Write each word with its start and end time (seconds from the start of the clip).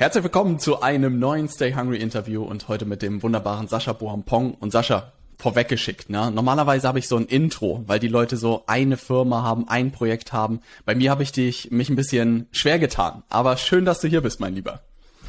Herzlich 0.00 0.22
willkommen 0.22 0.60
zu 0.60 0.80
einem 0.80 1.18
neuen 1.18 1.48
Stay 1.48 1.74
Hungry 1.74 1.96
Interview 1.96 2.44
und 2.44 2.68
heute 2.68 2.84
mit 2.84 3.02
dem 3.02 3.20
wunderbaren 3.20 3.66
Sascha 3.66 3.92
Bohampong. 3.92 4.54
Und 4.54 4.70
Sascha, 4.70 5.12
vorweggeschickt, 5.38 6.08
ne? 6.08 6.30
Normalerweise 6.30 6.86
habe 6.86 7.00
ich 7.00 7.08
so 7.08 7.16
ein 7.16 7.24
Intro, 7.24 7.82
weil 7.88 7.98
die 7.98 8.06
Leute 8.06 8.36
so 8.36 8.62
eine 8.68 8.96
Firma 8.96 9.42
haben, 9.42 9.66
ein 9.66 9.90
Projekt 9.90 10.32
haben. 10.32 10.60
Bei 10.84 10.94
mir 10.94 11.10
habe 11.10 11.24
ich 11.24 11.32
dich 11.32 11.72
mich 11.72 11.90
ein 11.90 11.96
bisschen 11.96 12.46
schwer 12.52 12.78
getan. 12.78 13.24
Aber 13.28 13.56
schön, 13.56 13.84
dass 13.84 13.98
du 13.98 14.06
hier 14.06 14.20
bist, 14.20 14.38
mein 14.38 14.54
Lieber. 14.54 14.82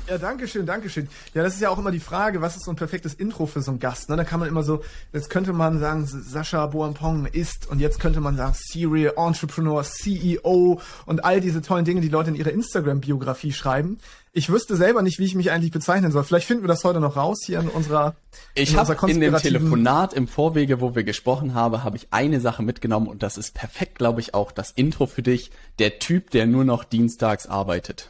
Ja, 0.10 0.18
danke 0.18 0.48
schön, 0.48 0.66
danke 0.66 0.90
schön. 0.90 1.08
Ja, 1.36 1.44
das 1.44 1.54
ist 1.54 1.62
ja 1.62 1.70
auch 1.70 1.78
immer 1.78 1.92
die 1.92 2.00
Frage, 2.00 2.42
was 2.42 2.56
ist 2.56 2.66
so 2.66 2.72
ein 2.72 2.76
perfektes 2.76 3.14
Intro 3.14 3.46
für 3.46 3.62
so 3.62 3.70
einen 3.70 3.80
Gast? 3.80 4.10
Ne? 4.10 4.16
Da 4.16 4.24
kann 4.24 4.40
man 4.40 4.50
immer 4.50 4.64
so, 4.64 4.82
jetzt 5.14 5.30
könnte 5.30 5.54
man 5.54 5.80
sagen, 5.80 6.08
Sascha 6.08 6.66
Boampong 6.66 7.28
ist 7.28 7.70
und 7.70 7.80
jetzt 7.80 8.00
könnte 8.00 8.20
man 8.20 8.36
sagen, 8.36 8.54
Serial 8.56 9.14
Entrepreneur, 9.18 9.84
CEO 9.84 10.82
und 11.06 11.24
all 11.24 11.42
diese 11.42 11.62
tollen 11.62 11.86
Dinge, 11.86 12.02
die 12.02 12.10
Leute 12.10 12.32
in 12.32 12.36
ihre 12.36 12.50
Instagram-Biografie 12.50 13.54
schreiben. 13.54 14.00
Ich 14.34 14.50
wüsste 14.50 14.76
selber 14.76 15.04
nicht, 15.04 15.20
wie 15.20 15.26
ich 15.26 15.36
mich 15.36 15.52
eigentlich 15.52 15.72
bezeichnen 15.72 16.12
soll. 16.12 16.24
Vielleicht 16.24 16.48
finden 16.48 16.64
wir 16.64 16.68
das 16.70 16.84
heute 16.84 17.00
noch 17.00 17.16
raus 17.16 17.42
hier 17.46 17.60
in 17.60 17.68
unserer 17.68 18.16
Ich 18.56 18.76
habe 18.76 18.98
in 19.08 19.20
dem 19.20 19.36
Telefonat 19.36 20.14
im 20.14 20.28
Vorwege, 20.28 20.82
wo 20.82 20.96
wir 20.96 21.04
gesprochen 21.04 21.54
haben, 21.54 21.84
habe 21.84 21.98
ich 21.98 22.08
eine 22.10 22.42
Sache 22.42 22.64
mitgenommen 22.64 23.08
und 23.08 23.22
das 23.22 23.38
ist 23.38 23.54
perfekt, 23.54 24.00
glaube 24.00 24.22
ich, 24.22 24.34
auch 24.34 24.52
das 24.52 24.72
Intro 24.72 25.06
für 25.06 25.22
dich. 25.22 25.52
Der 25.78 26.00
Typ, 26.00 26.32
der 26.32 26.48
nur 26.48 26.66
noch 26.66 26.84
dienstags 26.84 27.46
arbeitet. 27.46 28.10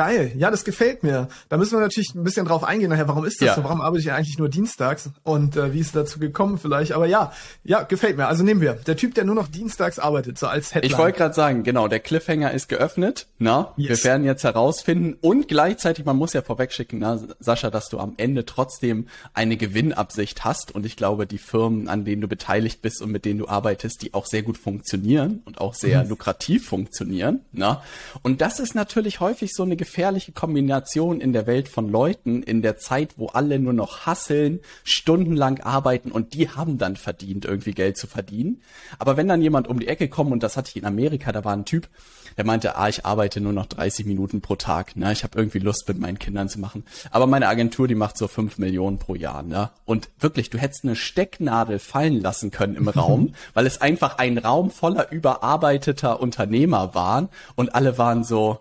Geil, 0.00 0.32
ja, 0.34 0.50
das 0.50 0.64
gefällt 0.64 1.02
mir. 1.02 1.28
Da 1.50 1.58
müssen 1.58 1.72
wir 1.72 1.80
natürlich 1.80 2.14
ein 2.14 2.24
bisschen 2.24 2.46
drauf 2.46 2.64
eingehen 2.64 2.88
nachher. 2.88 3.06
Warum 3.06 3.26
ist 3.26 3.42
das 3.42 3.48
ja. 3.48 3.54
so? 3.54 3.64
Warum 3.64 3.82
arbeite 3.82 4.00
ich 4.00 4.10
eigentlich 4.10 4.38
nur 4.38 4.48
dienstags? 4.48 5.10
Und 5.24 5.58
äh, 5.58 5.74
wie 5.74 5.80
ist 5.80 5.88
es 5.88 5.92
dazu 5.92 6.18
gekommen 6.18 6.56
vielleicht? 6.56 6.92
Aber 6.92 7.04
ja, 7.04 7.34
ja, 7.64 7.82
gefällt 7.82 8.16
mir. 8.16 8.26
Also 8.26 8.42
nehmen 8.42 8.62
wir. 8.62 8.72
Der 8.72 8.96
Typ, 8.96 9.14
der 9.14 9.24
nur 9.24 9.34
noch 9.34 9.48
dienstags 9.48 9.98
arbeitet, 9.98 10.38
so 10.38 10.46
als 10.46 10.74
Headline. 10.74 10.90
Ich 10.90 10.96
wollte 10.96 11.18
gerade 11.18 11.34
sagen, 11.34 11.64
genau, 11.64 11.86
der 11.86 12.00
Cliffhanger 12.00 12.50
ist 12.52 12.70
geöffnet. 12.70 13.26
Na, 13.36 13.74
yes. 13.76 13.90
wir 13.90 14.04
werden 14.04 14.24
jetzt 14.24 14.42
herausfinden 14.42 15.18
und 15.20 15.48
gleichzeitig, 15.48 16.06
man 16.06 16.16
muss 16.16 16.32
ja 16.32 16.40
vorwegschicken, 16.40 16.98
na, 16.98 17.20
Sascha, 17.38 17.68
dass 17.68 17.90
du 17.90 17.98
am 17.98 18.14
Ende 18.16 18.46
trotzdem 18.46 19.06
eine 19.34 19.58
Gewinnabsicht 19.58 20.44
hast. 20.44 20.74
Und 20.74 20.86
ich 20.86 20.96
glaube, 20.96 21.26
die 21.26 21.36
Firmen, 21.36 21.88
an 21.88 22.06
denen 22.06 22.22
du 22.22 22.28
beteiligt 22.28 22.80
bist 22.80 23.02
und 23.02 23.10
mit 23.10 23.26
denen 23.26 23.40
du 23.40 23.48
arbeitest, 23.48 24.00
die 24.00 24.14
auch 24.14 24.24
sehr 24.24 24.44
gut 24.44 24.56
funktionieren 24.56 25.42
und 25.44 25.60
auch 25.60 25.74
sehr 25.74 26.04
mhm. 26.04 26.08
lukrativ 26.08 26.66
funktionieren. 26.66 27.40
Na, 27.52 27.82
und 28.22 28.40
das 28.40 28.60
ist 28.60 28.74
natürlich 28.74 29.20
häufig 29.20 29.52
so 29.52 29.62
eine 29.62 29.76
gefährliche 29.90 30.30
Kombination 30.30 31.20
in 31.20 31.32
der 31.32 31.48
Welt 31.48 31.68
von 31.68 31.88
Leuten 31.88 32.44
in 32.44 32.62
der 32.62 32.76
Zeit, 32.76 33.14
wo 33.16 33.26
alle 33.26 33.58
nur 33.58 33.72
noch 33.72 34.06
hasseln, 34.06 34.60
stundenlang 34.84 35.58
arbeiten 35.58 36.12
und 36.12 36.32
die 36.32 36.48
haben 36.48 36.78
dann 36.78 36.94
verdient, 36.94 37.44
irgendwie 37.44 37.72
Geld 37.72 37.96
zu 37.96 38.06
verdienen. 38.06 38.62
Aber 39.00 39.16
wenn 39.16 39.26
dann 39.26 39.42
jemand 39.42 39.66
um 39.66 39.80
die 39.80 39.88
Ecke 39.88 40.08
kommt, 40.08 40.30
und 40.30 40.44
das 40.44 40.56
hatte 40.56 40.70
ich 40.70 40.76
in 40.76 40.84
Amerika, 40.84 41.32
da 41.32 41.44
war 41.44 41.54
ein 41.54 41.64
Typ, 41.64 41.88
der 42.36 42.44
meinte, 42.44 42.76
ah, 42.76 42.88
ich 42.88 43.04
arbeite 43.04 43.40
nur 43.40 43.52
noch 43.52 43.66
30 43.66 44.06
Minuten 44.06 44.40
pro 44.40 44.54
Tag, 44.54 44.94
ne? 44.94 45.10
Ich 45.10 45.24
habe 45.24 45.36
irgendwie 45.36 45.58
Lust 45.58 45.88
mit 45.88 45.98
meinen 45.98 46.20
Kindern 46.20 46.48
zu 46.48 46.60
machen. 46.60 46.84
Aber 47.10 47.26
meine 47.26 47.48
Agentur, 47.48 47.88
die 47.88 47.96
macht 47.96 48.16
so 48.16 48.28
5 48.28 48.58
Millionen 48.58 49.00
pro 49.00 49.16
Jahr, 49.16 49.42
ne? 49.42 49.70
Und 49.86 50.08
wirklich, 50.20 50.50
du 50.50 50.58
hättest 50.58 50.84
eine 50.84 50.94
Stecknadel 50.94 51.80
fallen 51.80 52.20
lassen 52.20 52.52
können 52.52 52.76
im 52.76 52.88
Raum, 52.88 53.34
weil 53.54 53.66
es 53.66 53.80
einfach 53.80 54.18
ein 54.18 54.38
Raum 54.38 54.70
voller 54.70 55.10
überarbeiteter 55.10 56.20
Unternehmer 56.20 56.94
waren 56.94 57.28
und 57.56 57.74
alle 57.74 57.98
waren 57.98 58.22
so, 58.22 58.60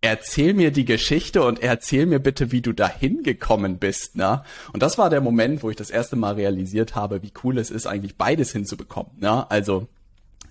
erzähl 0.00 0.54
mir 0.54 0.70
die 0.70 0.84
Geschichte 0.84 1.42
und 1.42 1.62
erzähl 1.62 2.06
mir 2.06 2.18
bitte, 2.20 2.52
wie 2.52 2.62
du 2.62 2.72
dahin 2.72 3.22
gekommen 3.22 3.78
bist, 3.78 4.16
ne? 4.16 4.42
Und 4.72 4.82
das 4.82 4.98
war 4.98 5.10
der 5.10 5.20
Moment, 5.20 5.62
wo 5.62 5.70
ich 5.70 5.76
das 5.76 5.90
erste 5.90 6.16
Mal 6.16 6.34
realisiert 6.34 6.94
habe, 6.94 7.22
wie 7.22 7.32
cool 7.42 7.58
es 7.58 7.70
ist, 7.70 7.86
eigentlich 7.86 8.16
beides 8.16 8.52
hinzubekommen, 8.52 9.12
ne? 9.18 9.50
Also 9.50 9.88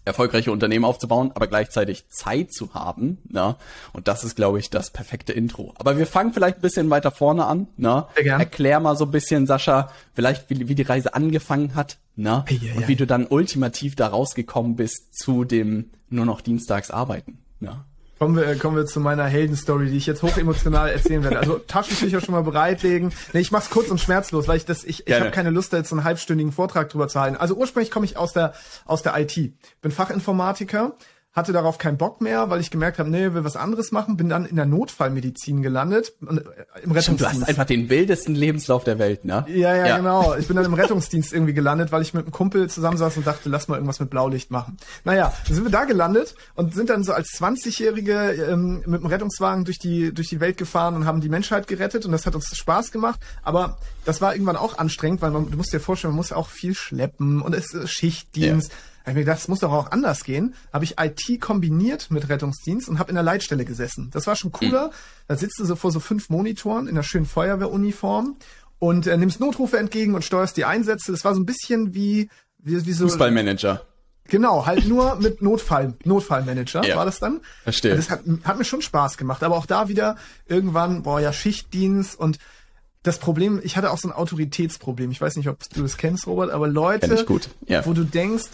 erfolgreiche 0.04 0.52
Unternehmen 0.54 0.86
aufzubauen, 0.86 1.32
aber 1.36 1.48
gleichzeitig 1.48 2.08
Zeit 2.10 2.54
zu 2.54 2.74
haben, 2.74 3.20
ne? 3.30 3.56
Und 3.94 4.08
das 4.08 4.24
ist, 4.24 4.36
glaube 4.36 4.60
ich, 4.60 4.70
das 4.70 4.92
perfekte 4.92 5.34
Intro. 5.34 5.74
Aber 5.78 5.98
wir 5.98 6.08
fangen 6.08 6.34
vielleicht 6.34 6.58
ein 6.58 6.62
bisschen 6.62 6.90
weiter 6.90 7.12
vorne 7.12 7.46
an, 7.46 7.68
ne? 7.78 8.06
Erklär 8.40 8.80
mal 8.80 8.98
so 8.98 9.06
ein 9.06 9.12
bisschen, 9.12 9.48
Sascha, 9.48 9.92
vielleicht 10.14 10.50
wie, 10.50 10.68
wie 10.68 10.76
die 10.76 10.84
Reise 10.84 11.14
angefangen 11.14 11.76
hat, 11.76 11.98
ne? 12.16 12.44
Hey, 12.48 12.60
ja, 12.62 12.76
Und 12.76 12.88
wie 12.88 12.96
du 12.98 13.08
dann 13.08 13.28
ultimativ 13.28 13.96
da 13.96 14.08
rausgekommen 14.08 14.76
bist 14.76 15.18
zu 15.18 15.46
dem 15.46 15.92
nur 16.10 16.26
noch 16.26 16.42
dienstags 16.42 16.92
arbeiten, 16.92 17.40
ne? 17.60 17.86
Kommen 18.20 18.36
wir, 18.36 18.56
kommen 18.58 18.76
wir 18.76 18.86
zu 18.86 19.00
meiner 19.00 19.26
Heldenstory, 19.26 19.90
die 19.90 19.98
ich 19.98 20.08
jetzt 20.08 20.24
hochemotional 20.24 20.90
erzählen 20.90 21.24
werde. 21.24 21.38
Also 21.38 21.60
Taschentücher 21.60 22.20
schon 22.20 22.34
mal 22.34 22.42
bereitlegen. 22.42 23.14
Nee, 23.34 23.42
ich 23.42 23.52
mach's 23.52 23.70
kurz 23.70 23.90
und 23.90 24.00
schmerzlos, 24.00 24.48
weil 24.48 24.58
ich 24.58 24.66
das, 24.66 24.84
ich, 24.84 25.08
ich 25.08 25.20
habe 25.20 25.30
keine 25.30 25.52
Lust, 25.52 25.72
da 25.72 25.78
jetzt 25.78 25.90
so 25.90 25.96
einen 25.96 26.04
halbstündigen 26.04 26.52
Vortrag 26.52 26.90
drüber 26.90 27.08
zu 27.08 27.20
halten. 27.20 27.38
Also 27.38 27.56
ursprünglich 27.56 27.92
komme 27.92 28.06
ich 28.06 28.18
aus 28.18 28.34
der 28.34 28.54
aus 28.86 29.04
der 29.04 29.16
IT. 29.20 29.54
Bin 29.82 29.92
Fachinformatiker, 29.92 30.94
hatte 31.38 31.54
darauf 31.54 31.78
keinen 31.78 31.98
Bock 31.98 32.20
mehr, 32.20 32.50
weil 32.50 32.60
ich 32.60 32.72
gemerkt 32.72 32.98
habe, 32.98 33.12
nee, 33.12 33.34
will 33.34 33.44
was 33.44 33.56
anderes 33.56 33.92
machen, 33.92 34.18
bin 34.18 34.28
dann 34.28 34.46
in 34.46 34.56
der 34.56 34.66
Notfallmedizin 34.66 35.62
gelandet, 35.62 36.14
äh, 36.22 36.40
im 36.82 36.92
Rettungsdienst. 36.92 37.22
Du 37.22 37.26
hast 37.28 37.48
einfach 37.48 37.66
den 37.66 37.90
wildesten 37.90 38.34
Lebenslauf 38.34 38.84
der 38.84 38.98
Welt, 38.98 39.24
ne? 39.24 39.46
Ja, 39.48 39.76
ja, 39.76 39.86
ja, 39.86 39.98
genau. 39.98 40.36
Ich 40.36 40.48
bin 40.48 40.56
dann 40.56 40.66
im 40.66 40.74
Rettungsdienst 40.74 41.32
irgendwie 41.32 41.54
gelandet, 41.54 41.92
weil 41.92 42.02
ich 42.02 42.16
mit 42.16 42.26
einem 42.26 42.32
Kumpel 42.32 42.68
zusammensaß 42.72 43.18
und 43.18 43.28
dachte, 43.28 43.50
lass 43.50 43.68
mal 43.68 43.76
irgendwas 43.76 44.00
mit 44.00 44.10
Blaulicht 44.10 44.50
machen. 44.50 44.78
Naja, 45.04 45.32
dann 45.46 45.56
sind 45.56 45.64
wir 45.64 45.72
da 45.72 45.84
gelandet 45.84 46.34
und 46.56 46.74
sind 46.74 46.90
dann 46.90 47.04
so 47.04 47.14
als 47.14 47.40
20-Jährige 47.40 48.48
ähm, 48.50 48.82
mit 48.88 49.02
dem 49.02 49.06
Rettungswagen 49.06 49.64
durch 49.64 49.78
die, 49.78 50.12
durch 50.12 50.30
die 50.30 50.40
Welt 50.40 50.58
gefahren 50.58 50.96
und 50.96 51.06
haben 51.06 51.22
die 51.22 51.30
Menschheit 51.30 51.68
gerettet 51.68 52.04
und 52.08 52.14
das 52.14 52.26
hat 52.26 52.34
uns 52.34 52.58
Spaß 52.58 52.92
gemacht, 52.92 53.20
aber 53.44 53.78
das 54.06 54.22
war 54.22 54.34
irgendwann 54.34 54.58
auch 54.58 54.80
anstrengend, 54.80 55.22
weil 55.22 55.30
man, 55.30 55.52
du 55.52 55.58
musst 55.58 55.72
dir 55.72 55.80
vorstellen, 55.80 56.14
man 56.14 56.18
muss 56.18 56.32
auch 56.32 56.50
viel 56.50 56.74
schleppen 56.74 57.44
und 57.44 57.54
es 57.54 57.76
ist 57.76 57.92
Schichtdienst. 57.92 58.72
Ja 58.72 58.78
habe 59.08 59.12
ich 59.12 59.16
mir 59.16 59.22
gedacht, 59.24 59.40
das 59.40 59.48
muss 59.48 59.60
doch 59.60 59.72
auch 59.72 59.92
anders 59.92 60.26
gehen. 60.26 60.54
Habe 60.74 60.84
ich 60.84 60.96
IT 61.00 61.40
kombiniert 61.40 62.12
mit 62.12 62.28
Rettungsdienst 62.28 62.90
und 62.90 63.00
habe 63.00 63.10
in 63.10 63.16
der 63.16 63.24
Leitstelle 63.24 63.64
gesessen. 63.64 64.10
Das 64.12 64.28
war 64.28 64.36
schon 64.36 64.52
cooler. 64.52 64.88
Mhm. 64.88 64.92
Da 65.30 65.38
sitzt 65.38 65.60
du 65.60 65.66
so 65.66 65.78
vor 65.78 65.92
so 65.92 66.02
fünf 66.02 66.30
Monitoren 66.30 66.88
in 66.88 66.96
einer 66.96 67.04
schönen 67.04 67.26
Feuerwehruniform 67.26 68.36
und 68.80 69.08
äh, 69.08 69.16
nimmst 69.16 69.40
Notrufe 69.40 69.78
entgegen 69.78 70.14
und 70.14 70.26
steuerst 70.26 70.58
die 70.58 70.66
Einsätze. 70.66 71.14
Das 71.14 71.24
war 71.24 71.34
so 71.34 71.40
ein 71.40 71.46
bisschen 71.46 71.94
wie 71.94 72.30
wie, 72.58 72.86
wie 72.86 72.92
so 72.92 73.08
Fußballmanager. 73.08 73.82
Genau, 74.26 74.66
halt 74.66 74.86
nur 74.86 75.16
mit 75.16 75.42
Notfall, 75.42 75.94
Notfallmanager 76.04 76.86
ja, 76.86 76.98
war 76.98 77.06
das 77.06 77.20
dann. 77.20 77.40
Verstehe. 77.64 77.96
Das 77.96 78.10
hat, 78.10 78.24
hat 78.44 78.58
mir 78.58 78.66
schon 78.66 78.82
Spaß 78.82 79.16
gemacht, 79.16 79.42
aber 79.42 79.56
auch 79.56 79.66
da 79.66 79.88
wieder 79.88 80.18
irgendwann, 80.48 81.04
boah, 81.04 81.22
ja, 81.22 81.32
Schichtdienst 81.32 82.20
und 82.20 82.40
das 83.04 83.20
Problem, 83.20 83.62
ich 83.64 83.78
hatte 83.78 83.90
auch 83.90 83.98
so 83.98 84.10
ein 84.10 84.12
Autoritätsproblem. 84.12 85.12
Ich 85.12 85.22
weiß 85.22 85.38
nicht, 85.38 85.48
ob 85.48 85.64
du 85.70 85.82
das 85.82 85.96
kennst, 85.96 86.28
Robert, 86.28 86.52
aber 86.52 86.68
Leute, 86.68 87.26
ja. 87.68 87.86
wo 87.86 87.94
du 87.94 88.04
denkst, 88.04 88.50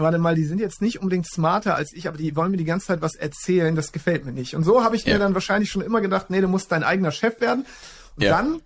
warte 0.00 0.18
mal, 0.18 0.34
die 0.34 0.44
sind 0.44 0.60
jetzt 0.60 0.82
nicht 0.82 1.00
unbedingt 1.00 1.26
smarter 1.26 1.74
als 1.74 1.92
ich, 1.92 2.08
aber 2.08 2.16
die 2.16 2.34
wollen 2.36 2.50
mir 2.50 2.56
die 2.56 2.64
ganze 2.64 2.88
Zeit 2.88 3.02
was 3.02 3.14
erzählen, 3.14 3.74
das 3.74 3.92
gefällt 3.92 4.24
mir 4.24 4.32
nicht. 4.32 4.54
Und 4.54 4.64
so 4.64 4.82
habe 4.84 4.96
ich 4.96 5.04
ja. 5.04 5.14
mir 5.14 5.18
dann 5.18 5.34
wahrscheinlich 5.34 5.70
schon 5.70 5.82
immer 5.82 6.00
gedacht, 6.00 6.30
nee, 6.30 6.40
du 6.40 6.48
musst 6.48 6.72
dein 6.72 6.82
eigener 6.82 7.12
Chef 7.12 7.40
werden. 7.40 7.66
Und 8.16 8.24
ja. 8.24 8.36
dann 8.36 8.60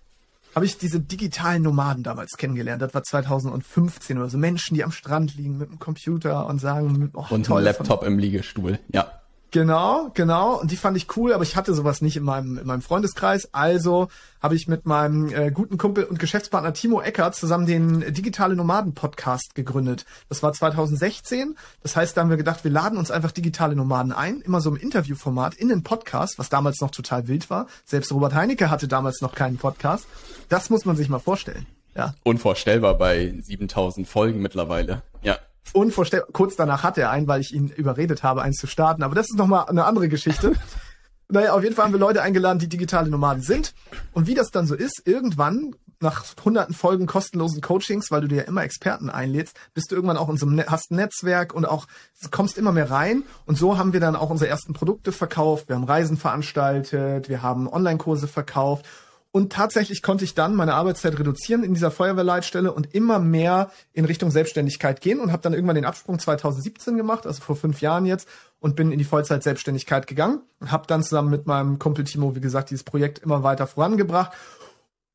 habe 0.54 0.66
ich 0.66 0.78
diese 0.78 1.00
digitalen 1.00 1.62
Nomaden 1.62 2.02
damals 2.04 2.36
kennengelernt. 2.36 2.80
Das 2.80 2.94
war 2.94 3.02
2015 3.02 4.18
oder 4.18 4.28
so. 4.28 4.38
Menschen, 4.38 4.74
die 4.74 4.84
am 4.84 4.92
Strand 4.92 5.36
liegen 5.36 5.58
mit 5.58 5.68
dem 5.68 5.78
Computer 5.78 6.46
und 6.46 6.60
sagen, 6.60 7.10
oh, 7.14 7.24
und 7.30 7.50
ein 7.50 7.64
Laptop 7.64 8.04
im 8.04 8.18
Liegestuhl, 8.18 8.78
ja. 8.92 9.23
Genau, 9.54 10.10
genau. 10.15 10.60
Und 10.60 10.72
die 10.72 10.76
fand 10.76 10.97
ich 10.97 11.16
cool, 11.16 11.32
aber 11.32 11.44
ich 11.44 11.54
hatte 11.54 11.75
sowas 11.75 12.03
nicht 12.03 12.16
in 12.16 12.25
meinem, 12.25 12.59
in 12.59 12.66
meinem 12.66 12.82
Freundeskreis. 12.82 13.50
Also 13.54 14.09
habe 14.42 14.56
ich 14.56 14.66
mit 14.66 14.84
meinem 14.84 15.32
äh, 15.32 15.53
guten 15.53 15.78
Kumpel 15.78 16.03
und 16.03 16.19
Geschäftspartner 16.19 16.72
Timo 16.72 17.00
Eckert 17.00 17.37
zusammen 17.37 17.64
den 17.64 18.12
Digitale 18.12 18.56
Nomaden 18.56 18.94
Podcast 18.94 19.54
gegründet. 19.54 20.06
Das 20.28 20.43
war 20.43 20.53
2016. 20.53 21.54
Das 21.84 21.94
heißt, 21.94 22.16
da 22.16 22.22
haben 22.22 22.31
wir 22.31 22.37
gedacht, 22.37 22.64
wir 22.64 22.72
laden 22.72 22.98
uns 22.98 23.12
einfach 23.12 23.31
digitale 23.31 23.76
Nomaden 23.76 24.10
ein, 24.10 24.41
immer 24.41 24.60
so 24.60 24.70
im 24.70 24.76
Interviewformat 24.76 25.54
in 25.54 25.69
den 25.69 25.84
Podcast, 25.84 26.37
was 26.41 26.48
damals 26.48 26.81
noch 26.81 26.91
total 26.91 27.28
wild 27.28 27.48
war. 27.48 27.69
Selbst 27.84 28.10
Robert 28.10 28.34
Heinecke 28.34 28.70
hatte 28.70 28.88
damals 28.88 29.20
noch 29.20 29.37
keinen 29.37 29.59
Podcast. 29.59 30.09
Das 30.48 30.69
muss 30.69 30.84
man 30.84 30.97
sich 30.97 31.09
mal 31.09 31.20
vorstellen. 31.20 31.64
Ja. 31.94 32.16
Unvorstellbar 32.25 32.98
bei 32.98 33.32
7000 33.41 34.09
Folgen 34.09 34.43
mittlerweile. 34.43 35.03
Ja 35.22 35.38
unvorstellbar. 35.72 36.28
Kurz 36.32 36.56
danach 36.56 36.82
hat 36.82 36.98
er 36.98 37.10
einen, 37.10 37.26
weil 37.26 37.41
ich 37.41 37.54
ihn 37.54 37.69
überredet 37.69 38.22
habe, 38.22 38.42
eins 38.42 38.56
zu 38.56 38.66
starten. 38.66 39.02
Aber 39.02 39.14
das 39.14 39.26
ist 39.30 39.36
nochmal 39.36 39.66
eine 39.66 39.84
andere 39.84 40.08
Geschichte. 40.08 40.52
naja, 41.28 41.52
auf 41.52 41.62
jeden 41.62 41.75
Fall 41.75 41.86
haben 41.86 41.92
wir 41.92 42.00
Leute 42.00 42.22
eingeladen, 42.22 42.58
die 42.58 42.69
digitale 42.69 43.10
Nomaden 43.10 43.42
sind. 43.42 43.75
Und 44.12 44.26
wie 44.26 44.34
das 44.34 44.50
dann 44.50 44.66
so 44.66 44.75
ist, 44.75 45.02
irgendwann 45.05 45.75
nach 46.00 46.25
hunderten 46.44 46.75
Folgen 46.75 47.06
kostenlosen 47.06 47.61
Coachings, 47.61 48.11
weil 48.11 48.20
du 48.20 48.28
dir 48.28 48.37
ja 48.38 48.43
immer 48.43 48.62
Experten 48.62 49.11
einlädst, 49.11 49.56
bist 49.72 49.90
du 49.90 49.94
irgendwann 49.96 50.19
auch 50.19 50.28
in 50.28 50.37
so 50.37 50.46
einem, 50.46 50.64
hast 50.66 50.90
ein 50.90 50.96
Netzwerk 50.96 51.55
und 51.55 51.64
auch 51.64 51.87
kommst 52.31 52.58
immer 52.58 52.72
mehr 52.72 52.90
rein. 52.90 53.25
Und 53.46 53.56
so 53.56 53.78
haben 53.78 53.93
wir 53.93 54.00
dann 54.00 54.16
auch 54.16 54.31
unsere 54.31 54.50
ersten 54.50 54.75
Produkte 54.75 55.12
verkauft. 55.12 55.69
Wir 55.69 55.76
haben 55.76 55.84
Reisen 55.84 56.16
veranstaltet, 56.16 57.28
wir 57.28 57.43
haben 57.43 57.69
Online-Kurse 57.69 58.28
verkauft 58.28 58.84
und 59.36 59.52
tatsächlich 59.52 60.00
konnte 60.00 60.25
ich 60.25 60.34
dann 60.34 60.54
meine 60.54 60.75
Arbeitszeit 60.75 61.19
reduzieren 61.19 61.64
in 61.64 61.75
dieser 61.75 61.90
Feuerwehrleitstelle 61.90 62.72
und 62.72 62.94
immer 62.94 63.19
mehr 63.19 63.72
in 63.92 64.04
Richtung 64.04 64.31
Selbstständigkeit 64.31 65.00
gehen 65.00 65.19
und 65.19 65.32
habe 65.32 65.42
dann 65.42 65.54
irgendwann 65.54 65.75
den 65.75 65.86
Absprung 65.86 66.20
2017 66.20 66.96
gemacht, 66.96 67.26
also 67.26 67.42
vor 67.42 67.56
fünf 67.56 67.81
Jahren 67.81 68.06
jetzt, 68.06 68.28
und 68.60 68.76
bin 68.76 68.92
in 68.92 68.98
die 69.00 69.04
Vollzeit-Selbstständigkeit 69.04 70.06
gegangen 70.06 70.42
und 70.60 70.70
habe 70.70 70.86
dann 70.86 71.02
zusammen 71.02 71.31
mit 71.31 71.48
meinem 71.48 71.81
Kumpel 71.81 72.04
Timo, 72.04 72.36
wie 72.36 72.40
gesagt, 72.40 72.70
dieses 72.70 72.84
Projekt 72.84 73.19
immer 73.19 73.42
weiter 73.42 73.66
vorangebracht. 73.66 74.31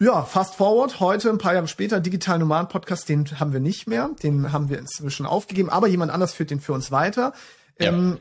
Ja, 0.01 0.24
fast 0.24 0.56
forward, 0.56 1.00
heute, 1.00 1.30
ein 1.30 1.38
paar 1.38 1.54
Jahre 1.54 1.69
später, 1.69 2.01
Digital 2.01 2.39
Nomaden 2.39 2.68
Podcast, 2.68 3.07
den 3.07 3.39
haben 3.39 3.54
wir 3.54 3.62
nicht 3.62 3.88
mehr, 3.88 4.10
den 4.22 4.51
haben 4.51 4.68
wir 4.68 4.80
inzwischen 4.80 5.25
aufgegeben, 5.27 5.69
aber 5.69 5.88
jemand 5.88 6.12
anders 6.12 6.33
führt 6.33 6.51
den 6.51 6.60
für 6.60 6.74
uns 6.74 6.92
weiter. 6.92 7.31
Ja. 7.80 7.94
Ähm, 7.94 8.18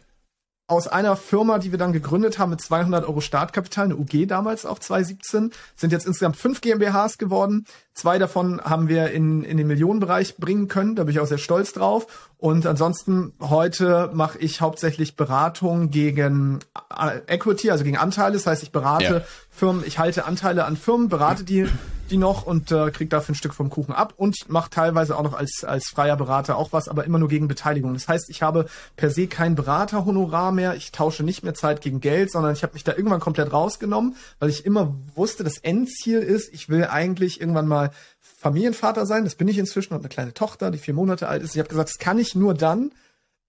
aus 0.69 0.87
einer 0.87 1.17
Firma, 1.17 1.59
die 1.59 1.73
wir 1.73 1.79
dann 1.79 1.95
gegründet 1.95 2.39
haben 2.39 2.51
mit 2.51 2.61
200 2.61 3.07
Euro 3.09 3.23
Startkapital, 3.23 3.87
eine 3.87 3.97
UG 3.97 4.27
damals 4.29 4.67
auch 4.67 4.79
2017, 4.79 5.51
sind 5.75 5.93
jetzt 5.93 6.07
insgesamt 6.07 6.37
fünf 6.37 6.61
GmbHs 6.61 7.17
geworden. 7.17 7.65
Zwei 7.95 8.19
davon 8.19 8.61
haben 8.61 8.89
wir 8.89 9.11
in, 9.11 9.43
in 9.43 9.57
den 9.57 9.67
Millionenbereich 9.67 10.37
bringen 10.37 10.69
können, 10.69 10.95
da 10.95 11.05
bin 11.05 11.15
ich 11.15 11.21
auch 11.21 11.27
sehr 11.27 11.39
stolz 11.39 11.73
drauf. 11.73 12.29
Und 12.37 12.67
ansonsten 12.67 13.33
heute 13.41 14.11
mache 14.13 14.39
ich 14.39 14.61
hauptsächlich 14.61 15.17
Beratung 15.17 15.91
gegen 15.91 16.61
äh, 16.97 17.21
Equity, 17.27 17.71
also 17.71 17.83
gegen 17.83 17.97
Anteile. 17.97 18.35
Das 18.35 18.47
heißt, 18.47 18.63
ich 18.63 18.71
berate 18.71 19.05
ja. 19.05 19.23
Firmen, 19.51 19.83
ich 19.87 19.99
halte 19.99 20.27
Anteile 20.27 20.67
an 20.67 20.77
Firmen, 20.77 21.09
berate 21.09 21.45
die 21.45 21.67
die 22.09 22.17
noch 22.17 22.45
und 22.45 22.73
äh, 22.73 22.91
kriege 22.91 23.09
dafür 23.09 23.35
ein 23.35 23.37
Stück 23.37 23.55
vom 23.55 23.71
Kuchen 23.71 23.93
ab 23.93 24.15
und 24.17 24.49
mache 24.49 24.71
teilweise 24.71 25.17
auch 25.17 25.23
noch 25.23 25.35
als, 25.35 25.65
als 25.65 25.89
freier 25.89 26.17
Berater 26.17 26.57
auch 26.57 26.73
was, 26.73 26.89
aber 26.89 27.05
immer 27.05 27.19
nur 27.19 27.29
gegen 27.29 27.49
Beteiligung. 27.49 27.95
Das 27.95 28.09
heißt, 28.09 28.31
ich 28.31 28.43
habe 28.43 28.67
per 28.97 29.11
se 29.11 29.27
kein 29.27 29.55
Beraterhonorar 29.55 30.53
mehr, 30.53 30.75
ich 30.75 30.93
tausche 30.93 31.23
nicht 31.23 31.43
mehr 31.43 31.55
Zeit 31.55 31.81
gegen 31.81 32.01
Geld, 32.01 32.33
sondern 32.33 32.53
ich 32.53 32.63
habe 32.63 32.75
mich 32.75 32.85
da 32.85 32.93
irgendwann 32.93 33.21
komplett 33.21 33.53
rausgenommen, 33.53 34.17
weil 34.39 34.51
ich 34.51 34.67
immer 34.67 34.95
wusste, 35.15 35.45
das 35.45 35.59
Endziel 35.59 36.21
ist, 36.21 36.53
ich 36.53 36.69
will 36.69 36.85
eigentlich 36.85 37.41
irgendwann 37.41 37.69
mal 37.69 37.91
Familienvater 38.21 39.07
sein, 39.07 39.25
das 39.25 39.35
bin 39.35 39.49
ich 39.49 39.59
inzwischen, 39.59 39.93
habe 39.93 40.03
eine 40.03 40.09
kleine 40.09 40.35
Tochter, 40.35 40.71
die 40.71 40.79
vier 40.79 40.95
Monate 40.95 41.29
alt 41.29 41.43
ist. 41.43 41.55
Ich 41.55 41.59
habe 41.59 41.69
gesagt, 41.69 41.91
das 41.91 41.99
kann 41.99 42.19
ich 42.19 42.35
nur 42.35 42.55
dann, 42.55 42.93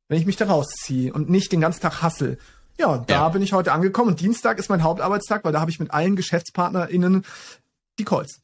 wenn 0.08 0.20
ich 0.20 0.26
mich 0.26 0.38
da 0.38 0.46
rausziehe 0.46 1.14
und 1.14 1.30
nicht 1.30 1.52
den 1.52 1.62
ganzen 1.62 1.82
Tag 1.82 2.02
hassel. 2.02 2.38
Ja, 2.80 2.98
da 2.98 3.14
ja. 3.14 3.30
bin 3.30 3.42
ich 3.42 3.52
heute 3.52 3.74
angekommen 3.74 4.12
und 4.12 4.22
Dienstag 4.22 4.58
ist 4.58 4.70
mein 4.70 4.84
Hauptarbeitstag, 4.84 5.44
weil 5.44 5.52
da 5.52 5.60
habe 5.60 5.70
ich 5.70 5.80
mit 5.80 5.92
allen 5.92 6.16
GeschäftspartnerInnen 6.16 7.26
die 8.00 8.06
Calls. 8.06 8.40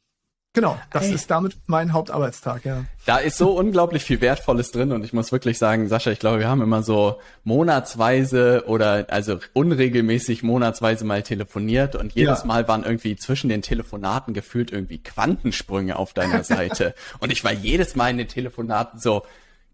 Genau, 0.55 0.79
das 0.89 1.07
Ey. 1.07 1.13
ist 1.13 1.29
damit 1.29 1.57
mein 1.67 1.91
Hauptarbeitstag, 1.91 2.63
ja. 2.63 2.85
Da 3.05 3.17
ist 3.17 3.37
so 3.37 3.51
unglaublich 3.51 4.03
viel 4.03 4.21
Wertvolles 4.21 4.71
drin 4.71 4.93
und 4.93 5.03
ich 5.03 5.11
muss 5.11 5.33
wirklich 5.33 5.57
sagen, 5.57 5.89
Sascha, 5.89 6.11
ich 6.11 6.19
glaube, 6.19 6.39
wir 6.39 6.47
haben 6.47 6.61
immer 6.61 6.81
so 6.81 7.19
monatsweise 7.43 8.63
oder 8.65 9.05
also 9.09 9.39
unregelmäßig 9.53 10.43
monatsweise 10.43 11.03
mal 11.03 11.23
telefoniert 11.23 11.95
und 11.95 12.13
jedes 12.13 12.39
ja. 12.39 12.45
Mal 12.45 12.67
waren 12.69 12.83
irgendwie 12.85 13.17
zwischen 13.17 13.49
den 13.49 13.61
Telefonaten 13.61 14.33
gefühlt 14.33 14.71
irgendwie 14.71 14.97
Quantensprünge 14.97 15.97
auf 15.97 16.13
deiner 16.13 16.43
Seite. 16.45 16.95
und 17.19 17.33
ich 17.33 17.43
war 17.43 17.51
jedes 17.51 17.97
Mal 17.97 18.11
in 18.11 18.17
den 18.17 18.29
Telefonaten 18.29 18.99
so, 18.99 19.23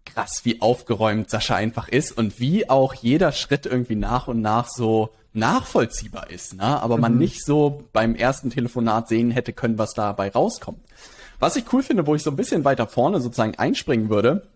krass, 0.04 0.40
wie 0.44 0.60
aufgeräumt 0.60 1.30
Sascha 1.30 1.54
einfach 1.54 1.88
ist 1.88 2.16
und 2.16 2.40
wie 2.40 2.68
auch 2.68 2.94
jeder 2.94 3.32
Schritt 3.32 3.66
irgendwie 3.66 3.96
nach 3.96 4.28
und 4.28 4.40
nach 4.40 4.68
so 4.68 5.10
nachvollziehbar 5.34 6.30
ist, 6.30 6.54
ne? 6.54 6.82
aber 6.82 6.98
man 6.98 7.14
mhm. 7.14 7.18
nicht 7.20 7.44
so 7.44 7.84
beim 7.92 8.14
ersten 8.14 8.50
Telefonat 8.50 9.08
sehen 9.08 9.30
hätte 9.30 9.52
können, 9.52 9.78
was 9.78 9.94
dabei 9.94 10.30
rauskommt. 10.30 10.80
Was 11.38 11.56
ich 11.56 11.72
cool 11.72 11.82
finde, 11.82 12.06
wo 12.06 12.14
ich 12.14 12.22
so 12.22 12.30
ein 12.30 12.36
bisschen 12.36 12.64
weiter 12.64 12.86
vorne 12.86 13.20
sozusagen 13.20 13.56
einspringen 13.56 14.10
würde, 14.10 14.46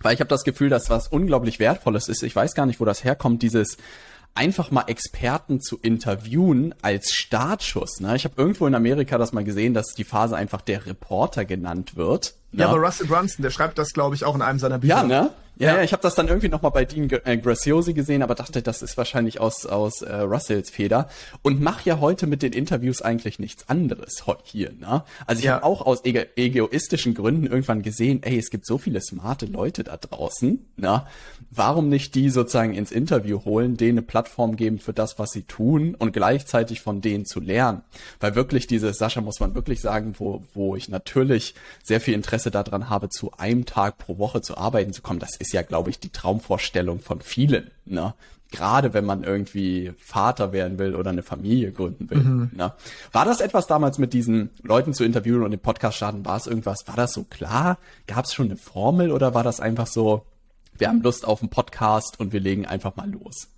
weil 0.00 0.14
ich 0.14 0.20
habe 0.20 0.28
das 0.28 0.44
Gefühl, 0.44 0.68
dass 0.68 0.90
was 0.90 1.08
unglaublich 1.08 1.58
Wertvolles 1.58 2.08
ist. 2.08 2.22
Ich 2.22 2.36
weiß 2.36 2.54
gar 2.54 2.66
nicht, 2.66 2.78
wo 2.78 2.84
das 2.84 3.02
herkommt, 3.04 3.42
dieses 3.42 3.78
einfach 4.34 4.70
mal 4.70 4.84
Experten 4.86 5.60
zu 5.60 5.78
interviewen 5.78 6.74
als 6.80 7.12
Startschuss. 7.12 8.00
Ne? 8.00 8.14
Ich 8.14 8.24
habe 8.24 8.34
irgendwo 8.36 8.66
in 8.66 8.74
Amerika 8.74 9.18
das 9.18 9.32
mal 9.32 9.42
gesehen, 9.42 9.74
dass 9.74 9.94
die 9.94 10.04
Phase 10.04 10.36
einfach 10.36 10.60
der 10.60 10.86
Reporter 10.86 11.44
genannt 11.44 11.96
wird. 11.96 12.34
Ne? 12.52 12.62
Ja, 12.62 12.68
aber 12.68 12.78
Russell 12.78 13.06
Brunson, 13.06 13.42
der 13.42 13.50
schreibt 13.50 13.78
das, 13.78 13.92
glaube 13.92 14.14
ich, 14.14 14.24
auch 14.24 14.34
in 14.34 14.42
einem 14.42 14.58
seiner 14.58 14.78
Bücher. 14.78 14.96
Ja, 14.96 15.02
ne? 15.02 15.30
Ja, 15.58 15.76
ja, 15.76 15.82
ich 15.82 15.92
habe 15.92 16.02
das 16.02 16.14
dann 16.14 16.28
irgendwie 16.28 16.48
nochmal 16.48 16.70
bei 16.70 16.84
Dean 16.84 17.10
äh, 17.24 17.36
Graciosi 17.36 17.92
gesehen, 17.92 18.22
aber 18.22 18.36
dachte, 18.36 18.62
das 18.62 18.80
ist 18.80 18.96
wahrscheinlich 18.96 19.40
aus, 19.40 19.66
aus 19.66 20.02
äh, 20.02 20.14
Russells 20.14 20.70
Feder. 20.70 21.08
Und 21.42 21.60
mach 21.60 21.84
ja 21.84 21.98
heute 21.98 22.28
mit 22.28 22.42
den 22.42 22.52
Interviews 22.52 23.02
eigentlich 23.02 23.40
nichts 23.40 23.68
anderes 23.68 24.22
hier. 24.44 24.72
Ne? 24.78 25.02
Also 25.26 25.40
ich 25.40 25.46
ja. 25.46 25.54
habe 25.54 25.64
auch 25.64 25.84
aus 25.84 26.04
ego 26.04 26.20
egoistischen 26.36 27.14
Gründen 27.14 27.46
irgendwann 27.46 27.82
gesehen, 27.82 28.22
ey, 28.22 28.38
es 28.38 28.50
gibt 28.50 28.66
so 28.66 28.78
viele 28.78 29.00
smarte 29.00 29.46
Leute 29.46 29.82
da 29.82 29.96
draußen. 29.96 30.64
Ne? 30.76 31.04
Warum 31.50 31.88
nicht 31.88 32.14
die 32.14 32.30
sozusagen 32.30 32.74
ins 32.74 32.92
Interview 32.92 33.44
holen, 33.44 33.76
denen 33.76 33.98
eine 33.98 34.02
Plattform 34.02 34.54
geben 34.54 34.78
für 34.78 34.92
das, 34.92 35.18
was 35.18 35.32
sie 35.32 35.42
tun 35.42 35.96
und 35.96 36.12
gleichzeitig 36.12 36.82
von 36.82 37.00
denen 37.00 37.24
zu 37.26 37.40
lernen? 37.40 37.82
Weil 38.20 38.36
wirklich 38.36 38.68
diese, 38.68 38.92
Sascha, 38.92 39.20
muss 39.20 39.40
man 39.40 39.56
wirklich 39.56 39.80
sagen, 39.80 40.14
wo, 40.18 40.44
wo 40.54 40.76
ich 40.76 40.88
natürlich 40.88 41.54
sehr 41.82 42.00
viel 42.00 42.14
Interesse 42.14 42.52
daran 42.52 42.88
habe, 42.88 43.08
zu 43.08 43.32
einem 43.38 43.64
Tag 43.66 43.98
pro 43.98 44.18
Woche 44.18 44.40
zu 44.40 44.56
arbeiten 44.56 44.92
zu 44.92 45.02
kommen, 45.02 45.18
das 45.18 45.34
ist 45.36 45.47
ist 45.48 45.52
ja, 45.52 45.62
glaube 45.62 45.88
ich, 45.88 45.98
die 45.98 46.10
Traumvorstellung 46.10 47.00
von 47.00 47.22
vielen. 47.22 47.70
Ne? 47.86 48.14
Gerade 48.50 48.92
wenn 48.92 49.04
man 49.04 49.24
irgendwie 49.24 49.92
Vater 49.98 50.52
werden 50.52 50.78
will 50.78 50.94
oder 50.94 51.10
eine 51.10 51.22
Familie 51.22 51.72
gründen 51.72 52.10
will. 52.10 52.18
Mhm. 52.18 52.50
Ne? 52.54 52.72
War 53.12 53.24
das 53.24 53.40
etwas 53.40 53.66
damals 53.66 53.98
mit 53.98 54.12
diesen 54.12 54.50
Leuten 54.62 54.92
zu 54.92 55.04
interviewen 55.04 55.42
und 55.42 55.50
den 55.50 55.60
Podcast 55.60 55.96
starten? 55.96 56.24
War 56.26 56.36
es 56.36 56.46
irgendwas? 56.46 56.86
War 56.86 56.96
das 56.96 57.14
so 57.14 57.24
klar? 57.24 57.78
Gab 58.06 58.26
es 58.26 58.34
schon 58.34 58.46
eine 58.46 58.56
Formel 58.56 59.10
oder 59.10 59.32
war 59.32 59.42
das 59.42 59.60
einfach 59.60 59.86
so, 59.86 60.26
wir 60.76 60.88
haben 60.88 61.02
Lust 61.02 61.26
auf 61.26 61.40
einen 61.40 61.50
Podcast 61.50 62.20
und 62.20 62.32
wir 62.32 62.40
legen 62.40 62.66
einfach 62.66 62.94
mal 62.96 63.10
los? 63.10 63.48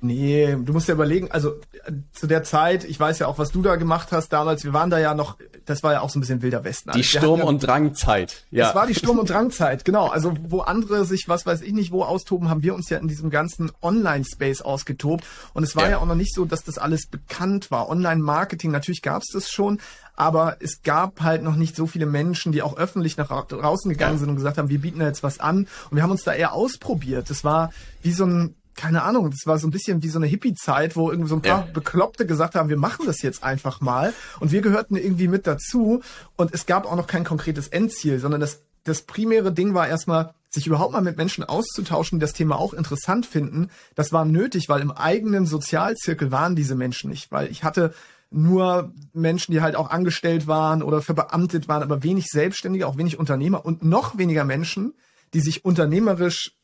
Nee, 0.00 0.56
du 0.62 0.72
musst 0.74 0.88
ja 0.88 0.94
überlegen, 0.94 1.30
also 1.30 1.52
äh, 1.84 1.92
zu 2.12 2.26
der 2.26 2.44
Zeit, 2.44 2.84
ich 2.84 3.00
weiß 3.00 3.18
ja 3.18 3.28
auch, 3.28 3.38
was 3.38 3.50
du 3.50 3.62
da 3.62 3.76
gemacht 3.76 4.12
hast 4.12 4.30
damals, 4.30 4.62
wir 4.62 4.74
waren 4.74 4.90
da 4.90 4.98
ja 4.98 5.14
noch, 5.14 5.38
das 5.64 5.82
war 5.82 5.94
ja 5.94 6.00
auch 6.02 6.10
so 6.10 6.18
ein 6.18 6.20
bisschen 6.20 6.42
wilder 6.42 6.64
Westen. 6.64 6.90
Die 6.92 7.02
Sturm- 7.02 7.40
und 7.40 7.60
Drangzeit, 7.60 8.44
ja. 8.50 8.66
Das 8.66 8.74
war 8.74 8.86
die 8.86 8.94
Sturm- 8.94 9.18
und 9.18 9.30
Drangzeit, 9.30 9.86
genau. 9.86 10.08
Also 10.08 10.34
wo 10.48 10.60
andere 10.60 11.06
sich, 11.06 11.28
was 11.28 11.46
weiß 11.46 11.62
ich 11.62 11.72
nicht, 11.72 11.92
wo 11.92 12.02
austoben, 12.04 12.50
haben 12.50 12.62
wir 12.62 12.74
uns 12.74 12.90
ja 12.90 12.98
in 12.98 13.08
diesem 13.08 13.30
ganzen 13.30 13.72
Online-Space 13.80 14.60
ausgetobt. 14.60 15.24
Und 15.54 15.62
es 15.62 15.74
war 15.76 15.84
ja. 15.84 15.92
ja 15.92 15.98
auch 15.98 16.06
noch 16.06 16.14
nicht 16.14 16.34
so, 16.34 16.44
dass 16.44 16.62
das 16.62 16.76
alles 16.76 17.06
bekannt 17.06 17.70
war. 17.70 17.88
Online-Marketing, 17.88 18.70
natürlich 18.70 19.00
gab 19.00 19.22
es 19.22 19.32
das 19.32 19.50
schon, 19.50 19.80
aber 20.14 20.58
es 20.60 20.82
gab 20.82 21.22
halt 21.22 21.42
noch 21.42 21.56
nicht 21.56 21.74
so 21.74 21.86
viele 21.86 22.06
Menschen, 22.06 22.52
die 22.52 22.60
auch 22.60 22.76
öffentlich 22.76 23.16
nach 23.16 23.28
draußen 23.46 23.90
gegangen 23.90 24.18
sind 24.18 24.28
und 24.28 24.36
gesagt 24.36 24.58
haben, 24.58 24.68
wir 24.68 24.80
bieten 24.80 24.98
da 24.98 25.06
jetzt 25.06 25.22
was 25.22 25.40
an. 25.40 25.66
Und 25.90 25.96
wir 25.96 26.02
haben 26.02 26.10
uns 26.10 26.24
da 26.24 26.34
eher 26.34 26.52
ausprobiert. 26.52 27.30
Das 27.30 27.44
war 27.44 27.70
wie 28.02 28.12
so 28.12 28.26
ein 28.26 28.54
keine 28.76 29.02
Ahnung, 29.02 29.30
das 29.30 29.46
war 29.46 29.58
so 29.58 29.66
ein 29.66 29.70
bisschen 29.70 30.02
wie 30.02 30.08
so 30.08 30.18
eine 30.18 30.26
Hippie-Zeit, 30.26 30.96
wo 30.96 31.10
irgendwie 31.10 31.30
so 31.30 31.36
ein 31.36 31.42
paar 31.42 31.66
ja. 31.66 31.72
Bekloppte 31.72 32.26
gesagt 32.26 32.54
haben, 32.54 32.68
wir 32.68 32.76
machen 32.76 33.06
das 33.06 33.22
jetzt 33.22 33.42
einfach 33.42 33.80
mal. 33.80 34.12
Und 34.38 34.52
wir 34.52 34.60
gehörten 34.60 34.96
irgendwie 34.96 35.28
mit 35.28 35.46
dazu. 35.46 36.02
Und 36.36 36.54
es 36.54 36.66
gab 36.66 36.86
auch 36.86 36.96
noch 36.96 37.06
kein 37.06 37.24
konkretes 37.24 37.68
Endziel, 37.68 38.18
sondern 38.18 38.40
das, 38.40 38.62
das 38.84 39.02
primäre 39.02 39.52
Ding 39.52 39.74
war 39.74 39.88
erstmal, 39.88 40.34
sich 40.50 40.66
überhaupt 40.66 40.92
mal 40.92 41.02
mit 41.02 41.16
Menschen 41.16 41.44
auszutauschen, 41.44 42.18
die 42.18 42.22
das 42.22 42.32
Thema 42.32 42.58
auch 42.58 42.72
interessant 42.72 43.26
finden. 43.26 43.70
Das 43.94 44.12
war 44.12 44.24
nötig, 44.24 44.68
weil 44.68 44.80
im 44.80 44.90
eigenen 44.90 45.46
Sozialzirkel 45.46 46.30
waren 46.30 46.56
diese 46.56 46.74
Menschen 46.74 47.10
nicht, 47.10 47.32
weil 47.32 47.50
ich 47.50 47.64
hatte 47.64 47.94
nur 48.30 48.92
Menschen, 49.12 49.52
die 49.52 49.60
halt 49.60 49.76
auch 49.76 49.90
angestellt 49.90 50.46
waren 50.46 50.82
oder 50.82 51.00
verbeamtet 51.00 51.68
waren, 51.68 51.82
aber 51.82 52.02
wenig 52.02 52.26
Selbstständige, 52.26 52.86
auch 52.86 52.96
wenig 52.96 53.18
Unternehmer 53.18 53.64
und 53.64 53.84
noch 53.84 54.18
weniger 54.18 54.44
Menschen, 54.44 54.94
die 55.32 55.40
sich 55.40 55.64
unternehmerisch 55.64 56.55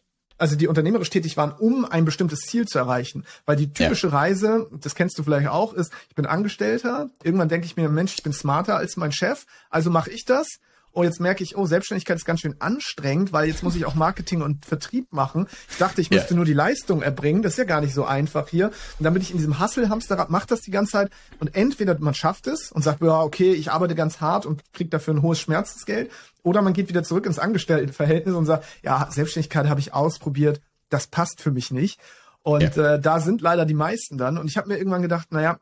also 0.43 0.57
die 0.57 0.67
unternehmerisch 0.67 1.09
tätig 1.09 1.37
waren, 1.37 1.53
um 1.53 1.85
ein 1.85 2.05
bestimmtes 2.05 2.41
Ziel 2.41 2.67
zu 2.67 2.77
erreichen. 2.77 3.25
Weil 3.47 3.55
die 3.55 3.73
typische 3.73 4.09
ja. 4.09 4.13
Reise, 4.13 4.67
das 4.73 4.97
kennst 4.97 5.17
du 5.17 5.23
vielleicht 5.23 5.47
auch, 5.47 5.73
ist, 5.73 5.93
ich 6.09 6.17
bin 6.17 6.27
Angestellter, 6.27 7.11
irgendwann 7.23 7.49
denke 7.49 7.65
ich 7.65 7.77
mir, 7.77 7.89
Mensch, 7.89 8.15
ich 8.15 8.25
bin 8.25 8.33
smarter 8.33 8.77
als 8.77 8.97
mein 8.97 9.13
Chef, 9.13 9.47
also 9.71 9.89
mache 9.89 10.11
ich 10.11 10.25
das 10.25 10.49
und 10.93 11.05
jetzt 11.05 11.21
merke 11.21 11.43
ich, 11.43 11.57
oh, 11.57 11.67
Selbstständigkeit 11.67 12.17
ist 12.17 12.25
ganz 12.27 12.41
schön 12.41 12.57
anstrengend, 12.59 13.33
weil 13.33 13.49
jetzt 13.49 13.63
muss 13.63 13.75
ich 13.77 13.87
auch 13.87 13.95
Marketing 13.95 14.43
und 14.43 14.67
Vertrieb 14.67 15.13
machen. 15.13 15.49
Ich 15.71 15.79
dachte, 15.79 16.01
ich 16.01 16.11
müsste 16.11 16.31
ja. 16.31 16.37
nur 16.37 16.45
die 16.45 16.53
Leistung 16.53 17.03
erbringen. 17.03 17.43
Das 17.43 17.53
ist 17.53 17.59
ja 17.59 17.65
gar 17.65 17.81
nicht 17.81 17.95
so 17.95 18.05
einfach 18.05 18.49
hier. 18.49 18.67
Und 18.99 19.05
dann 19.05 19.15
bin 19.15 19.23
ich 19.23 19.31
in 19.31 19.39
diesem 19.39 19.59
Hustle-Hamsterrad, 19.59 20.29
mache 20.29 20.47
das 20.49 20.61
die 20.61 20.71
ganze 20.71 20.93
Zeit. 20.93 21.11
Und 21.41 21.55
entweder 21.57 21.99
man 21.99 22.15
schafft 22.15 22.47
es 22.47 22.71
und 22.71 22.83
sagt, 22.83 23.03
ja, 23.03 23.23
okay, 23.23 23.53
ich 23.53 23.73
arbeite 23.73 23.95
ganz 23.95 24.21
hart 24.21 24.45
und 24.45 24.63
kriege 24.75 24.91
dafür 24.91 25.15
ein 25.15 25.23
hohes 25.23 25.41
Schmerzensgeld. 25.41 26.11
Oder 26.43 26.61
man 26.61 26.75
geht 26.75 26.89
wieder 26.89 27.03
zurück 27.03 27.25
ins 27.25 27.39
Angestelltenverhältnis 27.39 28.35
und 28.35 28.45
sagt, 28.45 28.65
ja, 28.83 29.09
Selbstständigkeit 29.11 29.69
habe 29.69 29.81
ich 29.81 29.95
ausprobiert. 29.95 30.61
Das 30.91 31.07
passt 31.07 31.41
für 31.41 31.53
mich 31.53 31.71
nicht. 31.71 32.01
Und 32.43 32.77
ja. 32.77 32.95
äh, 32.95 33.01
da 33.01 33.21
sind 33.21 33.41
leider 33.41 33.65
die 33.65 33.75
meisten 33.75 34.19
dann. 34.19 34.37
Und 34.37 34.49
ich 34.49 34.59
habe 34.59 34.69
mir 34.69 34.77
irgendwann 34.77 35.03
gedacht, 35.03 35.33
naja, 35.33 35.59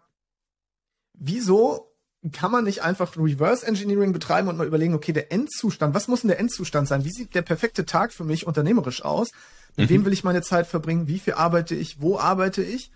wieso 1.15 1.90
kann 2.33 2.51
man 2.51 2.65
nicht 2.65 2.83
einfach 2.83 3.17
Reverse 3.17 3.67
Engineering 3.67 4.13
betreiben 4.13 4.49
und 4.49 4.59
mal 4.59 4.67
überlegen, 4.67 4.95
okay, 4.95 5.13
der 5.13 5.33
Endzustand, 5.33 5.95
was 5.95 6.07
muss 6.07 6.21
denn 6.21 6.29
der 6.29 6.39
Endzustand 6.39 6.87
sein? 6.87 7.05
Wie 7.05 7.11
sieht 7.11 7.35
der 7.35 7.43
perfekte 7.43 7.87
Tag 7.87 8.13
für 8.13 8.25
mich 8.25 8.47
unternehmerisch 8.47 9.03
aus? 9.03 9.29
Mit 9.77 9.89
mhm. 9.89 9.95
wem 9.95 10.05
will 10.05 10.13
ich 10.13 10.25
meine 10.25 10.43
Zeit 10.43 10.67
verbringen? 10.67 11.09
Wie 11.09 11.19
viel 11.19 11.35
arbeite 11.35 11.75
ich? 11.75 12.01
Wo 12.01 12.19
arbeite 12.19 12.63
ich? 12.63 12.91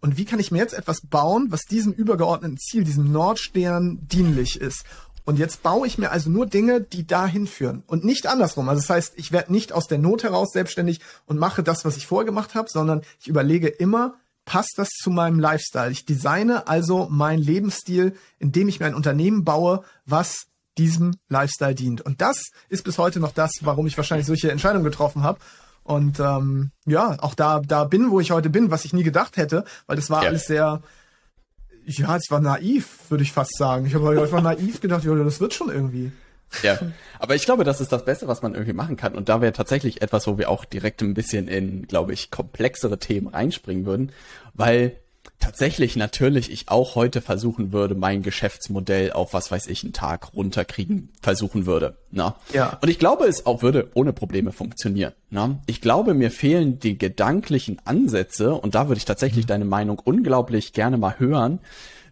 Und 0.00 0.16
wie 0.16 0.24
kann 0.24 0.38
ich 0.38 0.52
mir 0.52 0.58
jetzt 0.58 0.74
etwas 0.74 1.00
bauen, 1.00 1.48
was 1.50 1.62
diesem 1.62 1.92
übergeordneten 1.92 2.58
Ziel, 2.58 2.84
diesem 2.84 3.10
Nordstern 3.10 3.98
dienlich 4.06 4.60
ist? 4.60 4.84
Und 5.24 5.38
jetzt 5.38 5.62
baue 5.62 5.86
ich 5.86 5.98
mir 5.98 6.10
also 6.10 6.30
nur 6.30 6.46
Dinge, 6.46 6.80
die 6.80 7.06
dahin 7.06 7.46
führen 7.46 7.82
und 7.86 8.04
nicht 8.04 8.26
andersrum. 8.26 8.68
Also 8.68 8.80
das 8.80 8.88
heißt, 8.88 9.12
ich 9.16 9.32
werde 9.32 9.52
nicht 9.52 9.72
aus 9.72 9.86
der 9.86 9.98
Not 9.98 10.22
heraus 10.22 10.52
selbstständig 10.52 11.00
und 11.26 11.38
mache 11.38 11.62
das, 11.62 11.84
was 11.84 11.96
ich 11.96 12.06
vorher 12.06 12.24
gemacht 12.24 12.54
habe, 12.54 12.68
sondern 12.70 13.02
ich 13.20 13.28
überlege 13.28 13.68
immer, 13.68 14.14
passt 14.48 14.78
das 14.78 14.88
zu 14.88 15.10
meinem 15.10 15.38
Lifestyle. 15.38 15.90
Ich 15.90 16.06
designe 16.06 16.66
also 16.66 17.06
meinen 17.10 17.42
Lebensstil, 17.42 18.14
indem 18.38 18.66
ich 18.68 18.80
mir 18.80 18.86
ein 18.86 18.94
Unternehmen 18.94 19.44
baue, 19.44 19.84
was 20.06 20.46
diesem 20.78 21.16
Lifestyle 21.28 21.74
dient. 21.74 22.00
Und 22.00 22.22
das 22.22 22.46
ist 22.70 22.82
bis 22.82 22.96
heute 22.96 23.20
noch 23.20 23.32
das, 23.32 23.50
warum 23.60 23.86
ich 23.86 23.96
wahrscheinlich 23.98 24.26
solche 24.26 24.50
Entscheidungen 24.50 24.84
getroffen 24.84 25.22
habe. 25.22 25.38
Und 25.82 26.18
ähm, 26.18 26.70
ja, 26.86 27.18
auch 27.20 27.34
da, 27.34 27.60
da 27.60 27.84
bin, 27.84 28.10
wo 28.10 28.20
ich 28.20 28.30
heute 28.30 28.48
bin, 28.48 28.70
was 28.70 28.86
ich 28.86 28.94
nie 28.94 29.02
gedacht 29.02 29.36
hätte, 29.36 29.64
weil 29.86 29.96
das 29.96 30.08
war 30.08 30.22
ja. 30.22 30.30
alles 30.30 30.46
sehr, 30.46 30.80
ja, 31.84 32.16
es 32.16 32.30
war 32.30 32.40
naiv, 32.40 33.00
würde 33.10 33.24
ich 33.24 33.32
fast 33.32 33.54
sagen. 33.58 33.84
Ich 33.84 33.94
habe 33.94 34.18
einfach 34.18 34.42
naiv 34.42 34.80
gedacht, 34.80 35.04
ja, 35.04 35.14
das 35.14 35.40
wird 35.40 35.52
schon 35.52 35.68
irgendwie. 35.68 36.10
Ja, 36.62 36.78
aber 37.18 37.34
ich 37.34 37.44
glaube, 37.44 37.64
das 37.64 37.80
ist 37.80 37.92
das 37.92 38.04
Beste, 38.04 38.28
was 38.28 38.42
man 38.42 38.54
irgendwie 38.54 38.72
machen 38.72 38.96
kann. 38.96 39.14
Und 39.14 39.28
da 39.28 39.40
wäre 39.40 39.52
tatsächlich 39.52 40.02
etwas, 40.02 40.26
wo 40.26 40.38
wir 40.38 40.50
auch 40.50 40.64
direkt 40.64 41.02
ein 41.02 41.14
bisschen 41.14 41.48
in, 41.48 41.86
glaube 41.86 42.12
ich, 42.12 42.30
komplexere 42.30 42.98
Themen 42.98 43.28
reinspringen 43.28 43.84
würden, 43.86 44.12
weil 44.54 44.96
tatsächlich 45.38 45.96
natürlich 45.96 46.50
ich 46.50 46.68
auch 46.68 46.94
heute 46.94 47.20
versuchen 47.20 47.72
würde, 47.72 47.94
mein 47.94 48.22
Geschäftsmodell 48.22 49.12
auf 49.12 49.34
was 49.34 49.50
weiß 49.50 49.66
ich 49.66 49.84
einen 49.84 49.92
Tag 49.92 50.34
runterkriegen 50.34 51.10
versuchen 51.22 51.66
würde. 51.66 51.96
Na? 52.10 52.36
Ja. 52.52 52.78
Und 52.80 52.88
ich 52.88 52.98
glaube, 52.98 53.26
es 53.26 53.46
auch 53.46 53.62
würde 53.62 53.90
ohne 53.94 54.12
Probleme 54.12 54.52
funktionieren. 54.52 55.12
Na? 55.30 55.60
Ich 55.66 55.80
glaube, 55.80 56.14
mir 56.14 56.30
fehlen 56.30 56.80
die 56.80 56.98
gedanklichen 56.98 57.80
Ansätze 57.84 58.54
und 58.54 58.74
da 58.74 58.88
würde 58.88 58.98
ich 58.98 59.04
tatsächlich 59.04 59.44
mhm. 59.44 59.48
deine 59.48 59.64
Meinung 59.64 59.98
unglaublich 59.98 60.72
gerne 60.72 60.98
mal 60.98 61.18
hören, 61.18 61.60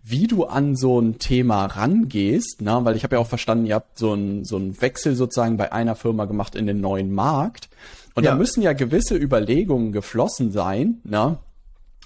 wie 0.08 0.28
du 0.28 0.44
an 0.44 0.76
so 0.76 1.00
ein 1.00 1.18
Thema 1.18 1.66
rangehst, 1.66 2.58
na, 2.60 2.84
weil 2.84 2.94
ich 2.94 3.02
habe 3.02 3.16
ja 3.16 3.20
auch 3.20 3.26
verstanden, 3.26 3.66
ihr 3.66 3.74
habt 3.74 3.98
so 3.98 4.12
einen 4.12 4.44
so 4.44 4.54
einen 4.54 4.80
Wechsel 4.80 5.16
sozusagen 5.16 5.56
bei 5.56 5.72
einer 5.72 5.96
Firma 5.96 6.26
gemacht 6.26 6.54
in 6.54 6.66
den 6.66 6.80
neuen 6.80 7.12
Markt. 7.12 7.68
Und 8.14 8.22
ja. 8.22 8.30
da 8.30 8.36
müssen 8.36 8.62
ja 8.62 8.72
gewisse 8.72 9.16
Überlegungen 9.16 9.90
geflossen 9.90 10.52
sein, 10.52 11.00
na, 11.02 11.40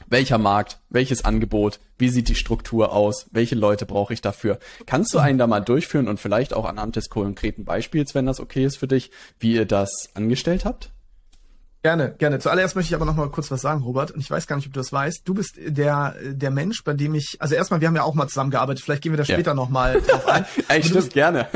welcher 0.08 0.38
Markt, 0.38 0.78
welches 0.88 1.26
Angebot, 1.26 1.78
wie 1.98 2.08
sieht 2.08 2.30
die 2.30 2.34
Struktur 2.34 2.92
aus, 2.94 3.26
welche 3.32 3.54
Leute 3.54 3.84
brauche 3.84 4.14
ich 4.14 4.22
dafür. 4.22 4.58
Kannst 4.86 5.12
du 5.12 5.18
einen 5.18 5.36
da 5.36 5.46
mal 5.46 5.60
durchführen 5.60 6.08
und 6.08 6.18
vielleicht 6.18 6.54
auch 6.54 6.64
anhand 6.64 6.96
des 6.96 7.10
konkreten 7.10 7.66
Beispiels, 7.66 8.14
wenn 8.14 8.24
das 8.24 8.40
okay 8.40 8.64
ist 8.64 8.76
für 8.76 8.88
dich, 8.88 9.10
wie 9.38 9.52
ihr 9.52 9.66
das 9.66 10.08
angestellt 10.14 10.64
habt? 10.64 10.90
Gerne, 11.82 12.14
gerne. 12.18 12.38
Zuallererst 12.38 12.76
möchte 12.76 12.90
ich 12.90 12.94
aber 12.94 13.06
noch 13.06 13.16
mal 13.16 13.30
kurz 13.30 13.50
was 13.50 13.62
sagen, 13.62 13.82
Robert. 13.82 14.10
Und 14.10 14.20
ich 14.20 14.30
weiß 14.30 14.46
gar 14.46 14.56
nicht, 14.56 14.66
ob 14.66 14.74
du 14.74 14.80
das 14.80 14.92
weißt. 14.92 15.22
Du 15.24 15.32
bist 15.32 15.54
der 15.58 16.14
der 16.20 16.50
Mensch, 16.50 16.84
bei 16.84 16.92
dem 16.92 17.14
ich, 17.14 17.36
also 17.38 17.54
erstmal, 17.54 17.80
wir 17.80 17.88
haben 17.88 17.96
ja 17.96 18.02
auch 18.02 18.14
mal 18.14 18.28
zusammengearbeitet. 18.28 18.84
Vielleicht 18.84 19.02
gehen 19.02 19.12
wir 19.12 19.16
da 19.16 19.24
später 19.24 19.52
ja. 19.52 19.54
noch 19.54 19.70
mal 19.70 20.00
drauf 20.02 20.26
ein. 20.26 20.44
ich 20.78 20.86
stimmt, 20.86 21.14
gerne. 21.14 21.48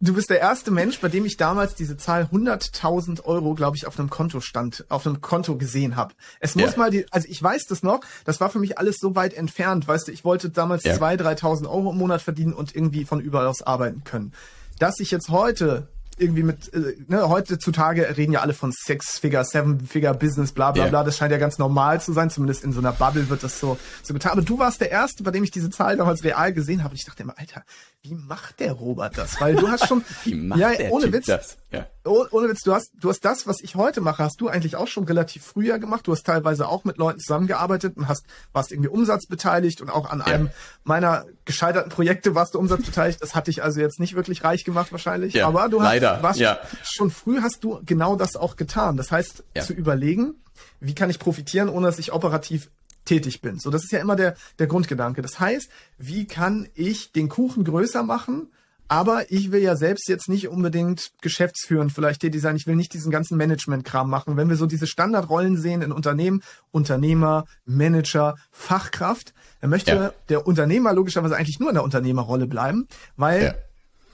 Du 0.00 0.14
bist 0.14 0.28
der 0.28 0.38
erste 0.38 0.70
Mensch, 0.70 1.00
bei 1.00 1.08
dem 1.08 1.24
ich 1.24 1.38
damals 1.38 1.74
diese 1.74 1.96
Zahl 1.96 2.28
100.000 2.30 3.24
Euro, 3.24 3.54
glaube 3.54 3.76
ich, 3.76 3.86
auf 3.86 3.98
einem 3.98 4.10
Konto 4.10 4.40
stand, 4.40 4.84
auf 4.90 5.06
einem 5.06 5.22
Konto 5.22 5.56
gesehen 5.56 5.96
habe. 5.96 6.14
Es 6.40 6.54
muss 6.54 6.72
ja. 6.72 6.78
mal 6.78 6.90
die, 6.90 7.10
also 7.10 7.26
ich 7.28 7.42
weiß 7.42 7.64
das 7.64 7.82
noch, 7.82 8.00
das 8.26 8.38
war 8.38 8.50
für 8.50 8.58
mich 8.58 8.78
alles 8.78 8.98
so 9.00 9.16
weit 9.16 9.32
entfernt, 9.32 9.88
weißt 9.88 10.06
du, 10.06 10.12
ich 10.12 10.22
wollte 10.22 10.50
damals 10.50 10.84
ja. 10.84 10.94
2.000, 10.96 11.40
3.000 11.40 11.66
Euro 11.68 11.90
im 11.90 11.96
Monat 11.96 12.20
verdienen 12.20 12.52
und 12.52 12.76
irgendwie 12.76 13.06
von 13.06 13.18
überall 13.18 13.46
aus 13.46 13.62
arbeiten 13.62 14.04
können. 14.04 14.34
Dass 14.78 15.00
ich 15.00 15.10
jetzt 15.10 15.30
heute 15.30 15.88
irgendwie 16.18 16.42
mit, 16.42 16.72
äh, 16.72 16.96
ne, 17.08 17.28
heutzutage 17.28 18.16
reden 18.16 18.32
ja 18.32 18.40
alle 18.40 18.54
von 18.54 18.72
Six-Figure, 18.72 19.44
Seven-Figure-Business, 19.44 20.52
bla 20.52 20.72
bla 20.72 20.84
yeah. 20.84 20.90
bla. 20.90 21.04
Das 21.04 21.16
scheint 21.16 21.32
ja 21.32 21.38
ganz 21.38 21.58
normal 21.58 22.00
zu 22.00 22.12
sein, 22.12 22.30
zumindest 22.30 22.64
in 22.64 22.72
so 22.72 22.80
einer 22.80 22.92
Bubble 22.92 23.28
wird 23.28 23.42
das 23.42 23.58
so, 23.58 23.78
so 24.02 24.14
getan. 24.14 24.32
Aber 24.32 24.42
du 24.42 24.58
warst 24.58 24.80
der 24.80 24.90
Erste, 24.90 25.22
bei 25.22 25.30
dem 25.30 25.44
ich 25.44 25.50
diese 25.50 25.70
Zahl 25.70 25.96
damals 25.96 26.24
real 26.24 26.52
gesehen 26.52 26.82
habe. 26.82 26.92
Und 26.92 26.98
ich 26.98 27.04
dachte 27.04 27.22
immer, 27.22 27.38
Alter, 27.38 27.64
wie 28.02 28.14
macht 28.14 28.60
der 28.60 28.72
Robert 28.72 29.16
das? 29.16 29.40
Weil 29.40 29.56
du 29.56 29.68
hast 29.68 29.88
schon, 29.88 30.04
wie 30.24 30.34
macht 30.34 30.60
ja, 30.60 30.74
der 30.74 30.92
ohne 30.92 31.04
typ 31.04 31.14
Witz, 31.14 31.26
das? 31.26 31.56
Ja. 31.74 31.86
Oh, 32.04 32.24
ohne 32.30 32.48
Witz, 32.48 32.62
du 32.62 32.74
hast, 32.74 32.92
du 32.94 33.08
hast 33.08 33.24
das, 33.24 33.46
was 33.46 33.60
ich 33.60 33.76
heute 33.76 34.00
mache, 34.00 34.22
hast 34.22 34.40
du 34.40 34.48
eigentlich 34.48 34.76
auch 34.76 34.86
schon 34.86 35.04
relativ 35.04 35.44
früher 35.44 35.78
gemacht. 35.78 36.06
Du 36.06 36.12
hast 36.12 36.24
teilweise 36.24 36.68
auch 36.68 36.84
mit 36.84 36.98
Leuten 36.98 37.20
zusammengearbeitet 37.20 37.96
und 37.96 38.08
hast, 38.08 38.24
warst 38.52 38.72
irgendwie 38.72 38.88
umsatzbeteiligt 38.88 39.80
und 39.80 39.90
auch 39.90 40.10
an 40.10 40.20
ja. 40.20 40.26
einem 40.26 40.50
meiner 40.84 41.24
gescheiterten 41.44 41.90
Projekte 41.90 42.34
warst 42.34 42.54
du 42.54 42.58
umsatzbeteiligt. 42.58 43.22
Das 43.22 43.34
hat 43.34 43.46
dich 43.46 43.62
also 43.62 43.80
jetzt 43.80 44.00
nicht 44.00 44.14
wirklich 44.14 44.44
reich 44.44 44.64
gemacht 44.64 44.92
wahrscheinlich. 44.92 45.34
Ja, 45.34 45.46
aber 45.46 45.68
du 45.68 45.82
hast, 45.82 46.02
warst 46.22 46.40
ja. 46.40 46.58
schon 46.82 47.10
früh 47.10 47.40
hast 47.40 47.64
du 47.64 47.80
genau 47.84 48.16
das 48.16 48.36
auch 48.36 48.56
getan. 48.56 48.96
Das 48.96 49.10
heißt, 49.10 49.44
zu 49.62 49.72
überlegen, 49.72 50.34
wie 50.80 50.94
kann 50.94 51.10
ich 51.10 51.18
profitieren, 51.18 51.68
ohne 51.68 51.86
dass 51.86 51.98
ich 51.98 52.12
operativ 52.12 52.70
tätig 53.04 53.40
bin. 53.40 53.58
So, 53.58 53.70
das 53.70 53.84
ist 53.84 53.92
ja 53.92 53.98
immer 53.98 54.16
der, 54.16 54.34
der 54.58 54.66
Grundgedanke. 54.66 55.22
Das 55.22 55.38
heißt, 55.40 55.68
wie 55.98 56.26
kann 56.26 56.68
ich 56.74 57.12
den 57.12 57.28
Kuchen 57.28 57.64
größer 57.64 58.02
machen, 58.02 58.48
aber 58.88 59.30
ich 59.30 59.50
will 59.50 59.62
ja 59.62 59.76
selbst 59.76 60.08
jetzt 60.08 60.28
nicht 60.28 60.48
unbedingt 60.48 61.12
geschäftsführend 61.22 61.92
vielleicht 61.92 62.20
tätig 62.20 62.40
sein. 62.40 62.56
Ich 62.56 62.66
will 62.66 62.76
nicht 62.76 62.92
diesen 62.92 63.10
ganzen 63.10 63.36
Management-Kram 63.36 64.10
machen. 64.10 64.36
Wenn 64.36 64.48
wir 64.48 64.56
so 64.56 64.66
diese 64.66 64.86
Standardrollen 64.86 65.56
sehen 65.56 65.82
in 65.82 65.92
Unternehmen, 65.92 66.42
Unternehmer, 66.70 67.46
Manager, 67.64 68.36
Fachkraft, 68.50 69.32
dann 69.60 69.70
möchte 69.70 69.90
ja. 69.92 70.12
der 70.28 70.46
Unternehmer 70.46 70.92
logischerweise 70.92 71.36
eigentlich 71.36 71.58
nur 71.58 71.70
in 71.70 71.74
der 71.74 71.84
Unternehmerrolle 71.84 72.46
bleiben, 72.46 72.86
weil 73.16 73.42
ja. 73.42 73.54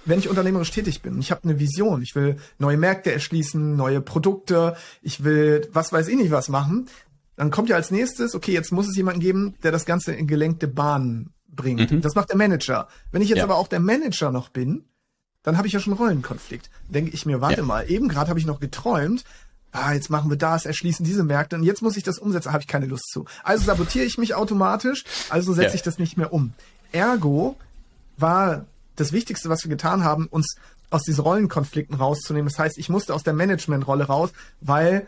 wenn 0.05 0.21
ich 0.21 0.29
unternehmerisch 0.29 0.71
tätig 0.71 1.03
bin, 1.03 1.19
ich 1.19 1.31
habe 1.31 1.45
eine 1.45 1.59
Vision, 1.59 2.03
ich 2.03 2.15
will 2.15 2.37
neue 2.59 2.77
Märkte 2.77 3.13
erschließen, 3.13 3.77
neue 3.77 4.01
Produkte, 4.01 4.77
ich 5.03 5.25
will 5.25 5.69
was 5.73 5.93
weiß 5.93 6.07
ich 6.09 6.17
nicht 6.17 6.31
was 6.31 6.49
machen, 6.49 6.89
dann 7.37 7.51
kommt 7.51 7.69
ja 7.69 7.77
als 7.77 7.91
nächstes, 7.91 8.35
okay, 8.35 8.53
jetzt 8.53 8.71
muss 8.71 8.87
es 8.87 8.97
jemanden 8.97 9.21
geben, 9.21 9.55
der 9.63 9.73
das 9.73 9.87
Ganze 9.87 10.13
in 10.13 10.27
gelenkte 10.27 10.69
Bahnen 10.69 11.33
bringt. 11.61 11.91
Mhm. 11.91 12.01
Das 12.01 12.15
macht 12.15 12.31
der 12.31 12.37
Manager. 12.37 12.89
Wenn 13.13 13.23
ich 13.23 13.29
jetzt 13.29 13.39
ja. 13.39 13.45
aber 13.45 13.57
auch 13.57 13.69
der 13.69 13.81
Manager 13.81 14.31
noch 14.31 14.49
bin, 14.49 14.85
dann 15.43 15.57
habe 15.57 15.67
ich 15.67 15.73
ja 15.73 15.81
schon 15.81 15.93
Rollenkonflikt. 15.93 16.71
Denke 16.89 17.13
ich 17.13 17.27
mir, 17.27 17.41
warte 17.41 17.61
ja. 17.61 17.67
mal, 17.67 17.91
eben 17.91 18.09
gerade 18.09 18.29
habe 18.29 18.39
ich 18.39 18.47
noch 18.47 18.61
geträumt, 18.61 19.25
ah, 19.73 19.93
jetzt 19.93 20.11
machen 20.11 20.31
wir 20.31 20.37
das, 20.37 20.67
erschließen 20.67 21.05
diese 21.05 21.25
Märkte 21.25 21.57
und 21.57 21.63
jetzt 21.63 21.83
muss 21.83 21.97
ich 21.97 22.03
das 22.03 22.19
umsetzen, 22.19 22.53
habe 22.53 22.63
ich 22.63 22.69
keine 22.69 22.87
Lust 22.87 23.09
zu. 23.11 23.25
Also 23.43 23.65
sabotiere 23.65 24.05
ich 24.05 24.19
mich 24.19 24.35
automatisch, 24.35 25.05
also 25.29 25.53
setze 25.53 25.69
ja. 25.69 25.75
ich 25.75 25.83
das 25.83 25.99
nicht 25.99 26.17
mehr 26.17 26.33
um. 26.33 26.53
Ergo 26.93 27.57
war 28.17 28.67
das 28.97 29.13
Wichtigste, 29.13 29.49
was 29.49 29.65
wir 29.65 29.71
getan 29.71 30.05
haben, 30.05 30.27
uns 30.27 30.57
aus 30.91 31.03
diesen 31.03 31.23
Rollenkonflikten 31.23 31.97
rauszunehmen. 31.97 32.49
Das 32.49 32.59
heißt, 32.59 32.79
ich 32.79 32.89
musste 32.89 33.15
aus 33.15 33.23
der 33.23 33.33
Managementrolle 33.33 34.05
raus, 34.05 34.31
weil 34.61 35.07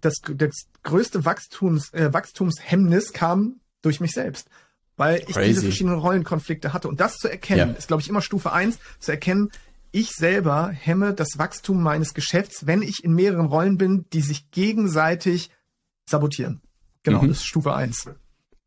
das, 0.00 0.14
das 0.34 0.66
größte 0.82 1.24
Wachstums, 1.24 1.92
äh, 1.94 2.12
Wachstumshemmnis 2.12 3.12
kam 3.12 3.60
durch 3.82 4.00
mich 4.00 4.12
selbst. 4.12 4.48
Weil 4.96 5.22
ich 5.26 5.34
Crazy. 5.34 5.48
diese 5.48 5.62
verschiedenen 5.62 5.98
Rollenkonflikte 5.98 6.72
hatte. 6.72 6.88
Und 6.88 7.00
das 7.00 7.18
zu 7.18 7.28
erkennen, 7.28 7.70
ja. 7.70 7.76
ist, 7.76 7.88
glaube 7.88 8.02
ich, 8.02 8.08
immer 8.08 8.22
Stufe 8.22 8.52
eins 8.52 8.78
zu 8.98 9.10
erkennen, 9.10 9.50
ich 9.92 10.10
selber 10.10 10.68
hemme 10.68 11.14
das 11.14 11.38
Wachstum 11.38 11.82
meines 11.82 12.12
Geschäfts, 12.12 12.66
wenn 12.66 12.82
ich 12.82 13.02
in 13.02 13.14
mehreren 13.14 13.46
Rollen 13.46 13.78
bin, 13.78 14.06
die 14.12 14.20
sich 14.20 14.50
gegenseitig 14.50 15.50
sabotieren. 16.08 16.60
Genau, 17.02 17.22
mhm. 17.22 17.28
das 17.28 17.38
ist 17.38 17.46
Stufe 17.46 17.74
eins. 17.74 18.08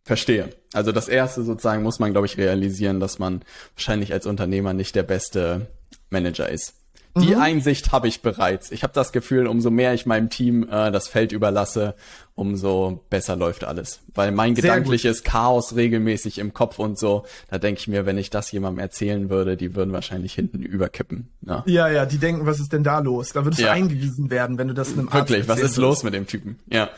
Verstehe. 0.04 0.50
Also 0.74 0.92
das 0.92 1.08
erste 1.08 1.44
sozusagen 1.44 1.84
muss 1.84 2.00
man, 2.00 2.12
glaube 2.12 2.26
ich, 2.26 2.38
realisieren, 2.38 3.00
dass 3.00 3.20
man 3.20 3.44
wahrscheinlich 3.76 4.12
als 4.14 4.26
Unternehmer 4.26 4.74
nicht 4.74 4.96
der 4.96 5.04
beste 5.04 5.68
Manager 6.10 6.50
ist. 6.50 6.74
Die 7.18 7.36
mhm. 7.36 7.42
Einsicht 7.42 7.92
habe 7.92 8.08
ich 8.08 8.22
bereits. 8.22 8.72
Ich 8.72 8.84
habe 8.84 8.94
das 8.94 9.12
Gefühl, 9.12 9.48
umso 9.48 9.72
mehr 9.72 9.94
ich 9.94 10.06
meinem 10.06 10.30
Team 10.30 10.64
äh, 10.70 10.92
das 10.92 11.08
Feld 11.08 11.32
überlasse, 11.32 11.96
umso 12.36 13.04
besser 13.10 13.36
läuft 13.36 13.64
alles. 13.64 14.00
Weil 14.14 14.32
mein 14.32 14.56
Sehr 14.56 14.64
gedankliches 14.64 15.24
gut. 15.24 15.32
Chaos 15.32 15.76
regelmäßig 15.76 16.38
im 16.38 16.54
Kopf 16.54 16.78
und 16.78 17.00
so, 17.00 17.26
da 17.50 17.58
denke 17.58 17.80
ich 17.82 17.88
mir, 17.88 18.06
wenn 18.06 18.18
ich 18.18 18.30
das 18.30 18.52
jemandem 18.52 18.80
erzählen 18.80 19.30
würde, 19.30 19.58
die 19.58 19.76
würden 19.76 19.92
wahrscheinlich 19.92 20.34
hinten 20.34 20.62
überkippen. 20.62 21.28
Ja, 21.42 21.64
ja, 21.66 21.90
ja 21.90 22.06
die 22.06 22.20
denken, 22.20 22.46
was 22.46 22.60
ist 22.60 22.72
denn 22.74 22.84
da 22.84 23.00
los? 23.00 23.34
Da 23.34 23.44
würdest 23.44 23.62
ja. 23.62 23.70
du 23.70 23.74
eingewiesen 23.74 24.30
werden, 24.30 24.58
wenn 24.58 24.68
du 24.68 24.74
das 24.74 24.94
einem 24.94 25.12
Wirklich, 25.12 25.48
was 25.48 25.60
ist 25.60 25.78
los 25.78 26.04
mit 26.04 26.14
dem 26.14 26.28
Typen? 26.28 26.60
Ja. 26.68 26.90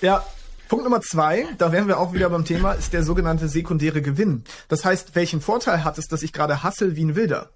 Ja, 0.00 0.24
Punkt 0.68 0.84
Nummer 0.84 1.00
zwei, 1.00 1.46
da 1.58 1.72
wären 1.72 1.88
wir 1.88 1.98
auch 1.98 2.12
wieder 2.12 2.30
beim 2.30 2.44
Thema, 2.44 2.72
ist 2.72 2.92
der 2.92 3.02
sogenannte 3.02 3.48
sekundäre 3.48 4.02
Gewinn. 4.02 4.44
Das 4.68 4.84
heißt, 4.84 5.16
welchen 5.16 5.40
Vorteil 5.40 5.82
hat 5.82 5.98
es, 5.98 6.06
dass 6.06 6.22
ich 6.22 6.32
gerade 6.32 6.62
hassel 6.62 6.94
wie 6.94 7.04
ein 7.04 7.16
Wilder? 7.16 7.50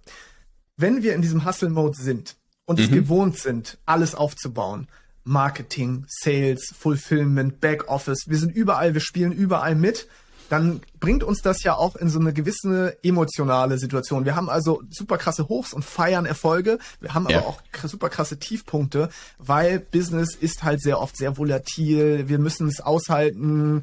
Wenn 0.76 1.02
wir 1.02 1.14
in 1.14 1.22
diesem 1.22 1.44
Hustle-Mode 1.44 1.96
sind 1.96 2.36
und 2.66 2.78
mhm. 2.78 2.84
es 2.84 2.90
gewohnt 2.90 3.38
sind, 3.38 3.78
alles 3.86 4.14
aufzubauen, 4.14 4.88
Marketing, 5.24 6.04
Sales, 6.08 6.72
Fulfillment, 6.76 7.60
Backoffice, 7.60 8.24
wir 8.28 8.38
sind 8.38 8.54
überall, 8.54 8.94
wir 8.94 9.00
spielen 9.00 9.32
überall 9.32 9.74
mit, 9.74 10.06
dann 10.50 10.80
bringt 11.00 11.24
uns 11.24 11.40
das 11.40 11.62
ja 11.62 11.74
auch 11.74 11.96
in 11.96 12.08
so 12.10 12.18
eine 12.18 12.32
gewisse 12.32 12.98
emotionale 13.02 13.78
Situation. 13.78 14.24
Wir 14.24 14.36
haben 14.36 14.50
also 14.50 14.82
super 14.90 15.16
krasse 15.16 15.48
Hochs 15.48 15.72
und 15.72 15.84
feiern 15.84 16.26
Erfolge. 16.26 16.78
Wir 17.00 17.14
haben 17.14 17.28
ja. 17.28 17.38
aber 17.38 17.48
auch 17.48 17.62
super 17.82 18.10
krasse 18.10 18.38
Tiefpunkte, 18.38 19.08
weil 19.38 19.80
Business 19.80 20.34
ist 20.34 20.62
halt 20.62 20.82
sehr 20.82 21.00
oft 21.00 21.16
sehr 21.16 21.38
volatil. 21.38 22.28
Wir 22.28 22.38
müssen 22.38 22.68
es 22.68 22.80
aushalten, 22.80 23.82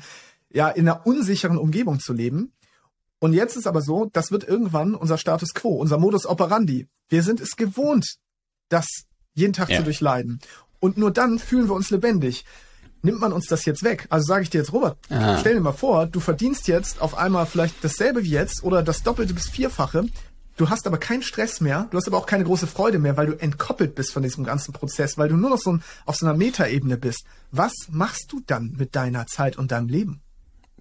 ja, 0.53 0.69
in 0.69 0.88
einer 0.88 1.05
unsicheren 1.05 1.57
Umgebung 1.57 2.00
zu 2.00 2.13
leben. 2.13 2.51
Und 3.21 3.33
jetzt 3.33 3.55
ist 3.55 3.67
aber 3.67 3.81
so, 3.81 4.09
das 4.11 4.31
wird 4.31 4.47
irgendwann 4.47 4.95
unser 4.95 5.19
Status 5.19 5.53
quo, 5.53 5.75
unser 5.75 5.99
Modus 5.99 6.25
operandi. 6.25 6.87
Wir 7.07 7.21
sind 7.21 7.39
es 7.39 7.55
gewohnt, 7.55 8.15
das 8.67 8.87
jeden 9.35 9.53
Tag 9.53 9.69
ja. 9.69 9.77
zu 9.77 9.83
durchleiden. 9.83 10.39
Und 10.79 10.97
nur 10.97 11.11
dann 11.11 11.37
fühlen 11.37 11.69
wir 11.69 11.75
uns 11.75 11.91
lebendig. 11.91 12.45
Nimmt 13.03 13.19
man 13.19 13.31
uns 13.31 13.45
das 13.45 13.65
jetzt 13.65 13.83
weg? 13.83 14.07
Also 14.09 14.25
sage 14.25 14.41
ich 14.41 14.49
dir 14.49 14.57
jetzt, 14.57 14.73
Robert, 14.73 14.97
Aha. 15.09 15.37
stell 15.37 15.53
dir 15.53 15.61
mal 15.61 15.71
vor, 15.71 16.07
du 16.07 16.19
verdienst 16.19 16.67
jetzt 16.67 16.99
auf 16.99 17.15
einmal 17.15 17.45
vielleicht 17.45 17.83
dasselbe 17.83 18.23
wie 18.23 18.31
jetzt 18.31 18.63
oder 18.63 18.81
das 18.81 19.03
Doppelte 19.03 19.35
bis 19.35 19.47
Vierfache. 19.47 20.05
Du 20.57 20.69
hast 20.71 20.87
aber 20.87 20.97
keinen 20.97 21.21
Stress 21.21 21.61
mehr, 21.61 21.87
du 21.91 21.97
hast 21.97 22.07
aber 22.07 22.17
auch 22.17 22.25
keine 22.25 22.43
große 22.43 22.65
Freude 22.65 22.97
mehr, 22.97 23.17
weil 23.17 23.27
du 23.27 23.33
entkoppelt 23.33 23.93
bist 23.93 24.11
von 24.13 24.23
diesem 24.23 24.43
ganzen 24.43 24.73
Prozess, 24.73 25.19
weil 25.19 25.29
du 25.29 25.37
nur 25.37 25.51
noch 25.51 25.59
so 25.59 25.77
auf 26.07 26.15
so 26.15 26.25
einer 26.25 26.35
Metaebene 26.35 26.97
bist. 26.97 27.23
Was 27.51 27.73
machst 27.87 28.31
du 28.31 28.41
dann 28.47 28.73
mit 28.79 28.95
deiner 28.95 29.27
Zeit 29.27 29.57
und 29.57 29.71
deinem 29.71 29.89
Leben? 29.89 30.21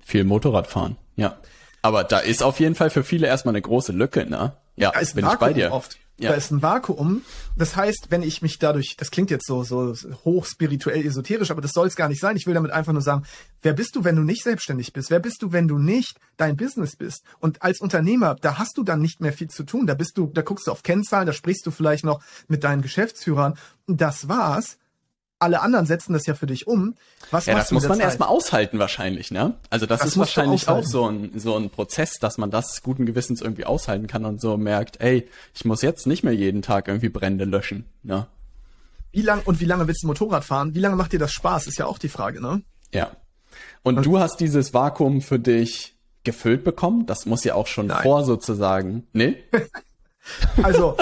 Viel 0.02 0.24
Motorrad 0.24 0.68
fahren, 0.68 0.96
ja. 1.16 1.38
Aber 1.82 2.04
da 2.04 2.18
ist 2.18 2.42
auf 2.42 2.60
jeden 2.60 2.74
Fall 2.74 2.90
für 2.90 3.04
viele 3.04 3.26
erstmal 3.26 3.52
eine 3.52 3.62
große 3.62 3.92
Lücke, 3.92 4.28
ne? 4.28 4.52
Ja, 4.76 4.90
bin 4.90 5.26
ich 5.26 5.34
bei 5.34 5.52
dir. 5.52 5.72
Oft. 5.72 5.98
Ja. 6.20 6.30
Da 6.30 6.36
ist 6.36 6.50
ein 6.50 6.60
Vakuum. 6.60 7.22
Das 7.56 7.76
heißt, 7.76 8.08
wenn 8.10 8.22
ich 8.22 8.42
mich 8.42 8.58
dadurch, 8.58 8.94
das 8.98 9.10
klingt 9.10 9.30
jetzt 9.30 9.46
so, 9.46 9.62
so 9.64 9.94
hoch 10.24 10.44
spirituell 10.44 11.04
esoterisch, 11.06 11.50
aber 11.50 11.62
das 11.62 11.72
soll 11.72 11.86
es 11.86 11.96
gar 11.96 12.08
nicht 12.08 12.20
sein. 12.20 12.36
Ich 12.36 12.46
will 12.46 12.52
damit 12.52 12.72
einfach 12.72 12.92
nur 12.92 13.00
sagen, 13.00 13.24
wer 13.62 13.72
bist 13.72 13.96
du, 13.96 14.04
wenn 14.04 14.16
du 14.16 14.22
nicht 14.22 14.42
selbstständig 14.42 14.92
bist? 14.92 15.10
Wer 15.10 15.20
bist 15.20 15.40
du, 15.40 15.52
wenn 15.52 15.66
du 15.66 15.78
nicht 15.78 16.18
dein 16.36 16.58
Business 16.58 16.94
bist? 16.94 17.24
Und 17.38 17.62
als 17.62 17.80
Unternehmer, 17.80 18.36
da 18.38 18.58
hast 18.58 18.76
du 18.76 18.82
dann 18.82 19.00
nicht 19.00 19.22
mehr 19.22 19.32
viel 19.32 19.48
zu 19.48 19.64
tun. 19.64 19.86
Da 19.86 19.94
bist 19.94 20.18
du, 20.18 20.26
da 20.26 20.42
guckst 20.42 20.66
du 20.66 20.72
auf 20.72 20.82
Kennzahlen, 20.82 21.26
da 21.26 21.32
sprichst 21.32 21.64
du 21.64 21.70
vielleicht 21.70 22.04
noch 22.04 22.22
mit 22.48 22.64
deinen 22.64 22.82
Geschäftsführern. 22.82 23.56
Das 23.86 24.28
war's 24.28 24.76
alle 25.40 25.62
anderen 25.62 25.86
setzen 25.86 26.12
das 26.12 26.26
ja 26.26 26.34
für 26.34 26.46
dich 26.46 26.66
um. 26.66 26.94
Was 27.30 27.46
ja, 27.46 27.54
das 27.54 27.72
muss 27.72 27.88
man 27.88 27.98
erstmal 27.98 28.28
aushalten 28.28 28.78
wahrscheinlich, 28.78 29.30
ne? 29.30 29.56
Also 29.70 29.86
das, 29.86 30.00
das 30.00 30.10
ist 30.10 30.18
wahrscheinlich 30.18 30.68
auch 30.68 30.84
so 30.84 31.08
ein, 31.08 31.32
so 31.38 31.56
ein 31.56 31.70
Prozess, 31.70 32.18
dass 32.20 32.38
man 32.38 32.50
das 32.50 32.82
guten 32.82 33.06
Gewissens 33.06 33.40
irgendwie 33.40 33.64
aushalten 33.64 34.06
kann 34.06 34.24
und 34.24 34.40
so 34.40 34.56
merkt, 34.56 35.00
ey, 35.00 35.28
ich 35.54 35.64
muss 35.64 35.82
jetzt 35.82 36.06
nicht 36.06 36.22
mehr 36.22 36.34
jeden 36.34 36.62
Tag 36.62 36.88
irgendwie 36.88 37.08
Brände 37.08 37.44
löschen, 37.44 37.86
ne? 38.02 38.26
Wie 39.12 39.22
lang 39.22 39.42
und 39.44 39.60
wie 39.60 39.64
lange 39.64 39.88
willst 39.88 40.04
du 40.04 40.06
Motorrad 40.06 40.44
fahren? 40.44 40.74
Wie 40.74 40.78
lange 40.78 40.94
macht 40.94 41.12
dir 41.12 41.18
das 41.18 41.32
Spaß? 41.32 41.66
Ist 41.66 41.78
ja 41.78 41.86
auch 41.86 41.98
die 41.98 42.08
Frage, 42.08 42.40
ne? 42.40 42.62
Ja. 42.92 43.10
Und, 43.82 43.96
und 43.96 44.06
du 44.06 44.20
hast 44.20 44.38
dieses 44.38 44.72
Vakuum 44.72 45.20
für 45.20 45.38
dich 45.38 45.96
gefüllt 46.22 46.64
bekommen? 46.64 47.06
Das 47.06 47.26
muss 47.26 47.42
ja 47.44 47.54
auch 47.54 47.66
schon 47.66 47.86
Nein. 47.86 48.02
vor 48.02 48.24
sozusagen, 48.24 49.08
ne? 49.12 49.36
also, 50.62 50.96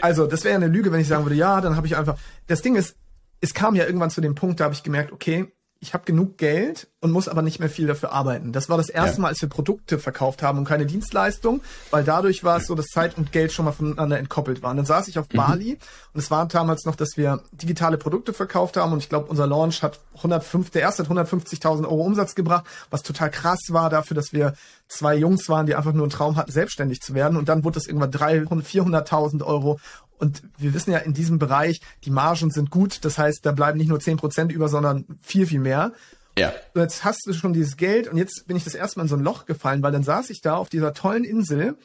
also 0.00 0.26
das 0.26 0.44
wäre 0.44 0.52
ja 0.52 0.56
eine 0.56 0.72
Lüge, 0.72 0.92
wenn 0.92 1.00
ich 1.00 1.08
sagen 1.08 1.24
würde, 1.24 1.36
ja, 1.36 1.60
dann 1.60 1.76
habe 1.76 1.86
ich 1.86 1.96
einfach. 1.96 2.16
Das 2.46 2.62
Ding 2.62 2.76
ist, 2.76 2.96
es 3.42 3.52
kam 3.52 3.74
ja 3.74 3.84
irgendwann 3.84 4.10
zu 4.10 4.22
dem 4.22 4.34
Punkt, 4.34 4.60
da 4.60 4.64
habe 4.64 4.74
ich 4.74 4.82
gemerkt, 4.82 5.12
okay, 5.12 5.52
ich 5.82 5.94
habe 5.94 6.04
genug 6.04 6.38
Geld 6.38 6.86
und 7.00 7.10
muss 7.10 7.26
aber 7.26 7.42
nicht 7.42 7.58
mehr 7.58 7.68
viel 7.68 7.88
dafür 7.88 8.12
arbeiten. 8.12 8.52
Das 8.52 8.68
war 8.68 8.76
das 8.76 8.88
erste 8.88 9.16
ja. 9.16 9.22
Mal, 9.22 9.28
als 9.28 9.42
wir 9.42 9.48
Produkte 9.48 9.98
verkauft 9.98 10.40
haben 10.40 10.58
und 10.58 10.64
keine 10.64 10.86
Dienstleistung, 10.86 11.60
weil 11.90 12.04
dadurch 12.04 12.44
war 12.44 12.58
es 12.58 12.68
so, 12.68 12.76
dass 12.76 12.86
Zeit 12.86 13.18
und 13.18 13.32
Geld 13.32 13.50
schon 13.50 13.64
mal 13.64 13.72
voneinander 13.72 14.16
entkoppelt 14.16 14.62
waren. 14.62 14.76
Dann 14.76 14.86
saß 14.86 15.08
ich 15.08 15.18
auf 15.18 15.26
mhm. 15.32 15.38
Bali 15.38 15.78
und 16.14 16.20
es 16.20 16.30
war 16.30 16.46
damals 16.46 16.84
noch, 16.84 16.94
dass 16.94 17.16
wir 17.16 17.42
digitale 17.50 17.98
Produkte 17.98 18.32
verkauft 18.32 18.76
haben 18.76 18.92
und 18.92 19.00
ich 19.00 19.08
glaube, 19.08 19.26
unser 19.26 19.48
Launch 19.48 19.82
hat 19.82 19.98
105, 20.18 20.70
der 20.70 20.82
erste 20.82 21.02
hat 21.02 21.10
150.000 21.10 21.82
Euro 21.82 22.02
Umsatz 22.02 22.36
gebracht, 22.36 22.64
was 22.90 23.02
total 23.02 23.32
krass 23.32 23.58
war 23.70 23.90
dafür, 23.90 24.14
dass 24.14 24.32
wir 24.32 24.54
zwei 24.86 25.16
Jungs 25.16 25.48
waren, 25.48 25.66
die 25.66 25.74
einfach 25.74 25.92
nur 25.92 26.04
einen 26.04 26.10
Traum 26.10 26.36
hatten, 26.36 26.52
selbstständig 26.52 27.00
zu 27.00 27.14
werden 27.14 27.36
und 27.36 27.48
dann 27.48 27.64
wurde 27.64 27.80
es 27.80 27.88
irgendwann 27.88 28.12
300, 28.12 28.64
400.000 28.64 29.42
Euro 29.42 29.80
und 30.22 30.44
wir 30.56 30.72
wissen 30.72 30.92
ja 30.92 30.98
in 30.98 31.14
diesem 31.14 31.40
Bereich, 31.40 31.80
die 32.04 32.10
Margen 32.10 32.52
sind 32.52 32.70
gut. 32.70 33.04
Das 33.04 33.18
heißt, 33.18 33.44
da 33.44 33.50
bleiben 33.50 33.76
nicht 33.76 33.88
nur 33.88 33.98
zehn 33.98 34.16
Prozent 34.16 34.52
über, 34.52 34.68
sondern 34.68 35.04
viel, 35.20 35.46
viel 35.46 35.58
mehr. 35.58 35.92
Ja. 36.38 36.52
Und 36.74 36.80
jetzt 36.80 37.04
hast 37.04 37.26
du 37.26 37.32
schon 37.32 37.52
dieses 37.52 37.76
Geld 37.76 38.06
und 38.06 38.16
jetzt 38.16 38.46
bin 38.46 38.56
ich 38.56 38.62
das 38.62 38.74
erste 38.74 38.98
Mal 38.98 39.02
in 39.02 39.08
so 39.08 39.16
ein 39.16 39.24
Loch 39.24 39.46
gefallen, 39.46 39.82
weil 39.82 39.90
dann 39.90 40.04
saß 40.04 40.30
ich 40.30 40.40
da 40.40 40.54
auf 40.54 40.68
dieser 40.68 40.94
tollen 40.94 41.24
Insel 41.24 41.76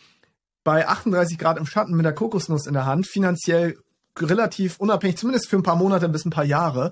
bei 0.64 0.88
38 0.88 1.40
Grad 1.40 1.58
im 1.58 1.66
Schatten 1.66 1.96
mit 1.96 2.06
der 2.06 2.14
Kokosnuss 2.14 2.68
in 2.68 2.74
der 2.74 2.86
Hand, 2.86 3.08
finanziell 3.08 3.78
relativ 4.20 4.78
unabhängig, 4.78 5.18
zumindest 5.18 5.50
für 5.50 5.58
ein 5.58 5.64
paar 5.64 5.76
Monate 5.76 6.08
bis 6.08 6.24
ein 6.24 6.30
paar 6.30 6.46
Jahre 6.46 6.92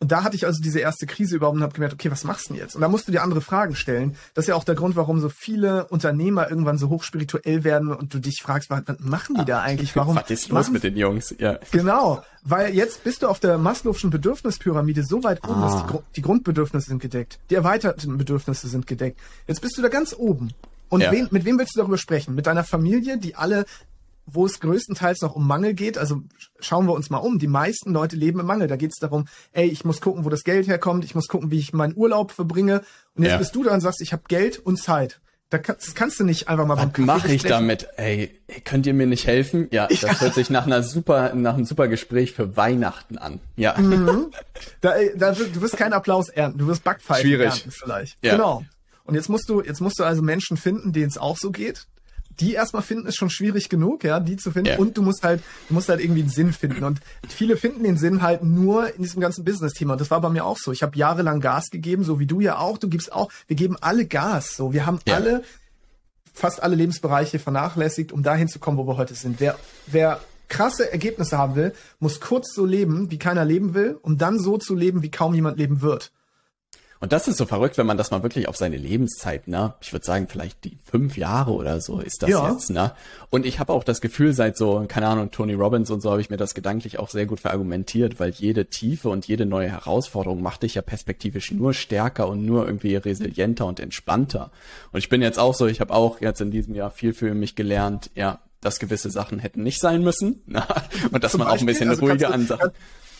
und 0.00 0.10
da 0.10 0.24
hatte 0.24 0.34
ich 0.34 0.46
also 0.46 0.62
diese 0.62 0.80
erste 0.80 1.06
Krise 1.06 1.36
überhaupt 1.36 1.56
und 1.56 1.62
habe 1.62 1.74
gemerkt, 1.74 1.92
okay, 1.92 2.10
was 2.10 2.24
machst 2.24 2.48
du 2.48 2.54
denn 2.54 2.62
jetzt? 2.62 2.74
Und 2.74 2.80
da 2.80 2.88
musst 2.88 3.06
du 3.06 3.12
dir 3.12 3.22
andere 3.22 3.42
Fragen 3.42 3.76
stellen. 3.76 4.16
Das 4.32 4.44
ist 4.44 4.48
ja 4.48 4.54
auch 4.54 4.64
der 4.64 4.74
Grund, 4.74 4.96
warum 4.96 5.20
so 5.20 5.28
viele 5.28 5.86
Unternehmer 5.88 6.48
irgendwann 6.48 6.78
so 6.78 6.88
hochspirituell 6.88 7.64
werden 7.64 7.92
und 7.92 8.14
du 8.14 8.18
dich 8.18 8.40
fragst, 8.42 8.70
was, 8.70 8.82
was 8.86 8.98
machen 9.00 9.36
die 9.38 9.44
da 9.44 9.60
eigentlich? 9.60 9.94
Warum? 9.96 10.16
Was 10.20 10.30
ist 10.30 10.48
los 10.48 10.70
mit 10.70 10.84
den 10.84 10.96
Jungs? 10.96 11.34
Ja. 11.38 11.58
Genau, 11.70 12.22
weil 12.42 12.74
jetzt 12.74 13.04
bist 13.04 13.22
du 13.22 13.28
auf 13.28 13.40
der 13.40 13.58
Maslow'schen 13.58 14.10
Bedürfnispyramide 14.10 15.02
so 15.02 15.22
weit 15.22 15.44
oben, 15.44 15.62
ah. 15.62 15.82
dass 15.82 15.86
die, 15.86 15.98
die, 16.16 16.22
Grundbedürfnisse 16.22 16.88
sind 16.88 17.02
gedeckt, 17.02 17.38
die 17.50 17.54
erweiterten 17.54 18.16
Bedürfnisse 18.16 18.68
sind 18.68 18.86
gedeckt. 18.86 19.20
Jetzt 19.46 19.60
bist 19.60 19.76
du 19.76 19.82
da 19.82 19.88
ganz 19.88 20.14
oben. 20.16 20.52
Und 20.88 21.02
ja. 21.02 21.12
wen, 21.12 21.28
mit 21.30 21.44
wem 21.44 21.58
willst 21.58 21.76
du 21.76 21.80
darüber 21.80 21.98
sprechen? 21.98 22.34
Mit 22.34 22.46
deiner 22.46 22.64
Familie, 22.64 23.18
die 23.18 23.36
alle 23.36 23.64
wo 24.26 24.46
es 24.46 24.60
größtenteils 24.60 25.20
noch 25.22 25.34
um 25.34 25.46
Mangel 25.46 25.74
geht. 25.74 25.98
Also 25.98 26.22
schauen 26.60 26.86
wir 26.86 26.94
uns 26.94 27.10
mal 27.10 27.18
um. 27.18 27.38
Die 27.38 27.46
meisten 27.46 27.92
Leute 27.92 28.16
leben 28.16 28.40
im 28.40 28.46
Mangel. 28.46 28.68
Da 28.68 28.76
geht 28.76 28.92
es 28.92 28.98
darum, 28.98 29.26
ey, 29.52 29.68
ich 29.68 29.84
muss 29.84 30.00
gucken, 30.00 30.24
wo 30.24 30.28
das 30.28 30.44
Geld 30.44 30.68
herkommt. 30.68 31.04
Ich 31.04 31.14
muss 31.14 31.28
gucken, 31.28 31.50
wie 31.50 31.58
ich 31.58 31.72
meinen 31.72 31.96
Urlaub 31.96 32.32
verbringe. 32.32 32.82
Und 33.14 33.24
jetzt 33.24 33.32
ja. 33.32 33.38
bist 33.38 33.54
du 33.54 33.64
da 33.64 33.74
und 33.74 33.80
sagst, 33.80 34.00
ich 34.00 34.12
habe 34.12 34.22
Geld 34.28 34.58
und 34.58 34.78
Zeit. 34.78 35.20
Da 35.50 35.58
kannst, 35.58 35.88
das 35.88 35.94
kannst 35.96 36.20
du 36.20 36.24
nicht 36.24 36.48
einfach 36.48 36.64
mal 36.64 36.76
Was 36.76 36.96
mache 36.98 37.32
ich 37.32 37.42
damit? 37.42 37.88
Ey, 37.96 38.40
könnt 38.64 38.86
ihr 38.86 38.94
mir 38.94 39.08
nicht 39.08 39.26
helfen? 39.26 39.66
Ja, 39.72 39.86
das 39.90 40.00
ja. 40.02 40.20
hört 40.20 40.34
sich 40.34 40.48
nach 40.48 40.64
einer 40.64 40.84
super, 40.84 41.34
nach 41.34 41.54
einem 41.54 41.64
super 41.64 41.88
Gespräch 41.88 42.32
für 42.32 42.56
Weihnachten 42.56 43.18
an. 43.18 43.40
Ja. 43.56 43.76
Mhm. 43.76 44.30
Da, 44.80 44.94
da, 45.16 45.32
du 45.32 45.60
wirst 45.60 45.76
keinen 45.76 45.92
Applaus 45.92 46.28
ernten, 46.28 46.58
du 46.58 46.66
wirst 46.66 46.84
Backpfeifen 46.84 47.22
Schwierig. 47.22 47.46
ernten 47.46 47.70
vielleicht. 47.70 48.18
Ja. 48.22 48.32
Genau. 48.32 48.64
Und 49.04 49.14
jetzt 49.14 49.28
musst 49.28 49.48
du, 49.48 49.62
jetzt 49.62 49.80
musst 49.80 49.98
du 49.98 50.04
also 50.04 50.22
Menschen 50.22 50.56
finden, 50.56 50.92
denen 50.92 51.08
es 51.08 51.18
auch 51.18 51.36
so 51.36 51.50
geht 51.50 51.86
die 52.40 52.54
erstmal 52.54 52.82
finden, 52.82 53.06
ist 53.06 53.16
schon 53.16 53.30
schwierig 53.30 53.68
genug, 53.68 54.04
ja, 54.04 54.20
die 54.20 54.36
zu 54.36 54.50
finden. 54.50 54.70
Ja. 54.70 54.78
Und 54.78 54.96
du 54.96 55.02
musst 55.02 55.22
halt, 55.22 55.42
du 55.68 55.74
musst 55.74 55.88
halt 55.88 56.00
irgendwie 56.00 56.20
einen 56.20 56.30
Sinn 56.30 56.52
finden. 56.52 56.84
Und 56.84 57.00
viele 57.28 57.56
finden 57.56 57.84
den 57.84 57.96
Sinn 57.96 58.22
halt 58.22 58.42
nur 58.42 58.94
in 58.94 59.02
diesem 59.02 59.20
ganzen 59.20 59.44
Business-Thema. 59.44 59.92
Und 59.92 60.00
das 60.00 60.10
war 60.10 60.20
bei 60.20 60.30
mir 60.30 60.44
auch 60.44 60.56
so. 60.58 60.72
Ich 60.72 60.82
habe 60.82 60.96
jahrelang 60.96 61.40
Gas 61.40 61.70
gegeben, 61.70 62.04
so 62.04 62.18
wie 62.18 62.26
du 62.26 62.40
ja 62.40 62.58
auch. 62.58 62.78
Du 62.78 62.88
gibst 62.88 63.12
auch, 63.12 63.30
wir 63.46 63.56
geben 63.56 63.76
alle 63.80 64.06
Gas. 64.06 64.56
So, 64.56 64.72
wir 64.72 64.86
haben 64.86 65.00
ja. 65.06 65.14
alle, 65.14 65.42
fast 66.32 66.62
alle 66.62 66.76
Lebensbereiche 66.76 67.38
vernachlässigt, 67.38 68.12
um 68.12 68.22
dahin 68.22 68.48
zu 68.48 68.58
kommen, 68.58 68.78
wo 68.78 68.86
wir 68.86 68.96
heute 68.96 69.14
sind. 69.14 69.40
Wer, 69.40 69.58
wer 69.86 70.20
krasse 70.48 70.90
Ergebnisse 70.90 71.38
haben 71.38 71.54
will, 71.54 71.72
muss 71.98 72.20
kurz 72.20 72.54
so 72.54 72.64
leben, 72.64 73.10
wie 73.10 73.18
keiner 73.18 73.44
leben 73.44 73.74
will, 73.74 73.98
um 74.02 74.18
dann 74.18 74.38
so 74.38 74.58
zu 74.58 74.74
leben, 74.74 75.02
wie 75.02 75.10
kaum 75.10 75.34
jemand 75.34 75.58
leben 75.58 75.82
wird. 75.82 76.10
Und 77.02 77.12
das 77.12 77.28
ist 77.28 77.38
so 77.38 77.46
verrückt, 77.46 77.78
wenn 77.78 77.86
man 77.86 77.96
das 77.96 78.10
mal 78.10 78.22
wirklich 78.22 78.46
auf 78.46 78.58
seine 78.58 78.76
Lebenszeit, 78.76 79.48
ne? 79.48 79.72
Ich 79.80 79.90
würde 79.94 80.04
sagen, 80.04 80.28
vielleicht 80.28 80.64
die 80.64 80.76
fünf 80.84 81.16
Jahre 81.16 81.52
oder 81.52 81.80
so 81.80 81.98
ist 81.98 82.22
das 82.22 82.28
ja. 82.28 82.50
jetzt, 82.50 82.68
ne? 82.68 82.92
Und 83.30 83.46
ich 83.46 83.58
habe 83.58 83.72
auch 83.72 83.84
das 83.84 84.02
Gefühl, 84.02 84.34
seit 84.34 84.58
so, 84.58 84.84
keine 84.86 85.06
Ahnung, 85.06 85.30
Tony 85.30 85.54
Robbins 85.54 85.90
und 85.90 86.02
so 86.02 86.10
habe 86.10 86.20
ich 86.20 86.28
mir 86.28 86.36
das 86.36 86.52
gedanklich 86.52 86.98
auch 86.98 87.08
sehr 87.08 87.24
gut 87.24 87.40
verargumentiert, 87.40 88.20
weil 88.20 88.30
jede 88.32 88.66
Tiefe 88.66 89.08
und 89.08 89.26
jede 89.26 89.46
neue 89.46 89.70
Herausforderung 89.70 90.42
macht 90.42 90.62
dich 90.62 90.74
ja 90.74 90.82
perspektivisch 90.82 91.52
nur 91.52 91.72
stärker 91.72 92.28
und 92.28 92.44
nur 92.44 92.66
irgendwie 92.66 92.96
resilienter 92.96 93.64
und 93.64 93.80
entspannter. 93.80 94.50
Und 94.92 94.98
ich 94.98 95.08
bin 95.08 95.22
jetzt 95.22 95.38
auch 95.38 95.54
so, 95.54 95.66
ich 95.66 95.80
habe 95.80 95.94
auch 95.94 96.20
jetzt 96.20 96.42
in 96.42 96.50
diesem 96.50 96.74
Jahr 96.74 96.90
viel 96.90 97.14
für 97.14 97.32
mich 97.32 97.56
gelernt, 97.56 98.10
ja, 98.14 98.40
dass 98.60 98.78
gewisse 98.78 99.10
Sachen 99.10 99.38
hätten 99.38 99.62
nicht 99.62 99.80
sein 99.80 100.02
müssen. 100.02 100.42
Ne? 100.50 100.66
Und 101.12 101.24
dass 101.24 101.32
Zum 101.32 101.38
man 101.38 101.48
Beispiel? 101.48 101.56
auch 101.56 101.62
ein 101.62 101.66
bisschen 101.66 101.88
also 101.88 102.04
ruhiger 102.04 102.34
an 102.34 102.46
Sachen. 102.46 102.70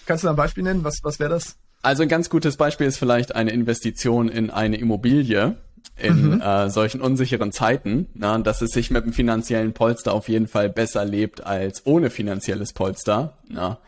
Kannst 0.05 0.25
du 0.25 0.29
ein 0.29 0.37
Beispiel 0.37 0.65
nennen? 0.65 0.85
Was, 0.85 0.99
was 1.03 1.19
wäre 1.19 1.31
das? 1.31 1.57
Also 1.83 2.03
ein 2.03 2.09
ganz 2.09 2.29
gutes 2.29 2.57
Beispiel 2.57 2.87
ist 2.87 2.99
vielleicht 2.99 3.35
eine 3.35 3.51
Investition 3.53 4.29
in 4.29 4.51
eine 4.51 4.77
Immobilie 4.77 5.57
in 5.97 6.35
mhm. 6.35 6.41
äh, 6.41 6.71
solchen 6.71 7.01
unsicheren 7.01 7.53
Zeiten, 7.53 8.07
na, 8.15 8.39
dass 8.39 8.63
es 8.63 8.71
sich 8.71 8.91
mit 8.91 9.05
dem 9.05 9.13
finanziellen 9.13 9.73
Polster 9.73 10.13
auf 10.13 10.29
jeden 10.29 10.49
Fall 10.49 10.69
besser 10.69 11.05
lebt 11.05 11.45
als 11.45 11.87
ohne 11.87 12.11
finanzielles 12.11 12.73
Polster. 12.73 13.35
Na. 13.49 13.79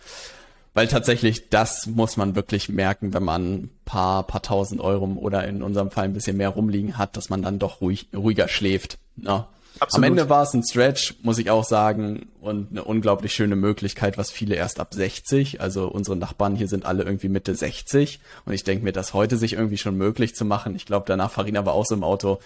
Weil 0.74 0.88
tatsächlich, 0.88 1.50
das 1.50 1.86
muss 1.86 2.16
man 2.16 2.34
wirklich 2.34 2.68
merken, 2.68 3.12
wenn 3.12 3.22
man 3.22 3.70
paar, 3.84 4.26
paar 4.26 4.42
tausend 4.42 4.80
Euro 4.80 5.04
oder 5.04 5.46
in 5.46 5.62
unserem 5.62 5.90
Fall 5.90 6.04
ein 6.04 6.14
bisschen 6.14 6.36
mehr 6.36 6.48
rumliegen 6.48 6.96
hat, 6.96 7.16
dass 7.16 7.28
man 7.28 7.42
dann 7.42 7.58
doch 7.58 7.80
ruhig, 7.80 8.08
ruhiger 8.14 8.48
schläft. 8.48 8.98
Na. 9.16 9.48
Absolut. 9.82 10.06
Am 10.06 10.12
Ende 10.12 10.30
war 10.30 10.44
es 10.44 10.54
ein 10.54 10.62
Stretch, 10.62 11.16
muss 11.22 11.38
ich 11.38 11.50
auch 11.50 11.64
sagen, 11.64 12.28
und 12.40 12.70
eine 12.70 12.84
unglaublich 12.84 13.34
schöne 13.34 13.56
Möglichkeit, 13.56 14.16
was 14.16 14.30
viele 14.30 14.54
erst 14.54 14.78
ab 14.78 14.94
60, 14.94 15.60
also 15.60 15.88
unsere 15.88 16.16
Nachbarn 16.16 16.54
hier 16.54 16.68
sind 16.68 16.86
alle 16.86 17.02
irgendwie 17.02 17.28
Mitte 17.28 17.52
60 17.52 18.20
und 18.44 18.52
ich 18.52 18.62
denke 18.62 18.84
mir, 18.84 18.92
das 18.92 19.12
heute 19.12 19.36
sich 19.36 19.54
irgendwie 19.54 19.78
schon 19.78 19.96
möglich 19.96 20.36
zu 20.36 20.44
machen. 20.44 20.76
Ich 20.76 20.86
glaube, 20.86 21.06
danach 21.08 21.32
Farina 21.32 21.66
war 21.66 21.72
auch 21.72 21.84
so 21.84 21.96
im 21.96 22.04
Auto, 22.04 22.38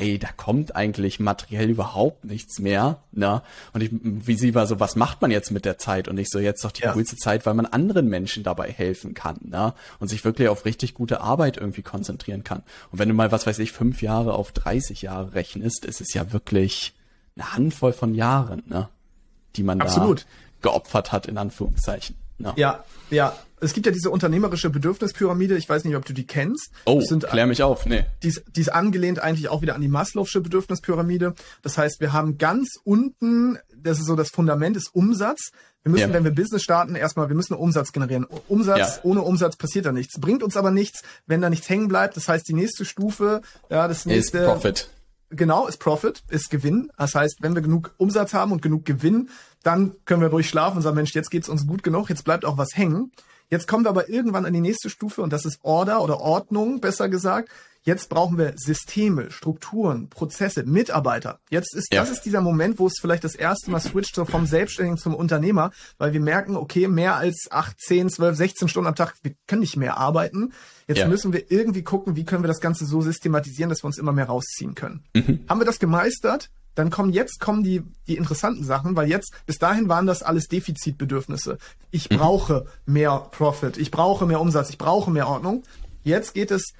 ey, 0.00 0.18
da 0.18 0.28
kommt 0.36 0.74
eigentlich 0.76 1.20
materiell 1.20 1.70
überhaupt 1.70 2.24
nichts 2.24 2.58
mehr, 2.58 2.98
ne? 3.12 3.42
Und 3.72 3.82
ich, 3.82 3.90
wie 3.92 4.36
sie 4.36 4.54
war 4.54 4.66
so, 4.66 4.80
was 4.80 4.96
macht 4.96 5.22
man 5.22 5.30
jetzt 5.30 5.50
mit 5.50 5.64
der 5.64 5.78
Zeit? 5.78 6.08
Und 6.08 6.18
ich 6.18 6.28
so, 6.28 6.38
jetzt 6.38 6.64
doch 6.64 6.72
die 6.72 6.82
ja. 6.82 6.92
coolste 6.92 7.16
Zeit, 7.16 7.46
weil 7.46 7.54
man 7.54 7.66
anderen 7.66 8.08
Menschen 8.08 8.42
dabei 8.42 8.70
helfen 8.70 9.14
kann, 9.14 9.38
ne? 9.42 9.74
Und 10.00 10.08
sich 10.08 10.24
wirklich 10.24 10.48
auf 10.48 10.64
richtig 10.64 10.94
gute 10.94 11.20
Arbeit 11.20 11.56
irgendwie 11.56 11.82
konzentrieren 11.82 12.44
kann. 12.44 12.62
Und 12.90 12.98
wenn 12.98 13.08
du 13.08 13.14
mal, 13.14 13.32
was 13.32 13.46
weiß 13.46 13.58
ich, 13.60 13.72
fünf 13.72 14.02
Jahre 14.02 14.34
auf 14.34 14.52
30 14.52 15.02
Jahre 15.02 15.34
rechnest, 15.34 15.84
ist 15.84 16.00
es 16.00 16.12
ja 16.14 16.32
wirklich 16.32 16.94
eine 17.36 17.52
Handvoll 17.52 17.92
von 17.92 18.14
Jahren, 18.14 18.62
ne? 18.66 18.88
Die 19.56 19.62
man 19.62 19.80
Absolut. 19.80 20.22
da 20.60 20.70
geopfert 20.70 21.12
hat, 21.12 21.26
in 21.26 21.38
Anführungszeichen. 21.38 22.16
Ne? 22.38 22.52
Ja, 22.56 22.84
ja, 23.10 23.36
es 23.60 23.72
gibt 23.72 23.86
ja 23.86 23.92
diese 23.92 24.10
unternehmerische 24.10 24.70
Bedürfnispyramide, 24.70 25.56
ich 25.56 25.68
weiß 25.68 25.84
nicht, 25.84 25.96
ob 25.96 26.04
du 26.04 26.12
die 26.12 26.26
kennst. 26.26 26.70
Oh, 26.84 27.00
sind, 27.00 27.26
klär 27.26 27.46
mich 27.46 27.62
auf, 27.62 27.86
nee. 27.86 28.04
Die 28.22 28.28
ist, 28.28 28.44
die 28.54 28.60
ist 28.60 28.68
angelehnt 28.68 29.20
eigentlich 29.20 29.48
auch 29.48 29.62
wieder 29.62 29.74
an 29.74 29.80
die 29.80 29.88
Maslow'sche 29.88 30.40
Bedürfnispyramide. 30.40 31.34
Das 31.62 31.78
heißt, 31.78 32.00
wir 32.00 32.12
haben 32.12 32.38
ganz 32.38 32.76
unten, 32.84 33.58
das 33.76 33.98
ist 33.98 34.06
so 34.06 34.16
das 34.16 34.30
Fundament, 34.30 34.76
ist 34.76 34.94
Umsatz. 34.94 35.50
Wir 35.82 35.90
müssen, 35.90 36.08
ja. 36.08 36.14
wenn 36.14 36.24
wir 36.24 36.34
Business 36.34 36.62
starten, 36.62 36.94
erstmal, 36.94 37.28
wir 37.28 37.36
müssen 37.36 37.54
Umsatz 37.54 37.92
generieren. 37.92 38.26
Umsatz, 38.48 38.78
ja. 38.78 39.00
ohne 39.02 39.22
Umsatz 39.22 39.56
passiert 39.56 39.86
da 39.86 39.92
nichts. 39.92 40.18
Bringt 40.18 40.42
uns 40.42 40.56
aber 40.56 40.70
nichts, 40.70 41.02
wenn 41.26 41.40
da 41.40 41.50
nichts 41.50 41.68
hängen 41.68 41.88
bleibt. 41.88 42.16
Das 42.16 42.28
heißt, 42.28 42.48
die 42.48 42.54
nächste 42.54 42.84
Stufe, 42.84 43.42
ja, 43.70 43.86
das 43.86 44.06
nächste. 44.06 44.38
Ist 44.38 44.46
Profit. 44.46 44.88
Genau, 45.30 45.66
ist 45.66 45.78
Profit, 45.78 46.22
ist 46.28 46.50
Gewinn. 46.50 46.90
Das 46.96 47.14
heißt, 47.14 47.38
wenn 47.40 47.54
wir 47.54 47.62
genug 47.62 47.94
Umsatz 47.96 48.34
haben 48.34 48.52
und 48.52 48.62
genug 48.62 48.84
Gewinn, 48.84 49.30
dann 49.64 49.96
können 50.04 50.20
wir 50.20 50.28
ruhig 50.28 50.48
schlafen 50.48 50.76
und 50.76 50.82
sagen, 50.82 50.96
Mensch, 50.96 51.14
jetzt 51.14 51.30
geht's 51.30 51.48
uns 51.48 51.66
gut 51.66 51.82
genug, 51.82 52.08
jetzt 52.08 52.24
bleibt 52.24 52.44
auch 52.44 52.58
was 52.58 52.76
hängen. 52.76 53.10
Jetzt 53.50 53.68
kommen 53.68 53.84
wir 53.84 53.90
aber 53.90 54.08
irgendwann 54.08 54.46
an 54.46 54.52
die 54.52 54.60
nächste 54.60 54.90
Stufe 54.90 55.22
und 55.22 55.32
das 55.32 55.44
ist 55.44 55.58
Order 55.62 56.02
oder 56.02 56.20
Ordnung, 56.20 56.80
besser 56.80 57.08
gesagt. 57.08 57.50
Jetzt 57.86 58.08
brauchen 58.08 58.38
wir 58.38 58.54
Systeme, 58.56 59.30
Strukturen, 59.30 60.08
Prozesse, 60.08 60.64
Mitarbeiter. 60.64 61.40
Jetzt 61.50 61.74
ist, 61.74 61.92
ja. 61.92 62.00
das 62.00 62.10
ist 62.10 62.22
dieser 62.22 62.40
Moment, 62.40 62.78
wo 62.78 62.86
es 62.86 62.94
vielleicht 62.98 63.24
das 63.24 63.34
erste 63.34 63.70
Mal 63.70 63.80
switcht 63.80 64.14
so 64.14 64.24
vom 64.24 64.46
Selbstständigen 64.46 64.96
zum 64.96 65.14
Unternehmer, 65.14 65.70
weil 65.98 66.14
wir 66.14 66.20
merken, 66.20 66.56
okay, 66.56 66.88
mehr 66.88 67.16
als 67.16 67.46
8, 67.50 67.78
10, 67.78 68.08
12, 68.08 68.36
16 68.36 68.68
Stunden 68.68 68.88
am 68.88 68.94
Tag, 68.94 69.14
wir 69.22 69.34
können 69.46 69.60
nicht 69.60 69.76
mehr 69.76 69.98
arbeiten. 69.98 70.54
Jetzt 70.88 70.98
ja. 70.98 71.08
müssen 71.08 71.34
wir 71.34 71.50
irgendwie 71.52 71.82
gucken, 71.82 72.16
wie 72.16 72.24
können 72.24 72.42
wir 72.42 72.48
das 72.48 72.60
Ganze 72.60 72.86
so 72.86 73.02
systematisieren, 73.02 73.68
dass 73.68 73.82
wir 73.82 73.86
uns 73.86 73.98
immer 73.98 74.12
mehr 74.12 74.26
rausziehen 74.26 74.74
können. 74.74 75.04
Mhm. 75.14 75.44
Haben 75.46 75.60
wir 75.60 75.66
das 75.66 75.78
gemeistert? 75.78 76.50
Dann 76.74 76.90
kommen 76.90 77.12
jetzt 77.12 77.40
kommen 77.40 77.62
die 77.62 77.82
die 78.06 78.16
interessanten 78.16 78.64
Sachen, 78.64 78.96
weil 78.96 79.08
jetzt 79.08 79.32
bis 79.46 79.58
dahin 79.58 79.88
waren 79.88 80.06
das 80.06 80.22
alles 80.22 80.48
Defizitbedürfnisse. 80.48 81.58
Ich 81.90 82.10
mhm. 82.10 82.16
brauche 82.16 82.66
mehr 82.86 83.28
Profit, 83.30 83.76
ich 83.76 83.90
brauche 83.90 84.26
mehr 84.26 84.40
Umsatz, 84.40 84.70
ich 84.70 84.78
brauche 84.78 85.10
mehr 85.10 85.28
Ordnung. 85.28 85.62
Jetzt 86.02 86.34
geht 86.34 86.50
es 86.50 86.74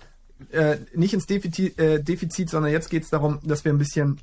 äh, 0.51 0.79
nicht 0.95 1.15
ins 1.15 1.27
Defizit, 1.27 1.79
äh, 1.79 2.03
Defizit, 2.03 2.51
sondern 2.51 2.73
jetzt 2.73 2.91
geht 2.91 3.05
es 3.05 3.11
darum, 3.11 3.39
dass 3.43 3.65
wir 3.65 3.73
ein 3.73 3.79
bisschen 3.79 4.21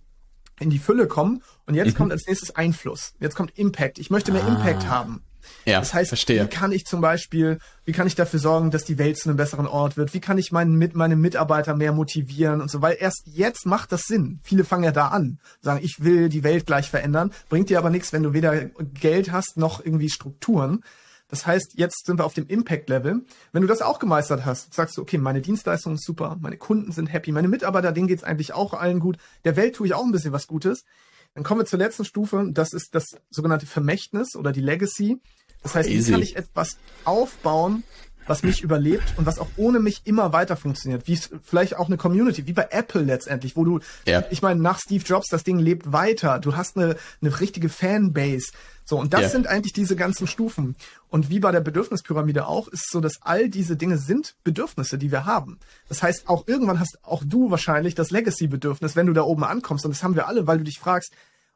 in 0.59 0.69
die 0.69 0.79
Fülle 0.79 1.07
kommen. 1.07 1.41
Und 1.65 1.75
jetzt 1.75 1.93
mhm. 1.93 1.97
kommt 1.97 2.11
als 2.11 2.27
nächstes 2.27 2.55
Einfluss. 2.55 3.13
Jetzt 3.19 3.35
kommt 3.35 3.57
Impact. 3.57 3.99
Ich 3.99 4.09
möchte 4.09 4.31
mehr 4.31 4.43
ah. 4.43 4.47
Impact 4.47 4.87
haben. 4.87 5.23
Ja, 5.65 5.79
das 5.79 5.93
heißt, 5.93 6.09
verstehe. 6.09 6.43
wie 6.43 6.49
kann 6.49 6.71
ich 6.71 6.85
zum 6.85 7.01
Beispiel, 7.01 7.59
wie 7.85 7.91
kann 7.91 8.07
ich 8.07 8.15
dafür 8.15 8.39
sorgen, 8.39 8.71
dass 8.71 8.83
die 8.83 8.97
Welt 8.97 9.17
zu 9.17 9.29
einem 9.29 9.37
besseren 9.37 9.67
Ort 9.67 9.97
wird? 9.97 10.13
Wie 10.13 10.19
kann 10.19 10.37
ich 10.37 10.51
meinen, 10.51 10.75
mit, 10.75 10.95
meine 10.95 11.15
Mitarbeiter 11.15 11.75
mehr 11.75 11.91
motivieren 11.91 12.61
und 12.61 12.69
so? 12.69 12.81
Weil 12.81 12.97
erst 12.99 13.23
jetzt 13.25 13.65
macht 13.65 13.91
das 13.91 14.03
Sinn. 14.03 14.39
Viele 14.43 14.63
fangen 14.63 14.83
ja 14.83 14.91
da 14.91 15.07
an, 15.07 15.39
sagen, 15.61 15.79
ich 15.83 15.97
will 15.99 16.29
die 16.29 16.43
Welt 16.43 16.65
gleich 16.65 16.89
verändern, 16.89 17.31
bringt 17.49 17.69
dir 17.69 17.77
aber 17.77 17.89
nichts, 17.89 18.13
wenn 18.13 18.23
du 18.23 18.33
weder 18.33 18.65
Geld 18.65 19.31
hast 19.31 19.57
noch 19.57 19.83
irgendwie 19.83 20.09
Strukturen. 20.09 20.83
Das 21.31 21.47
heißt, 21.47 21.75
jetzt 21.75 22.05
sind 22.05 22.19
wir 22.19 22.25
auf 22.25 22.33
dem 22.33 22.45
Impact-Level. 22.47 23.21
Wenn 23.53 23.61
du 23.61 23.67
das 23.67 23.81
auch 23.81 23.99
gemeistert 23.99 24.45
hast, 24.45 24.73
sagst 24.73 24.97
du, 24.97 25.01
okay, 25.01 25.17
meine 25.17 25.41
Dienstleistung 25.41 25.95
ist 25.95 26.05
super, 26.05 26.37
meine 26.41 26.57
Kunden 26.57 26.91
sind 26.91 27.07
happy, 27.07 27.31
meine 27.31 27.47
Mitarbeiter, 27.47 27.93
denen 27.93 28.07
geht's 28.07 28.25
eigentlich 28.25 28.53
auch 28.53 28.73
allen 28.73 28.99
gut, 28.99 29.17
der 29.45 29.55
Welt 29.55 29.75
tue 29.75 29.87
ich 29.87 29.93
auch 29.93 30.03
ein 30.03 30.11
bisschen 30.11 30.33
was 30.33 30.47
Gutes. 30.47 30.83
Dann 31.33 31.43
kommen 31.43 31.61
wir 31.61 31.65
zur 31.65 31.79
letzten 31.79 32.05
Stufe, 32.05 32.49
das 32.51 32.73
ist 32.73 32.93
das 32.93 33.17
sogenannte 33.29 33.65
Vermächtnis 33.65 34.35
oder 34.35 34.51
die 34.51 34.61
Legacy. 34.61 35.21
Das 35.63 35.75
heißt, 35.75 35.89
Easy. 35.89 36.07
wie 36.07 36.11
kann 36.11 36.21
ich 36.21 36.35
etwas 36.35 36.77
aufbauen, 37.05 37.83
was 38.27 38.43
mich 38.43 38.61
überlebt 38.61 39.03
und 39.17 39.25
was 39.25 39.39
auch 39.39 39.47
ohne 39.57 39.79
mich 39.79 40.01
immer 40.05 40.33
weiter 40.33 40.55
funktioniert. 40.55 41.07
Wie 41.07 41.17
vielleicht 41.43 41.77
auch 41.77 41.87
eine 41.87 41.97
Community, 41.97 42.47
wie 42.47 42.53
bei 42.53 42.67
Apple 42.71 43.01
letztendlich, 43.01 43.55
wo 43.55 43.63
du, 43.63 43.79
ja. 44.05 44.23
ich 44.29 44.41
meine, 44.41 44.61
nach 44.61 44.79
Steve 44.79 45.03
Jobs, 45.03 45.27
das 45.29 45.43
Ding 45.43 45.59
lebt 45.59 45.91
weiter. 45.91 46.39
Du 46.39 46.55
hast 46.55 46.77
eine, 46.77 46.95
eine 47.21 47.39
richtige 47.39 47.69
Fanbase. 47.69 48.51
So, 48.91 48.99
und 48.99 49.13
das 49.13 49.21
ja. 49.21 49.29
sind 49.29 49.47
eigentlich 49.47 49.71
diese 49.71 49.95
ganzen 49.95 50.27
Stufen. 50.27 50.75
Und 51.07 51.29
wie 51.29 51.39
bei 51.39 51.53
der 51.53 51.61
Bedürfnispyramide 51.61 52.45
auch, 52.45 52.67
ist 52.67 52.87
es 52.87 52.89
so, 52.91 52.99
dass 52.99 53.21
all 53.21 53.47
diese 53.47 53.77
Dinge 53.77 53.97
sind 53.97 54.35
Bedürfnisse, 54.43 54.97
die 54.97 55.11
wir 55.11 55.25
haben. 55.25 55.59
Das 55.87 56.03
heißt, 56.03 56.27
auch 56.27 56.45
irgendwann 56.45 56.77
hast 56.77 56.99
auch 57.01 57.23
du 57.25 57.49
wahrscheinlich 57.51 57.95
das 57.95 58.11
Legacy-Bedürfnis, 58.11 58.97
wenn 58.97 59.07
du 59.07 59.13
da 59.13 59.21
oben 59.21 59.45
ankommst. 59.45 59.85
Und 59.85 59.91
das 59.95 60.03
haben 60.03 60.15
wir 60.15 60.27
alle, 60.27 60.45
weil 60.45 60.57
du 60.57 60.65
dich 60.65 60.77
fragst, 60.77 61.13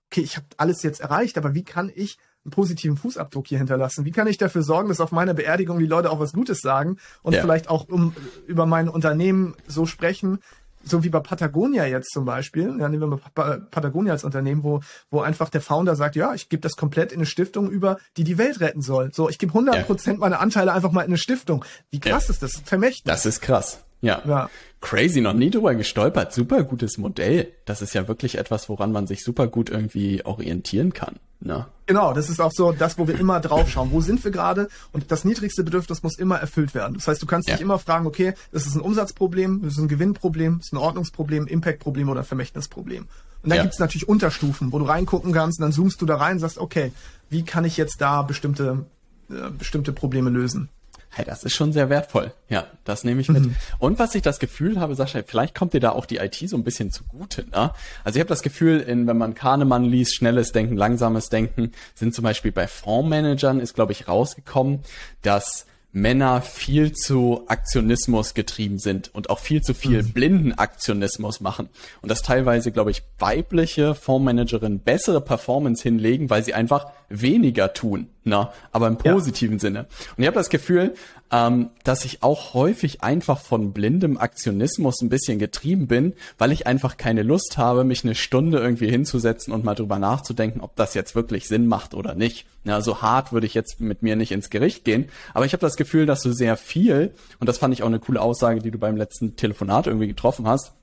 okay, 0.10 0.22
ich 0.22 0.38
habe 0.38 0.46
alles 0.56 0.82
jetzt 0.82 1.02
erreicht, 1.02 1.38
aber 1.38 1.54
wie 1.54 1.66
kann 1.66 1.92
ich 1.94 2.18
einen 2.46 2.52
positiven 2.52 2.96
Fußabdruck 2.96 3.48
hier 3.48 3.58
hinterlassen? 3.58 4.06
Wie 4.06 4.12
kann 4.12 4.28
ich 4.28 4.38
dafür 4.38 4.64
sorgen, 4.64 4.88
dass 4.88 5.02
auf 5.02 5.12
meiner 5.12 5.34
Beerdigung 5.34 5.78
die 5.80 5.88
Leute 5.88 6.12
auch 6.12 6.22
was 6.22 6.32
Gutes 6.32 6.62
sagen 6.62 7.00
und 7.22 7.34
ja. 7.34 7.42
vielleicht 7.42 7.68
auch 7.68 7.90
um, 7.90 8.16
über 8.48 8.66
mein 8.66 8.88
Unternehmen 8.88 9.56
so 9.68 9.86
sprechen, 9.86 10.40
so 10.86 11.04
wie 11.04 11.10
bei 11.10 11.20
Patagonia 11.20 11.86
jetzt 11.86 12.12
zum 12.12 12.26
Beispiel, 12.26 12.76
ja, 12.80 12.90
nehmen 12.90 13.02
wir 13.02 13.08
mal 13.08 13.60
Patagonia 13.72 14.14
als 14.14 14.24
Unternehmen, 14.24 14.64
wo, 14.64 14.82
wo 15.10 15.22
einfach 15.22 15.50
der 15.50 15.62
Founder 15.62 15.96
sagt, 15.96 16.16
ja, 16.16 16.34
ich 16.34 16.50
gebe 16.50 16.62
das 16.62 16.76
komplett 16.76 17.12
in 17.12 17.20
eine 17.20 17.26
Stiftung 17.26 17.70
über, 17.70 17.98
die 18.18 18.24
die 18.24 18.38
Welt 18.38 18.60
retten 18.60 18.82
soll. 18.82 19.12
So, 19.14 19.30
ich 19.30 19.38
gebe 19.38 19.52
100 19.52 19.86
Prozent 19.86 20.18
ja. 20.18 20.22
meiner 20.22 20.40
Anteile 20.40 20.74
einfach 20.74 20.92
mal 20.92 21.02
in 21.02 21.08
eine 21.08 21.18
Stiftung. 21.18 21.66
Wie 21.90 22.00
krass 22.00 22.28
ja. 22.28 22.34
ist 22.34 22.44
das? 22.44 22.62
Vermächtnis. 22.64 23.14
Das 23.14 23.26
ist 23.26 23.42
krass. 23.42 23.85
Ja. 24.06 24.22
ja. 24.26 24.50
Crazy, 24.82 25.22
noch 25.22 25.34
nie 25.34 25.50
drüber 25.50 25.74
gestolpert. 25.74 26.34
Super 26.34 26.64
gutes 26.64 26.98
Modell. 26.98 27.52
Das 27.66 27.82
ist 27.82 27.94
ja 27.94 28.08
wirklich 28.08 28.38
etwas, 28.38 28.70
woran 28.70 28.92
man 28.92 29.08
sich 29.08 29.24
super 29.24 29.48
gut 29.48 29.70
irgendwie 29.70 30.24
orientieren 30.24 30.94
kann. 30.94 31.16
Ne? 31.40 31.66
Genau, 31.86 32.14
das 32.14 32.30
ist 32.30 32.40
auch 32.40 32.52
so 32.52 32.72
das, 32.72 32.98
wo 32.98 33.08
wir 33.08 33.20
immer 33.20 33.40
drauf 33.40 33.70
schauen. 33.70 33.92
Wo 33.92 34.02
sind 34.02 34.24
wir 34.24 34.32
gerade? 34.32 34.68
Und 34.92 35.12
das 35.12 35.26
niedrigste 35.26 35.64
Bedürfnis 35.64 36.02
muss 36.02 36.18
immer 36.18 36.38
erfüllt 36.38 36.74
werden. 36.74 36.96
Das 36.96 37.08
heißt, 37.08 37.22
du 37.22 37.26
kannst 37.26 37.48
ja. 37.48 37.56
dich 37.56 37.62
immer 37.62 37.78
fragen, 37.78 38.08
okay, 38.08 38.34
ist 38.52 38.66
es 38.66 38.76
ein 38.76 38.82
Umsatzproblem, 38.82 39.64
ist 39.64 39.74
es 39.74 39.80
ein 39.80 39.88
Gewinnproblem, 39.88 40.60
ist 40.60 40.68
es 40.68 40.72
ein 40.72 40.78
Ordnungsproblem, 40.78 41.48
Impactproblem 41.48 42.10
oder 42.10 42.24
Vermächtnisproblem? 42.24 43.08
Und 43.44 43.50
dann 43.50 43.58
ja. 43.58 43.64
gibt's 43.64 43.80
natürlich 43.80 44.08
Unterstufen, 44.08 44.72
wo 44.72 44.80
du 44.80 44.86
reingucken 44.86 45.34
kannst 45.34 45.60
und 45.60 45.64
dann 45.64 45.72
zoomst 45.72 46.02
du 46.02 46.08
da 46.08 46.16
rein 46.18 46.34
und 46.34 46.40
sagst, 46.40 46.58
okay, 46.58 46.92
wie 47.30 47.44
kann 47.44 47.66
ich 47.66 47.78
jetzt 47.78 48.02
da 48.02 48.24
bestimmte, 48.24 48.86
äh, 49.30 49.52
bestimmte 49.56 49.94
Probleme 49.94 50.32
lösen? 50.32 50.70
Hey, 51.18 51.24
das 51.24 51.46
ist 51.46 51.54
schon 51.54 51.72
sehr 51.72 51.90
wertvoll. 51.90 52.34
Ja, 52.50 52.68
das 52.84 53.06
nehme 53.06 53.22
ich 53.22 53.30
mit. 53.30 53.44
Mhm. 53.44 53.56
Und 53.80 54.00
was 54.00 54.14
ich 54.16 54.22
das 54.22 54.38
Gefühl 54.38 54.82
habe, 54.82 54.96
Sascha, 54.96 55.22
vielleicht 55.26 55.56
kommt 55.56 55.72
dir 55.72 55.80
da 55.80 55.92
auch 55.92 56.06
die 56.06 56.18
IT 56.18 56.36
so 56.36 56.58
ein 56.58 56.66
bisschen 56.66 56.92
zugute. 56.92 57.46
Ne? 57.52 57.72
Also 58.04 58.18
ich 58.18 58.20
habe 58.20 58.28
das 58.28 58.42
Gefühl, 58.42 58.82
in, 58.82 59.08
wenn 59.08 59.18
man 59.18 59.34
Kahnemann 59.34 59.86
liest, 59.86 60.14
schnelles 60.16 60.52
Denken, 60.52 60.76
langsames 60.76 61.30
Denken, 61.30 61.72
sind 61.94 62.14
zum 62.14 62.24
Beispiel 62.24 62.52
bei 62.52 62.68
Fondsmanagern 62.68 63.62
ist, 63.62 63.76
glaube 63.76 63.94
ich, 63.94 64.10
rausgekommen, 64.10 64.82
dass 65.22 65.68
Männer 65.96 66.42
viel 66.42 66.92
zu 66.92 67.44
Aktionismus 67.48 68.34
getrieben 68.34 68.80
sind 68.80 69.16
und 69.16 69.30
auch 69.30 69.40
viel 69.40 69.62
zu 69.62 69.74
viel 69.74 70.04
mhm. 70.04 70.12
blinden 70.12 70.52
Aktionismus 70.52 71.40
machen. 71.40 71.70
Und 72.02 72.12
dass 72.12 72.22
teilweise, 72.22 72.74
glaube 72.74 72.92
ich, 72.92 73.04
weibliche 73.18 73.96
Fondsmanagerinnen 73.96 74.80
bessere 74.80 75.22
Performance 75.22 75.82
hinlegen, 75.84 76.30
weil 76.30 76.44
sie 76.44 76.54
einfach 76.54 76.88
weniger 77.08 77.74
tun, 77.74 78.10
ne? 78.26 78.50
aber 78.74 78.88
im 78.88 78.98
positiven 78.98 79.56
ja. 79.56 79.62
Sinne. 79.62 79.80
Und 80.18 80.24
ich 80.24 80.28
habe 80.28 80.36
das 80.36 80.50
Gefühl, 80.50 80.96
ähm, 81.32 81.70
dass 81.84 82.06
ich 82.06 82.24
auch 82.24 82.54
häufig 82.54 83.02
einfach 83.04 83.40
von 83.40 83.74
blindem 83.74 84.18
Aktionismus 84.18 85.02
ein 85.02 85.10
bisschen 85.10 85.40
getrieben 85.40 85.88
bin, 85.88 86.14
weil 86.38 86.52
ich 86.52 86.68
einfach 86.68 86.98
keine 86.98 87.24
Lust 87.24 87.58
habe, 87.58 87.84
mich 87.84 88.04
eine 88.04 88.16
Stunde 88.16 88.60
irgendwie 88.60 88.90
hinzusetzen 88.90 89.54
und 89.54 89.64
mal 89.64 89.76
drüber 89.76 90.00
nachzudenken, 90.00 90.62
ob 90.62 90.76
das 90.76 90.94
jetzt 90.94 91.16
wirklich 91.16 91.48
Sinn 91.48 91.68
macht 91.68 91.94
oder 91.94 92.16
nicht. 92.16 92.46
Ja, 92.64 92.82
so 92.82 93.02
hart 93.02 93.32
würde 93.32 93.46
ich 93.46 93.54
jetzt 93.54 93.80
mit 93.80 94.02
mir 94.02 94.16
nicht 94.16 94.32
ins 94.32 94.50
Gericht 94.50 94.86
gehen, 94.86 95.10
aber 95.34 95.46
ich 95.46 95.54
habe 95.54 95.62
das 95.62 95.76
Gefühl, 95.76 95.85
dass 96.06 96.22
du 96.22 96.32
sehr 96.32 96.58
viel, 96.58 97.14
und 97.40 97.48
das 97.48 97.58
fand 97.58 97.74
ich 97.74 97.84
auch 97.84 97.88
eine 97.88 98.00
coole 98.00 98.22
Aussage, 98.22 98.60
die 98.60 98.72
du 98.72 98.78
beim 98.78 98.98
letzten 98.98 99.36
Telefonat 99.36 99.88
irgendwie 99.88 100.08
getroffen 100.08 100.48
hast, 100.48 100.74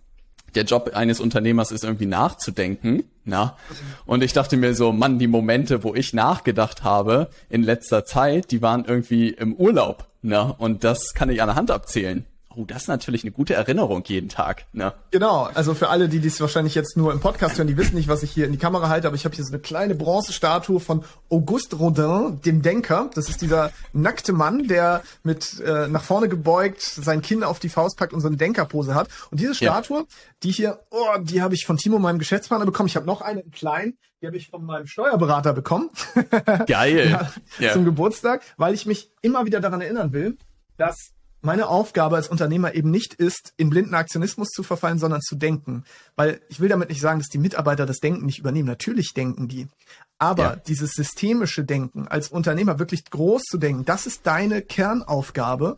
der 0.54 0.64
Job 0.64 0.90
eines 0.94 1.20
Unternehmers 1.20 1.72
ist 1.72 1.84
irgendwie 1.84 2.06
nachzudenken, 2.06 3.04
na. 3.24 3.56
Und 4.04 4.22
ich 4.22 4.32
dachte 4.32 4.56
mir 4.56 4.74
so, 4.74 4.92
Mann, 4.92 5.18
die 5.18 5.26
Momente, 5.26 5.82
wo 5.84 5.94
ich 5.94 6.12
nachgedacht 6.12 6.84
habe 6.84 7.28
in 7.48 7.62
letzter 7.62 8.04
Zeit, 8.04 8.50
die 8.50 8.62
waren 8.62 8.84
irgendwie 8.84 9.30
im 9.30 9.54
Urlaub, 9.54 10.08
na. 10.20 10.42
Und 10.42 10.84
das 10.84 11.14
kann 11.14 11.30
ich 11.30 11.40
an 11.40 11.48
der 11.48 11.56
Hand 11.56 11.70
abzählen. 11.70 12.26
Oh, 12.54 12.64
das 12.66 12.82
ist 12.82 12.88
natürlich 12.88 13.24
eine 13.24 13.32
gute 13.32 13.54
Erinnerung 13.54 14.02
jeden 14.06 14.28
Tag. 14.28 14.66
Ne? 14.72 14.92
Genau, 15.10 15.48
also 15.54 15.74
für 15.74 15.88
alle, 15.88 16.08
die 16.08 16.20
dies 16.20 16.40
wahrscheinlich 16.40 16.74
jetzt 16.74 16.96
nur 16.96 17.12
im 17.12 17.20
Podcast 17.20 17.56
hören, 17.56 17.66
die 17.66 17.76
wissen 17.76 17.96
nicht, 17.96 18.08
was 18.08 18.22
ich 18.22 18.30
hier 18.30 18.46
in 18.46 18.52
die 18.52 18.58
Kamera 18.58 18.88
halte, 18.88 19.06
aber 19.06 19.16
ich 19.16 19.24
habe 19.24 19.34
hier 19.34 19.44
so 19.44 19.52
eine 19.52 19.60
kleine 19.60 19.94
Bronzestatue 19.94 20.80
von 20.80 21.04
Auguste 21.30 21.76
Rodin, 21.76 22.40
dem 22.44 22.62
Denker. 22.62 23.10
Das 23.14 23.28
ist 23.28 23.40
dieser 23.40 23.72
nackte 23.92 24.32
Mann, 24.32 24.68
der 24.68 25.02
mit 25.22 25.60
äh, 25.60 25.88
nach 25.88 26.02
vorne 26.02 26.28
gebeugt 26.28 26.82
sein 26.82 27.22
Kinn 27.22 27.42
auf 27.42 27.58
die 27.58 27.68
Faust 27.68 27.96
packt 27.96 28.12
und 28.12 28.20
so 28.20 28.28
eine 28.28 28.36
Denkerpose 28.36 28.94
hat. 28.94 29.08
Und 29.30 29.40
diese 29.40 29.54
Statue, 29.54 30.00
ja. 30.00 30.04
die 30.42 30.50
hier, 30.50 30.80
oh, 30.90 31.18
die 31.20 31.40
habe 31.40 31.54
ich 31.54 31.64
von 31.64 31.76
Timo, 31.76 31.98
meinem 31.98 32.18
Geschäftspartner, 32.18 32.66
bekommen. 32.66 32.88
Ich 32.88 32.96
habe 32.96 33.06
noch 33.06 33.22
eine 33.22 33.40
in 33.40 33.50
klein, 33.50 33.94
die 34.20 34.26
habe 34.26 34.36
ich 34.36 34.48
von 34.50 34.64
meinem 34.64 34.86
Steuerberater 34.86 35.52
bekommen. 35.52 35.90
Geil. 36.66 37.10
ja, 37.10 37.32
ja. 37.58 37.72
Zum 37.72 37.84
Geburtstag, 37.84 38.42
weil 38.56 38.74
ich 38.74 38.86
mich 38.86 39.10
immer 39.22 39.46
wieder 39.46 39.60
daran 39.60 39.80
erinnern 39.80 40.12
will, 40.12 40.36
dass 40.76 41.11
meine 41.42 41.68
Aufgabe 41.68 42.16
als 42.16 42.28
Unternehmer 42.28 42.74
eben 42.74 42.90
nicht 42.90 43.14
ist, 43.14 43.52
in 43.56 43.68
blinden 43.68 43.94
Aktionismus 43.94 44.48
zu 44.48 44.62
verfallen, 44.62 44.98
sondern 44.98 45.20
zu 45.20 45.36
denken. 45.36 45.84
Weil 46.16 46.40
ich 46.48 46.60
will 46.60 46.68
damit 46.68 46.88
nicht 46.88 47.00
sagen, 47.00 47.18
dass 47.18 47.28
die 47.28 47.38
Mitarbeiter 47.38 47.84
das 47.84 47.98
Denken 47.98 48.24
nicht 48.24 48.38
übernehmen. 48.38 48.68
Natürlich 48.68 49.12
denken 49.12 49.48
die. 49.48 49.66
Aber 50.18 50.42
ja. 50.42 50.56
dieses 50.56 50.92
systemische 50.92 51.64
Denken, 51.64 52.06
als 52.06 52.28
Unternehmer 52.28 52.78
wirklich 52.78 53.04
groß 53.10 53.42
zu 53.42 53.58
denken, 53.58 53.84
das 53.84 54.06
ist 54.06 54.26
deine 54.26 54.62
Kernaufgabe. 54.62 55.76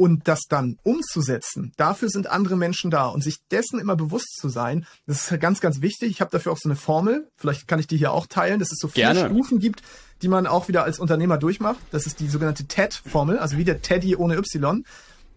Und 0.00 0.28
das 0.28 0.42
dann 0.48 0.78
umzusetzen, 0.84 1.72
dafür 1.76 2.08
sind 2.08 2.28
andere 2.28 2.56
Menschen 2.56 2.88
da. 2.88 3.08
Und 3.08 3.24
sich 3.24 3.38
dessen 3.50 3.80
immer 3.80 3.96
bewusst 3.96 4.38
zu 4.40 4.48
sein, 4.48 4.86
das 5.06 5.28
ist 5.28 5.40
ganz, 5.40 5.60
ganz 5.60 5.80
wichtig. 5.80 6.08
Ich 6.10 6.20
habe 6.20 6.30
dafür 6.30 6.52
auch 6.52 6.56
so 6.56 6.68
eine 6.68 6.76
Formel, 6.76 7.28
vielleicht 7.36 7.66
kann 7.66 7.80
ich 7.80 7.88
die 7.88 7.96
hier 7.96 8.12
auch 8.12 8.28
teilen, 8.28 8.60
dass 8.60 8.70
es 8.70 8.78
so 8.78 8.86
viele 8.86 9.12
Gerne. 9.12 9.28
Stufen 9.28 9.58
gibt, 9.58 9.82
die 10.22 10.28
man 10.28 10.46
auch 10.46 10.68
wieder 10.68 10.84
als 10.84 11.00
Unternehmer 11.00 11.36
durchmacht. 11.36 11.80
Das 11.90 12.06
ist 12.06 12.20
die 12.20 12.28
sogenannte 12.28 12.66
TED-Formel, 12.66 13.38
also 13.38 13.56
wie 13.56 13.64
der 13.64 13.82
Teddy 13.82 14.14
ohne 14.14 14.36
Y. 14.36 14.84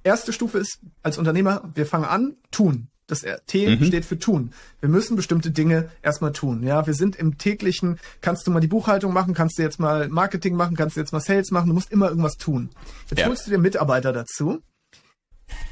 Erste 0.04 0.32
Stufe 0.32 0.60
ist 0.60 0.78
als 1.02 1.18
Unternehmer, 1.18 1.72
wir 1.74 1.88
fangen 1.88 2.06
an, 2.06 2.36
tun. 2.52 2.91
Das 3.08 3.26
T 3.46 3.76
mhm. 3.76 3.84
steht 3.84 4.06
für 4.06 4.20
tun. 4.20 4.54
Wir 4.80 4.88
müssen 4.88 5.16
bestimmte 5.16 5.52
Dinge 5.52 5.90
erstmal 6.02 6.32
tun. 6.32 6.64
Ja, 6.64 6.88
wir 6.88 6.94
sind 6.94 7.16
im 7.18 7.38
täglichen, 7.38 8.00
kannst 8.22 8.48
du 8.48 8.52
mal 8.52 8.62
die 8.62 8.68
Buchhaltung 8.68 9.12
machen, 9.12 9.34
kannst 9.34 9.58
du 9.58 9.64
jetzt 9.64 9.80
mal 9.80 10.08
Marketing 10.08 10.56
machen, 10.56 10.78
kannst 10.78 10.96
du 10.96 11.02
jetzt 11.02 11.12
mal 11.12 11.20
Sales 11.20 11.52
machen, 11.52 11.68
du 11.68 11.74
musst 11.74 11.92
immer 11.92 12.10
irgendwas 12.10 12.38
tun. 12.38 12.70
Jetzt 13.10 13.20
ja. 13.20 13.28
holst 13.28 13.48
du 13.48 13.52
dir 13.52 13.58
Mitarbeiter 13.58 14.14
dazu. 14.14 14.62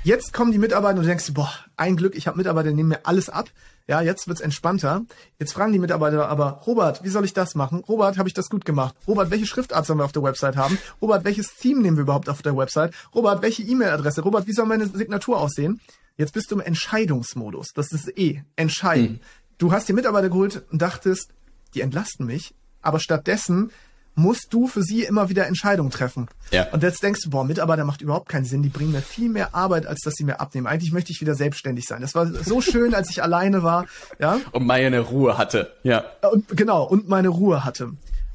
Jetzt 0.04 0.34
kommen 0.34 0.52
die 0.52 0.58
Mitarbeiter 0.58 0.98
und 0.98 1.04
du 1.04 1.08
denkst, 1.08 1.34
boah, 1.34 1.52
ein 1.76 1.96
Glück, 1.96 2.16
ich 2.16 2.28
habe 2.28 2.38
Mitarbeiter, 2.38 2.70
die 2.70 2.76
nehmen 2.76 2.90
mir 2.90 3.06
alles 3.06 3.30
ab. 3.30 3.50
Ja, 3.88 4.02
jetzt 4.02 4.28
wird's 4.28 4.40
entspannter. 4.40 5.04
Jetzt 5.40 5.54
fragen 5.54 5.74
die 5.74 5.80
Mitarbeiter 5.80 6.30
aber, 6.30 6.62
Robert, 6.68 7.04
wie 7.04 7.10
soll 7.10 7.26
ich 7.26 7.34
das 7.34 7.56
machen? 7.56 7.84
Robert, 7.88 8.18
habe 8.18 8.30
ich 8.30 8.34
das 8.34 8.50
gut 8.50 8.64
gemacht? 8.64 8.96
Robert, 9.08 9.32
welche 9.32 9.46
Schriftart 9.46 9.86
sollen 9.86 10.00
wir 10.00 10.06
auf 10.06 10.12
der 10.12 10.24
Website 10.24 10.58
haben? 10.58 10.78
Robert, 11.02 11.26
welches 11.26 11.56
Theme 11.56 11.82
nehmen 11.82 11.98
wir 11.98 12.04
überhaupt 12.04 12.30
auf 12.30 12.42
der 12.42 12.56
Website? 12.56 12.94
Robert, 13.16 13.42
welche 13.42 13.64
E-Mail-Adresse? 13.64 14.22
Robert, 14.22 14.48
wie 14.48 14.54
soll 14.54 14.68
meine 14.68 14.88
Signatur 14.88 15.40
aussehen? 15.40 15.82
Jetzt 16.20 16.34
bist 16.34 16.52
du 16.52 16.56
im 16.56 16.62
Entscheidungsmodus. 16.62 17.68
Das 17.74 17.94
ist 17.94 18.18
eh 18.18 18.44
entscheiden. 18.58 19.08
Hm. 19.08 19.20
Du 19.58 19.72
hast 19.72 19.88
die 19.88 19.94
Mitarbeiter 19.94 20.28
geholt 20.28 20.64
und 20.70 20.82
dachtest, 20.82 21.32
die 21.74 21.80
entlasten 21.80 22.26
mich, 22.26 22.54
aber 22.82 23.00
stattdessen 23.00 23.72
musst 24.16 24.48
du 24.54 24.68
für 24.68 24.84
sie 24.84 25.04
immer 25.04 25.30
wieder 25.30 25.48
Entscheidungen 25.48 25.92
treffen. 25.92 26.28
Ja. 26.52 26.68
Und 26.74 26.84
jetzt 26.84 27.02
denkst 27.04 27.22
du, 27.24 27.30
boah, 27.30 27.46
Mitarbeiter 27.46 27.86
macht 27.86 28.02
überhaupt 28.02 28.28
keinen 28.28 28.44
Sinn, 28.44 28.62
die 28.62 28.68
bringen 28.68 28.92
mir 28.92 29.02
viel 29.02 29.30
mehr 29.30 29.56
Arbeit, 29.56 29.86
als 29.86 30.02
dass 30.02 30.16
sie 30.16 30.26
mir 30.26 30.42
abnehmen. 30.42 30.68
Eigentlich 30.68 30.92
möchte 30.92 31.14
ich 31.14 31.22
wieder 31.22 31.36
selbstständig 31.36 31.86
sein. 31.86 32.02
Das 32.02 32.16
war 32.16 32.26
so 32.26 32.60
schön, 32.60 32.94
als 32.94 33.10
ich 33.10 33.24
alleine 33.24 33.64
war, 33.64 33.86
ja. 34.20 34.42
Und 34.52 34.66
meine 34.66 35.00
Ruhe 35.00 35.38
hatte, 35.38 35.72
ja. 35.84 36.04
Und, 36.30 36.50
genau, 36.50 36.84
und 36.84 37.08
meine 37.08 37.30
Ruhe 37.30 37.64
hatte. 37.64 37.92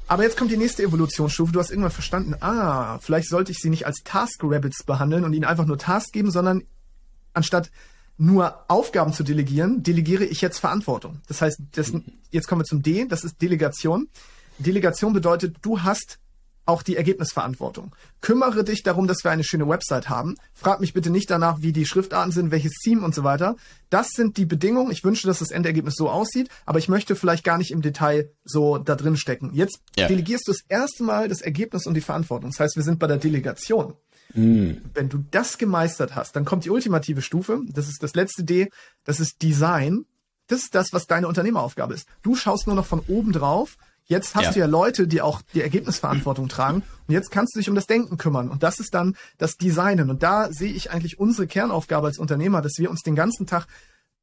Aber 0.06 0.22
jetzt 0.22 0.38
kommt 0.38 0.50
die 0.50 0.56
nächste 0.56 0.82
Evolutionsstufe. 0.82 1.52
Du 1.52 1.60
hast 1.60 1.70
irgendwann 1.70 1.90
verstanden, 1.90 2.34
ah, 2.40 2.98
vielleicht 3.00 3.28
sollte 3.28 3.52
ich 3.52 3.58
sie 3.58 3.68
nicht 3.68 3.86
als 3.86 4.02
Task 4.04 4.40
Rabbits 4.42 4.84
behandeln 4.84 5.24
und 5.24 5.34
ihnen 5.34 5.44
einfach 5.44 5.66
nur 5.66 5.76
Tasks 5.76 6.12
geben, 6.12 6.30
sondern 6.30 6.62
anstatt 7.34 7.70
nur 8.16 8.64
Aufgaben 8.68 9.12
zu 9.12 9.24
delegieren, 9.24 9.82
delegiere 9.82 10.24
ich 10.24 10.40
jetzt 10.40 10.58
Verantwortung. 10.58 11.20
Das 11.26 11.42
heißt, 11.42 11.58
das, 11.72 11.92
jetzt 12.30 12.48
kommen 12.48 12.60
wir 12.60 12.66
zum 12.66 12.82
D, 12.82 13.06
das 13.06 13.24
ist 13.24 13.42
Delegation. 13.42 14.08
Delegation 14.58 15.12
bedeutet, 15.12 15.56
du 15.62 15.82
hast 15.82 16.18
auch 16.66 16.82
die 16.82 16.96
Ergebnisverantwortung. 16.96 17.94
Kümmere 18.20 18.64
dich 18.64 18.82
darum, 18.82 19.06
dass 19.06 19.22
wir 19.22 19.30
eine 19.30 19.44
schöne 19.44 19.68
Website 19.68 20.08
haben. 20.08 20.36
Frag 20.54 20.80
mich 20.80 20.94
bitte 20.94 21.10
nicht 21.10 21.30
danach, 21.30 21.60
wie 21.60 21.72
die 21.72 21.84
Schriftarten 21.84 22.32
sind, 22.32 22.50
welches 22.50 22.72
Team 22.82 23.04
und 23.04 23.14
so 23.14 23.22
weiter. 23.22 23.56
Das 23.90 24.10
sind 24.10 24.38
die 24.38 24.46
Bedingungen. 24.46 24.90
Ich 24.90 25.04
wünsche, 25.04 25.26
dass 25.26 25.40
das 25.40 25.50
Endergebnis 25.50 25.94
so 25.94 26.08
aussieht, 26.08 26.48
aber 26.64 26.78
ich 26.78 26.88
möchte 26.88 27.16
vielleicht 27.16 27.44
gar 27.44 27.58
nicht 27.58 27.70
im 27.70 27.82
Detail 27.82 28.30
so 28.44 28.78
da 28.78 28.94
drin 28.94 29.16
stecken. 29.16 29.50
Jetzt 29.52 29.80
ja. 29.96 30.08
delegierst 30.08 30.48
du 30.48 30.52
das 30.52 30.62
erste 30.68 31.02
Mal 31.02 31.28
das 31.28 31.42
Ergebnis 31.42 31.86
und 31.86 31.94
die 31.94 32.00
Verantwortung. 32.00 32.50
Das 32.50 32.60
heißt, 32.60 32.76
wir 32.76 32.82
sind 32.82 32.98
bei 32.98 33.06
der 33.06 33.18
Delegation. 33.18 33.94
Mm. 34.34 34.72
Wenn 34.92 35.08
du 35.08 35.24
das 35.30 35.58
gemeistert 35.58 36.14
hast, 36.14 36.36
dann 36.36 36.44
kommt 36.44 36.64
die 36.64 36.70
ultimative 36.70 37.22
Stufe. 37.22 37.60
Das 37.68 37.88
ist 37.88 38.02
das 38.02 38.14
letzte 38.14 38.44
D. 38.44 38.70
Das 39.04 39.20
ist 39.20 39.42
Design. 39.42 40.04
Das 40.46 40.60
ist 40.60 40.74
das, 40.74 40.92
was 40.92 41.06
deine 41.06 41.28
Unternehmeraufgabe 41.28 41.94
ist. 41.94 42.06
Du 42.22 42.34
schaust 42.34 42.66
nur 42.66 42.76
noch 42.76 42.86
von 42.86 43.00
oben 43.08 43.32
drauf 43.32 43.76
Jetzt 44.06 44.34
hast 44.34 44.44
ja. 44.44 44.52
du 44.52 44.58
ja 44.60 44.66
Leute, 44.66 45.06
die 45.08 45.22
auch 45.22 45.40
die 45.54 45.62
Ergebnisverantwortung 45.62 46.48
tragen. 46.48 46.82
Und 47.06 47.14
jetzt 47.14 47.30
kannst 47.30 47.54
du 47.54 47.58
dich 47.58 47.70
um 47.70 47.74
das 47.74 47.86
Denken 47.86 48.18
kümmern. 48.18 48.50
Und 48.50 48.62
das 48.62 48.78
ist 48.78 48.92
dann 48.92 49.16
das 49.38 49.56
Designen. 49.56 50.10
Und 50.10 50.22
da 50.22 50.52
sehe 50.52 50.72
ich 50.72 50.90
eigentlich 50.90 51.18
unsere 51.18 51.46
Kernaufgabe 51.46 52.08
als 52.08 52.18
Unternehmer, 52.18 52.60
dass 52.60 52.74
wir 52.76 52.90
uns 52.90 53.00
den 53.00 53.14
ganzen 53.14 53.46
Tag 53.46 53.66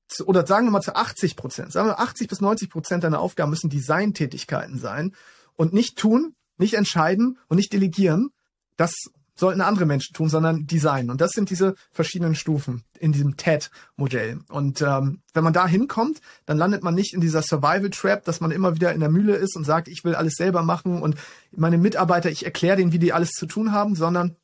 zu, 0.07 0.27
oder 0.27 0.45
sagen 0.45 0.67
wir 0.67 0.71
mal 0.71 0.81
zu 0.81 0.95
80 0.95 1.35
Prozent, 1.35 1.71
sagen 1.71 1.87
wir 1.87 1.99
80 1.99 2.27
bis 2.27 2.41
90 2.41 2.69
Prozent 2.69 3.03
deiner 3.03 3.19
Aufgaben 3.19 3.49
müssen 3.49 3.71
Designtätigkeiten 3.71 4.77
sein 4.77 5.15
und 5.55 5.73
nicht 5.73 5.97
tun, 5.97 6.35
nicht 6.57 6.75
entscheiden 6.75 7.39
und 7.47 7.57
nicht 7.57 7.73
delegieren. 7.73 8.29
Das 8.77 8.93
sollten 9.41 9.61
andere 9.61 9.87
Menschen 9.87 10.13
tun, 10.13 10.29
sondern 10.29 10.67
Design. 10.67 11.09
Und 11.09 11.19
das 11.19 11.31
sind 11.31 11.49
diese 11.49 11.73
verschiedenen 11.89 12.35
Stufen 12.35 12.83
in 12.99 13.11
diesem 13.11 13.37
TED-Modell. 13.37 14.39
Und 14.49 14.83
ähm, 14.83 15.23
wenn 15.33 15.43
man 15.43 15.51
da 15.51 15.67
hinkommt, 15.67 16.21
dann 16.45 16.59
landet 16.59 16.83
man 16.83 16.93
nicht 16.93 17.15
in 17.15 17.21
dieser 17.21 17.41
Survival-Trap, 17.41 18.23
dass 18.23 18.39
man 18.39 18.51
immer 18.51 18.75
wieder 18.75 18.93
in 18.93 18.99
der 18.99 19.09
Mühle 19.09 19.35
ist 19.35 19.57
und 19.57 19.63
sagt, 19.63 19.87
ich 19.87 20.03
will 20.03 20.13
alles 20.13 20.35
selber 20.35 20.61
machen 20.61 21.01
und 21.01 21.15
meine 21.51 21.79
Mitarbeiter, 21.79 22.29
ich 22.29 22.45
erkläre 22.45 22.77
denen, 22.77 22.91
wie 22.91 22.99
die 22.99 23.13
alles 23.13 23.31
zu 23.31 23.47
tun 23.47 23.71
haben, 23.71 23.95
sondern 23.95 24.35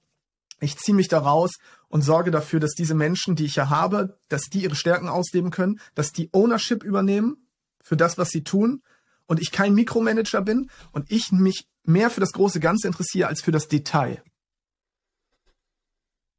ich 0.59 0.77
ziehe 0.77 0.95
mich 0.95 1.09
da 1.09 1.19
raus 1.19 1.51
und 1.89 2.01
sorge 2.01 2.31
dafür, 2.31 2.59
dass 2.59 2.73
diese 2.73 2.95
Menschen, 2.95 3.35
die 3.35 3.45
ich 3.45 3.55
ja 3.55 3.69
habe, 3.69 4.17
dass 4.29 4.45
die 4.45 4.63
ihre 4.63 4.75
Stärken 4.75 5.09
ausleben 5.09 5.51
können, 5.51 5.79
dass 5.93 6.11
die 6.11 6.29
Ownership 6.33 6.83
übernehmen 6.83 7.47
für 7.83 7.97
das, 7.97 8.17
was 8.17 8.29
sie 8.29 8.43
tun 8.43 8.81
und 9.27 9.39
ich 9.39 9.51
kein 9.51 9.75
Mikromanager 9.75 10.41
bin 10.41 10.71
und 10.91 11.11
ich 11.11 11.31
mich 11.31 11.67
mehr 11.83 12.09
für 12.09 12.19
das 12.19 12.31
große 12.31 12.59
Ganze 12.59 12.87
interessiere 12.87 13.27
als 13.27 13.43
für 13.43 13.51
das 13.51 13.67
Detail. 13.67 14.23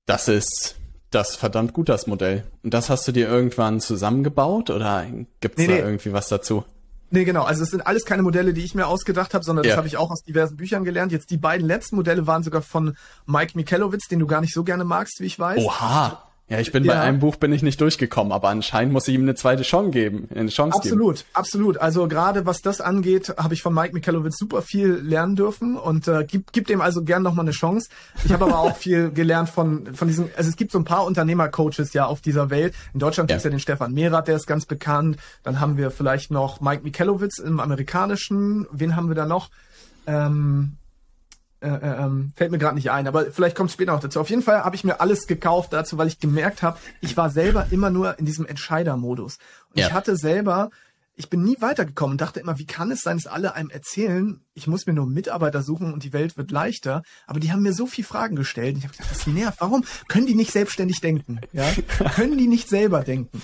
Das 0.08 0.26
ist 0.26 0.76
das 1.10 1.36
verdammt 1.36 1.74
gut, 1.74 1.90
das 1.90 2.06
Modell. 2.06 2.44
Und 2.62 2.72
das 2.72 2.88
hast 2.88 3.06
du 3.06 3.12
dir 3.12 3.28
irgendwann 3.28 3.78
zusammengebaut 3.78 4.70
oder 4.70 5.04
gibt 5.40 5.58
es 5.58 5.66
nee, 5.66 5.66
da 5.66 5.74
nee. 5.74 5.80
irgendwie 5.80 6.14
was 6.14 6.28
dazu? 6.28 6.64
Nee, 7.10 7.24
genau. 7.24 7.42
Also 7.42 7.62
es 7.62 7.70
sind 7.70 7.86
alles 7.86 8.06
keine 8.06 8.22
Modelle, 8.22 8.54
die 8.54 8.64
ich 8.64 8.74
mir 8.74 8.86
ausgedacht 8.86 9.34
habe, 9.34 9.44
sondern 9.44 9.66
ja. 9.66 9.70
das 9.70 9.76
habe 9.76 9.86
ich 9.86 9.98
auch 9.98 10.10
aus 10.10 10.22
diversen 10.22 10.56
Büchern 10.56 10.84
gelernt. 10.84 11.12
Jetzt 11.12 11.30
die 11.30 11.36
beiden 11.36 11.66
letzten 11.66 11.96
Modelle 11.96 12.26
waren 12.26 12.42
sogar 12.42 12.62
von 12.62 12.96
Mike 13.26 13.52
Michalowitz, 13.54 14.08
den 14.08 14.18
du 14.18 14.26
gar 14.26 14.40
nicht 14.40 14.54
so 14.54 14.64
gerne 14.64 14.84
magst, 14.84 15.20
wie 15.20 15.26
ich 15.26 15.38
weiß. 15.38 15.62
Oha. 15.62 16.22
Ja, 16.48 16.58
ich 16.58 16.72
bin 16.72 16.84
ja. 16.84 16.94
bei 16.94 17.00
einem 17.00 17.18
Buch 17.18 17.36
bin 17.36 17.52
ich 17.52 17.62
nicht 17.62 17.78
durchgekommen, 17.80 18.32
aber 18.32 18.48
anscheinend 18.48 18.94
muss 18.94 19.06
ich 19.06 19.14
ihm 19.14 19.22
eine 19.22 19.34
zweite 19.34 19.62
Chance 19.64 19.90
geben, 19.90 20.28
eine 20.34 20.48
Chance 20.48 20.78
absolut, 20.78 21.16
geben. 21.16 21.28
Absolut, 21.34 21.78
Also 21.78 22.08
gerade 22.08 22.46
was 22.46 22.62
das 22.62 22.80
angeht, 22.80 23.34
habe 23.36 23.52
ich 23.52 23.62
von 23.62 23.74
Mike 23.74 23.92
Michalowitz 23.92 24.38
super 24.38 24.62
viel 24.62 24.92
lernen 24.94 25.36
dürfen 25.36 25.76
und 25.76 26.08
äh, 26.08 26.24
gib, 26.26 26.52
gib 26.52 26.66
dem 26.66 26.80
also 26.80 27.02
gern 27.02 27.22
noch 27.22 27.34
mal 27.34 27.42
eine 27.42 27.50
Chance. 27.50 27.90
Ich 28.24 28.32
habe 28.32 28.46
aber 28.46 28.58
auch 28.60 28.76
viel 28.78 29.10
gelernt 29.10 29.50
von 29.50 29.94
von 29.94 30.08
diesen 30.08 30.30
also 30.36 30.48
es 30.48 30.56
gibt 30.56 30.72
so 30.72 30.78
ein 30.78 30.84
paar 30.84 31.04
Unternehmercoaches 31.04 31.92
ja 31.92 32.06
auf 32.06 32.22
dieser 32.22 32.48
Welt. 32.48 32.74
In 32.94 33.00
Deutschland 33.00 33.28
ja. 33.28 33.36
gibt's 33.36 33.44
ja 33.44 33.50
den 33.50 33.60
Stefan 33.60 33.92
Mehrath, 33.92 34.28
der 34.28 34.36
ist 34.36 34.46
ganz 34.46 34.64
bekannt. 34.64 35.18
Dann 35.42 35.60
haben 35.60 35.76
wir 35.76 35.90
vielleicht 35.90 36.30
noch 36.30 36.62
Mike 36.62 36.82
Michalowitz 36.82 37.38
im 37.38 37.60
amerikanischen. 37.60 38.66
Wen 38.72 38.96
haben 38.96 39.08
wir 39.08 39.14
da 39.14 39.26
noch? 39.26 39.50
Ähm, 40.06 40.78
äh, 41.60 41.68
äh, 41.68 42.04
ähm, 42.04 42.32
fällt 42.36 42.52
mir 42.52 42.58
gerade 42.58 42.76
nicht 42.76 42.92
ein, 42.92 43.08
aber 43.08 43.32
vielleicht 43.32 43.56
kommt 43.56 43.70
es 43.70 43.74
später 43.74 43.92
noch 43.92 44.00
dazu. 44.00 44.20
Auf 44.20 44.30
jeden 44.30 44.42
Fall 44.42 44.64
habe 44.64 44.76
ich 44.76 44.84
mir 44.84 45.00
alles 45.00 45.26
gekauft 45.26 45.72
dazu, 45.72 45.98
weil 45.98 46.06
ich 46.06 46.20
gemerkt 46.20 46.62
habe, 46.62 46.78
ich 47.00 47.16
war 47.16 47.30
selber 47.30 47.66
immer 47.70 47.90
nur 47.90 48.18
in 48.18 48.26
diesem 48.26 48.46
Entscheidermodus. 48.46 49.38
Und 49.70 49.80
ja. 49.80 49.88
ich 49.88 49.92
hatte 49.92 50.16
selber, 50.16 50.70
ich 51.16 51.28
bin 51.28 51.42
nie 51.42 51.56
weitergekommen 51.58 52.12
und 52.12 52.20
dachte 52.20 52.38
immer, 52.38 52.60
wie 52.60 52.64
kann 52.64 52.92
es 52.92 53.00
sein, 53.00 53.16
dass 53.16 53.26
alle 53.26 53.54
einem 53.54 53.70
erzählen, 53.70 54.40
ich 54.54 54.68
muss 54.68 54.86
mir 54.86 54.92
nur 54.92 55.06
Mitarbeiter 55.06 55.62
suchen 55.62 55.92
und 55.92 56.04
die 56.04 56.12
Welt 56.12 56.36
wird 56.36 56.52
leichter. 56.52 57.02
Aber 57.26 57.40
die 57.40 57.50
haben 57.50 57.62
mir 57.62 57.72
so 57.72 57.86
viel 57.86 58.04
Fragen 58.04 58.36
gestellt. 58.36 58.74
Und 58.74 58.78
ich 58.78 58.84
habe 58.84 58.96
gedacht, 58.96 59.10
das 59.10 59.26
nervt. 59.26 59.60
Warum 59.60 59.84
können 60.06 60.26
die 60.26 60.36
nicht 60.36 60.52
selbstständig 60.52 61.00
denken? 61.00 61.40
Ja? 61.52 61.64
können 62.14 62.38
die 62.38 62.46
nicht 62.46 62.68
selber 62.68 63.02
denken? 63.02 63.42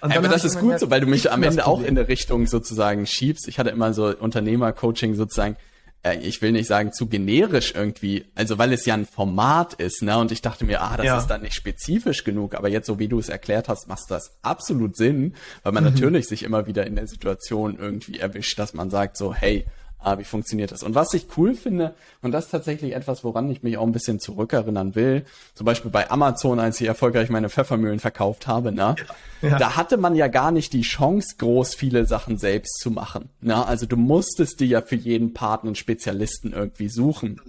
aber 0.00 0.28
das 0.28 0.44
ist 0.44 0.58
gut 0.58 0.80
so, 0.80 0.90
weil 0.90 1.00
du 1.00 1.06
mich 1.06 1.30
am 1.30 1.44
Ende 1.44 1.64
auch 1.64 1.80
in 1.80 1.94
der 1.94 2.08
Richtung 2.08 2.46
sozusagen 2.46 3.06
schiebst. 3.06 3.46
Ich 3.46 3.60
hatte 3.60 3.70
immer 3.70 3.92
so 3.94 4.06
Unternehmercoaching 4.06 5.14
sozusagen 5.14 5.56
ich 6.12 6.42
will 6.42 6.52
nicht 6.52 6.66
sagen 6.66 6.92
zu 6.92 7.06
generisch 7.06 7.74
irgendwie, 7.74 8.26
also 8.34 8.58
weil 8.58 8.72
es 8.72 8.84
ja 8.86 8.94
ein 8.94 9.06
Format 9.06 9.74
ist, 9.74 10.02
ne? 10.02 10.18
Und 10.18 10.32
ich 10.32 10.42
dachte 10.42 10.64
mir, 10.64 10.82
ah, 10.82 10.96
das 10.96 11.06
ja. 11.06 11.18
ist 11.18 11.26
dann 11.28 11.42
nicht 11.42 11.54
spezifisch 11.54 12.24
genug, 12.24 12.54
aber 12.54 12.68
jetzt, 12.68 12.86
so 12.86 12.98
wie 12.98 13.08
du 13.08 13.18
es 13.18 13.28
erklärt 13.28 13.68
hast, 13.68 13.88
macht 13.88 14.10
das 14.10 14.36
absolut 14.42 14.96
Sinn, 14.96 15.34
weil 15.62 15.72
man 15.72 15.84
mhm. 15.84 15.90
natürlich 15.90 16.26
sich 16.26 16.42
immer 16.42 16.66
wieder 16.66 16.86
in 16.86 16.96
der 16.96 17.06
Situation 17.06 17.78
irgendwie 17.78 18.18
erwischt, 18.18 18.58
dass 18.58 18.74
man 18.74 18.90
sagt 18.90 19.16
so, 19.16 19.34
hey, 19.34 19.66
ah, 20.06 20.18
wie 20.18 20.24
funktioniert 20.24 20.70
das? 20.70 20.84
Und 20.84 20.94
was 20.94 21.12
ich 21.14 21.26
cool 21.36 21.54
finde, 21.54 21.94
und 22.22 22.30
das 22.30 22.46
ist 22.46 22.50
tatsächlich 22.52 22.94
etwas, 22.94 23.24
woran 23.24 23.50
ich 23.50 23.64
mich 23.64 23.76
auch 23.76 23.84
ein 23.84 23.92
bisschen 23.92 24.20
zurückerinnern 24.20 24.94
will, 24.94 25.24
zum 25.54 25.64
Beispiel 25.64 25.90
bei 25.90 26.08
Amazon, 26.10 26.60
als 26.60 26.80
ich 26.80 26.86
erfolgreich 26.86 27.28
meine 27.28 27.48
Pfeffermühlen 27.48 27.98
verkauft 27.98 28.46
habe, 28.46 28.70
ne? 28.70 28.94
Ja. 29.42 29.58
Da 29.58 29.76
hatte 29.76 29.96
man 29.96 30.14
ja 30.14 30.28
gar 30.28 30.50
nicht 30.52 30.72
die 30.72 30.82
Chance, 30.82 31.36
groß 31.38 31.74
viele 31.74 32.06
Sachen 32.06 32.38
selbst 32.38 32.78
zu 32.80 32.90
machen. 32.90 33.28
Ne? 33.40 33.66
Also 33.66 33.84
du 33.84 33.96
musstest 33.96 34.60
dir 34.60 34.66
ja 34.66 34.80
für 34.80 34.96
jeden 34.96 35.34
Partner 35.34 35.68
einen 35.68 35.74
Spezialisten 35.74 36.52
irgendwie 36.52 36.88
suchen. 36.88 37.40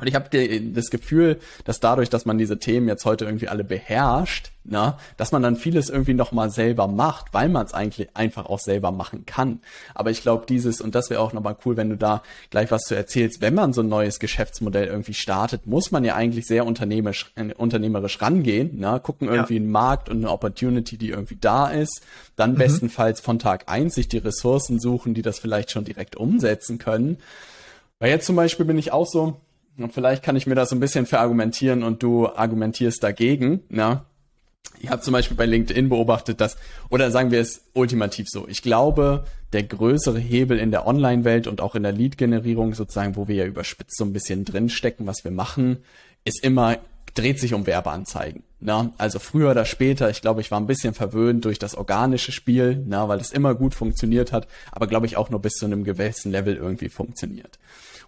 Und 0.00 0.06
ich 0.06 0.14
habe 0.14 0.28
das 0.72 0.90
Gefühl, 0.90 1.38
dass 1.64 1.80
dadurch, 1.80 2.08
dass 2.08 2.24
man 2.24 2.38
diese 2.38 2.58
Themen 2.58 2.88
jetzt 2.88 3.04
heute 3.04 3.24
irgendwie 3.24 3.48
alle 3.48 3.64
beherrscht, 3.64 4.50
na, 4.64 4.98
dass 5.16 5.32
man 5.32 5.42
dann 5.42 5.56
vieles 5.56 5.88
irgendwie 5.88 6.14
noch 6.14 6.32
mal 6.32 6.50
selber 6.50 6.86
macht, 6.86 7.32
weil 7.32 7.48
man 7.48 7.64
es 7.64 7.72
eigentlich 7.72 8.14
einfach 8.14 8.46
auch 8.46 8.58
selber 8.58 8.92
machen 8.92 9.24
kann. 9.24 9.60
Aber 9.94 10.10
ich 10.10 10.22
glaube, 10.22 10.44
dieses 10.46 10.80
und 10.80 10.94
das 10.94 11.08
wäre 11.08 11.20
auch 11.20 11.32
noch 11.32 11.42
mal 11.42 11.56
cool, 11.64 11.76
wenn 11.76 11.90
du 11.90 11.96
da 11.96 12.22
gleich 12.50 12.70
was 12.70 12.82
zu 12.82 12.94
erzählst. 12.94 13.40
Wenn 13.40 13.54
man 13.54 13.72
so 13.72 13.80
ein 13.80 13.88
neues 13.88 14.20
Geschäftsmodell 14.20 14.86
irgendwie 14.86 15.14
startet, 15.14 15.66
muss 15.66 15.90
man 15.90 16.04
ja 16.04 16.14
eigentlich 16.14 16.46
sehr 16.46 16.66
unternehmerisch, 16.66 17.32
äh, 17.36 17.54
unternehmerisch 17.54 18.20
rangehen, 18.20 18.72
na, 18.74 18.98
gucken 18.98 19.28
irgendwie 19.28 19.54
ja. 19.54 19.60
einen 19.60 19.70
Markt 19.70 20.08
und 20.08 20.18
eine 20.18 20.30
Opportunity, 20.30 20.98
die 20.98 21.10
irgendwie 21.10 21.38
da 21.40 21.68
ist, 21.68 22.02
dann 22.36 22.52
mhm. 22.52 22.58
bestenfalls 22.58 23.20
von 23.20 23.38
Tag 23.38 23.64
eins 23.66 23.94
sich 23.94 24.08
die 24.08 24.18
Ressourcen 24.18 24.78
suchen, 24.78 25.14
die 25.14 25.22
das 25.22 25.38
vielleicht 25.38 25.70
schon 25.70 25.84
direkt 25.84 26.16
umsetzen 26.16 26.78
können. 26.78 27.18
Weil 27.98 28.10
jetzt 28.10 28.26
zum 28.26 28.36
Beispiel 28.36 28.66
bin 28.66 28.78
ich 28.78 28.92
auch 28.92 29.06
so, 29.06 29.40
und 29.82 29.92
vielleicht 29.92 30.22
kann 30.22 30.36
ich 30.36 30.46
mir 30.46 30.54
das 30.54 30.70
so 30.70 30.76
ein 30.76 30.80
bisschen 30.80 31.06
verargumentieren 31.06 31.82
und 31.82 32.02
du 32.02 32.28
argumentierst 32.28 33.02
dagegen. 33.02 33.62
Na? 33.68 34.04
Ich 34.80 34.90
habe 34.90 35.02
zum 35.02 35.12
Beispiel 35.12 35.36
bei 35.36 35.46
LinkedIn 35.46 35.88
beobachtet, 35.88 36.40
dass, 36.40 36.56
oder 36.88 37.10
sagen 37.10 37.30
wir 37.30 37.40
es 37.40 37.64
ultimativ 37.74 38.26
so, 38.28 38.48
ich 38.48 38.62
glaube, 38.62 39.24
der 39.52 39.62
größere 39.62 40.18
Hebel 40.18 40.58
in 40.58 40.70
der 40.70 40.86
Online-Welt 40.86 41.46
und 41.46 41.60
auch 41.60 41.74
in 41.74 41.82
der 41.82 41.92
Lead-Generierung 41.92 42.74
sozusagen, 42.74 43.16
wo 43.16 43.28
wir 43.28 43.34
ja 43.34 43.44
überspitzt 43.44 43.96
so 43.96 44.04
ein 44.04 44.12
bisschen 44.12 44.44
drinstecken, 44.44 45.06
was 45.06 45.24
wir 45.24 45.30
machen, 45.32 45.78
ist 46.24 46.42
immer, 46.42 46.78
dreht 47.14 47.40
sich 47.40 47.52
um 47.52 47.66
Werbeanzeigen. 47.66 48.42
Na, 48.60 48.92
also 48.98 49.18
früher 49.18 49.50
oder 49.50 49.64
später, 49.64 50.10
ich 50.10 50.20
glaube, 50.20 50.40
ich 50.40 50.50
war 50.50 50.60
ein 50.60 50.66
bisschen 50.66 50.94
verwöhnt 50.94 51.44
durch 51.44 51.58
das 51.58 51.74
organische 51.74 52.32
Spiel, 52.32 52.82
na, 52.86 53.08
weil 53.08 53.20
es 53.20 53.32
immer 53.32 53.54
gut 53.54 53.74
funktioniert 53.74 54.32
hat, 54.32 54.46
aber 54.70 54.86
glaube 54.86 55.06
ich 55.06 55.16
auch 55.16 55.30
nur 55.30 55.40
bis 55.40 55.54
zu 55.54 55.66
einem 55.66 55.84
gewissen 55.84 56.30
Level 56.30 56.56
irgendwie 56.56 56.90
funktioniert. 56.90 57.58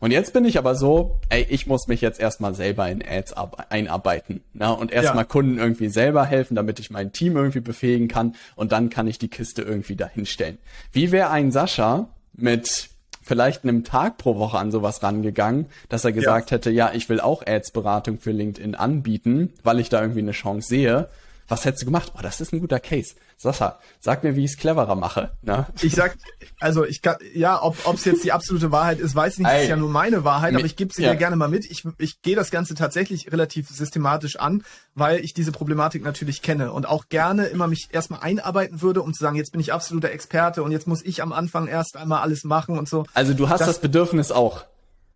Und 0.02 0.10
jetzt 0.10 0.32
bin 0.32 0.44
ich 0.44 0.58
aber 0.58 0.74
so, 0.74 1.20
ey, 1.28 1.46
ich 1.48 1.68
muss 1.68 1.86
mich 1.86 2.00
jetzt 2.00 2.18
erstmal 2.18 2.56
selber 2.56 2.88
in 2.88 3.04
Ads 3.08 3.34
einarbeiten. 3.70 4.42
Ne? 4.52 4.74
Und 4.74 4.90
erstmal 4.90 5.22
ja. 5.22 5.28
Kunden 5.28 5.58
irgendwie 5.58 5.90
selber 5.90 6.24
helfen, 6.24 6.56
damit 6.56 6.80
ich 6.80 6.90
mein 6.90 7.12
Team 7.12 7.36
irgendwie 7.36 7.60
befähigen 7.60 8.08
kann. 8.08 8.34
Und 8.56 8.72
dann 8.72 8.90
kann 8.90 9.06
ich 9.06 9.20
die 9.20 9.28
Kiste 9.28 9.62
irgendwie 9.62 9.94
dahinstellen. 9.94 10.58
Wie 10.90 11.12
wäre 11.12 11.30
ein 11.30 11.52
Sascha 11.52 12.08
mit 12.32 12.88
vielleicht 13.22 13.62
einem 13.62 13.84
Tag 13.84 14.18
pro 14.18 14.36
Woche 14.38 14.58
an 14.58 14.72
sowas 14.72 15.04
rangegangen, 15.04 15.66
dass 15.88 16.04
er 16.04 16.10
gesagt 16.10 16.50
ja. 16.50 16.56
hätte, 16.56 16.72
ja, 16.72 16.90
ich 16.92 17.08
will 17.08 17.20
auch 17.20 17.46
Ads-Beratung 17.46 18.18
für 18.18 18.32
LinkedIn 18.32 18.74
anbieten, 18.74 19.52
weil 19.62 19.78
ich 19.78 19.88
da 19.88 20.00
irgendwie 20.00 20.22
eine 20.22 20.32
Chance 20.32 20.66
sehe. 20.66 21.10
Was 21.52 21.66
hättest 21.66 21.82
du 21.82 21.86
gemacht? 21.86 22.12
Oh, 22.16 22.20
das 22.22 22.40
ist 22.40 22.54
ein 22.54 22.60
guter 22.60 22.80
Case. 22.80 23.14
Sascha, 23.36 23.78
sag 24.00 24.24
mir, 24.24 24.36
wie 24.36 24.44
ich 24.44 24.52
es 24.52 24.56
cleverer 24.56 24.94
mache. 24.94 25.32
Ne? 25.42 25.66
Ich 25.82 25.94
sag, 25.94 26.16
also 26.60 26.84
ich 26.84 27.02
kann, 27.02 27.16
ja, 27.34 27.62
ob 27.62 27.76
es 27.94 28.06
jetzt 28.06 28.24
die 28.24 28.32
absolute 28.32 28.72
Wahrheit 28.72 29.00
ist, 29.00 29.14
weiß 29.14 29.34
ich 29.34 29.38
nicht, 29.40 29.48
Ey, 29.48 29.64
ist 29.64 29.68
ja 29.68 29.76
nur 29.76 29.90
meine 29.90 30.24
Wahrheit, 30.24 30.54
aber 30.54 30.64
ich 30.64 30.76
gebe 30.76 30.94
sie 30.94 31.02
ja. 31.02 31.12
dir 31.12 31.18
gerne 31.18 31.36
mal 31.36 31.48
mit. 31.48 31.70
Ich, 31.70 31.84
ich 31.98 32.22
gehe 32.22 32.36
das 32.36 32.50
Ganze 32.50 32.74
tatsächlich 32.74 33.30
relativ 33.30 33.68
systematisch 33.68 34.36
an, 34.36 34.64
weil 34.94 35.20
ich 35.20 35.34
diese 35.34 35.52
Problematik 35.52 36.02
natürlich 36.02 36.40
kenne 36.40 36.72
und 36.72 36.88
auch 36.88 37.10
gerne 37.10 37.46
immer 37.46 37.66
mich 37.66 37.88
erstmal 37.92 38.20
einarbeiten 38.20 38.80
würde, 38.80 39.02
um 39.02 39.12
zu 39.12 39.22
sagen, 39.22 39.36
jetzt 39.36 39.52
bin 39.52 39.60
ich 39.60 39.74
absoluter 39.74 40.10
Experte 40.10 40.62
und 40.62 40.72
jetzt 40.72 40.86
muss 40.86 41.02
ich 41.02 41.22
am 41.22 41.34
Anfang 41.34 41.66
erst 41.66 41.98
einmal 41.98 42.22
alles 42.22 42.44
machen 42.44 42.78
und 42.78 42.88
so. 42.88 43.04
Also 43.12 43.34
du 43.34 43.50
hast 43.50 43.60
das, 43.60 43.68
das 43.68 43.80
Bedürfnis 43.80 44.32
auch. 44.32 44.64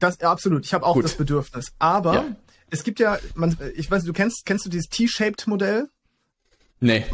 Das 0.01 0.19
ja, 0.21 0.31
absolut. 0.31 0.67
Ich 0.67 0.75
habe 0.75 0.85
auch 0.85 0.95
Gut. 0.95 1.05
das 1.05 1.15
Bedürfnis. 1.15 1.73
Aber 1.79 2.15
ja. 2.15 2.25
es 2.69 2.85
gibt 2.85 3.01
ja, 3.01 3.19
man, 3.35 3.57
ich 3.75 3.91
weiß, 3.91 4.05
du 4.05 4.13
kennst, 4.13 4.45
kennst 4.45 4.67
du 4.67 4.69
dieses 4.69 4.89
T-shaped 4.91 5.47
Modell? 5.47 5.89
Nee. 6.81 7.05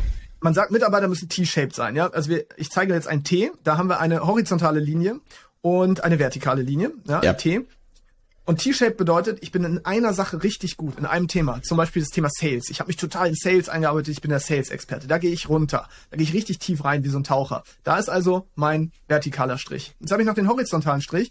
Man 0.40 0.55
sagt, 0.55 0.70
Mitarbeiter 0.72 1.09
müssen 1.09 1.29
T-shaped 1.29 1.75
sein, 1.75 1.94
ja. 1.94 2.09
Also 2.09 2.31
wir, 2.31 2.44
ich 2.57 2.70
zeige 2.70 2.94
jetzt 2.94 3.07
ein 3.07 3.22
T, 3.22 3.53
da 3.62 3.79
haben 3.79 3.88
wir 3.88 4.01
eine 4.01 4.27
horizontale 4.27 4.81
Linie 4.81 5.20
und 5.61 6.03
eine 6.03 6.18
vertikale 6.18 6.62
Linie, 6.62 6.92
ja, 7.07 7.22
ja. 7.22 7.33
T. 7.35 7.66
Und 8.44 8.59
T-Shape 8.59 8.96
bedeutet, 8.96 9.38
ich 9.40 9.53
bin 9.53 9.62
in 9.62 9.85
einer 9.85 10.12
Sache 10.14 10.42
richtig 10.42 10.77
gut, 10.77 10.98
in 10.98 11.07
einem 11.07 11.29
Thema. 11.29 11.62
Zum 11.62 11.77
Beispiel 11.77 12.03
das 12.03 12.11
Thema 12.11 12.29
Sales. 12.29 12.70
Ich 12.70 12.81
habe 12.81 12.88
mich 12.88 12.96
total 12.96 13.29
in 13.29 13.35
Sales 13.37 13.68
eingearbeitet, 13.68 14.09
ich 14.09 14.20
bin 14.20 14.31
der 14.31 14.40
Sales-Experte. 14.40 15.07
Da 15.07 15.18
gehe 15.18 15.31
ich 15.31 15.48
runter. 15.48 15.88
Da 16.11 16.16
gehe 16.16 16.27
ich 16.27 16.35
richtig 16.35 16.59
tief 16.59 16.85
rein 16.85 17.05
wie 17.05 17.09
so 17.09 17.18
ein 17.18 17.25
Taucher. 17.25 17.62
Da 17.85 17.98
ist 17.98 18.09
also 18.09 18.48
mein 18.57 18.90
vertikaler 19.07 19.59
Strich. 19.59 19.94
Jetzt 20.01 20.11
habe 20.11 20.22
ich 20.22 20.27
noch 20.27 20.35
den 20.35 20.48
horizontalen 20.48 21.03
Strich. 21.03 21.31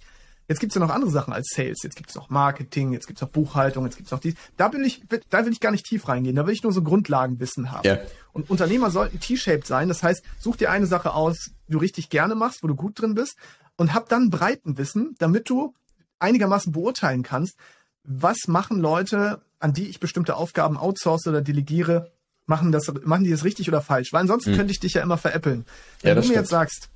Jetzt 0.52 0.60
gibt's 0.60 0.76
ja 0.76 0.82
noch 0.82 0.90
andere 0.90 1.12
Sachen 1.12 1.32
als 1.32 1.48
Sales. 1.56 1.78
Jetzt 1.82 1.96
gibt's 1.96 2.14
noch 2.14 2.30
Marketing, 2.30 2.92
jetzt 2.92 3.08
gibt's 3.08 3.22
noch 3.22 3.30
Buchhaltung, 3.30 3.86
jetzt 3.86 3.96
gibt's 3.96 4.12
noch 4.12 4.20
dies. 4.20 4.36
Da 4.58 4.74
will 4.74 4.84
ich, 4.84 5.02
da 5.30 5.46
will 5.46 5.54
ich 5.54 5.62
gar 5.62 5.72
nicht 5.72 5.86
tief 5.86 6.10
reingehen. 6.10 6.36
Da 6.36 6.46
will 6.46 6.54
ich 6.54 6.62
nur 6.62 6.74
so 6.74 6.84
Grundlagenwissen 6.84 7.72
haben. 7.72 7.88
Yeah. 7.88 8.02
Und 8.34 8.50
Unternehmer 8.50 8.92
sollten 8.92 9.22
T-shaped 9.22 9.66
sein. 9.66 9.88
Das 9.88 10.04
heißt, 10.04 10.22
such 10.40 10.58
dir 10.58 10.70
eine 10.70 10.88
Sache 10.88 11.14
aus, 11.14 11.52
die 11.70 11.72
du 11.72 11.78
richtig 11.78 12.10
gerne 12.10 12.36
machst, 12.36 12.64
wo 12.64 12.68
du 12.68 12.76
gut 12.76 13.00
drin 13.00 13.14
bist 13.14 13.38
und 13.78 13.94
hab 13.94 14.10
dann 14.10 14.30
Breitenwissen, 14.30 15.16
damit 15.20 15.50
du 15.50 15.74
einigermaßen 16.20 16.74
beurteilen 16.74 17.24
kannst, 17.24 17.56
was 18.04 18.48
machen 18.48 18.82
Leute, 18.82 19.40
an 19.60 19.72
die 19.72 19.88
ich 19.88 20.02
bestimmte 20.02 20.36
Aufgaben 20.36 20.76
outsource 20.76 21.28
oder 21.28 21.42
delegiere, 21.42 22.12
machen 22.46 22.74
das, 22.74 22.92
machen 23.06 23.24
die 23.24 23.32
das 23.32 23.46
richtig 23.46 23.70
oder 23.70 23.80
falsch? 23.80 24.12
Weil 24.12 24.20
ansonsten 24.20 24.50
hm. 24.50 24.58
könnte 24.58 24.74
ich 24.74 24.82
dich 24.82 24.96
ja 24.96 25.02
immer 25.02 25.18
veräppeln. 25.18 25.64
Wenn 26.02 26.10
ja, 26.10 26.16
du 26.16 26.20
mir 26.20 26.26
stimmt. 26.26 26.40
jetzt 26.40 26.50
sagst, 26.50 26.90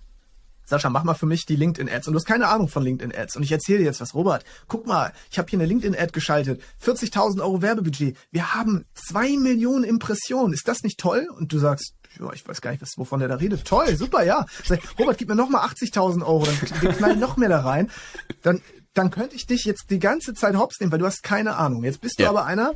Sascha, 0.65 0.89
mach 0.89 1.04
mal 1.04 1.13
für 1.13 1.25
mich 1.25 1.45
die 1.45 1.56
LinkedIn-Ads. 1.56 2.08
Und 2.08 2.13
du 2.13 2.19
hast 2.19 2.25
keine 2.25 2.47
Ahnung 2.47 2.67
von 2.67 2.84
LinkedIn-Ads. 2.84 3.36
Und 3.38 3.43
ich 3.43 3.51
erzähle 3.51 3.80
dir 3.80 3.86
jetzt 3.86 4.01
was, 4.01 4.13
Robert. 4.13 4.43
Guck 4.67 4.88
mal, 4.88 5.13
ich 5.32 5.38
habe 5.38 5.49
hier 5.49 5.60
eine 5.60 5.67
LinkedIn-Ad 5.67 6.12
geschaltet. 6.12 6.62
40.000 6.84 7.41
Euro 7.41 7.62
Werbebudget. 7.62 8.17
Wir 8.32 8.54
haben 8.54 8.86
zwei 8.93 9.38
Millionen 9.38 9.84
Impressionen. 9.84 10.54
Ist 10.54 10.67
das 10.67 10.84
nicht 10.84 10.99
toll? 10.99 11.28
Und 11.38 11.54
du 11.54 11.60
sagst, 11.60 11.93
ja, 12.19 12.32
ich 12.34 12.47
weiß 12.47 12.62
gar 12.62 12.71
nicht, 12.71 12.82
was, 12.82 12.97
wovon 12.97 13.19
der 13.19 13.30
da 13.30 13.36
redet. 13.36 13.65
Toll, 13.65 13.95
super, 13.95 14.23
ja. 14.23 14.45
Sag, 14.63 14.80
Robert, 14.97 15.17
gib 15.17 15.30
mir 15.30 15.36
noch 15.36 15.49
mal 15.49 15.65
80.000 15.65 16.25
Euro, 16.25 16.45
dann 16.45 16.95
knallen 16.95 17.19
noch 17.19 17.38
mehr 17.38 17.49
da 17.49 17.62
rein. 17.62 17.89
Dann, 18.41 18.62
dann 18.93 19.12
könnte 19.12 19.36
ich 19.36 19.45
dich 19.45 19.65
jetzt 19.65 19.89
die 19.89 19.99
ganze 19.99 20.34
Zeit 20.34 20.56
hops 20.56 20.80
nehmen, 20.80 20.91
weil 20.91 20.99
du 20.99 21.06
hast 21.06 21.23
keine 21.23 21.58
Ahnung. 21.58 21.84
Jetzt 21.84 22.01
bist 22.01 22.19
du 22.19 22.23
ja. 22.23 22.30
aber 22.30 22.45
einer, 22.45 22.73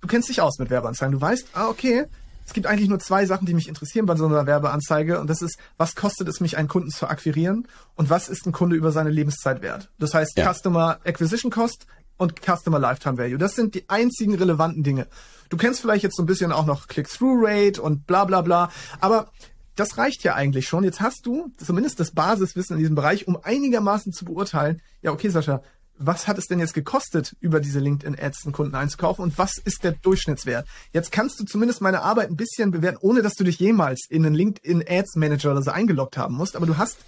du 0.00 0.08
kennst 0.08 0.28
dich 0.28 0.40
aus 0.40 0.58
mit 0.58 0.70
Werbeanzeigen. 0.70 1.12
Du 1.12 1.20
weißt, 1.20 1.48
ah, 1.54 1.68
okay, 1.68 2.06
es 2.46 2.52
gibt 2.52 2.66
eigentlich 2.66 2.88
nur 2.88 3.00
zwei 3.00 3.26
Sachen, 3.26 3.44
die 3.44 3.54
mich 3.54 3.68
interessieren 3.68 4.06
bei 4.06 4.16
so 4.16 4.26
einer 4.26 4.46
Werbeanzeige. 4.46 5.20
Und 5.20 5.28
das 5.28 5.42
ist, 5.42 5.58
was 5.76 5.96
kostet 5.96 6.28
es 6.28 6.40
mich, 6.40 6.56
einen 6.56 6.68
Kunden 6.68 6.90
zu 6.90 7.08
akquirieren? 7.08 7.66
Und 7.96 8.08
was 8.08 8.28
ist 8.28 8.46
ein 8.46 8.52
Kunde 8.52 8.76
über 8.76 8.92
seine 8.92 9.10
Lebenszeit 9.10 9.62
wert? 9.62 9.90
Das 9.98 10.14
heißt, 10.14 10.38
ja. 10.38 10.52
Customer 10.52 11.00
Acquisition 11.04 11.50
Cost 11.50 11.86
und 12.16 12.40
Customer 12.40 12.78
Lifetime 12.78 13.18
Value. 13.18 13.36
Das 13.38 13.56
sind 13.56 13.74
die 13.74 13.88
einzigen 13.88 14.34
relevanten 14.34 14.84
Dinge. 14.84 15.08
Du 15.48 15.56
kennst 15.56 15.80
vielleicht 15.80 16.04
jetzt 16.04 16.16
so 16.16 16.22
ein 16.22 16.26
bisschen 16.26 16.52
auch 16.52 16.66
noch 16.66 16.86
Click-Through-Rate 16.86 17.82
und 17.82 18.06
bla 18.06 18.24
bla 18.24 18.42
bla. 18.42 18.70
Aber 19.00 19.30
das 19.74 19.98
reicht 19.98 20.22
ja 20.22 20.34
eigentlich 20.34 20.68
schon. 20.68 20.84
Jetzt 20.84 21.00
hast 21.00 21.26
du 21.26 21.52
zumindest 21.58 22.00
das 22.00 22.12
Basiswissen 22.12 22.76
in 22.76 22.80
diesem 22.80 22.94
Bereich, 22.94 23.28
um 23.28 23.38
einigermaßen 23.42 24.12
zu 24.12 24.24
beurteilen, 24.24 24.80
ja, 25.02 25.12
okay, 25.12 25.28
Sascha, 25.28 25.62
was 25.98 26.28
hat 26.28 26.38
es 26.38 26.46
denn 26.46 26.58
jetzt 26.58 26.74
gekostet, 26.74 27.36
über 27.40 27.60
diese 27.60 27.80
LinkedIn-Ads 27.80 28.44
einen 28.44 28.52
Kunden 28.52 28.74
einzukaufen 28.74 29.22
und 29.22 29.38
was 29.38 29.58
ist 29.58 29.84
der 29.84 29.92
Durchschnittswert? 29.92 30.66
Jetzt 30.92 31.12
kannst 31.12 31.40
du 31.40 31.44
zumindest 31.44 31.80
meine 31.80 32.02
Arbeit 32.02 32.30
ein 32.30 32.36
bisschen 32.36 32.70
bewerten, 32.70 32.98
ohne 33.00 33.22
dass 33.22 33.34
du 33.34 33.44
dich 33.44 33.58
jemals 33.58 34.06
in 34.08 34.24
einen 34.26 34.34
LinkedIn-Ads-Manager 34.34 35.52
oder 35.52 35.62
so 35.62 35.70
eingeloggt 35.70 36.16
haben 36.16 36.34
musst, 36.34 36.56
aber 36.56 36.66
du 36.66 36.76
hast 36.76 36.98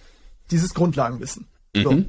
dieses 0.51 0.75
Grundlagenwissen. 0.75 1.47
Mhm. 1.75 1.83
So. 1.83 2.05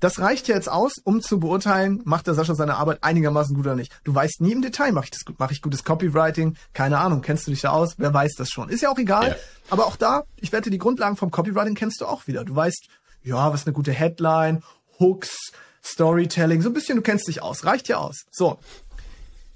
Das 0.00 0.20
reicht 0.20 0.46
ja 0.46 0.54
jetzt 0.54 0.70
aus, 0.70 0.98
um 1.02 1.20
zu 1.20 1.40
beurteilen, 1.40 2.02
macht 2.04 2.28
der 2.28 2.34
Sascha 2.34 2.54
seine 2.54 2.76
Arbeit 2.76 3.02
einigermaßen 3.02 3.54
gut 3.56 3.66
oder 3.66 3.74
nicht. 3.74 3.92
Du 4.04 4.14
weißt 4.14 4.40
nie 4.40 4.52
im 4.52 4.62
Detail, 4.62 4.92
mache 4.92 5.06
ich 5.06 5.10
das 5.10 5.24
gut, 5.24 5.40
mache 5.40 5.52
ich 5.52 5.60
gutes 5.60 5.82
Copywriting, 5.82 6.56
keine 6.72 6.98
Ahnung, 6.98 7.20
kennst 7.20 7.46
du 7.46 7.50
dich 7.50 7.62
da 7.62 7.70
aus, 7.70 7.94
wer 7.98 8.14
weiß 8.14 8.34
das 8.38 8.48
schon. 8.48 8.68
Ist 8.68 8.82
ja 8.82 8.90
auch 8.90 8.98
egal, 8.98 9.30
ja. 9.30 9.36
aber 9.70 9.86
auch 9.86 9.96
da, 9.96 10.22
ich 10.36 10.52
wette, 10.52 10.70
die 10.70 10.78
Grundlagen 10.78 11.16
vom 11.16 11.32
Copywriting 11.32 11.74
kennst 11.74 12.00
du 12.00 12.06
auch 12.06 12.28
wieder. 12.28 12.44
Du 12.44 12.54
weißt, 12.54 12.86
ja, 13.24 13.52
was 13.52 13.62
ist 13.62 13.66
eine 13.66 13.74
gute 13.74 13.92
Headline 13.92 14.62
Hooks, 15.00 15.52
Storytelling, 15.84 16.62
so 16.62 16.70
ein 16.70 16.74
bisschen, 16.74 16.96
du 16.96 17.02
kennst 17.02 17.28
dich 17.28 17.42
aus, 17.42 17.64
reicht 17.64 17.88
ja 17.88 17.98
aus. 17.98 18.26
So. 18.30 18.58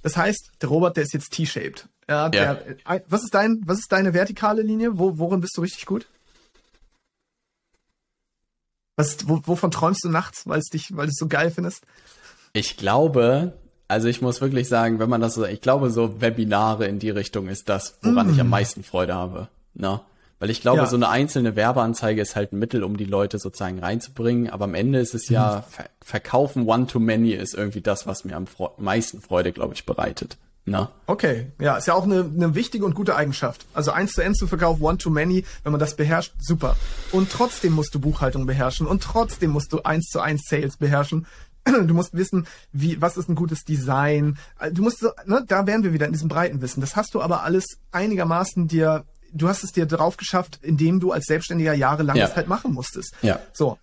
Das 0.03 0.17
heißt, 0.17 0.51
der 0.61 0.69
Robert, 0.69 0.97
der 0.97 1.05
ist 1.05 1.13
jetzt 1.13 1.31
T-shaped. 1.33 1.89
Ja, 2.09 2.29
der, 2.29 2.77
ja. 2.87 3.01
was 3.09 3.23
ist 3.23 3.35
dein, 3.35 3.61
was 3.65 3.79
ist 3.79 3.93
deine 3.93 4.13
vertikale 4.13 4.63
Linie? 4.63 4.99
Wo, 4.99 5.19
worin 5.19 5.41
bist 5.41 5.57
du 5.57 5.61
richtig 5.61 5.87
gut? 5.87 6.07
Was, 8.97 9.29
wo, 9.29 9.41
wovon 9.45 9.71
träumst 9.71 10.05
du 10.05 10.09
nachts, 10.09 10.47
weil 10.47 10.59
es 10.59 10.67
dich, 10.67 10.95
weil 10.97 11.07
du 11.07 11.11
es 11.11 11.19
so 11.19 11.29
geil 11.29 11.51
findest? 11.51 11.85
Ich 12.53 12.77
glaube, 12.77 13.55
also 13.89 14.09
ich 14.09 14.21
muss 14.21 14.41
wirklich 14.41 14.69
sagen, 14.69 14.99
wenn 14.99 15.09
man 15.09 15.21
das 15.21 15.35
so, 15.35 15.45
ich 15.47 15.61
glaube, 15.61 15.91
so 15.91 16.21
Webinare 16.21 16.87
in 16.87 16.99
die 16.99 17.11
Richtung 17.11 17.49
ist 17.49 17.69
das, 17.69 17.99
woran 18.03 18.29
mm. 18.29 18.35
ich 18.35 18.41
am 18.41 18.49
meisten 18.49 18.83
Freude 18.83 19.15
habe. 19.15 19.49
Na? 19.75 20.05
Ne? 20.43 20.49
Weil 20.49 20.51
ich 20.51 20.61
glaube, 20.61 20.79
ja. 20.79 20.87
so 20.87 20.97
eine 20.97 21.09
einzelne 21.09 21.57
Werbeanzeige 21.57 22.21
ist 22.21 22.35
halt 22.35 22.53
ein 22.53 22.59
Mittel, 22.59 22.83
um 22.83 22.97
die 22.97 23.05
Leute 23.05 23.39
sozusagen 23.39 23.79
reinzubringen. 23.79 24.51
Aber 24.51 24.65
am 24.65 24.75
Ende 24.75 24.99
ist 24.99 25.15
es 25.15 25.29
ja, 25.29 25.65
mhm. 25.67 25.73
Ver 25.73 25.85
Verkaufen 26.05 26.67
One-to-Many 26.67 27.31
ist 27.31 27.55
irgendwie 27.55 27.81
das, 27.81 28.07
was 28.07 28.25
mir 28.25 28.37
am 28.37 28.47
Fre 28.49 28.73
meisten 28.77 29.21
Freude, 29.21 29.53
glaube 29.53 29.75
ich, 29.75 29.87
bereitet. 29.87 30.37
Na? 30.65 30.91
Okay, 31.07 31.49
ja, 31.61 31.77
ist 31.77 31.87
ja 31.87 31.95
auch 31.95 32.05
eine, 32.05 32.21
eine 32.21 32.55
wichtige 32.55 32.85
und 32.85 32.95
gute 32.95 33.17
Eigenschaft. 33.17 33.67
Also 33.75 33.91
eins 33.91 34.13
zu 34.13 34.23
eins 34.23 34.39
zu 34.39 34.47
verkaufen, 34.47 34.83
one 34.83 34.99
to 34.99 35.11
many, 35.11 35.45
wenn 35.65 35.73
man 35.73 35.81
das 35.81 35.97
beherrscht, 35.97 36.35
super. 36.39 36.77
Und 37.11 37.31
trotzdem 37.31 37.73
musst 37.73 37.95
du 37.95 38.01
Buchhaltung 38.01 38.47
beherrschen 38.47 38.87
und 38.87 39.03
trotzdem 39.03 39.51
musst 39.51 39.73
du 39.73 39.83
eins 39.83 40.07
zu 40.07 40.21
eins 40.21 40.43
Sales 40.49 40.77
beherrschen. 40.77 41.27
Du 41.87 41.95
musst 41.95 42.15
wissen, 42.15 42.49
wie, 42.73 43.01
was 43.01 43.17
ist 43.17 43.29
ein 43.29 43.37
gutes 43.37 43.65
Design. 43.65 44.37
Du 44.73 44.83
musst, 44.83 45.05
ne, 45.27 45.45
da 45.47 45.65
wären 45.65 45.85
wir 45.85 45.93
wieder 45.93 46.07
in 46.07 46.13
diesem 46.13 46.29
breiten 46.29 46.61
Wissen. 46.61 46.81
Das 46.81 46.97
hast 46.97 47.15
du 47.15 47.23
aber 47.23 47.45
alles 47.45 47.79
einigermaßen 47.93 48.67
dir 48.67 49.05
du 49.33 49.49
hast 49.49 49.65
es 49.65 49.73
dir 49.73 49.87
drauf 49.87 50.17
geschafft, 50.17 50.61
indem 50.63 51.01
du 51.01 51.13
als 51.13 51.27
Selbstständiger 51.27 51.75
jahrelang 51.75 52.17
ja. 52.17 52.27
das 52.27 52.37
halt 52.37 52.49
machen 52.49 52.73
musstest. 52.73 53.15
Ja. 53.23 53.41
So. 53.53 53.79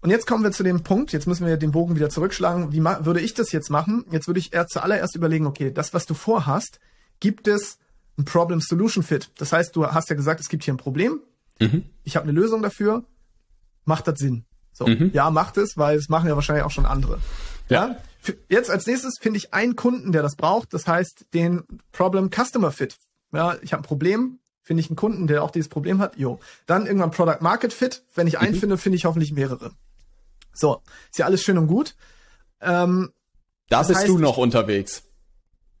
Und 0.00 0.10
jetzt 0.10 0.26
kommen 0.26 0.44
wir 0.44 0.52
zu 0.52 0.62
dem 0.62 0.82
Punkt, 0.82 1.12
jetzt 1.12 1.26
müssen 1.26 1.46
wir 1.46 1.56
den 1.56 1.72
Bogen 1.72 1.96
wieder 1.96 2.08
zurückschlagen. 2.08 2.72
Wie 2.72 2.82
würde 2.82 3.20
ich 3.20 3.34
das 3.34 3.50
jetzt 3.50 3.68
machen? 3.68 4.04
Jetzt 4.10 4.28
würde 4.28 4.38
ich 4.38 4.52
eher 4.52 4.66
zuallererst 4.66 5.16
überlegen, 5.16 5.46
okay, 5.46 5.72
das, 5.72 5.92
was 5.92 6.06
du 6.06 6.14
vorhast, 6.14 6.78
gibt 7.18 7.48
es 7.48 7.78
ein 8.16 8.24
Problem-Solution-Fit. 8.24 9.30
Das 9.38 9.52
heißt, 9.52 9.74
du 9.74 9.86
hast 9.86 10.08
ja 10.08 10.16
gesagt, 10.16 10.40
es 10.40 10.48
gibt 10.48 10.64
hier 10.64 10.74
ein 10.74 10.78
Problem. 10.78 11.20
Mhm. 11.60 11.84
Ich 12.04 12.16
habe 12.16 12.24
eine 12.24 12.32
Lösung 12.32 12.62
dafür. 12.62 13.04
Macht 13.84 14.06
das 14.06 14.18
Sinn? 14.18 14.44
So, 14.72 14.86
mhm. 14.86 15.10
ja, 15.12 15.30
macht 15.30 15.56
es, 15.56 15.76
weil 15.76 15.98
es 15.98 16.08
machen 16.08 16.28
ja 16.28 16.36
wahrscheinlich 16.36 16.64
auch 16.64 16.70
schon 16.70 16.86
andere. 16.86 17.18
Ja. 17.68 17.88
ja? 17.88 17.96
Jetzt 18.48 18.70
als 18.70 18.86
nächstes 18.86 19.14
finde 19.20 19.38
ich 19.38 19.54
einen 19.54 19.74
Kunden, 19.74 20.12
der 20.12 20.22
das 20.22 20.36
braucht. 20.36 20.74
Das 20.74 20.86
heißt, 20.86 21.26
den 21.34 21.64
Problem 21.92 22.30
Customer 22.30 22.70
Fit. 22.70 22.96
Ja, 23.32 23.56
ich 23.62 23.72
habe 23.72 23.82
ein 23.82 23.86
Problem, 23.86 24.38
finde 24.62 24.82
ich 24.82 24.90
einen 24.90 24.96
Kunden, 24.96 25.26
der 25.26 25.42
auch 25.42 25.50
dieses 25.50 25.68
Problem 25.68 25.98
hat. 26.00 26.16
Jo. 26.16 26.40
Dann 26.66 26.86
irgendwann 26.86 27.10
Product 27.10 27.38
Market 27.40 27.72
Fit. 27.72 28.02
Wenn 28.14 28.26
ich 28.26 28.38
einen 28.38 28.54
mhm. 28.54 28.60
finde, 28.60 28.78
finde 28.78 28.96
ich 28.96 29.04
hoffentlich 29.04 29.32
mehrere. 29.32 29.72
So, 30.52 30.82
ist 31.10 31.18
ja 31.18 31.26
alles 31.26 31.42
schön 31.42 31.58
und 31.58 31.68
gut. 31.68 31.94
Ähm, 32.60 33.12
da 33.68 33.82
bist 33.82 34.00
heißt, 34.00 34.08
du 34.08 34.18
noch 34.18 34.36
unterwegs. 34.36 35.02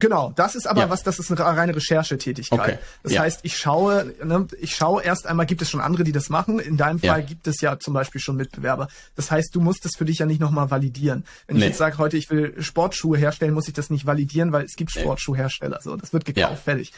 Genau, 0.00 0.32
das 0.36 0.54
ist 0.54 0.68
aber 0.68 0.82
ja. 0.82 0.90
was, 0.90 1.02
das 1.02 1.18
ist 1.18 1.30
eine 1.30 1.40
reine 1.40 1.74
Recherchetätigkeit. 1.74 2.60
Okay. 2.60 2.78
Das 3.02 3.12
ja. 3.12 3.22
heißt, 3.22 3.40
ich 3.42 3.56
schaue, 3.56 4.14
ne, 4.22 4.46
ich 4.60 4.76
schaue 4.76 5.02
erst 5.02 5.26
einmal, 5.26 5.44
gibt 5.44 5.60
es 5.60 5.70
schon 5.70 5.80
andere, 5.80 6.04
die 6.04 6.12
das 6.12 6.28
machen? 6.28 6.60
In 6.60 6.76
deinem 6.76 7.00
Fall 7.00 7.20
ja. 7.20 7.26
gibt 7.26 7.48
es 7.48 7.60
ja 7.60 7.80
zum 7.80 7.94
Beispiel 7.94 8.20
schon 8.20 8.36
Mitbewerber. 8.36 8.86
Das 9.16 9.32
heißt, 9.32 9.52
du 9.56 9.60
musst 9.60 9.84
es 9.86 9.96
für 9.96 10.04
dich 10.04 10.18
ja 10.18 10.26
nicht 10.26 10.40
nochmal 10.40 10.70
validieren. 10.70 11.24
Wenn 11.48 11.56
nee. 11.56 11.62
ich 11.62 11.68
jetzt 11.70 11.78
sage, 11.78 11.98
heute 11.98 12.16
ich 12.16 12.30
will 12.30 12.54
Sportschuhe 12.62 13.18
herstellen, 13.18 13.54
muss 13.54 13.66
ich 13.66 13.74
das 13.74 13.90
nicht 13.90 14.06
validieren, 14.06 14.52
weil 14.52 14.64
es 14.64 14.76
gibt 14.76 14.92
Sportschuhhersteller. 14.92 15.80
So, 15.82 15.96
das 15.96 16.12
wird 16.12 16.24
gekauft, 16.24 16.62
fertig. 16.62 16.92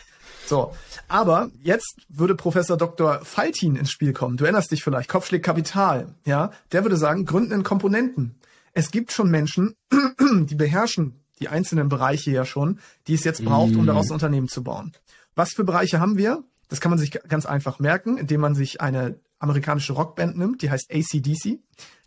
So, 0.50 0.74
aber 1.06 1.52
jetzt 1.62 1.94
würde 2.08 2.34
Professor 2.34 2.76
Dr. 2.76 3.20
Faltin 3.24 3.76
ins 3.76 3.92
Spiel 3.92 4.12
kommen. 4.12 4.36
Du 4.36 4.42
erinnerst 4.42 4.72
dich 4.72 4.82
vielleicht, 4.82 5.08
Kopfschläg 5.08 5.44
Kapital, 5.44 6.16
ja? 6.24 6.50
Der 6.72 6.82
würde 6.82 6.96
sagen, 6.96 7.24
gründen 7.24 7.52
in 7.52 7.62
Komponenten. 7.62 8.34
Es 8.72 8.90
gibt 8.90 9.12
schon 9.12 9.30
Menschen, 9.30 9.76
die 10.28 10.56
beherrschen 10.56 11.14
die 11.38 11.46
einzelnen 11.46 11.88
Bereiche 11.88 12.32
ja 12.32 12.44
schon, 12.44 12.80
die 13.06 13.14
es 13.14 13.22
jetzt 13.22 13.44
braucht, 13.44 13.76
um 13.76 13.86
daraus 13.86 14.10
ein 14.10 14.14
Unternehmen 14.14 14.48
zu 14.48 14.64
bauen. 14.64 14.92
Was 15.36 15.52
für 15.52 15.62
Bereiche 15.62 16.00
haben 16.00 16.18
wir? 16.18 16.42
Das 16.68 16.80
kann 16.80 16.90
man 16.90 16.98
sich 16.98 17.12
ganz 17.12 17.46
einfach 17.46 17.78
merken, 17.78 18.18
indem 18.18 18.40
man 18.40 18.56
sich 18.56 18.80
eine 18.80 19.20
amerikanische 19.38 19.92
Rockband 19.92 20.36
nimmt, 20.36 20.62
die 20.62 20.70
heißt 20.70 20.90
ACDC. 20.92 21.60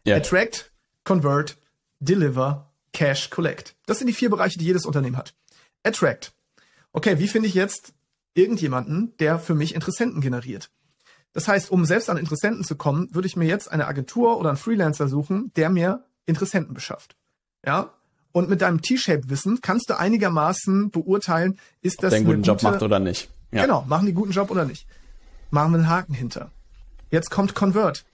Yeah. 0.06 0.18
Attract, 0.18 0.72
Convert, 1.06 1.58
Deliver, 2.02 2.70
Cash, 2.92 3.30
Collect. 3.30 3.74
Das 3.86 4.00
sind 4.00 4.08
die 4.08 4.14
vier 4.14 4.30
Bereiche, 4.30 4.60
die 4.60 4.66
jedes 4.66 4.86
Unternehmen 4.86 5.18
hat. 5.18 5.34
Attract 5.84 6.34
okay, 6.94 7.20
wie 7.20 7.28
finde 7.28 7.50
ich 7.50 7.56
jetzt 7.56 7.94
irgendjemanden, 8.34 9.16
der 9.20 9.40
für 9.40 9.56
mich 9.56 9.76
Interessenten 9.76 10.22
generiert? 10.22 10.70
Das 11.34 11.48
heißt, 11.48 11.72
um 11.72 11.86
selbst 11.86 12.10
an 12.10 12.18
Interessenten 12.18 12.64
zu 12.64 12.76
kommen, 12.76 13.14
würde 13.14 13.28
ich 13.28 13.36
mir 13.36 13.46
jetzt 13.46 13.72
eine 13.72 13.88
Agentur 13.88 14.38
oder 14.38 14.50
einen 14.50 14.58
Freelancer 14.58 15.08
suchen, 15.08 15.52
der 15.56 15.70
mir 15.70 16.06
Interessenten 16.26 16.74
beschafft. 16.74 17.16
Ja? 17.66 17.94
Und 18.32 18.50
mit 18.50 18.62
deinem 18.62 18.82
T-Shape-Wissen 18.82 19.62
kannst 19.62 19.90
du 19.90 19.98
einigermaßen 19.98 20.92
beurteilen, 20.92 21.60
ist 21.82 22.04
das 22.04 22.06
Ob 22.06 22.10
der 22.10 22.18
einen 22.18 22.26
guten 22.26 22.38
gute, 22.38 22.48
Job 22.50 22.64
macht 22.64 22.84
oder 22.84 23.00
nicht. 23.00 23.30
Ja. 23.52 23.64
Genau, 23.64 23.86
machen 23.88 24.06
die 24.06 24.14
guten 24.14 24.32
Job 24.32 24.50
oder 24.50 24.66
nicht. 24.66 24.88
Machen 25.52 25.72
wir 25.72 25.80
einen 25.80 25.90
Haken 25.90 26.14
hinter. 26.14 26.52
Jetzt 27.12 27.30
kommt 27.30 27.54
Convert. 27.54 28.06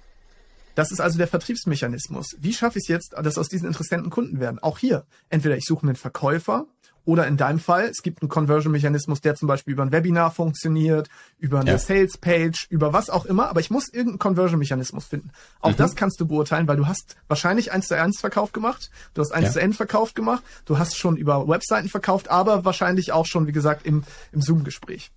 Das 0.75 0.91
ist 0.91 0.99
also 1.01 1.17
der 1.17 1.27
Vertriebsmechanismus. 1.27 2.35
Wie 2.39 2.53
schaffe 2.53 2.79
ich 2.79 2.83
es 2.83 2.87
jetzt, 2.87 3.13
dass 3.13 3.37
aus 3.37 3.47
diesen 3.47 3.67
Interessenten 3.67 4.09
Kunden 4.09 4.39
werden? 4.39 4.59
Auch 4.59 4.77
hier, 4.77 5.05
entweder 5.29 5.57
ich 5.57 5.65
suche 5.65 5.85
mir 5.85 5.91
einen 5.91 5.95
Verkäufer 5.97 6.67
oder 7.09 7.25
in 7.25 7.37
deinem 7.37 7.57
Fall, 7.57 7.85
es 7.85 8.03
gibt 8.03 8.21
einen 8.21 8.29
Conversion-Mechanismus, 8.29 9.19
der 9.19 9.33
zum 9.33 9.47
Beispiel 9.47 9.73
über 9.73 9.81
ein 9.81 9.91
Webinar 9.91 10.29
funktioniert, 10.29 11.09
über 11.39 11.59
eine 11.59 11.71
ja. 11.71 11.77
Sales-Page, 11.79 12.67
über 12.69 12.93
was 12.93 13.09
auch 13.09 13.25
immer, 13.25 13.49
aber 13.49 13.61
ich 13.61 13.71
muss 13.71 13.89
irgendeinen 13.89 14.19
Conversion-Mechanismus 14.19 15.05
finden. 15.05 15.31
Auch 15.59 15.71
mhm. 15.71 15.77
das 15.77 15.95
kannst 15.95 16.21
du 16.21 16.27
beurteilen, 16.27 16.67
weil 16.67 16.77
du 16.77 16.85
hast 16.85 17.15
wahrscheinlich 17.27 17.71
eins 17.71 17.87
zu 17.87 17.99
eins 17.99 18.19
Verkauf 18.19 18.51
gemacht, 18.51 18.91
du 19.15 19.21
hast 19.21 19.31
eins 19.31 19.47
ja. 19.47 19.51
zu 19.53 19.61
N 19.61 19.73
Verkauf 19.73 20.13
gemacht, 20.13 20.43
du 20.65 20.77
hast 20.77 20.99
schon 20.99 21.17
über 21.17 21.47
Webseiten 21.47 21.89
verkauft, 21.89 22.29
aber 22.29 22.63
wahrscheinlich 22.63 23.11
auch 23.11 23.25
schon, 23.25 23.47
wie 23.47 23.53
gesagt, 23.53 23.87
im, 23.87 24.03
im 24.31 24.41
Zoom-Gespräch. 24.41 25.09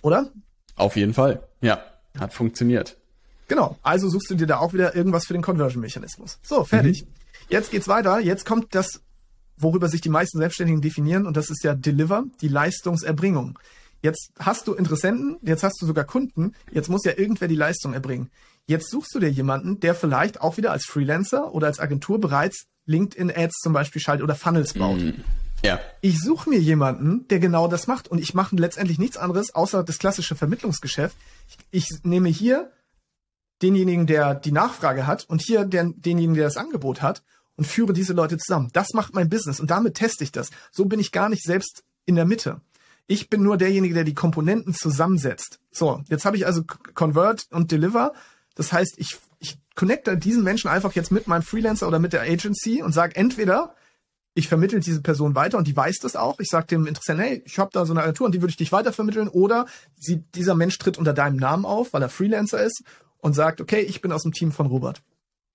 Oder? 0.00 0.30
Auf 0.74 0.96
jeden 0.96 1.12
Fall. 1.12 1.42
Ja, 1.60 1.84
hat 2.18 2.32
funktioniert. 2.32 2.96
Genau. 3.48 3.78
Also 3.82 4.08
suchst 4.08 4.30
du 4.30 4.36
dir 4.36 4.46
da 4.46 4.56
auch 4.56 4.72
wieder 4.72 4.96
irgendwas 4.96 5.26
für 5.26 5.34
den 5.34 5.42
Conversion-Mechanismus. 5.42 6.38
So, 6.42 6.64
fertig. 6.64 7.02
Mhm. 7.02 7.08
Jetzt 7.50 7.70
geht's 7.70 7.88
weiter. 7.88 8.20
Jetzt 8.20 8.46
kommt 8.46 8.74
das 8.74 9.02
worüber 9.56 9.88
sich 9.88 10.00
die 10.00 10.08
meisten 10.08 10.38
Selbstständigen 10.38 10.82
definieren, 10.82 11.26
und 11.26 11.36
das 11.36 11.50
ist 11.50 11.64
ja 11.64 11.74
Deliver, 11.74 12.24
die 12.40 12.48
Leistungserbringung. 12.48 13.58
Jetzt 14.02 14.32
hast 14.38 14.68
du 14.68 14.74
Interessenten, 14.74 15.38
jetzt 15.42 15.62
hast 15.62 15.80
du 15.80 15.86
sogar 15.86 16.04
Kunden, 16.04 16.52
jetzt 16.70 16.90
muss 16.90 17.04
ja 17.04 17.12
irgendwer 17.16 17.48
die 17.48 17.54
Leistung 17.54 17.94
erbringen. 17.94 18.30
Jetzt 18.66 18.90
suchst 18.90 19.14
du 19.14 19.18
dir 19.18 19.30
jemanden, 19.30 19.80
der 19.80 19.94
vielleicht 19.94 20.40
auch 20.40 20.56
wieder 20.56 20.72
als 20.72 20.84
Freelancer 20.86 21.54
oder 21.54 21.68
als 21.68 21.80
Agentur 21.80 22.20
bereits 22.20 22.66
LinkedIn-Ads 22.86 23.60
zum 23.62 23.72
Beispiel 23.72 24.02
schaltet 24.02 24.24
oder 24.24 24.34
Funnels 24.34 24.74
baut. 24.74 25.00
Mm, 25.00 25.12
ja. 25.64 25.80
Ich 26.02 26.20
suche 26.20 26.50
mir 26.50 26.58
jemanden, 26.58 27.26
der 27.28 27.38
genau 27.38 27.68
das 27.68 27.86
macht 27.86 28.08
und 28.08 28.18
ich 28.18 28.34
mache 28.34 28.56
letztendlich 28.56 28.98
nichts 28.98 29.16
anderes 29.16 29.54
außer 29.54 29.82
das 29.82 29.98
klassische 29.98 30.34
Vermittlungsgeschäft. 30.34 31.16
Ich, 31.70 31.88
ich 31.90 32.04
nehme 32.04 32.28
hier 32.28 32.70
denjenigen, 33.62 34.06
der 34.06 34.34
die 34.34 34.52
Nachfrage 34.52 35.06
hat 35.06 35.24
und 35.28 35.40
hier 35.40 35.64
den, 35.64 36.00
denjenigen, 36.00 36.34
der 36.34 36.44
das 36.44 36.56
Angebot 36.56 37.00
hat 37.00 37.22
und 37.56 37.66
führe 37.66 37.92
diese 37.92 38.12
Leute 38.12 38.38
zusammen. 38.38 38.70
Das 38.72 38.92
macht 38.94 39.14
mein 39.14 39.28
Business 39.28 39.60
und 39.60 39.70
damit 39.70 39.94
teste 39.94 40.24
ich 40.24 40.32
das. 40.32 40.50
So 40.70 40.86
bin 40.86 41.00
ich 41.00 41.12
gar 41.12 41.28
nicht 41.28 41.42
selbst 41.42 41.84
in 42.06 42.16
der 42.16 42.24
Mitte. 42.24 42.60
Ich 43.06 43.28
bin 43.28 43.42
nur 43.42 43.56
derjenige, 43.56 43.94
der 43.94 44.04
die 44.04 44.14
Komponenten 44.14 44.74
zusammensetzt. 44.74 45.60
So, 45.70 46.02
jetzt 46.08 46.24
habe 46.24 46.36
ich 46.36 46.46
also 46.46 46.62
Convert 46.94 47.46
und 47.50 47.70
Deliver. 47.70 48.14
Das 48.54 48.72
heißt, 48.72 48.94
ich, 48.96 49.18
ich 49.40 49.58
connecte 49.74 50.16
diesen 50.16 50.42
Menschen 50.42 50.68
einfach 50.68 50.92
jetzt 50.94 51.12
mit 51.12 51.26
meinem 51.26 51.42
Freelancer 51.42 51.86
oder 51.86 51.98
mit 51.98 52.12
der 52.12 52.22
Agency 52.22 52.82
und 52.82 52.92
sage 52.92 53.16
entweder, 53.16 53.74
ich 54.34 54.48
vermittle 54.48 54.80
diese 54.80 55.00
Person 55.00 55.34
weiter 55.34 55.58
und 55.58 55.68
die 55.68 55.76
weiß 55.76 55.98
das 56.00 56.16
auch. 56.16 56.40
Ich 56.40 56.48
sage 56.48 56.66
dem 56.66 56.86
Interessenten, 56.86 57.24
hey, 57.24 57.42
ich 57.44 57.58
habe 57.58 57.70
da 57.72 57.84
so 57.86 57.92
eine 57.92 58.02
Agentur 58.02 58.26
und 58.26 58.34
die 58.34 58.42
würde 58.42 58.50
ich 58.50 58.56
dich 58.56 58.72
weitervermitteln. 58.72 59.28
Oder 59.28 59.66
sie, 59.96 60.24
dieser 60.34 60.54
Mensch 60.54 60.76
tritt 60.78 60.98
unter 60.98 61.12
deinem 61.12 61.36
Namen 61.36 61.64
auf, 61.64 61.92
weil 61.92 62.02
er 62.02 62.08
Freelancer 62.08 62.62
ist 62.62 62.82
und 63.18 63.34
sagt, 63.34 63.60
okay, 63.60 63.80
ich 63.80 64.00
bin 64.00 64.12
aus 64.12 64.22
dem 64.22 64.32
Team 64.32 64.50
von 64.50 64.66
Robert. 64.66 65.02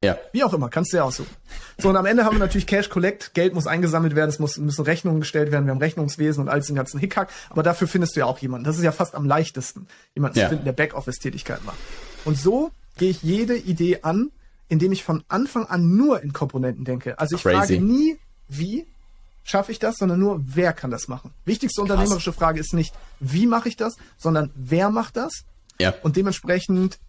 Ja. 0.02 0.18
Wie 0.32 0.43
auch 0.43 0.54
immer, 0.54 0.70
kannst 0.70 0.93
du 0.93 0.97
ja 0.97 1.04
aussuchen. 1.04 1.36
So, 1.78 1.89
und 1.89 1.97
am 1.97 2.06
Ende 2.06 2.24
haben 2.24 2.36
wir 2.36 2.39
natürlich 2.39 2.68
Cash 2.68 2.89
Collect, 2.89 3.34
Geld 3.34 3.54
muss 3.54 3.68
eingesammelt 3.68 4.16
werden, 4.16 4.30
es 4.30 4.39
muss, 4.39 4.58
müssen 4.58 4.86
Rechnungen 4.86 5.20
gestellt 5.20 5.52
werden, 5.52 5.66
wir 5.66 5.72
haben 5.72 5.80
Rechnungswesen 5.80 6.41
und 6.41 6.47
alles 6.47 6.68
den 6.68 6.78
ganzen 6.78 7.00
Hickhack, 7.00 7.30
aber 7.50 7.64
dafür 7.64 7.88
findest 7.88 8.16
du 8.16 8.22
ja 8.22 8.26
auch 8.26 8.38
jemanden. 8.38 8.64
Das 8.64 8.78
ist 8.78 8.84
ja 8.84 8.93
fast 8.93 9.14
am 9.14 9.26
leichtesten, 9.26 9.88
jemanden 10.16 10.39
ja. 10.39 10.45
zu 10.45 10.50
finden, 10.50 10.66
der 10.66 10.72
Backoffice-Tätigkeit 10.72 11.66
macht. 11.66 11.78
Und 12.24 12.38
so 12.38 12.72
gehe 12.97 13.10
ich 13.10 13.24
jede 13.24 13.58
Idee 13.58 14.00
an, 14.04 14.32
indem 14.70 14.93
ich 14.93 15.04
von 15.04 15.24
Anfang 15.28 15.66
an 15.66 15.95
nur 15.97 16.22
in 16.24 16.32
Komponenten 16.32 16.86
denke. 16.86 17.20
Also 17.20 17.36
ich 17.36 17.43
Crazy. 17.43 17.58
frage 17.58 17.82
nie, 17.82 18.18
wie 18.47 18.86
schaffe 19.43 19.72
ich 19.72 19.80
das, 19.80 19.95
sondern 19.97 20.20
nur, 20.20 20.41
wer 20.45 20.72
kann 20.72 20.91
das 20.91 21.10
machen. 21.10 21.34
Wichtigste 21.43 21.82
Krass. 21.82 21.89
unternehmerische 21.89 22.32
Frage 22.32 22.60
ist 22.60 22.74
nicht, 22.74 22.93
wie 23.20 23.47
mache 23.47 23.68
ich 23.68 23.76
das, 23.76 23.97
sondern 24.18 24.52
wer 24.56 24.91
macht 24.91 25.18
das? 25.18 25.43
Ja. 25.80 25.93
Und 26.04 26.16
dementsprechend, 26.16 27.00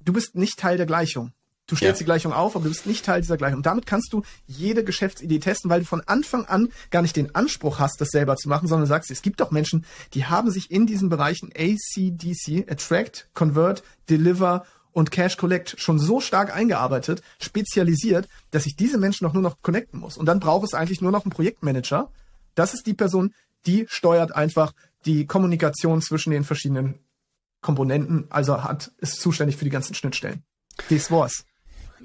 du 0.00 0.12
bist 0.12 0.34
nicht 0.34 0.58
Teil 0.58 0.76
der 0.78 0.86
Gleichung. 0.86 1.32
Du 1.68 1.76
stellst 1.76 2.00
ja. 2.00 2.04
die 2.04 2.06
Gleichung 2.06 2.32
auf, 2.32 2.56
aber 2.56 2.64
du 2.64 2.70
bist 2.70 2.86
nicht 2.86 3.04
Teil 3.04 3.20
dieser 3.20 3.36
Gleichung. 3.36 3.58
Und 3.58 3.66
damit 3.66 3.86
kannst 3.86 4.12
du 4.12 4.22
jede 4.46 4.84
Geschäftsidee 4.84 5.38
testen, 5.38 5.70
weil 5.70 5.80
du 5.80 5.86
von 5.86 6.02
Anfang 6.02 6.44
an 6.44 6.68
gar 6.90 7.02
nicht 7.02 7.16
den 7.16 7.34
Anspruch 7.34 7.78
hast, 7.78 8.00
das 8.00 8.08
selber 8.08 8.36
zu 8.36 8.48
machen, 8.48 8.68
sondern 8.68 8.88
sagst, 8.88 9.10
es 9.10 9.22
gibt 9.22 9.40
doch 9.40 9.50
Menschen, 9.50 9.86
die 10.14 10.26
haben 10.26 10.50
sich 10.50 10.70
in 10.70 10.86
diesen 10.86 11.08
Bereichen 11.08 11.50
ACDC, 11.56 12.70
Attract, 12.70 13.28
Convert, 13.32 13.84
Deliver 14.10 14.66
und 14.90 15.10
Cash 15.10 15.36
Collect 15.36 15.76
schon 15.78 15.98
so 15.98 16.20
stark 16.20 16.54
eingearbeitet, 16.54 17.22
spezialisiert, 17.40 18.28
dass 18.50 18.66
ich 18.66 18.76
diese 18.76 18.98
Menschen 18.98 19.24
doch 19.24 19.32
nur 19.32 19.42
noch 19.42 19.62
connecten 19.62 20.00
muss. 20.00 20.16
Und 20.16 20.26
dann 20.26 20.40
braucht 20.40 20.64
es 20.64 20.74
eigentlich 20.74 21.00
nur 21.00 21.12
noch 21.12 21.24
einen 21.24 21.32
Projektmanager. 21.32 22.10
Das 22.54 22.74
ist 22.74 22.86
die 22.86 22.94
Person, 22.94 23.32
die 23.66 23.86
steuert 23.88 24.34
einfach 24.34 24.74
die 25.06 25.26
Kommunikation 25.26 26.02
zwischen 26.02 26.32
den 26.32 26.44
verschiedenen 26.44 26.98
Komponenten, 27.60 28.26
also 28.30 28.62
hat, 28.64 28.90
ist 28.98 29.20
zuständig 29.20 29.56
für 29.56 29.64
die 29.64 29.70
ganzen 29.70 29.94
Schnittstellen. 29.94 30.42
Das 30.90 31.10
war's. 31.10 31.44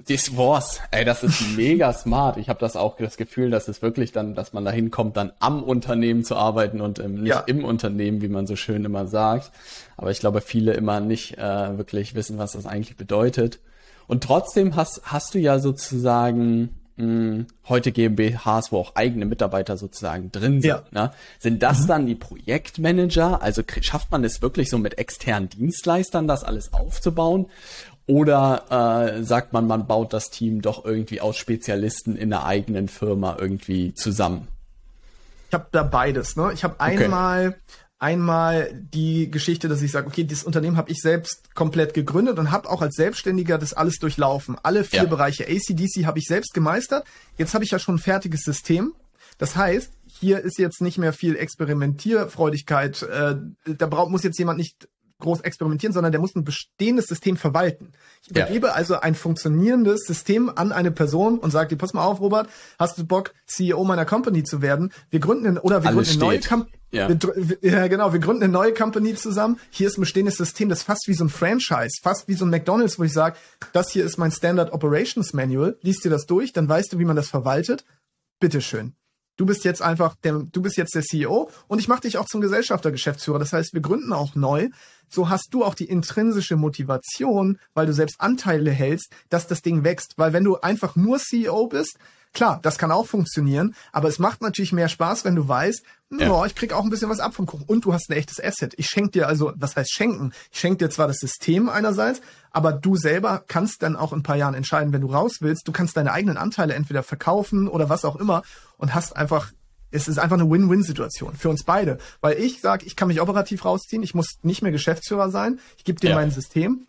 Das 0.08 0.38
war's. 0.38 0.80
Ey, 0.92 1.06
das 1.06 1.24
ist 1.24 1.56
mega 1.56 1.92
smart. 1.92 2.38
Ich 2.38 2.50
habe 2.50 2.60
das 2.60 2.76
auch 2.76 2.98
das 2.98 3.18
Gefühl, 3.18 3.50
dass 3.50 3.68
es 3.68 3.82
wirklich 3.82 4.12
dann, 4.12 4.36
dass 4.36 4.54
man 4.54 4.64
dahin 4.64 4.92
kommt, 4.92 5.18
dann 5.18 5.32
am 5.40 5.64
Unternehmen 5.64 6.24
zu 6.24 6.36
arbeiten 6.36 6.82
und 6.82 7.00
ähm, 7.00 7.24
nicht 7.24 7.30
ja. 7.30 7.40
im 7.42 7.66
Unternehmen, 7.66 8.22
wie 8.22 8.28
man 8.28 8.46
so 8.46 8.56
schön 8.56 8.86
immer 8.86 9.08
sagt. 9.08 9.52
Aber 9.96 10.12
ich 10.12 10.20
glaube, 10.20 10.42
viele 10.42 10.74
immer 10.74 11.00
nicht 11.00 11.38
äh, 11.38 11.78
wirklich 11.78 12.14
wissen, 12.16 12.38
was 12.38 12.52
das 12.52 12.66
eigentlich 12.66 12.96
bedeutet. 12.96 13.60
Und 14.08 14.24
trotzdem 14.24 14.76
hast, 14.76 15.02
hast 15.04 15.34
du 15.34 15.40
ja 15.40 15.60
sozusagen 15.60 16.70
mh, 16.98 17.06
hm, 17.06 17.48
heute 17.68 17.92
GmbHs, 17.92 18.72
wo 18.72 18.78
auch 18.78 18.96
eigene 18.96 19.26
Mitarbeiter 19.26 19.78
sozusagen 19.78 20.32
drin 20.32 20.62
sind. 20.62 20.70
Ja. 20.70 20.84
Ne? 20.92 21.12
Sind 21.40 21.64
das 21.64 21.82
mhm. 21.82 21.88
dann 21.88 22.06
die 22.06 22.16
Projektmanager? 22.16 23.42
Also 23.42 23.64
schafft 23.82 24.12
man 24.12 24.24
es 24.24 24.42
wirklich 24.42 24.70
so 24.70 24.78
mit 24.78 24.98
externen 24.98 25.50
Dienstleistern, 25.50 26.28
das 26.28 26.44
alles 26.44 26.74
aufzubauen? 26.74 27.48
Oder 28.08 29.18
äh, 29.20 29.24
sagt 29.24 29.52
man, 29.52 29.68
man 29.68 29.86
baut 29.86 30.14
das 30.14 30.30
Team 30.30 30.62
doch 30.62 30.86
irgendwie 30.86 31.20
aus 31.20 31.38
Spezialisten 31.38 32.16
in 32.16 32.30
der 32.30 32.46
eigenen 32.46 32.88
Firma 32.88 33.36
irgendwie 33.38 33.94
zusammen? 33.94 34.48
Ich 35.50 35.54
habe 35.54 35.68
da 35.72 35.84
beides. 35.84 36.38
Ne? 36.38 36.52
Ich 36.54 36.64
habe 36.64 36.80
einmal 36.80 37.50
okay. 37.50 37.58
einmal 38.00 38.72
die 38.74 39.30
Geschichte, 39.30 39.68
dass 39.68 39.82
ich 39.82 39.92
sage, 39.92 40.08
okay, 40.08 40.24
dieses 40.24 40.46
Unternehmen 40.46 40.78
habe 40.78 40.90
ich 40.90 41.02
selbst 41.02 41.54
komplett 41.54 41.94
gegründet 41.94 42.40
und 42.40 42.52
habe 42.52 42.70
auch 42.70 42.82
als 42.82 42.96
Selbstständiger 42.96 43.58
das 43.58 43.74
alles 43.74 44.00
durchlaufen. 44.00 44.58
Alle 44.64 44.86
vier 44.86 45.04
ja. 45.04 45.10
Bereiche 45.10 45.46
ACDC 45.46 46.06
habe 46.06 46.20
ich 46.20 46.26
selbst 46.26 46.54
gemeistert. 46.54 47.06
Jetzt 47.38 47.54
habe 47.54 47.66
ich 47.66 47.72
ja 47.72 47.80
schon 47.80 47.96
ein 47.96 48.00
fertiges 48.00 48.44
System. 48.44 48.94
Das 49.38 49.58
heißt, 49.58 49.92
hier 50.08 50.40
ist 50.40 50.58
jetzt 50.58 50.82
nicht 50.82 50.98
mehr 50.98 51.12
viel 51.12 51.36
Experimentierfreudigkeit. 51.36 53.04
Äh, 53.04 53.36
da 53.66 53.86
braucht, 53.88 54.12
muss 54.12 54.24
jetzt 54.24 54.40
jemand 54.40 54.58
nicht 54.58 54.88
groß 55.20 55.42
experimentieren, 55.42 55.94
sondern 55.94 56.12
der 56.12 56.22
muss 56.22 56.36
ein 56.36 56.44
bestehendes 56.44 57.08
System 57.08 57.38
verwalten. 57.38 57.92
Ich 58.22 58.32
übergebe 58.32 58.68
ja. 58.68 58.74
also 58.74 59.00
ein 59.00 59.16
funktionierendes 59.16 60.06
System 60.06 60.52
an 60.56 60.72
eine 60.72 60.92
Person 60.92 61.40
und 61.40 61.52
sage 61.52 61.70
dir, 61.70 61.78
pass 61.78 61.94
mal 61.94 62.04
auf, 62.04 62.20
Robert, 62.20 62.50
hast 62.78 62.98
du 62.98 63.06
Bock, 63.06 63.34
CEO 63.46 63.84
meiner 63.84 64.06
Company 64.06 64.44
zu 64.44 64.62
werden? 64.62 64.92
Wir 65.10 65.20
gründen 65.20 65.48
eine, 65.48 65.62
oder 65.62 65.84
wir 65.84 65.90
Alles 65.90 66.10
gründen 66.10 66.24
eine 66.24 66.32
neue 66.32 66.40
Company. 66.40 66.78
Ja. 66.92 67.10
ja, 67.62 67.88
genau. 67.88 68.14
Wir 68.14 68.20
gründen 68.20 68.44
eine 68.44 68.54
neue 68.54 68.74
Company 68.74 69.16
zusammen. 69.16 69.60
Hier 69.72 69.88
ist 69.88 69.98
ein 69.98 70.02
bestehendes 70.02 70.38
System, 70.38 70.70
das 70.70 70.80
ist 70.80 70.84
fast 70.86 71.08
wie 71.08 71.14
so 71.14 71.26
ein 71.26 71.30
Franchise, 71.30 72.00
fast 72.02 72.28
wie 72.28 72.34
so 72.34 72.46
ein 72.46 72.50
McDonalds, 72.50 72.98
wo 72.98 73.04
ich 73.04 73.14
sage, 73.14 73.36
das 73.74 73.92
hier 73.92 74.06
ist 74.06 74.18
mein 74.18 74.32
Standard 74.32 74.72
Operations 74.72 75.34
Manual. 75.34 75.78
Liest 75.82 76.06
dir 76.06 76.10
das 76.10 76.26
durch, 76.26 76.54
dann 76.54 76.70
weißt 76.70 76.94
du, 76.94 77.00
wie 77.00 77.06
man 77.06 77.16
das 77.16 77.28
verwaltet. 77.28 77.84
Bitteschön. 78.40 78.94
Du 79.38 79.46
bist 79.46 79.64
jetzt 79.64 79.82
einfach 79.82 80.16
der, 80.16 80.44
du 80.52 80.62
bist 80.62 80.78
jetzt 80.78 80.96
der 80.96 81.04
CEO 81.04 81.50
und 81.68 81.80
ich 81.80 81.88
mache 81.88 82.02
dich 82.02 82.18
auch 82.18 82.26
zum 82.26 82.42
Gesellschafter, 82.42 82.92
Geschäftsführer. 82.92 83.40
Das 83.40 83.54
heißt, 83.54 83.74
wir 83.74 83.82
gründen 83.82 84.12
auch 84.12 84.36
neu. 84.36 84.70
So 85.10 85.30
hast 85.30 85.50
du 85.52 85.64
auch 85.64 85.76
die 85.76 85.86
intrinsische 85.86 86.58
Motivation, 86.58 87.60
weil 87.74 87.86
du 87.86 87.94
selbst 87.94 88.20
Anteile 88.20 88.72
hältst, 88.72 89.14
dass 89.30 89.48
das 89.48 89.62
Ding 89.62 89.84
wächst. 89.84 90.16
Weil 90.18 90.34
wenn 90.34 90.44
du 90.44 90.58
einfach 90.58 90.96
nur 90.96 91.20
CEO 91.20 91.68
bist, 91.68 91.98
Klar, 92.38 92.60
das 92.62 92.78
kann 92.78 92.92
auch 92.92 93.08
funktionieren, 93.08 93.74
aber 93.92 94.10
es 94.10 94.20
macht 94.20 94.44
natürlich 94.44 94.72
mehr 94.72 94.90
Spaß, 94.90 95.26
wenn 95.26 95.34
du 95.34 95.48
weißt, 95.48 95.82
ja. 96.20 96.32
oh, 96.32 96.46
ich 96.46 96.54
krieg 96.54 96.72
auch 96.72 96.84
ein 96.84 96.92
bisschen 96.92 97.10
was 97.10 97.20
ab 97.20 97.34
vom 97.34 97.48
Kuchen 97.48 97.66
und 97.66 97.84
du 97.84 97.94
hast 97.94 98.12
ein 98.12 98.14
echtes 98.16 98.40
Asset. 98.40 98.76
Ich 98.78 98.86
schenke 98.86 99.10
dir 99.10 99.28
also, 99.28 99.54
was 99.56 99.76
heißt 99.76 99.92
schenken? 99.92 100.34
Ich 100.52 100.60
schenke 100.60 100.86
dir 100.86 100.92
zwar 100.92 101.08
das 101.08 101.18
System 101.18 101.68
einerseits, 101.68 102.22
aber 102.52 102.74
du 102.74 102.96
selber 102.96 103.44
kannst 103.48 103.82
dann 103.82 103.96
auch 103.96 104.14
in 104.14 104.20
ein 104.20 104.24
paar 104.24 104.36
Jahren 104.36 104.54
entscheiden, 104.54 104.94
wenn 104.94 105.02
du 105.02 105.08
raus 105.08 105.38
willst. 105.40 105.68
Du 105.68 105.72
kannst 105.72 105.98
deine 105.98 106.12
eigenen 106.12 106.38
Anteile 106.38 106.76
entweder 106.76 107.02
verkaufen 107.02 107.68
oder 107.68 107.90
was 107.90 108.06
auch 108.06 108.18
immer 108.18 108.44
und 108.78 108.94
hast 108.94 109.16
einfach 109.16 109.52
es 109.90 110.08
ist 110.08 110.20
einfach 110.20 110.38
eine 110.38 110.48
Win-Win-Situation 110.48 111.36
für 111.36 111.50
uns 111.50 111.64
beide. 111.64 111.98
Weil 112.22 112.38
ich 112.38 112.62
sage, 112.62 112.86
ich 112.86 112.96
kann 112.96 113.08
mich 113.08 113.20
operativ 113.20 113.66
rausziehen, 113.66 114.04
ich 114.04 114.14
muss 114.14 114.38
nicht 114.44 114.62
mehr 114.62 114.72
Geschäftsführer 114.72 115.32
sein, 115.32 115.60
ich 115.78 115.86
gebe 115.86 116.00
dir 116.00 116.12
ja. 116.12 116.16
mein 116.16 116.30
System. 116.30 116.86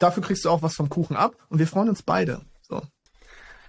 Dafür 0.00 0.24
kriegst 0.24 0.44
du 0.44 0.50
auch 0.50 0.62
was 0.62 0.74
vom 0.74 0.88
Kuchen 0.88 1.14
ab 1.14 1.36
und 1.50 1.60
wir 1.60 1.68
freuen 1.68 1.88
uns 1.88 2.02
beide. 2.02 2.40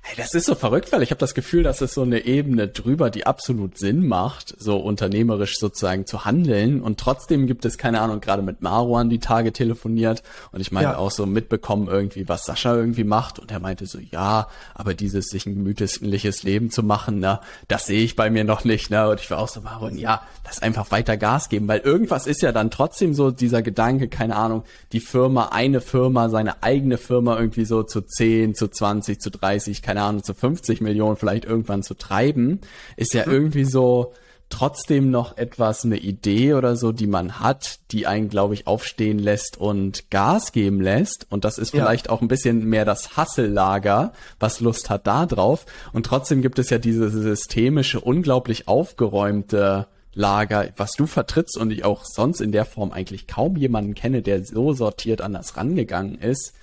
So. 0.09 0.21
Das 0.21 0.33
ist 0.33 0.45
so 0.45 0.55
verrückt, 0.55 0.91
weil 0.91 1.03
ich 1.03 1.11
habe 1.11 1.19
das 1.19 1.33
Gefühl, 1.33 1.63
dass 1.63 1.81
es 1.81 1.93
so 1.93 2.01
eine 2.01 2.25
Ebene 2.25 2.67
drüber, 2.67 3.09
die 3.09 3.25
absolut 3.25 3.77
Sinn 3.77 4.07
macht, 4.07 4.55
so 4.57 4.77
unternehmerisch 4.77 5.59
sozusagen 5.59 6.05
zu 6.05 6.25
handeln. 6.25 6.81
Und 6.81 6.99
trotzdem 6.99 7.45
gibt 7.47 7.65
es, 7.65 7.77
keine 7.77 8.01
Ahnung, 8.01 8.21
gerade 8.21 8.41
mit 8.41 8.61
Marwan 8.61 9.09
die 9.09 9.19
Tage 9.19 9.51
telefoniert 9.51 10.23
und 10.51 10.61
ich 10.61 10.71
meine 10.71 10.89
ja. 10.89 10.97
auch 10.97 11.11
so 11.11 11.25
mitbekommen 11.25 11.87
irgendwie, 11.87 12.27
was 12.29 12.45
Sascha 12.45 12.75
irgendwie 12.75 13.03
macht. 13.03 13.39
Und 13.39 13.51
er 13.51 13.59
meinte 13.59 13.85
so, 13.85 13.99
ja, 13.99 14.47
aber 14.73 14.93
dieses 14.93 15.27
sich 15.27 15.45
ein 15.45 15.55
gemütliches 15.55 16.43
Leben 16.43 16.71
zu 16.71 16.83
machen, 16.83 17.19
ne, 17.19 17.39
das 17.67 17.85
sehe 17.85 18.03
ich 18.03 18.15
bei 18.15 18.29
mir 18.29 18.43
noch 18.43 18.63
nicht. 18.63 18.89
Ne? 18.89 19.09
Und 19.09 19.19
ich 19.19 19.29
war 19.29 19.39
auch 19.39 19.49
so, 19.49 19.61
Marwan, 19.61 19.97
ja, 19.97 20.21
das 20.43 20.61
einfach 20.61 20.91
weiter 20.91 21.17
Gas 21.17 21.49
geben, 21.49 21.67
weil 21.67 21.79
irgendwas 21.79 22.27
ist 22.27 22.41
ja 22.41 22.51
dann 22.51 22.71
trotzdem 22.71 23.13
so 23.13 23.31
dieser 23.31 23.61
Gedanke, 23.61 24.07
keine 24.07 24.35
Ahnung, 24.35 24.63
die 24.93 25.01
Firma, 25.01 25.49
eine 25.51 25.81
Firma, 25.81 26.29
seine 26.29 26.63
eigene 26.63 26.97
Firma 26.97 27.37
irgendwie 27.37 27.65
so 27.65 27.83
zu 27.83 28.01
10, 28.01 28.55
zu 28.55 28.69
20, 28.69 29.19
zu 29.19 29.29
30, 29.29 29.81
keine 29.81 29.96
keine 29.97 30.09
Ahnung, 30.09 30.23
zu 30.23 30.35
50 30.35 30.79
Millionen 30.81 31.17
vielleicht 31.17 31.45
irgendwann 31.45 31.81
zu 31.81 31.95
treiben, 31.95 32.61
ist 32.97 33.15
ja 33.15 33.25
irgendwie 33.25 33.65
so 33.65 34.13
trotzdem 34.49 35.09
noch 35.09 35.37
etwas, 35.37 35.83
eine 35.83 35.97
Idee 35.97 36.53
oder 36.53 36.75
so, 36.75 36.91
die 36.91 37.07
man 37.07 37.39
hat, 37.39 37.79
die 37.91 38.05
einen, 38.05 38.29
glaube 38.29 38.53
ich, 38.53 38.67
aufstehen 38.67 39.17
lässt 39.17 39.57
und 39.57 40.11
Gas 40.11 40.51
geben 40.51 40.79
lässt. 40.81 41.25
Und 41.29 41.45
das 41.45 41.57
ist 41.57 41.71
vielleicht 41.71 42.05
ja. 42.05 42.11
auch 42.13 42.21
ein 42.21 42.27
bisschen 42.27 42.63
mehr 42.65 42.85
das 42.85 43.17
Hassellager, 43.17 44.13
was 44.39 44.59
Lust 44.59 44.91
hat 44.91 45.07
da 45.07 45.25
drauf. 45.25 45.65
Und 45.93 46.05
trotzdem 46.05 46.43
gibt 46.43 46.59
es 46.59 46.69
ja 46.69 46.77
diese 46.77 47.09
systemische, 47.09 47.99
unglaublich 47.99 48.67
aufgeräumte 48.67 49.87
Lager, 50.13 50.69
was 50.77 50.91
du 50.91 51.07
vertrittst 51.07 51.57
und 51.57 51.71
ich 51.71 51.83
auch 51.83 52.05
sonst 52.05 52.39
in 52.39 52.51
der 52.51 52.65
Form 52.65 52.91
eigentlich 52.91 53.27
kaum 53.27 53.57
jemanden 53.57 53.95
kenne, 53.95 54.21
der 54.21 54.45
so 54.45 54.73
sortiert 54.73 55.21
an 55.21 55.33
das 55.33 55.57
rangegangen 55.57 56.19
ist. 56.19 56.53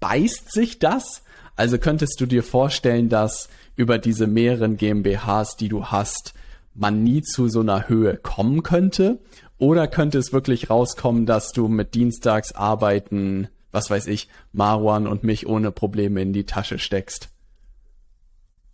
Beißt 0.00 0.52
sich 0.52 0.78
das? 0.78 1.22
Also 1.56 1.78
könntest 1.78 2.20
du 2.20 2.26
dir 2.26 2.42
vorstellen, 2.42 3.08
dass 3.08 3.48
über 3.76 3.98
diese 3.98 4.26
mehreren 4.26 4.76
GmbHs, 4.76 5.56
die 5.56 5.68
du 5.68 5.86
hast, 5.86 6.34
man 6.74 7.02
nie 7.02 7.22
zu 7.22 7.48
so 7.48 7.60
einer 7.60 7.88
Höhe 7.88 8.16
kommen 8.16 8.62
könnte? 8.62 9.18
Oder 9.58 9.86
könnte 9.86 10.18
es 10.18 10.32
wirklich 10.32 10.70
rauskommen, 10.70 11.26
dass 11.26 11.52
du 11.52 11.68
mit 11.68 11.94
Dienstagsarbeiten, 11.94 13.48
was 13.70 13.90
weiß 13.90 14.06
ich, 14.08 14.28
Marwan 14.52 15.06
und 15.06 15.22
mich 15.22 15.46
ohne 15.46 15.70
Probleme 15.70 16.22
in 16.22 16.32
die 16.32 16.46
Tasche 16.46 16.78
steckst? 16.78 17.28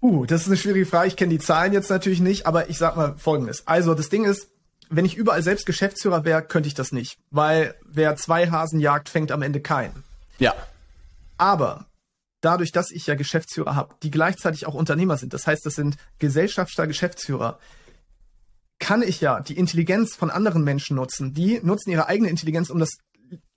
Uh, 0.01 0.27
das 0.27 0.43
ist 0.43 0.47
eine 0.47 0.57
schwierige 0.57 0.87
Frage. 0.87 1.09
Ich 1.09 1.17
kenne 1.17 1.31
die 1.31 1.41
Zahlen 1.41 1.73
jetzt 1.73 1.91
natürlich 1.91 2.21
nicht, 2.21 2.47
aber 2.47 2.71
ich 2.71 2.79
sag 2.79 2.97
mal 2.97 3.17
Folgendes. 3.19 3.67
Also 3.67 3.95
das 3.95 4.09
Ding 4.09 4.25
ist, 4.25 4.49
wenn 4.91 5.05
ich 5.05 5.17
überall 5.17 5.43
selbst 5.43 5.67
Geschäftsführer 5.67 6.25
wäre, 6.25 6.43
könnte 6.43 6.69
ich 6.69 6.75
das 6.75 6.93
nicht. 6.93 7.19
Weil 7.31 7.75
wer 7.85 8.17
zwei 8.17 8.49
Hasen 8.49 8.81
jagt, 8.81 9.09
fängt 9.09 9.33
am 9.33 9.43
Ende 9.43 9.61
keinen. 9.61 10.05
Ja. 10.39 10.55
Aber 11.37 11.87
dadurch, 12.41 12.73
dass 12.73 12.91
ich 12.91 13.07
ja 13.07 13.15
Geschäftsführer 13.15 13.75
habe, 13.75 13.95
die 14.03 14.11
gleichzeitig 14.11 14.67
auch 14.67 14.75
Unternehmer 14.75 15.17
sind, 15.17 15.35
das 15.35 15.47
heißt, 15.47 15.65
das 15.67 15.75
sind 15.75 15.97
Gesellschafter, 16.19 16.87
Geschäftsführer, 16.87 17.59
kann 18.79 19.03
ich 19.03 19.21
ja 19.21 19.41
die 19.41 19.57
Intelligenz 19.57 20.15
von 20.15 20.31
anderen 20.31 20.63
Menschen 20.63 20.97
nutzen. 20.97 21.35
Die 21.35 21.61
nutzen 21.63 21.91
ihre 21.91 22.07
eigene 22.07 22.31
Intelligenz, 22.31 22.71
um 22.71 22.79
das 22.79 22.91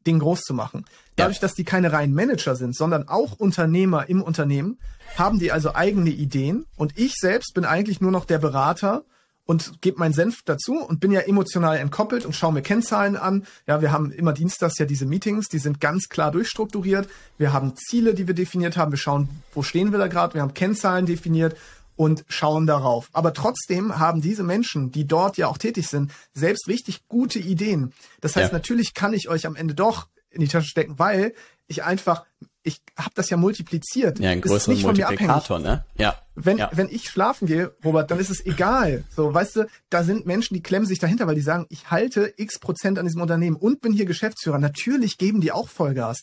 Ding 0.05 0.19
groß 0.19 0.41
zu 0.41 0.53
machen. 0.53 0.85
Dadurch, 1.15 1.37
ja. 1.37 1.41
dass 1.41 1.53
die 1.53 1.63
keine 1.63 1.91
reinen 1.91 2.13
Manager 2.13 2.55
sind, 2.55 2.75
sondern 2.75 3.07
auch 3.07 3.33
Unternehmer 3.33 4.09
im 4.09 4.23
Unternehmen, 4.23 4.79
haben 5.15 5.39
die 5.39 5.51
also 5.51 5.75
eigene 5.75 6.09
Ideen 6.09 6.65
und 6.75 6.97
ich 6.97 7.13
selbst 7.15 7.53
bin 7.53 7.65
eigentlich 7.65 8.01
nur 8.01 8.11
noch 8.11 8.25
der 8.25 8.39
Berater 8.39 9.03
und 9.45 9.81
gebe 9.81 9.99
meinen 9.99 10.13
Senf 10.13 10.41
dazu 10.45 10.75
und 10.75 10.99
bin 10.99 11.11
ja 11.11 11.21
emotional 11.21 11.77
entkoppelt 11.77 12.25
und 12.25 12.35
schaue 12.35 12.53
mir 12.53 12.61
Kennzahlen 12.61 13.17
an. 13.17 13.45
Ja, 13.67 13.81
wir 13.81 13.91
haben 13.91 14.11
immer 14.11 14.33
dienstags 14.33 14.77
ja 14.77 14.85
diese 14.85 15.05
Meetings, 15.05 15.47
die 15.47 15.59
sind 15.59 15.79
ganz 15.79 16.09
klar 16.09 16.31
durchstrukturiert. 16.31 17.09
Wir 17.37 17.53
haben 17.53 17.75
Ziele, 17.75 18.13
die 18.13 18.27
wir 18.27 18.35
definiert 18.35 18.77
haben. 18.77 18.91
Wir 18.91 18.97
schauen, 18.97 19.29
wo 19.53 19.63
stehen 19.63 19.91
wir 19.91 19.99
da 19.99 20.07
gerade. 20.07 20.35
Wir 20.35 20.41
haben 20.41 20.53
Kennzahlen 20.53 21.05
definiert 21.05 21.55
und 21.95 22.23
schauen 22.27 22.65
darauf. 22.65 23.09
Aber 23.13 23.33
trotzdem 23.33 23.99
haben 23.99 24.21
diese 24.21 24.43
Menschen, 24.43 24.91
die 24.91 25.05
dort 25.05 25.37
ja 25.37 25.47
auch 25.47 25.57
tätig 25.57 25.87
sind, 25.87 26.11
selbst 26.33 26.67
richtig 26.67 27.07
gute 27.07 27.39
Ideen. 27.39 27.93
Das 28.21 28.35
heißt, 28.35 28.51
ja. 28.51 28.57
natürlich 28.57 28.93
kann 28.93 29.13
ich 29.13 29.29
euch 29.29 29.45
am 29.45 29.55
Ende 29.55 29.75
doch 29.75 30.07
in 30.31 30.41
die 30.41 30.47
Tasche 30.47 30.67
stecken, 30.67 30.97
weil 30.97 31.33
ich 31.67 31.83
einfach 31.83 32.25
ich 32.63 32.81
habe 32.97 33.11
das 33.15 33.29
ja 33.29 33.37
multipliziert. 33.37 34.19
Ja, 34.19 34.29
ein 34.29 34.41
größerer 34.41 34.75
Multiplikator, 34.75 35.59
ne? 35.59 35.83
Ja. 35.97 36.19
Wenn, 36.35 36.57
ja. 36.57 36.69
wenn 36.73 36.89
ich 36.89 37.09
schlafen 37.09 37.47
gehe, 37.47 37.73
Robert, 37.83 38.11
dann 38.11 38.19
ist 38.19 38.29
es 38.29 38.45
egal. 38.45 39.03
So, 39.15 39.33
weißt 39.33 39.55
du, 39.55 39.67
da 39.89 40.03
sind 40.03 40.25
Menschen, 40.25 40.53
die 40.53 40.61
klemmen 40.61 40.85
sich 40.85 40.99
dahinter, 40.99 41.27
weil 41.27 41.35
die 41.35 41.41
sagen, 41.41 41.65
ich 41.69 41.89
halte 41.89 42.33
x 42.37 42.59
Prozent 42.59 42.99
an 42.99 43.05
diesem 43.05 43.21
Unternehmen 43.21 43.55
und 43.55 43.81
bin 43.81 43.93
hier 43.93 44.05
Geschäftsführer. 44.05 44.59
Natürlich 44.59 45.17
geben 45.17 45.41
die 45.41 45.51
auch 45.51 45.69
Vollgas. 45.69 46.21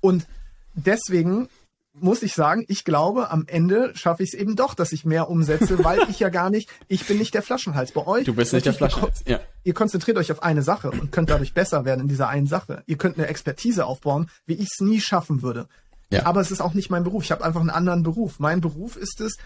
Und 0.00 0.26
deswegen 0.74 1.48
muss 1.94 2.22
ich 2.22 2.34
sagen, 2.34 2.64
ich 2.68 2.84
glaube, 2.84 3.30
am 3.30 3.44
Ende 3.46 3.92
schaffe 3.94 4.22
ich 4.22 4.34
es 4.34 4.38
eben 4.38 4.56
doch, 4.56 4.74
dass 4.74 4.92
ich 4.92 5.04
mehr 5.04 5.30
umsetze, 5.30 5.78
weil 5.84 6.00
ich 6.10 6.18
ja 6.18 6.28
gar 6.28 6.50
nicht, 6.50 6.68
ich 6.88 7.06
bin 7.06 7.18
nicht 7.18 7.34
der 7.34 7.42
Flaschenhals. 7.42 7.92
Bei 7.92 8.06
euch. 8.06 8.24
Du 8.24 8.34
bist 8.34 8.52
nicht 8.52 8.66
der 8.66 8.74
Flaschenhals, 8.74 9.22
ja. 9.26 9.40
Ihr 9.62 9.74
konzentriert 9.74 10.16
euch 10.18 10.32
auf 10.32 10.42
eine 10.42 10.62
Sache 10.62 10.90
und 10.90 11.12
könnt 11.12 11.30
dadurch 11.30 11.54
besser 11.54 11.84
werden 11.84 12.02
in 12.02 12.08
dieser 12.08 12.28
einen 12.28 12.46
Sache. 12.46 12.82
Ihr 12.86 12.98
könnt 12.98 13.16
eine 13.16 13.28
Expertise 13.28 13.86
aufbauen, 13.86 14.28
wie 14.46 14.54
ich 14.54 14.68
es 14.72 14.80
nie 14.80 15.00
schaffen 15.00 15.42
würde. 15.42 15.68
Ja. 16.10 16.26
Aber 16.26 16.40
es 16.40 16.50
ist 16.50 16.60
auch 16.60 16.74
nicht 16.74 16.90
mein 16.90 17.04
Beruf. 17.04 17.24
Ich 17.24 17.32
habe 17.32 17.44
einfach 17.44 17.60
einen 17.60 17.70
anderen 17.70 18.02
Beruf. 18.02 18.38
Mein 18.38 18.60
Beruf 18.60 18.96
ist 18.96 19.20
es, 19.20 19.36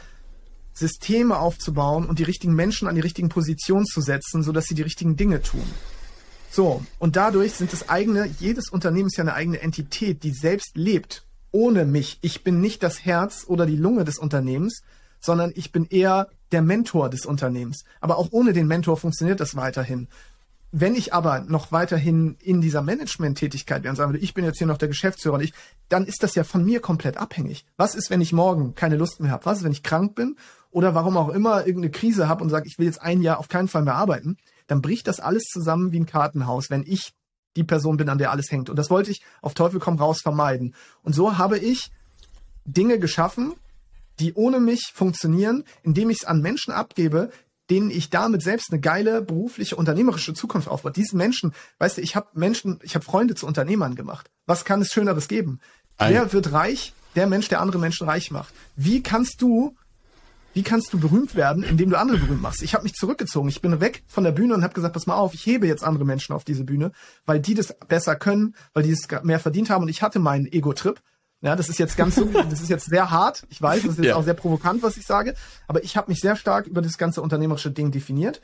Systeme 0.73 1.39
aufzubauen 1.39 2.07
und 2.07 2.19
die 2.19 2.25
richtigen 2.25 2.55
Menschen 2.55 2.89
an 2.89 2.95
die 2.95 3.01
richtigen 3.01 3.29
Positionen 3.29 3.85
zu 3.85 4.01
setzen, 4.01 4.43
sodass 4.43 4.67
sie 4.67 4.75
die 4.75 4.83
richtigen 4.83 5.17
Dinge 5.17 5.43
tun. 5.43 5.65
So, 6.51 6.83
und 6.99 7.17
dadurch 7.17 7.55
sind 7.55 7.73
es 7.73 7.89
eigene, 7.89 8.27
jedes 8.39 8.71
Unternehmen 8.71 9.09
ist 9.09 9.17
ja 9.17 9.25
eine 9.25 9.35
eigene 9.35 9.61
Entität, 9.61 10.23
die 10.23 10.31
selbst 10.31 10.77
lebt 10.77 11.25
ohne 11.53 11.85
mich. 11.85 12.19
Ich 12.23 12.45
bin 12.45 12.61
nicht 12.61 12.83
das 12.83 13.05
Herz 13.05 13.45
oder 13.47 13.67
die 13.67 13.77
Lunge 13.77 14.05
des 14.05 14.19
Unternehmens, 14.19 14.83
sondern 15.21 15.53
ich 15.55 15.73
bin 15.73 15.87
eher 15.87 16.29
der 16.53 16.63
Mentor 16.63 17.11
des 17.11 17.27
Unternehmens. 17.27 17.85
Aber 18.01 18.19
auch 18.19 18.29
ohne 18.31 18.53
den 18.53 18.67
Mentor 18.67 18.97
funktioniert 18.97 19.41
das 19.41 19.57
weiterhin. 19.57 20.09
Wenn 20.71 20.95
ich 20.95 21.15
aber 21.15 21.41
noch 21.41 21.73
weiterhin 21.73 22.37
in 22.41 22.61
dieser 22.61 22.83
Management-Tätigkeit 22.83 23.83
wäre 23.83 23.91
und 23.91 23.97
sagen 23.97 24.13
würde, 24.13 24.23
ich 24.23 24.35
bin 24.35 24.45
jetzt 24.45 24.59
hier 24.59 24.67
noch 24.67 24.77
der 24.77 24.89
Geschäftsführer 24.89 25.37
und 25.37 25.43
ich, 25.43 25.55
dann 25.89 26.05
ist 26.05 26.23
das 26.23 26.35
ja 26.35 26.45
von 26.45 26.63
mir 26.63 26.81
komplett 26.81 27.17
abhängig. 27.17 27.65
Was 27.79 27.95
ist, 27.95 28.11
wenn 28.11 28.21
ich 28.21 28.35
morgen 28.35 28.75
keine 28.75 28.97
Lust 28.97 29.21
mehr 29.21 29.31
habe? 29.31 29.47
Was 29.47 29.59
ist, 29.59 29.65
wenn 29.65 29.73
ich 29.73 29.83
krank 29.83 30.15
bin 30.15 30.37
oder 30.71 30.95
warum 30.95 31.17
auch 31.17 31.31
immer 31.31 31.61
irgendeine 31.61 31.91
Krise 31.91 32.29
habe 32.29 32.45
und 32.45 32.51
sage, 32.51 32.69
ich 32.69 32.79
will 32.79 32.85
jetzt 32.85 33.01
ein 33.01 33.23
Jahr 33.23 33.39
auf 33.39 33.49
keinen 33.49 33.69
Fall 33.69 33.83
mehr 33.83 33.95
arbeiten? 33.95 34.37
Dann 34.67 34.83
bricht 34.83 35.07
das 35.07 35.21
alles 35.21 35.45
zusammen 35.45 35.93
wie 35.93 36.01
ein 36.01 36.07
Kartenhaus, 36.07 36.69
wenn 36.69 36.85
ich 36.87 37.15
die 37.59 37.65
Person 37.65 37.97
bin, 37.97 38.09
an 38.09 38.19
der 38.19 38.31
alles 38.31 38.51
hängt. 38.51 38.71
Und 38.71 38.77
das 38.77 38.89
wollte 38.89 39.11
ich 39.11 39.23
auf 39.43 39.55
Teufel 39.55 39.81
komm 39.81 39.97
raus 39.97 40.21
vermeiden. 40.23 40.75
Und 41.03 41.15
so 41.15 41.37
habe 41.37 41.59
ich 41.59 41.91
Dinge 42.65 42.99
geschaffen, 42.99 43.55
die 44.21 44.35
ohne 44.35 44.61
mich 44.61 44.93
funktionieren, 44.95 45.65
indem 45.83 46.11
ich 46.11 46.19
es 46.23 46.25
an 46.25 46.41
Menschen 46.41 46.73
abgebe, 46.73 47.31
denen 47.71 47.91
ich 47.91 48.11
damit 48.11 48.43
selbst 48.43 48.73
eine 48.73 48.81
geile 48.81 49.21
berufliche, 49.23 49.77
unternehmerische 49.77 50.35
Zukunft 50.35 50.69
aufbaue. 50.69 50.93
Diesen 50.93 51.19
Menschen, 51.19 51.53
weißt 51.79 51.99
du, 51.99 52.01
ich 52.01 52.17
habe 52.17 52.29
Menschen, 52.33 52.79
ich 52.83 52.95
habe 52.95 53.05
Freunde 53.05 53.35
zu 53.35 53.47
Unternehmern 53.47 53.95
gemacht. 53.95 54.31
Was 54.47 54.65
kann 54.65 54.81
es 54.81 54.93
Schöneres 54.93 55.29
geben? 55.29 55.61
Wer 55.99 56.33
wird 56.33 56.53
reich? 56.53 56.95
Der 57.17 57.27
Mensch, 57.27 57.49
der 57.49 57.61
andere 57.61 57.79
Menschen 57.79 58.09
reich 58.09 58.31
macht. 58.31 58.55
Wie 58.77 59.03
kannst 59.03 59.43
du 59.43 59.75
wie 60.55 60.63
kannst 60.63 60.93
du 60.93 60.99
berühmt 60.99 61.35
werden, 61.35 61.63
indem 61.63 61.91
du 61.91 61.99
andere 61.99 62.19
berühmt 62.19 62.43
machst? 62.43 62.63
Ich 62.63 62.75
habe 62.75 62.85
mich 62.85 62.95
zurückgezogen. 62.95 63.49
Ich 63.49 63.61
bin 63.61 63.81
weg 63.81 64.03
von 64.07 64.25
der 64.25 64.33
Bühne 64.33 64.55
und 64.55 64.65
habe 64.65 64.75
gesagt, 64.75 64.95
pass 64.95 65.07
mal 65.07 65.17
auf, 65.17 65.35
ich 65.35 65.47
hebe 65.47 65.67
jetzt 65.67 65.85
andere 65.85 66.05
Menschen 66.05 66.35
auf 66.35 66.45
diese 66.45 66.65
Bühne, 66.65 66.93
weil 67.27 67.41
die 67.41 67.55
das 67.55 67.77
besser 67.87 68.17
können, 68.17 68.55
weil 68.73 68.83
die 68.83 68.91
es 68.91 69.07
mehr 69.23 69.39
verdient 69.39 69.71
haben. 69.71 69.83
Und 69.83 69.89
ich 69.89 70.03
hatte 70.03 70.19
meinen 70.19 70.47
Ego-Trip. 70.47 71.01
Ja, 71.41 71.55
das 71.55 71.69
ist 71.69 71.79
jetzt 71.79 71.97
ganz 71.97 72.17
das 72.51 72.61
ist 72.61 72.69
jetzt 72.69 72.87
sehr 72.87 73.11
hart. 73.11 73.47
Ich 73.51 73.63
weiß, 73.63 73.83
das 73.83 73.93
ist 73.93 73.99
jetzt 73.99 74.07
ja. 74.07 74.17
auch 74.17 74.25
sehr 74.25 74.35
provokant, 74.35 74.83
was 74.83 74.97
ich 74.97 75.07
sage. 75.07 75.35
Aber 75.69 75.85
ich 75.85 75.97
habe 75.97 76.11
mich 76.11 76.21
sehr 76.21 76.35
stark 76.35 76.67
über 76.67 76.83
das 76.83 76.99
ganze 76.99 77.23
unternehmerische 77.23 77.71
Ding 77.71 77.93
definiert. 77.93 78.41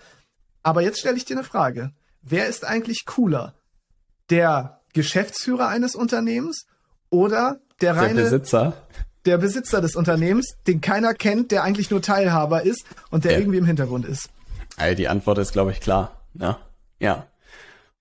Aber 0.62 0.82
jetzt 0.82 1.00
stelle 1.00 1.16
ich 1.16 1.24
dir 1.24 1.36
eine 1.36 1.44
Frage. 1.44 1.92
Wer 2.22 2.48
ist 2.48 2.64
eigentlich 2.64 3.04
cooler? 3.06 3.54
Der 4.30 4.80
Geschäftsführer 4.92 5.68
eines 5.68 5.94
Unternehmens 5.94 6.66
oder 7.10 7.60
der 7.80 7.96
reine 7.96 8.14
der 8.14 8.22
Besitzer? 8.24 8.72
Der 9.26 9.38
Besitzer 9.38 9.80
des 9.80 9.96
Unternehmens, 9.96 10.56
den 10.66 10.80
keiner 10.80 11.14
kennt, 11.14 11.50
der 11.50 11.62
eigentlich 11.62 11.90
nur 11.90 12.02
Teilhaber 12.02 12.62
ist 12.62 12.84
und 13.10 13.24
der 13.24 13.32
ja. 13.32 13.38
irgendwie 13.38 13.58
im 13.58 13.64
Hintergrund 13.64 14.06
ist? 14.06 14.28
Also 14.76 14.96
die 14.96 15.08
Antwort 15.08 15.38
ist, 15.38 15.52
glaube 15.52 15.70
ich, 15.70 15.80
klar. 15.80 16.20
Ja. 16.34 16.58
ja. 16.98 17.26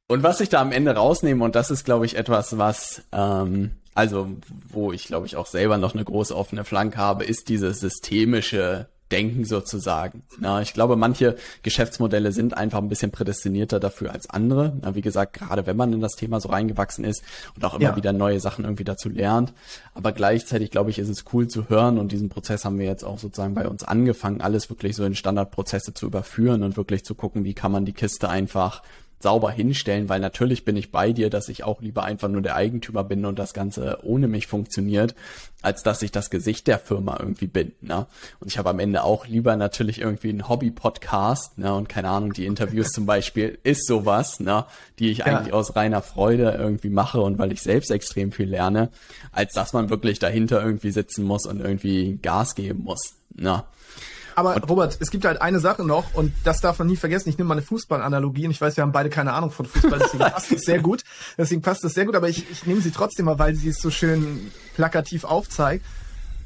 Und 0.07 0.23
was 0.23 0.41
ich 0.41 0.49
da 0.49 0.61
am 0.61 0.71
Ende 0.71 0.95
rausnehme, 0.95 1.43
und 1.43 1.55
das 1.55 1.71
ist, 1.71 1.85
glaube 1.85 2.05
ich, 2.05 2.17
etwas, 2.17 2.57
was, 2.57 3.03
ähm, 3.11 3.71
also 3.95 4.29
wo 4.69 4.91
ich, 4.91 5.05
glaube 5.05 5.25
ich, 5.25 5.35
auch 5.37 5.45
selber 5.45 5.77
noch 5.77 5.93
eine 5.93 6.03
große 6.03 6.35
offene 6.35 6.63
Flanke 6.63 6.97
habe, 6.97 7.23
ist 7.23 7.49
diese 7.49 7.73
systemische 7.73 8.89
Denken 9.13 9.45
sozusagen. 9.45 10.23
Ja, 10.41 10.61
ich 10.61 10.73
glaube, 10.73 10.95
manche 10.95 11.35
Geschäftsmodelle 11.61 12.31
sind 12.31 12.57
einfach 12.57 12.79
ein 12.79 12.89
bisschen 12.89 13.11
prädestinierter 13.11 13.79
dafür 13.79 14.11
als 14.11 14.29
andere. 14.29 14.73
Ja, 14.83 14.95
wie 14.95 15.01
gesagt, 15.01 15.33
gerade 15.33 15.65
wenn 15.65 15.77
man 15.77 15.93
in 15.93 16.01
das 16.01 16.13
Thema 16.13 16.39
so 16.39 16.49
reingewachsen 16.49 17.05
ist 17.05 17.23
und 17.55 17.63
auch 17.63 17.75
immer 17.75 17.91
ja. 17.91 17.95
wieder 17.95 18.11
neue 18.11 18.39
Sachen 18.39 18.65
irgendwie 18.65 18.83
dazu 18.83 19.09
lernt. 19.09 19.53
Aber 19.93 20.11
gleichzeitig, 20.11 20.71
glaube 20.71 20.89
ich, 20.89 20.97
ist 20.97 21.09
es 21.09 21.25
cool 21.31 21.47
zu 21.47 21.69
hören 21.69 21.97
und 21.99 22.11
diesen 22.11 22.29
Prozess 22.29 22.65
haben 22.65 22.79
wir 22.79 22.87
jetzt 22.87 23.03
auch 23.03 23.19
sozusagen 23.19 23.53
bei 23.53 23.67
uns 23.67 23.83
angefangen, 23.83 24.41
alles 24.41 24.69
wirklich 24.69 24.95
so 24.95 25.05
in 25.05 25.15
Standardprozesse 25.15 25.93
zu 25.93 26.07
überführen 26.07 26.63
und 26.63 26.75
wirklich 26.75 27.05
zu 27.05 27.13
gucken, 27.13 27.43
wie 27.43 27.53
kann 27.53 27.71
man 27.71 27.85
die 27.85 27.93
Kiste 27.93 28.29
einfach 28.29 28.81
sauber 29.23 29.49
hinstellen, 29.49 30.09
weil 30.09 30.19
natürlich 30.19 30.65
bin 30.65 30.75
ich 30.75 30.91
bei 30.91 31.13
dir, 31.13 31.31
dass 31.31 31.49
ich 31.49 31.63
auch 31.63 31.81
lieber 31.81 32.03
einfach 32.03 32.27
nur 32.27 32.43
der 32.43 32.55
Eigentümer 32.55 33.03
bin 33.03 33.25
und 33.25 33.39
das 33.39 33.53
Ganze 33.53 33.99
ohne 34.03 34.27
mich 34.27 34.45
funktioniert, 34.45 35.15
als 35.63 35.81
dass 35.81 36.01
ich 36.03 36.11
das 36.11 36.29
Gesicht 36.29 36.67
der 36.67 36.77
Firma 36.77 37.17
irgendwie 37.19 37.47
bin. 37.47 37.71
Ne? 37.81 38.05
Und 38.39 38.47
ich 38.49 38.57
habe 38.59 38.69
am 38.69 38.79
Ende 38.79 39.03
auch 39.03 39.25
lieber 39.25 39.55
natürlich 39.55 39.99
irgendwie 40.01 40.29
einen 40.29 40.47
Hobby-Podcast, 40.47 41.57
ne? 41.57 41.73
Und 41.73 41.89
keine 41.89 42.09
Ahnung, 42.09 42.33
die 42.33 42.45
Interviews 42.45 42.89
zum 42.89 43.05
Beispiel 43.05 43.57
ist 43.63 43.87
sowas, 43.87 44.39
ne? 44.39 44.65
die 44.99 45.09
ich 45.09 45.25
eigentlich 45.25 45.47
ja. 45.47 45.53
aus 45.53 45.75
reiner 45.75 46.01
Freude 46.01 46.51
irgendwie 46.51 46.89
mache 46.89 47.21
und 47.21 47.39
weil 47.39 47.51
ich 47.51 47.61
selbst 47.61 47.89
extrem 47.89 48.31
viel 48.31 48.49
lerne, 48.49 48.89
als 49.31 49.53
dass 49.53 49.73
man 49.73 49.89
wirklich 49.89 50.19
dahinter 50.19 50.63
irgendwie 50.63 50.91
sitzen 50.91 51.23
muss 51.23 51.47
und 51.47 51.61
irgendwie 51.61 52.19
Gas 52.21 52.55
geben 52.55 52.83
muss. 52.83 53.15
Ne? 53.33 53.63
Aber 54.35 54.55
und 54.55 54.69
Robert, 54.69 54.97
es 54.99 55.11
gibt 55.11 55.25
halt 55.25 55.41
eine 55.41 55.59
Sache 55.59 55.83
noch 55.83 56.13
und 56.13 56.33
das 56.43 56.59
darf 56.61 56.79
man 56.79 56.87
nie 56.87 56.95
vergessen. 56.95 57.29
Ich 57.29 57.37
nehme 57.37 57.47
mal 57.47 57.55
eine 57.55 57.61
Fußballanalogie 57.61 58.45
und 58.45 58.51
ich 58.51 58.61
weiß, 58.61 58.77
wir 58.77 58.83
haben 58.83 58.91
beide 58.91 59.09
keine 59.09 59.33
Ahnung 59.33 59.51
von 59.51 59.65
Fußball, 59.65 59.99
deswegen 59.99 60.23
passt 60.31 60.51
es 60.51 60.61
sehr 60.61 60.79
gut. 60.79 61.03
Deswegen 61.37 61.61
passt 61.61 61.83
es 61.83 61.93
sehr 61.93 62.05
gut, 62.05 62.15
aber 62.15 62.29
ich, 62.29 62.49
ich 62.49 62.65
nehme 62.65 62.81
sie 62.81 62.91
trotzdem 62.91 63.25
mal, 63.25 63.39
weil 63.39 63.55
sie 63.55 63.69
es 63.69 63.79
so 63.79 63.91
schön 63.91 64.51
plakativ 64.75 65.23
aufzeigt. 65.23 65.85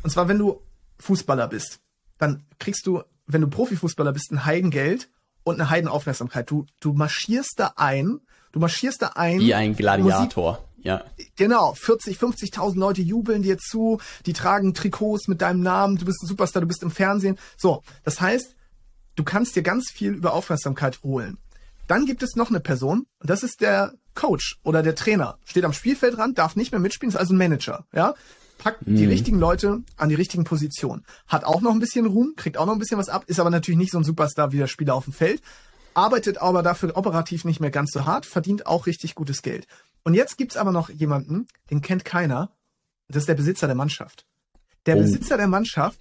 Und 0.04 0.10
zwar, 0.10 0.28
wenn 0.28 0.38
du 0.38 0.62
Fußballer 1.00 1.48
bist, 1.48 1.80
dann 2.18 2.44
kriegst 2.60 2.88
du, 2.88 3.04
wenn 3.26 3.42
du 3.42 3.48
Profifußballer 3.48 4.14
bist, 4.14 4.32
ein 4.32 4.46
Heidengeld 4.46 5.10
und 5.44 5.56
eine 5.56 5.70
Heidenaufmerksamkeit. 5.70 6.50
Du, 6.50 6.66
du 6.80 6.94
marschierst 6.94 7.54
da 7.58 7.74
ein, 7.76 8.20
du 8.52 8.60
marschierst 8.60 9.02
da 9.02 9.08
ein. 9.16 9.40
Wie 9.40 9.54
ein 9.54 9.76
Gladiator. 9.76 10.67
Ja. 10.88 11.04
Genau, 11.36 11.74
40, 11.74 12.18
50.000 12.18 12.80
Leute 12.80 13.02
jubeln 13.02 13.42
dir 13.42 13.58
zu, 13.58 14.00
die 14.26 14.32
tragen 14.32 14.74
Trikots 14.74 15.28
mit 15.28 15.42
deinem 15.42 15.62
Namen, 15.62 15.98
du 15.98 16.06
bist 16.06 16.24
ein 16.24 16.28
Superstar, 16.28 16.62
du 16.62 16.68
bist 16.68 16.82
im 16.82 16.92
Fernsehen. 16.92 17.38
So, 17.58 17.84
das 18.06 18.22
heißt, 18.22 18.56
du 19.18 19.24
kannst 19.26 19.58
dir 19.58 19.64
ganz 19.64 19.92
viel 19.92 20.14
über 20.14 20.32
Aufmerksamkeit 20.32 21.04
holen. 21.04 21.40
Dann 21.88 22.06
gibt 22.06 22.24
es 22.24 22.38
noch 22.38 22.50
eine 22.50 22.62
Person, 22.62 23.06
und 23.20 23.30
das 23.30 23.44
ist 23.44 23.60
der 23.60 23.96
Coach 24.16 24.60
oder 24.64 24.82
der 24.82 24.96
Trainer. 24.96 25.38
Steht 25.44 25.66
am 25.66 25.74
Spielfeldrand, 25.74 26.38
darf 26.38 26.56
nicht 26.56 26.72
mehr 26.72 26.80
mitspielen, 26.80 27.10
ist 27.10 27.20
also 27.20 27.34
ein 27.34 27.38
Manager, 27.38 27.86
ja? 27.94 28.16
Packt 28.58 28.88
mhm. 28.88 28.96
die 28.96 29.06
richtigen 29.06 29.40
Leute 29.40 29.84
an 29.98 30.08
die 30.08 30.16
richtigen 30.16 30.46
Positionen. 30.46 31.06
Hat 31.28 31.44
auch 31.44 31.60
noch 31.60 31.72
ein 31.72 31.80
bisschen 31.80 32.06
Ruhm, 32.06 32.34
kriegt 32.38 32.58
auch 32.58 32.66
noch 32.66 32.74
ein 32.74 32.80
bisschen 32.80 32.98
was 32.98 33.10
ab, 33.10 33.26
ist 33.28 33.42
aber 33.42 33.50
natürlich 33.50 33.78
nicht 33.78 33.92
so 33.92 33.98
ein 33.98 34.06
Superstar 34.06 34.54
wie 34.54 34.58
der 34.58 34.68
Spieler 34.68 34.96
auf 34.96 35.04
dem 35.04 35.14
Feld, 35.14 35.42
arbeitet 35.94 36.38
aber 36.38 36.64
dafür 36.64 36.96
operativ 36.96 37.44
nicht 37.44 37.60
mehr 37.60 37.72
ganz 37.72 37.92
so 37.92 38.06
hart, 38.06 38.26
verdient 38.26 38.68
auch 38.68 38.86
richtig 38.86 39.16
gutes 39.16 39.42
Geld. 39.42 39.68
Und 40.04 40.14
jetzt 40.14 40.38
gibt's 40.38 40.58
aber 40.58 40.72
noch 40.72 40.90
jemanden, 40.90 41.48
den 41.70 41.82
kennt 41.82 42.06
keiner. 42.06 42.52
Das 43.08 43.24
ist 43.24 43.30
der 43.30 43.36
Besitzer 43.36 43.68
der 43.68 43.76
Mannschaft. 43.76 44.26
Der 44.86 44.98
oh. 44.98 45.00
Besitzer 45.00 45.38
der 45.38 45.48
Mannschaft, 45.48 46.00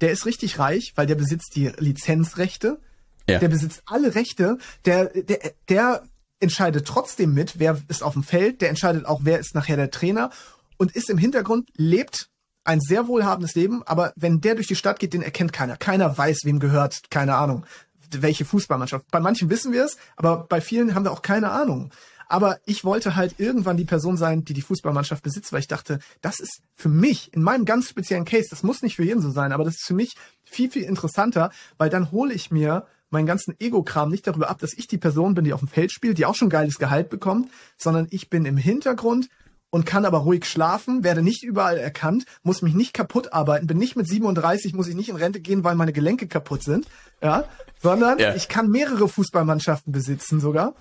der 0.00 0.12
ist 0.12 0.26
richtig 0.26 0.58
reich, 0.58 0.92
weil 0.96 1.06
der 1.06 1.14
besitzt 1.14 1.56
die 1.56 1.68
Lizenzrechte. 1.78 2.80
Ja. 3.28 3.38
Der 3.38 3.48
besitzt 3.48 3.82
alle 3.86 4.14
Rechte. 4.14 4.58
Der, 4.84 5.06
der, 5.06 5.52
der 5.68 6.02
entscheidet 6.40 6.86
trotzdem 6.86 7.34
mit, 7.34 7.58
wer 7.58 7.80
ist 7.88 8.02
auf 8.02 8.14
dem 8.14 8.22
Feld. 8.22 8.60
Der 8.60 8.68
entscheidet 8.68 9.06
auch, 9.06 9.20
wer 9.24 9.38
ist 9.38 9.54
nachher 9.54 9.76
der 9.76 9.90
Trainer. 9.90 10.30
Und 10.76 10.94
ist 10.94 11.10
im 11.10 11.18
Hintergrund, 11.18 11.68
lebt 11.74 12.30
ein 12.64 12.80
sehr 12.80 13.08
wohlhabendes 13.08 13.54
Leben. 13.54 13.82
Aber 13.84 14.12
wenn 14.16 14.40
der 14.40 14.54
durch 14.54 14.66
die 14.66 14.76
Stadt 14.76 14.98
geht, 14.98 15.14
den 15.14 15.22
erkennt 15.22 15.52
keiner. 15.52 15.76
Keiner 15.76 16.16
weiß, 16.16 16.40
wem 16.44 16.60
gehört. 16.60 17.10
Keine 17.10 17.36
Ahnung 17.36 17.64
welche 18.10 18.44
Fußballmannschaft. 18.44 19.10
Bei 19.10 19.20
manchen 19.20 19.50
wissen 19.50 19.72
wir 19.72 19.84
es, 19.84 19.96
aber 20.16 20.46
bei 20.48 20.60
vielen 20.60 20.94
haben 20.94 21.04
wir 21.04 21.12
auch 21.12 21.22
keine 21.22 21.50
Ahnung. 21.50 21.90
Aber 22.28 22.58
ich 22.66 22.84
wollte 22.84 23.16
halt 23.16 23.36
irgendwann 23.38 23.78
die 23.78 23.86
Person 23.86 24.16
sein, 24.18 24.44
die 24.44 24.52
die 24.52 24.62
Fußballmannschaft 24.62 25.22
besitzt, 25.22 25.52
weil 25.52 25.60
ich 25.60 25.68
dachte, 25.68 25.98
das 26.20 26.40
ist 26.40 26.60
für 26.74 26.90
mich 26.90 27.32
in 27.32 27.42
meinem 27.42 27.64
ganz 27.64 27.88
speziellen 27.88 28.26
Case, 28.26 28.48
das 28.50 28.62
muss 28.62 28.82
nicht 28.82 28.96
für 28.96 29.04
jeden 29.04 29.22
so 29.22 29.30
sein, 29.30 29.52
aber 29.52 29.64
das 29.64 29.76
ist 29.76 29.86
für 29.86 29.94
mich 29.94 30.14
viel, 30.44 30.70
viel 30.70 30.82
interessanter, 30.82 31.50
weil 31.78 31.88
dann 31.88 32.12
hole 32.12 32.34
ich 32.34 32.50
mir 32.50 32.86
meinen 33.10 33.26
ganzen 33.26 33.54
Ego-Kram 33.58 34.10
nicht 34.10 34.26
darüber 34.26 34.50
ab, 34.50 34.58
dass 34.58 34.74
ich 34.74 34.86
die 34.86 34.98
Person 34.98 35.34
bin, 35.34 35.44
die 35.44 35.54
auf 35.54 35.60
dem 35.60 35.68
Feld 35.68 35.90
spielt, 35.90 36.18
die 36.18 36.26
auch 36.26 36.34
schon 36.34 36.50
geiles 36.50 36.78
Gehalt 36.78 37.08
bekommt, 37.08 37.50
sondern 37.78 38.06
ich 38.10 38.28
bin 38.28 38.44
im 38.44 38.58
Hintergrund 38.58 39.30
und 39.70 39.86
kann 39.86 40.04
aber 40.04 40.18
ruhig 40.18 40.44
schlafen, 40.44 41.04
werde 41.04 41.22
nicht 41.22 41.42
überall 41.42 41.78
erkannt, 41.78 42.24
muss 42.42 42.60
mich 42.60 42.74
nicht 42.74 42.92
kaputt 42.92 43.32
arbeiten, 43.32 43.66
bin 43.66 43.78
nicht 43.78 43.96
mit 43.96 44.06
37, 44.06 44.74
muss 44.74 44.88
ich 44.88 44.94
nicht 44.94 45.08
in 45.08 45.16
Rente 45.16 45.40
gehen, 45.40 45.64
weil 45.64 45.74
meine 45.74 45.92
Gelenke 45.92 46.26
kaputt 46.26 46.62
sind, 46.62 46.86
ja, 47.22 47.44
sondern 47.80 48.18
ja. 48.18 48.34
ich 48.34 48.48
kann 48.48 48.68
mehrere 48.68 49.08
Fußballmannschaften 49.08 49.92
besitzen 49.92 50.40
sogar 50.40 50.74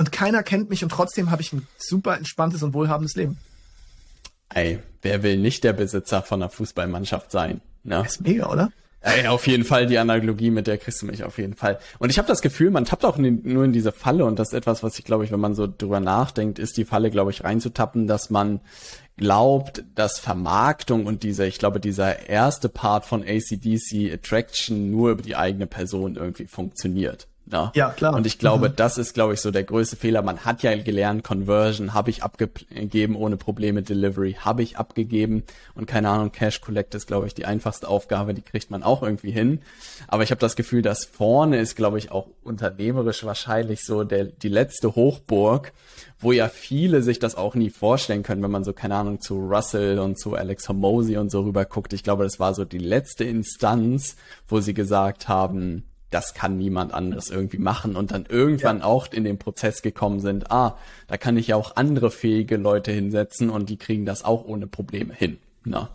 und 0.00 0.12
keiner 0.12 0.42
kennt 0.42 0.70
mich 0.70 0.82
und 0.82 0.88
trotzdem 0.88 1.30
habe 1.30 1.42
ich 1.42 1.52
ein 1.52 1.66
super 1.76 2.16
entspanntes 2.16 2.62
und 2.62 2.72
wohlhabendes 2.72 3.16
Leben. 3.16 3.36
Ey, 4.48 4.78
wer 5.02 5.22
will 5.22 5.36
nicht 5.36 5.62
der 5.62 5.74
Besitzer 5.74 6.22
von 6.22 6.42
einer 6.42 6.48
Fußballmannschaft 6.48 7.30
sein? 7.30 7.60
Ne? 7.84 7.98
Das 8.02 8.12
ist 8.12 8.22
mega, 8.22 8.50
oder? 8.50 8.72
Ey, 9.02 9.26
auf 9.26 9.46
jeden 9.46 9.64
Fall 9.64 9.86
die 9.86 9.98
Analogie, 9.98 10.50
mit 10.50 10.66
der 10.66 10.78
kriegst 10.78 11.02
du 11.02 11.06
mich 11.06 11.22
auf 11.22 11.36
jeden 11.36 11.52
Fall. 11.52 11.78
Und 11.98 12.08
ich 12.08 12.16
habe 12.16 12.26
das 12.26 12.40
Gefühl, 12.40 12.70
man 12.70 12.86
tappt 12.86 13.04
auch 13.04 13.18
in, 13.18 13.42
nur 13.44 13.64
in 13.64 13.74
diese 13.74 13.92
Falle 13.92 14.24
und 14.24 14.38
das 14.38 14.48
ist 14.48 14.54
etwas, 14.54 14.82
was 14.82 14.98
ich 14.98 15.04
glaube 15.04 15.26
ich, 15.26 15.32
wenn 15.32 15.40
man 15.40 15.54
so 15.54 15.66
drüber 15.66 16.00
nachdenkt, 16.00 16.58
ist 16.58 16.78
die 16.78 16.86
Falle, 16.86 17.10
glaube 17.10 17.30
ich, 17.30 17.44
reinzutappen, 17.44 18.06
dass 18.06 18.30
man 18.30 18.60
glaubt, 19.18 19.84
dass 19.94 20.18
Vermarktung 20.18 21.04
und 21.04 21.24
dieser, 21.24 21.46
ich 21.46 21.58
glaube, 21.58 21.78
dieser 21.78 22.26
erste 22.26 22.70
Part 22.70 23.04
von 23.04 23.22
ACDC 23.22 24.10
Attraction 24.14 24.90
nur 24.90 25.10
über 25.10 25.22
die 25.22 25.36
eigene 25.36 25.66
Person 25.66 26.16
irgendwie 26.16 26.46
funktioniert. 26.46 27.28
Ja, 27.52 27.72
ja 27.74 27.90
klar. 27.90 28.14
Und 28.14 28.26
ich 28.26 28.38
glaube, 28.38 28.68
mhm. 28.68 28.76
das 28.76 28.98
ist, 28.98 29.14
glaube 29.14 29.34
ich, 29.34 29.40
so 29.40 29.50
der 29.50 29.64
größte 29.64 29.96
Fehler. 29.96 30.22
Man 30.22 30.44
hat 30.44 30.62
ja 30.62 30.76
gelernt, 30.76 31.24
Conversion 31.24 31.94
habe 31.94 32.10
ich 32.10 32.22
abgegeben 32.22 33.16
ohne 33.16 33.36
Probleme, 33.36 33.82
Delivery 33.82 34.36
habe 34.40 34.62
ich 34.62 34.78
abgegeben 34.78 35.44
und 35.74 35.86
keine 35.86 36.08
Ahnung, 36.10 36.32
Cash 36.32 36.60
Collect 36.60 36.94
ist, 36.94 37.06
glaube 37.06 37.26
ich, 37.26 37.34
die 37.34 37.46
einfachste 37.46 37.88
Aufgabe, 37.88 38.34
die 38.34 38.42
kriegt 38.42 38.70
man 38.70 38.82
auch 38.82 39.02
irgendwie 39.02 39.30
hin. 39.30 39.60
Aber 40.08 40.22
ich 40.22 40.30
habe 40.30 40.40
das 40.40 40.56
Gefühl, 40.56 40.82
dass 40.82 41.04
vorne 41.04 41.58
ist, 41.58 41.76
glaube 41.76 41.98
ich, 41.98 42.10
auch 42.10 42.28
unternehmerisch 42.42 43.24
wahrscheinlich 43.24 43.84
so 43.84 44.04
der, 44.04 44.24
die 44.24 44.48
letzte 44.48 44.94
Hochburg, 44.94 45.72
wo 46.18 46.32
ja 46.32 46.48
viele 46.48 47.02
sich 47.02 47.18
das 47.18 47.34
auch 47.34 47.54
nie 47.54 47.70
vorstellen 47.70 48.22
können, 48.22 48.42
wenn 48.42 48.50
man 48.50 48.64
so, 48.64 48.72
keine 48.72 48.94
Ahnung, 48.94 49.20
zu 49.20 49.38
Russell 49.38 49.98
und 49.98 50.18
zu 50.18 50.34
Alex 50.34 50.68
Hormozy 50.68 51.16
und 51.16 51.30
so 51.30 51.42
rüber 51.42 51.64
guckt. 51.64 51.92
Ich 51.92 52.04
glaube, 52.04 52.24
das 52.24 52.38
war 52.38 52.54
so 52.54 52.64
die 52.64 52.78
letzte 52.78 53.24
Instanz, 53.24 54.16
wo 54.46 54.60
sie 54.60 54.74
gesagt 54.74 55.28
haben, 55.28 55.84
das 56.10 56.34
kann 56.34 56.56
niemand 56.56 56.92
anderes 56.92 57.30
irgendwie 57.30 57.58
machen 57.58 57.96
und 57.96 58.10
dann 58.10 58.26
irgendwann 58.28 58.78
ja. 58.78 58.84
auch 58.84 59.12
in 59.12 59.24
den 59.24 59.38
Prozess 59.38 59.82
gekommen 59.82 60.20
sind, 60.20 60.50
ah, 60.50 60.76
da 61.06 61.16
kann 61.16 61.36
ich 61.36 61.48
ja 61.48 61.56
auch 61.56 61.76
andere 61.76 62.10
fähige 62.10 62.56
Leute 62.56 62.92
hinsetzen 62.92 63.50
und 63.50 63.68
die 63.68 63.76
kriegen 63.76 64.04
das 64.04 64.24
auch 64.24 64.44
ohne 64.44 64.66
Probleme 64.66 65.14
hin. 65.14 65.38
Na. 65.64 65.90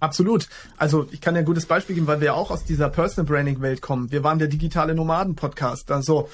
Absolut. 0.00 0.48
Also 0.76 1.06
ich 1.12 1.20
kann 1.20 1.34
dir 1.34 1.40
ein 1.40 1.46
gutes 1.46 1.66
Beispiel 1.66 1.94
geben, 1.94 2.06
weil 2.06 2.20
wir 2.20 2.34
auch 2.34 2.50
aus 2.50 2.64
dieser 2.64 2.88
Personal 2.88 3.26
Branding 3.26 3.60
Welt 3.60 3.82
kommen. 3.82 4.10
Wir 4.10 4.24
waren 4.24 4.38
der 4.38 4.48
digitale 4.48 4.94
Nomaden 4.94 5.34
Podcast. 5.34 5.92
Also 5.92 6.28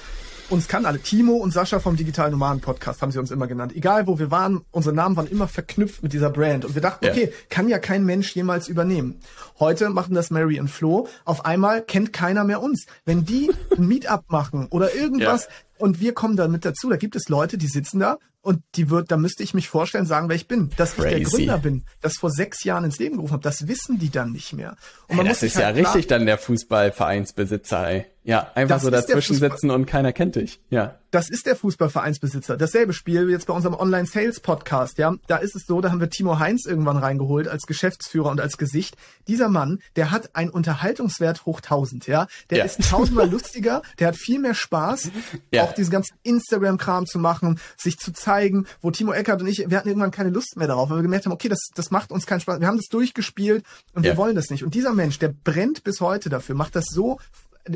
uns 0.49 0.69
kann 0.69 0.85
alle, 0.85 0.99
Timo 0.99 1.33
und 1.33 1.51
Sascha 1.51 1.79
vom 1.79 1.97
Digitalen 1.97 2.31
Nomaden 2.31 2.61
Podcast 2.61 3.01
haben 3.01 3.11
sie 3.11 3.19
uns 3.19 3.31
immer 3.31 3.47
genannt. 3.47 3.75
Egal 3.75 4.07
wo 4.07 4.17
wir 4.17 4.31
waren, 4.31 4.61
unsere 4.71 4.95
Namen 4.95 5.17
waren 5.17 5.27
immer 5.27 5.49
verknüpft 5.49 6.01
mit 6.03 6.13
dieser 6.13 6.29
Brand. 6.29 6.63
Und 6.63 6.73
wir 6.73 6.81
dachten, 6.81 7.03
ja. 7.03 7.11
okay, 7.11 7.33
kann 7.49 7.67
ja 7.67 7.79
kein 7.79 8.05
Mensch 8.05 8.33
jemals 8.33 8.69
übernehmen. 8.69 9.19
Heute 9.59 9.89
machen 9.89 10.15
das 10.15 10.31
Mary 10.31 10.57
und 10.61 10.69
Flo. 10.69 11.09
Auf 11.25 11.43
einmal 11.43 11.81
kennt 11.81 12.13
keiner 12.13 12.45
mehr 12.45 12.61
uns. 12.61 12.85
Wenn 13.03 13.25
die 13.25 13.51
ein 13.75 13.87
Meetup 13.87 14.31
machen 14.31 14.67
oder 14.69 14.95
irgendwas, 14.95 15.45
ja. 15.79 15.85
und 15.85 15.99
wir 15.99 16.13
kommen 16.13 16.37
da 16.37 16.47
mit 16.47 16.63
dazu, 16.63 16.89
da 16.89 16.95
gibt 16.95 17.17
es 17.17 17.27
Leute, 17.27 17.57
die 17.57 17.67
sitzen 17.67 17.99
da 17.99 18.17
und 18.47 18.63
die 18.75 18.89
wird, 18.89 19.11
da 19.11 19.17
müsste 19.17 19.43
ich 19.43 19.53
mich 19.53 19.67
vorstellen, 19.67 20.05
sagen, 20.05 20.29
wer 20.29 20.37
ich 20.37 20.47
bin. 20.47 20.69
Dass 20.77 20.95
Crazy. 20.95 21.07
ich 21.09 21.15
der 21.15 21.23
Gründer 21.23 21.57
bin, 21.57 21.83
das 21.99 22.15
vor 22.15 22.31
sechs 22.31 22.63
Jahren 22.63 22.85
ins 22.85 22.97
Leben 22.97 23.17
gerufen 23.17 23.33
habe, 23.33 23.43
das 23.43 23.67
wissen 23.67 23.99
die 23.99 24.09
dann 24.09 24.31
nicht 24.31 24.53
mehr. 24.53 24.77
Und 25.09 25.17
man 25.17 25.25
hey, 25.25 25.33
das 25.33 25.41
muss 25.41 25.51
ist 25.51 25.55
halt 25.57 25.75
ja 25.75 25.83
richtig 25.83 26.07
dann 26.07 26.25
der 26.25 26.37
Fußballvereinsbesitzer, 26.37 27.89
ey. 27.89 28.05
Ja, 28.27 28.51
einfach 28.55 28.75
das 28.75 28.83
so 28.83 28.89
dazwischen 28.89 29.37
sitzen 29.37 29.71
und 29.71 29.85
keiner 29.85 30.11
kennt 30.11 30.35
dich. 30.35 30.59
Ja. 30.69 30.99
Das 31.11 31.29
ist 31.29 31.45
der 31.45 31.55
Fußballvereinsbesitzer. 31.55 32.57
Dasselbe 32.57 32.91
Spiel 32.91 33.29
wie 33.29 33.31
jetzt 33.31 33.47
bei 33.47 33.53
unserem 33.53 33.73
Online-Sales-Podcast, 33.73 34.97
ja. 34.97 35.15
Da 35.27 35.37
ist 35.37 35.55
es 35.55 35.65
so, 35.65 35.79
da 35.79 35.91
haben 35.91 36.01
wir 36.01 36.09
Timo 36.09 36.37
Heinz 36.37 36.65
irgendwann 36.65 36.97
reingeholt 36.97 37.47
als 37.47 37.65
Geschäftsführer 37.65 38.29
und 38.29 38.41
als 38.41 38.57
Gesicht. 38.57 38.97
Dieser 39.29 39.47
Mann, 39.47 39.79
der 39.95 40.11
hat 40.11 40.35
einen 40.35 40.49
Unterhaltungswert 40.49 41.45
hoch 41.45 41.61
1000, 41.61 42.07
ja. 42.07 42.27
Der 42.49 42.57
ja. 42.57 42.65
ist 42.65 42.81
tausendmal 42.89 43.29
lustiger, 43.31 43.81
der 43.97 44.09
hat 44.09 44.17
viel 44.17 44.39
mehr 44.39 44.53
Spaß, 44.53 45.09
ja. 45.53 45.63
auch 45.63 45.73
diesen 45.73 45.91
ganzen 45.91 46.17
Instagram-Kram 46.23 47.05
zu 47.05 47.19
machen, 47.19 47.61
sich 47.77 47.97
zu 47.97 48.11
zeigen, 48.11 48.67
wo 48.81 48.91
Timo 48.91 49.13
Eckert 49.13 49.39
und 49.41 49.47
ich, 49.47 49.69
wir 49.69 49.77
hatten 49.77 49.87
irgendwann 49.87 50.11
keine 50.11 50.31
Lust 50.31 50.57
mehr 50.57 50.67
darauf, 50.67 50.89
weil 50.89 50.97
wir 50.97 51.03
gemerkt 51.03 51.25
haben, 51.25 51.33
okay, 51.33 51.47
das, 51.47 51.69
das 51.73 51.91
macht 51.91 52.11
uns 52.11 52.25
keinen 52.25 52.41
Spaß. 52.41 52.59
Wir 52.59 52.67
haben 52.67 52.75
das 52.75 52.87
durchgespielt 52.87 53.63
und 53.93 54.05
ja. 54.05 54.11
wir 54.11 54.17
wollen 54.17 54.35
das 54.35 54.49
nicht. 54.49 54.65
Und 54.65 54.75
dieser 54.75 54.93
Mensch, 54.93 55.17
der 55.17 55.29
brennt 55.29 55.85
bis 55.85 56.01
heute 56.01 56.27
dafür, 56.27 56.55
macht 56.55 56.75
das 56.75 56.87
so 56.91 57.19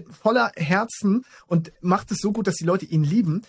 voller 0.09 0.51
Herzen 0.55 1.25
und 1.47 1.71
macht 1.81 2.11
es 2.11 2.19
so 2.19 2.31
gut, 2.31 2.47
dass 2.47 2.55
die 2.55 2.65
Leute 2.65 2.85
ihn 2.85 3.03
lieben, 3.03 3.43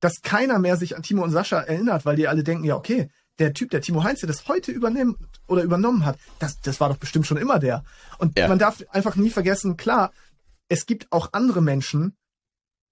dass 0.00 0.22
keiner 0.22 0.58
mehr 0.58 0.76
sich 0.76 0.96
an 0.96 1.02
Timo 1.02 1.22
und 1.22 1.30
Sascha 1.30 1.60
erinnert, 1.60 2.04
weil 2.04 2.16
die 2.16 2.28
alle 2.28 2.44
denken, 2.44 2.64
ja, 2.64 2.76
okay, 2.76 3.08
der 3.38 3.52
Typ, 3.52 3.70
der 3.70 3.80
Timo 3.80 4.02
Heinz, 4.02 4.20
der 4.20 4.28
das 4.28 4.48
heute 4.48 4.72
übernimmt 4.72 5.18
oder 5.46 5.62
übernommen 5.62 6.04
hat, 6.04 6.18
das, 6.38 6.60
das 6.60 6.80
war 6.80 6.88
doch 6.88 6.96
bestimmt 6.96 7.26
schon 7.26 7.36
immer 7.36 7.58
der. 7.58 7.84
Und 8.18 8.38
ja. 8.38 8.48
man 8.48 8.58
darf 8.58 8.82
einfach 8.90 9.16
nie 9.16 9.30
vergessen, 9.30 9.76
klar, 9.76 10.12
es 10.68 10.86
gibt 10.86 11.12
auch 11.12 11.30
andere 11.32 11.62
Menschen, 11.62 12.16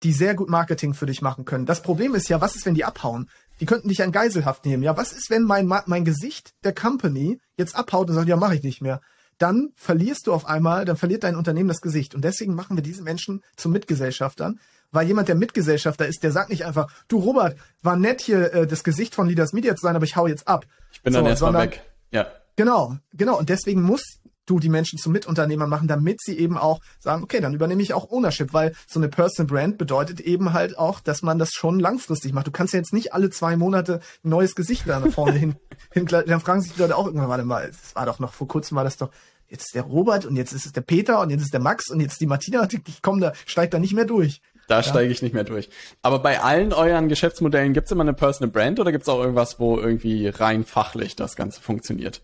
die 0.03 0.13
sehr 0.13 0.35
gut 0.35 0.51
Marketing 0.51 0.93
für 0.93 1.07
dich 1.07 1.23
machen 1.23 1.45
können. 1.45 1.67
Das 1.67 1.83
Problem 1.83 2.15
ist 2.15 2.29
ja, 2.29 2.41
was 2.41 2.57
ist, 2.57 2.67
wenn 2.67 2.75
die 2.75 2.85
abhauen? 2.85 3.31
Die 3.61 3.67
könnten 3.67 3.89
dich 3.89 4.03
an 4.03 4.13
Geiselhaft 4.13 4.67
nehmen. 4.67 4.83
Ja, 4.83 4.97
was 4.97 5.13
ist, 5.13 5.31
wenn 5.31 5.45
mein, 5.45 5.67
mein 5.67 6.05
Gesicht 6.05 6.53
der 6.63 6.75
Company 6.75 7.41
jetzt 7.57 7.75
abhaut 7.75 8.09
und 8.09 8.15
sagt, 8.15 8.29
ja, 8.29 8.37
mache 8.37 8.57
ich 8.57 8.63
nicht 8.63 8.83
mehr? 8.83 9.01
Dann 9.39 9.73
verlierst 9.77 10.27
du 10.27 10.33
auf 10.33 10.47
einmal, 10.47 10.85
dann 10.85 10.97
verliert 10.97 11.25
dein 11.25 11.37
Unternehmen 11.37 11.69
das 11.69 11.81
Gesicht. 11.81 12.15
Und 12.15 12.23
deswegen 12.23 12.55
machen 12.55 12.77
wir 12.77 12.83
diese 12.83 13.03
Menschen 13.03 13.43
zu 13.57 13.69
Mitgesellschaftern, 13.69 14.61
Weil 14.91 15.09
jemand, 15.09 15.29
der 15.29 15.35
Mitgesellschafter 15.35 16.07
ist, 16.07 16.23
der 16.23 16.31
sagt 16.31 16.51
nicht 16.51 16.65
einfach, 16.65 16.87
du 17.09 17.19
Robert, 17.19 17.57
war 17.83 17.97
nett 17.97 18.21
hier 18.21 18.53
äh, 18.53 18.67
das 18.67 18.85
Gesicht 18.85 19.15
von 19.15 19.27
Leaders 19.27 19.53
Media 19.53 19.75
zu 19.75 19.83
sein, 19.83 19.97
aber 19.97 20.05
ich 20.05 20.15
hau 20.15 20.29
jetzt 20.29 20.47
ab. 20.47 20.67
Ich 20.93 21.03
bin 21.03 21.13
so, 21.13 21.19
dann 21.19 21.27
erstmal 21.27 21.55
weg. 21.55 21.83
Ja. 22.13 22.27
Genau, 22.57 22.97
genau. 23.13 23.37
Und 23.37 23.49
deswegen 23.49 23.83
muss 23.83 24.21
du 24.47 24.59
die 24.59 24.69
Menschen 24.69 24.99
zu 24.99 25.11
Mitunternehmern 25.11 25.69
machen, 25.69 25.89
damit 25.89 26.21
sie 26.21 26.39
eben 26.39 26.59
auch 26.59 26.81
sagen, 27.01 27.23
okay, 27.23 27.41
dann 27.41 27.55
übernehme 27.55 27.83
ich 27.83 27.95
auch 27.95 28.11
Ownership, 28.11 28.53
weil 28.53 28.75
so 28.87 29.01
eine 29.01 29.09
Personal 29.09 29.47
Brand 29.47 29.79
bedeutet 29.79 30.21
eben 30.21 30.53
halt 30.53 30.79
auch, 30.79 31.01
dass 31.01 31.23
man 31.23 31.39
das 31.39 31.53
schon 31.53 31.81
langfristig 31.81 32.33
macht. 32.33 32.47
Du 32.47 32.51
kannst 32.51 32.75
ja 32.75 32.79
jetzt 32.79 32.93
nicht 32.93 33.13
alle 33.13 33.31
zwei 33.31 33.57
Monate 33.57 34.01
ein 34.25 34.29
neues 34.29 34.55
Gesicht 34.55 34.85
da 34.87 35.01
vorne 35.11 35.39
hin, 35.39 35.57
hin, 35.93 36.07
dann 36.07 36.41
fragen 36.41 36.61
sich 36.61 36.73
die 36.73 36.81
Leute 36.81 36.97
auch 36.97 37.07
irgendwann, 37.07 37.29
warte 37.29 37.45
mal, 37.45 37.69
es 37.69 37.95
war 37.95 38.07
doch 38.07 38.19
noch 38.19 38.33
vor 38.33 38.49
kurzem 38.49 38.77
war 38.77 38.85
das 38.85 38.97
doch, 38.97 39.11
jetzt 39.49 39.67
ist 39.67 39.75
der 39.75 39.83
Robert 39.83 40.27
und 40.27 40.37
jetzt 40.37 40.53
ist 40.53 40.67
es 40.67 40.73
der 40.73 40.81
Peter 40.81 41.21
und 41.21 41.31
jetzt 41.31 41.43
ist 41.43 41.53
der 41.53 41.61
Max 41.61 41.91
und 41.91 42.01
jetzt 42.01 42.21
die 42.21 42.27
Martina, 42.27 42.67
ich 42.71 43.03
komme 43.03 43.21
da, 43.21 43.33
steigt 43.47 43.75
da 43.75 43.79
nicht 43.79 43.95
mehr 43.95 44.05
durch. 44.05 44.41
Da 44.69 44.77
ja. 44.77 44.83
steige 44.83 45.13
ich 45.13 45.23
nicht 45.23 45.35
mehr 45.35 45.45
durch. 45.45 45.69
Aber 46.03 46.19
bei 46.21 46.41
allen 46.41 46.73
euren 46.73 47.09
Geschäftsmodellen 47.09 47.75
gibt's 47.75 47.91
immer 47.91 48.03
eine 48.03 48.15
Personal 48.15 48.51
Brand 48.51 48.81
oder 48.81 48.93
gibt's 48.93 49.09
auch 49.09 49.21
irgendwas, 49.21 49.61
wo 49.61 49.79
irgendwie 49.79 50.29
rein 50.29 50.65
fachlich 50.65 51.17
das 51.17 51.37
Ganze 51.37 51.61
funktioniert? 51.61 52.23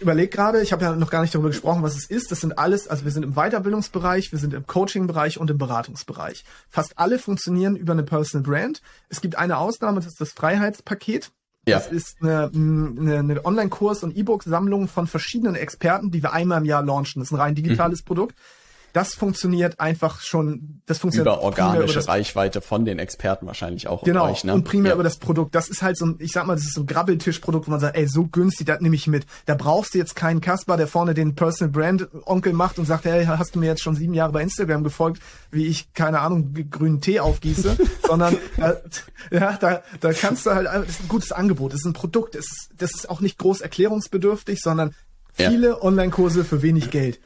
Überlege 0.00 0.28
gerade, 0.28 0.62
ich 0.62 0.72
habe 0.72 0.84
ja 0.84 0.96
noch 0.96 1.10
gar 1.10 1.22
nicht 1.22 1.34
darüber 1.34 1.48
gesprochen, 1.48 1.82
was 1.82 1.96
es 1.96 2.06
ist. 2.06 2.30
Das 2.32 2.40
sind 2.40 2.58
alles, 2.58 2.88
also 2.88 3.04
wir 3.04 3.12
sind 3.12 3.22
im 3.22 3.34
Weiterbildungsbereich, 3.34 4.32
wir 4.32 4.38
sind 4.38 4.54
im 4.54 4.66
Coaching-Bereich 4.66 5.38
und 5.38 5.50
im 5.50 5.58
Beratungsbereich. 5.58 6.44
Fast 6.68 6.98
alle 6.98 7.18
funktionieren 7.18 7.76
über 7.76 7.92
eine 7.92 8.02
Personal 8.02 8.42
Brand. 8.42 8.82
Es 9.08 9.20
gibt 9.20 9.36
eine 9.36 9.58
Ausnahme, 9.58 10.00
das 10.00 10.06
ist 10.06 10.20
das 10.20 10.32
Freiheitspaket. 10.32 11.30
Ja. 11.66 11.78
Das 11.78 11.88
ist 11.88 12.16
eine, 12.22 12.50
eine, 12.54 13.18
eine 13.18 13.44
Online-Kurs- 13.44 14.02
und 14.02 14.16
E-Book-Sammlung 14.16 14.88
von 14.88 15.06
verschiedenen 15.06 15.54
Experten, 15.54 16.10
die 16.10 16.22
wir 16.22 16.32
einmal 16.32 16.58
im 16.58 16.64
Jahr 16.64 16.82
launchen. 16.82 17.20
Das 17.20 17.28
ist 17.28 17.32
ein 17.32 17.40
rein 17.40 17.54
digitales 17.54 18.00
mhm. 18.00 18.06
Produkt 18.06 18.34
das 18.92 19.14
funktioniert 19.14 19.78
einfach 19.80 20.20
schon, 20.20 20.82
das 20.86 20.98
funktioniert 20.98 21.34
über 21.34 21.42
organische 21.42 22.00
über 22.00 22.08
Reichweite 22.08 22.60
von 22.60 22.84
den 22.84 22.98
Experten 22.98 23.46
wahrscheinlich 23.46 23.88
auch. 23.88 24.02
Genau, 24.02 24.30
euch, 24.30 24.44
ne? 24.44 24.54
und 24.54 24.64
primär 24.64 24.90
ja. 24.90 24.94
über 24.94 25.04
das 25.04 25.18
Produkt. 25.18 25.54
Das 25.54 25.68
ist 25.68 25.82
halt 25.82 25.96
so 25.96 26.06
ein, 26.06 26.16
ich 26.18 26.32
sag 26.32 26.46
mal, 26.46 26.54
das 26.54 26.64
ist 26.64 26.74
so 26.74 26.82
ein 26.82 26.86
Grabbeltischprodukt, 26.86 27.66
wo 27.66 27.70
man 27.70 27.80
sagt, 27.80 27.96
ey, 27.96 28.06
so 28.06 28.26
günstig, 28.26 28.66
das 28.66 28.80
nehme 28.80 28.94
ich 28.94 29.06
mit. 29.06 29.26
Da 29.46 29.54
brauchst 29.54 29.94
du 29.94 29.98
jetzt 29.98 30.16
keinen 30.16 30.40
Kasper, 30.40 30.76
der 30.76 30.86
vorne 30.86 31.14
den 31.14 31.34
Personal 31.34 31.70
Brand 31.70 32.08
Onkel 32.26 32.52
macht 32.52 32.78
und 32.78 32.86
sagt, 32.86 33.04
hey, 33.04 33.24
hast 33.26 33.54
du 33.54 33.58
mir 33.58 33.66
jetzt 33.66 33.82
schon 33.82 33.94
sieben 33.94 34.14
Jahre 34.14 34.32
bei 34.32 34.42
Instagram 34.42 34.84
gefolgt, 34.84 35.22
wie 35.50 35.66
ich, 35.66 35.92
keine 35.94 36.20
Ahnung, 36.20 36.54
grünen 36.70 37.00
Tee 37.00 37.20
aufgieße, 37.20 37.76
sondern 38.06 38.36
äh, 38.56 38.74
ja, 39.30 39.56
da, 39.56 39.82
da 40.00 40.12
kannst 40.12 40.46
du 40.46 40.50
halt, 40.50 40.66
das 40.66 40.88
ist 40.88 41.02
ein 41.02 41.08
gutes 41.08 41.32
Angebot, 41.32 41.72
das 41.72 41.80
ist 41.80 41.86
ein 41.86 41.92
Produkt, 41.92 42.34
das 42.34 42.46
ist, 42.46 42.70
das 42.76 42.94
ist 42.94 43.10
auch 43.10 43.20
nicht 43.20 43.38
groß 43.38 43.60
erklärungsbedürftig, 43.60 44.60
sondern 44.60 44.94
Viele 45.32 45.68
ja. 45.68 45.82
Online-Kurse 45.82 46.44
für 46.44 46.62
wenig 46.62 46.90
Geld. 46.90 47.20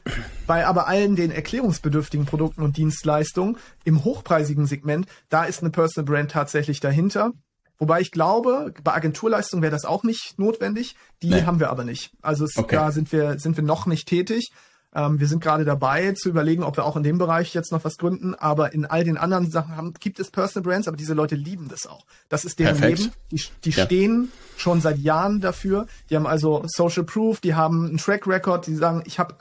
Bei 0.47 0.65
aber 0.65 0.87
allen 0.87 1.15
den 1.15 1.31
erklärungsbedürftigen 1.31 2.25
Produkten 2.25 2.61
und 2.61 2.77
Dienstleistungen 2.77 3.57
im 3.83 4.03
hochpreisigen 4.03 4.65
Segment, 4.65 5.07
da 5.29 5.45
ist 5.45 5.61
eine 5.61 5.71
Personal 5.71 6.05
Brand 6.05 6.31
tatsächlich 6.31 6.79
dahinter. 6.79 7.31
Wobei 7.77 7.99
ich 7.99 8.11
glaube, 8.11 8.73
bei 8.83 8.93
Agenturleistungen 8.93 9.61
wäre 9.61 9.71
das 9.71 9.85
auch 9.85 10.03
nicht 10.03 10.35
notwendig. 10.37 10.95
Die 11.21 11.29
nee. 11.29 11.43
haben 11.43 11.59
wir 11.59 11.69
aber 11.69 11.83
nicht. 11.83 12.11
Also 12.21 12.45
es, 12.45 12.55
okay. 12.57 12.75
da 12.75 12.91
sind 12.91 13.11
wir, 13.11 13.37
sind 13.39 13.57
wir 13.57 13.63
noch 13.63 13.85
nicht 13.85 14.07
tätig. 14.07 14.51
Ähm, 14.95 15.19
wir 15.19 15.27
sind 15.27 15.43
gerade 15.43 15.65
dabei 15.65 16.13
zu 16.13 16.29
überlegen, 16.29 16.63
ob 16.63 16.77
wir 16.77 16.85
auch 16.85 16.95
in 16.95 17.03
dem 17.03 17.17
Bereich 17.17 17.53
jetzt 17.53 17.71
noch 17.71 17.83
was 17.83 17.97
gründen. 17.97 18.33
Aber 18.33 18.73
in 18.73 18.85
all 18.85 19.03
den 19.03 19.17
anderen 19.17 19.51
Sachen 19.51 19.75
haben, 19.75 19.93
gibt 19.99 20.19
es 20.19 20.31
Personal 20.31 20.63
Brands, 20.63 20.87
aber 20.87 20.95
diese 20.95 21.13
Leute 21.13 21.35
lieben 21.35 21.67
das 21.67 21.85
auch. 21.85 22.05
Das 22.29 22.45
ist 22.45 22.59
deren 22.59 22.77
Perfekt. 22.77 22.99
Leben. 22.99 23.11
Die, 23.31 23.41
die 23.65 23.69
ja. 23.71 23.85
stehen 23.85 24.31
schon 24.55 24.79
seit 24.79 24.97
Jahren 24.97 25.41
dafür. 25.41 25.85
Die 26.09 26.15
haben 26.15 26.25
also 26.25 26.63
Social 26.65 27.03
Proof, 27.03 27.41
die 27.41 27.55
haben 27.55 27.87
einen 27.87 27.97
Track 27.97 28.25
Record, 28.25 28.67
die 28.67 28.75
sagen, 28.75 29.03
ich 29.05 29.19
habe, 29.19 29.35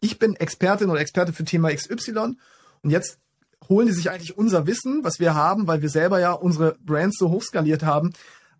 ich 0.00 0.18
bin 0.18 0.34
Expertin 0.34 0.90
oder 0.90 1.00
Experte 1.00 1.32
für 1.32 1.44
Thema 1.44 1.72
XY 1.72 2.36
und 2.82 2.90
jetzt 2.90 3.18
holen 3.68 3.86
die 3.86 3.92
sich 3.92 4.10
eigentlich 4.10 4.36
unser 4.36 4.66
Wissen, 4.66 5.04
was 5.04 5.20
wir 5.20 5.34
haben, 5.34 5.68
weil 5.68 5.82
wir 5.82 5.88
selber 5.88 6.18
ja 6.18 6.32
unsere 6.32 6.76
Brands 6.84 7.16
so 7.18 7.30
hochskaliert 7.30 7.84
haben, 7.84 8.12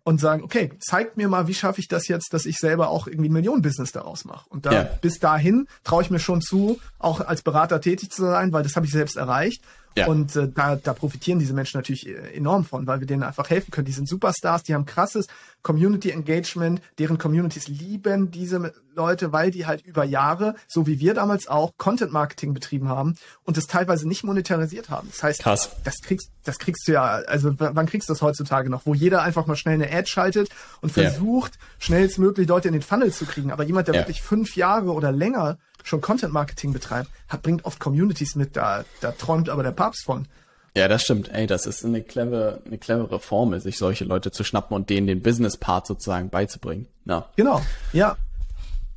und 0.03 0.19
sagen, 0.19 0.43
okay, 0.43 0.71
zeigt 0.79 1.17
mir 1.17 1.27
mal, 1.27 1.47
wie 1.47 1.53
schaffe 1.53 1.79
ich 1.79 1.87
das 1.87 2.07
jetzt, 2.07 2.33
dass 2.33 2.45
ich 2.45 2.57
selber 2.57 2.89
auch 2.89 3.07
irgendwie 3.07 3.29
ein 3.29 3.33
Millionenbusiness 3.33 3.91
daraus 3.91 4.25
mache. 4.25 4.49
Und 4.49 4.65
da, 4.65 4.71
ja. 4.71 4.83
bis 5.01 5.19
dahin 5.19 5.67
traue 5.83 6.01
ich 6.01 6.09
mir 6.09 6.19
schon 6.19 6.41
zu, 6.41 6.79
auch 6.97 7.21
als 7.21 7.43
Berater 7.43 7.81
tätig 7.81 8.11
zu 8.11 8.23
sein, 8.23 8.51
weil 8.51 8.63
das 8.63 8.75
habe 8.75 8.85
ich 8.85 8.91
selbst 8.91 9.15
erreicht. 9.15 9.61
Ja. 9.97 10.07
Und 10.07 10.35
äh, 10.35 10.47
da, 10.47 10.77
da 10.77 10.93
profitieren 10.93 11.39
diese 11.39 11.53
Menschen 11.53 11.77
natürlich 11.77 12.07
äh, 12.07 12.35
enorm 12.35 12.63
von, 12.63 12.87
weil 12.87 13.01
wir 13.01 13.07
denen 13.07 13.23
einfach 13.23 13.49
helfen 13.49 13.71
können. 13.71 13.85
Die 13.85 13.91
sind 13.91 14.07
Superstars, 14.07 14.63
die 14.63 14.73
haben 14.73 14.85
krasses 14.85 15.27
Community 15.63 16.11
Engagement, 16.11 16.81
deren 16.97 17.17
Communities 17.17 17.67
lieben 17.67 18.31
diese 18.31 18.73
Leute, 18.95 19.31
weil 19.31 19.51
die 19.51 19.65
halt 19.65 19.85
über 19.85 20.03
Jahre, 20.03 20.55
so 20.67 20.87
wie 20.87 20.99
wir 20.99 21.13
damals 21.13 21.47
auch, 21.47 21.73
Content 21.77 22.11
Marketing 22.11 22.53
betrieben 22.53 22.89
haben 22.89 23.15
und 23.43 23.57
das 23.57 23.67
teilweise 23.67 24.07
nicht 24.07 24.23
monetarisiert 24.23 24.89
haben. 24.89 25.09
Das 25.11 25.23
heißt, 25.23 25.41
Krass. 25.41 25.71
das 25.83 25.95
kriegst, 26.01 26.31
das 26.43 26.57
kriegst 26.57 26.87
du 26.87 26.93
ja, 26.93 27.03
also 27.03 27.53
wann 27.57 27.85
kriegst 27.85 28.09
du 28.09 28.13
das 28.13 28.21
heutzutage 28.21 28.69
noch, 28.69 28.85
wo 28.85 28.93
jeder 28.93 29.21
einfach 29.21 29.45
mal 29.45 29.55
schnell 29.55 29.75
eine 29.75 29.91
Ad 29.91 30.07
schaltet 30.07 30.49
und 30.81 30.91
versucht, 30.91 31.55
ja. 31.55 31.61
schnellstmöglich 31.79 32.47
Leute 32.47 32.67
in 32.67 32.73
den 32.73 32.81
Funnel 32.81 33.13
zu 33.13 33.25
kriegen. 33.25 33.51
Aber 33.51 33.63
jemand, 33.63 33.87
der 33.87 33.95
ja. 33.95 34.01
wirklich 34.01 34.21
fünf 34.21 34.55
Jahre 34.55 34.91
oder 34.91 35.11
länger 35.11 35.57
schon 35.83 36.01
Content 36.01 36.33
Marketing 36.33 36.73
betreibt, 36.73 37.09
hat, 37.27 37.41
bringt 37.41 37.65
oft 37.65 37.79
Communities 37.79 38.35
mit, 38.35 38.55
da, 38.55 38.85
da 39.01 39.11
träumt 39.11 39.49
aber 39.49 39.63
der 39.63 39.71
Papst 39.71 40.03
von. 40.03 40.27
Ja, 40.75 40.87
das 40.87 41.03
stimmt. 41.03 41.29
Ey, 41.33 41.47
das 41.47 41.65
ist 41.65 41.83
eine 41.83 42.01
clevere, 42.01 42.61
eine 42.65 42.77
clevere 42.77 43.19
Formel, 43.19 43.59
sich 43.59 43.77
solche 43.77 44.05
Leute 44.05 44.31
zu 44.31 44.43
schnappen 44.43 44.75
und 44.75 44.89
denen 44.89 45.07
den 45.07 45.21
Business-Part 45.21 45.85
sozusagen 45.85 46.29
beizubringen. 46.29 46.87
Na. 47.03 47.29
Genau, 47.35 47.61
ja. 47.91 48.15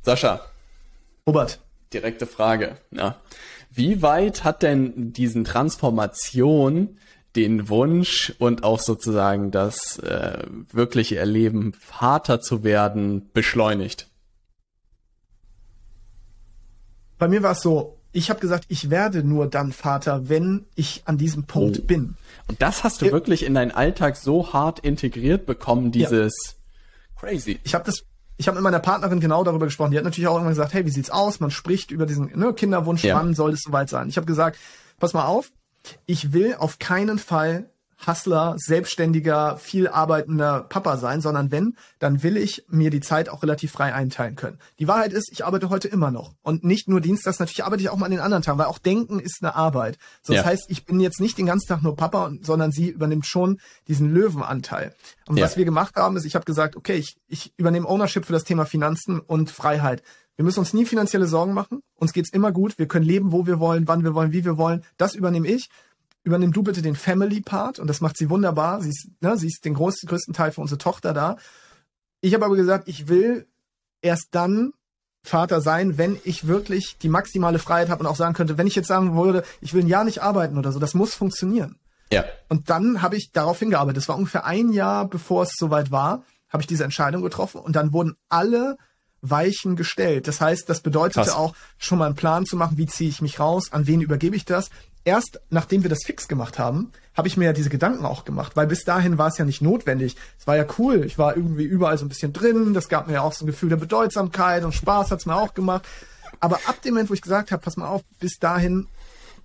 Sascha. 0.01 0.41
Robert. 1.27 1.59
Direkte 1.91 2.27
Frage. 2.27 2.77
Ja. 2.91 3.19
Wie 3.71 4.01
weit 4.01 4.43
hat 4.43 4.63
denn 4.63 5.11
diesen 5.11 5.43
Transformation 5.43 6.97
den 7.35 7.67
Wunsch 7.67 8.33
und 8.39 8.63
auch 8.63 8.79
sozusagen 8.79 9.51
das 9.51 9.99
äh, 9.99 10.43
wirkliche 10.71 11.17
Erleben, 11.17 11.73
Vater 11.73 12.39
zu 12.39 12.63
werden, 12.63 13.29
beschleunigt? 13.33 14.07
Bei 17.17 17.27
mir 17.27 17.43
war 17.43 17.51
es 17.51 17.61
so, 17.61 17.97
ich 18.11 18.29
habe 18.29 18.39
gesagt, 18.39 18.65
ich 18.69 18.89
werde 18.89 19.23
nur 19.23 19.47
dann 19.47 19.71
Vater, 19.71 20.29
wenn 20.29 20.65
ich 20.75 21.03
an 21.05 21.17
diesem 21.17 21.43
Punkt 21.43 21.79
oh. 21.81 21.85
bin. 21.85 22.15
Und 22.47 22.61
das 22.61 22.83
hast 22.83 23.01
du 23.01 23.07
äh, 23.07 23.11
wirklich 23.11 23.43
in 23.45 23.53
deinen 23.53 23.71
Alltag 23.71 24.15
so 24.15 24.53
hart 24.53 24.79
integriert 24.79 25.45
bekommen, 25.45 25.91
dieses 25.91 26.33
ja. 26.33 27.19
crazy. 27.19 27.59
Ich 27.63 27.73
habe 27.73 27.83
das 27.83 28.03
ich 28.37 28.47
habe 28.47 28.55
mit 28.55 28.63
meiner 28.63 28.79
Partnerin 28.79 29.19
genau 29.19 29.43
darüber 29.43 29.65
gesprochen. 29.65 29.91
Die 29.91 29.97
hat 29.97 30.03
natürlich 30.03 30.27
auch 30.27 30.33
irgendwann 30.33 30.53
gesagt, 30.53 30.73
hey, 30.73 30.85
wie 30.85 30.91
sieht's 30.91 31.09
aus? 31.09 31.39
Man 31.39 31.51
spricht 31.51 31.91
über 31.91 32.05
diesen 32.05 32.37
ne, 32.37 32.53
Kinderwunsch, 32.53 33.03
ja. 33.03 33.15
wann 33.15 33.33
soll 33.33 33.53
es 33.53 33.61
soweit 33.61 33.89
sein? 33.89 34.09
Ich 34.09 34.17
habe 34.17 34.27
gesagt, 34.27 34.57
pass 34.99 35.13
mal 35.13 35.25
auf, 35.25 35.51
ich 36.05 36.33
will 36.33 36.55
auf 36.57 36.79
keinen 36.79 37.17
Fall 37.17 37.69
Hustler, 38.07 38.55
selbstständiger, 38.57 39.57
viel 39.57 39.87
arbeitender 39.87 40.61
Papa 40.61 40.97
sein, 40.97 41.21
sondern 41.21 41.51
wenn, 41.51 41.75
dann 41.99 42.23
will 42.23 42.37
ich 42.37 42.65
mir 42.69 42.89
die 42.89 43.01
Zeit 43.01 43.29
auch 43.29 43.43
relativ 43.43 43.71
frei 43.71 43.93
einteilen 43.93 44.35
können. 44.35 44.59
Die 44.79 44.87
Wahrheit 44.87 45.13
ist, 45.13 45.31
ich 45.31 45.45
arbeite 45.45 45.69
heute 45.69 45.87
immer 45.87 46.11
noch. 46.11 46.33
Und 46.41 46.63
nicht 46.63 46.87
nur 46.87 47.01
Dienstags, 47.01 47.39
natürlich 47.39 47.63
arbeite 47.63 47.83
ich 47.83 47.89
auch 47.89 47.97
mal 47.97 48.05
an 48.05 48.11
den 48.11 48.19
anderen 48.19 48.43
Tagen, 48.43 48.57
weil 48.57 48.67
auch 48.67 48.79
Denken 48.79 49.19
ist 49.19 49.39
eine 49.41 49.55
Arbeit. 49.55 49.97
So, 50.21 50.33
das 50.33 50.43
ja. 50.43 50.49
heißt, 50.49 50.65
ich 50.69 50.85
bin 50.85 50.99
jetzt 50.99 51.19
nicht 51.19 51.37
den 51.37 51.45
ganzen 51.45 51.67
Tag 51.67 51.83
nur 51.83 51.95
Papa, 51.95 52.31
sondern 52.41 52.71
sie 52.71 52.89
übernimmt 52.89 53.25
schon 53.25 53.59
diesen 53.87 54.13
Löwenanteil. 54.13 54.93
Und 55.27 55.37
ja. 55.37 55.45
was 55.45 55.57
wir 55.57 55.65
gemacht 55.65 55.95
haben, 55.95 56.17
ist, 56.17 56.25
ich 56.25 56.35
habe 56.35 56.45
gesagt, 56.45 56.75
okay, 56.75 56.95
ich, 56.95 57.17
ich 57.27 57.53
übernehme 57.57 57.87
Ownership 57.87 58.25
für 58.25 58.33
das 58.33 58.43
Thema 58.43 58.65
Finanzen 58.65 59.19
und 59.19 59.51
Freiheit. 59.51 60.03
Wir 60.35 60.43
müssen 60.43 60.59
uns 60.59 60.73
nie 60.73 60.85
finanzielle 60.85 61.27
Sorgen 61.27 61.53
machen. 61.53 61.81
Uns 61.95 62.11
geht's 62.11 62.31
immer 62.33 62.51
gut. 62.51 62.77
Wir 62.77 62.87
können 62.87 63.05
leben, 63.05 63.31
wo 63.31 63.47
wir 63.47 63.59
wollen, 63.59 63.87
wann 63.87 64.03
wir 64.03 64.13
wollen, 64.13 64.33
wie 64.33 64.43
wir 64.43 64.57
wollen. 64.57 64.83
Das 64.97 65.15
übernehme 65.15 65.47
ich 65.47 65.69
übernimm 66.25 66.51
du 66.51 66.63
bitte 66.63 66.81
den 66.81 66.95
Family-Part 66.95 67.79
und 67.79 67.87
das 67.87 68.01
macht 68.01 68.17
sie 68.17 68.29
wunderbar. 68.29 68.81
Sie 68.81 68.89
ist, 68.89 69.07
ne, 69.21 69.37
sie 69.37 69.47
ist 69.47 69.63
den 69.63 69.75
größten, 69.75 70.09
größten 70.09 70.33
Teil 70.33 70.51
für 70.51 70.61
unsere 70.61 70.79
Tochter 70.79 71.13
da. 71.13 71.37
Ich 72.19 72.33
habe 72.33 72.45
aber 72.45 72.55
gesagt, 72.55 72.87
ich 72.87 73.07
will 73.07 73.47
erst 74.01 74.29
dann 74.31 74.73
Vater 75.23 75.61
sein, 75.61 75.97
wenn 75.97 76.17
ich 76.23 76.47
wirklich 76.47 76.97
die 77.01 77.09
maximale 77.09 77.59
Freiheit 77.59 77.89
habe 77.89 78.01
und 78.01 78.07
auch 78.07 78.15
sagen 78.15 78.33
könnte, 78.33 78.57
wenn 78.57 78.67
ich 78.67 78.75
jetzt 78.75 78.87
sagen 78.87 79.15
würde, 79.15 79.43
ich 79.61 79.73
will 79.73 79.83
ein 79.83 79.87
Jahr 79.87 80.03
nicht 80.03 80.21
arbeiten 80.21 80.57
oder 80.57 80.71
so, 80.71 80.79
das 80.79 80.93
muss 80.93 81.15
funktionieren. 81.15 81.77
Ja. 82.11 82.25
Und 82.49 82.69
dann 82.69 83.01
habe 83.01 83.17
ich 83.17 83.31
darauf 83.31 83.59
hingearbeitet. 83.59 83.97
Das 83.97 84.09
war 84.09 84.17
ungefähr 84.17 84.45
ein 84.45 84.71
Jahr, 84.71 85.07
bevor 85.07 85.43
es 85.43 85.53
soweit 85.57 85.91
war, 85.91 86.23
habe 86.49 86.61
ich 86.61 86.67
diese 86.67 86.83
Entscheidung 86.83 87.21
getroffen 87.21 87.61
und 87.61 87.75
dann 87.75 87.93
wurden 87.93 88.15
alle 88.29 88.77
Weichen 89.21 89.75
gestellt. 89.75 90.27
Das 90.27 90.39
heißt, 90.39 90.69
das 90.69 90.81
bedeutete 90.81 91.25
Krass. 91.25 91.35
auch 91.35 91.55
schon 91.77 91.97
mal 91.97 92.05
einen 92.05 92.15
Plan 92.15 92.45
zu 92.45 92.55
machen, 92.55 92.77
wie 92.77 92.85
ziehe 92.85 93.09
ich 93.09 93.21
mich 93.21 93.39
raus, 93.39 93.71
an 93.71 93.87
wen 93.87 94.01
übergebe 94.01 94.35
ich 94.35 94.45
das, 94.45 94.69
erst 95.05 95.39
nachdem 95.49 95.83
wir 95.83 95.89
das 95.89 96.03
fix 96.03 96.27
gemacht 96.27 96.59
haben, 96.59 96.91
habe 97.15 97.27
ich 97.27 97.37
mir 97.37 97.45
ja 97.45 97.53
diese 97.53 97.69
Gedanken 97.69 98.05
auch 98.05 98.25
gemacht, 98.25 98.55
weil 98.55 98.67
bis 98.67 98.83
dahin 98.83 99.17
war 99.17 99.27
es 99.27 99.37
ja 99.37 99.45
nicht 99.45 99.61
notwendig. 99.61 100.17
Es 100.37 100.47
war 100.47 100.57
ja 100.57 100.65
cool, 100.77 101.05
ich 101.05 101.17
war 101.17 101.37
irgendwie 101.37 101.63
überall 101.63 101.97
so 101.97 102.05
ein 102.05 102.09
bisschen 102.09 102.33
drin, 102.33 102.73
das 102.73 102.89
gab 102.89 103.07
mir 103.07 103.13
ja 103.13 103.21
auch 103.21 103.31
so 103.31 103.45
ein 103.45 103.47
Gefühl 103.47 103.69
der 103.69 103.77
Bedeutsamkeit 103.77 104.65
und 104.65 104.73
Spaß 104.73 105.11
hat's 105.11 105.25
mir 105.25 105.35
auch 105.35 105.53
gemacht. 105.53 105.87
Aber 106.41 106.59
ab 106.65 106.81
dem 106.81 106.95
Moment, 106.95 107.09
wo 107.09 107.13
ich 107.13 107.21
gesagt 107.21 107.51
habe, 107.51 107.61
pass 107.61 107.77
mal 107.77 107.87
auf, 107.87 108.01
bis 108.19 108.37
dahin 108.39 108.87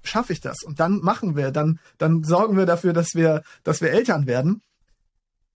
schaffe 0.02 0.32
ich 0.32 0.40
das 0.40 0.62
und 0.64 0.80
dann 0.80 1.00
machen 1.00 1.36
wir, 1.36 1.50
dann 1.50 1.78
dann 1.98 2.24
sorgen 2.24 2.56
wir 2.56 2.64
dafür, 2.66 2.92
dass 2.92 3.14
wir 3.14 3.42
dass 3.62 3.82
wir 3.82 3.90
Eltern 3.90 4.26
werden. 4.26 4.62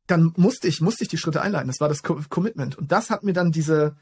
Dann 0.07 0.33
musste 0.37 0.67
ich 0.67 0.81
musste 0.81 1.03
ich 1.03 1.09
die 1.09 1.17
Schritte 1.17 1.41
einleiten. 1.41 1.67
Das 1.67 1.79
war 1.79 1.89
das 1.89 2.03
Commitment 2.03 2.77
und 2.77 2.91
das 2.91 3.09
hat 3.09 3.23
mir 3.23 3.33
dann 3.33 3.51
diese 3.51 3.95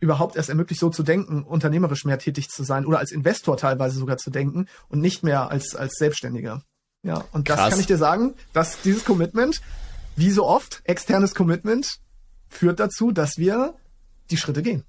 überhaupt 0.00 0.36
erst 0.36 0.48
ermöglicht, 0.48 0.80
so 0.80 0.90
zu 0.90 1.02
denken, 1.02 1.42
unternehmerisch 1.42 2.04
mehr 2.04 2.18
tätig 2.18 2.48
zu 2.48 2.62
sein 2.62 2.86
oder 2.86 2.98
als 2.98 3.12
Investor 3.12 3.56
teilweise 3.56 3.98
sogar 3.98 4.16
zu 4.16 4.30
denken 4.30 4.66
und 4.88 5.00
nicht 5.00 5.22
mehr 5.22 5.50
als, 5.50 5.74
als 5.74 5.94
Selbstständiger. 5.98 6.62
Ja, 7.02 7.24
und 7.32 7.48
das 7.48 7.56
Krass. 7.56 7.70
kann 7.70 7.80
ich 7.80 7.86
dir 7.86 7.98
sagen, 7.98 8.34
dass 8.52 8.80
dieses 8.82 9.04
Commitment, 9.04 9.60
wie 10.16 10.30
so 10.30 10.46
oft, 10.46 10.80
externes 10.84 11.34
Commitment, 11.34 11.98
führt 12.48 12.80
dazu, 12.80 13.12
dass 13.12 13.36
wir 13.36 13.74
die 14.30 14.36
Schritte 14.36 14.62
gehen. 14.62 14.84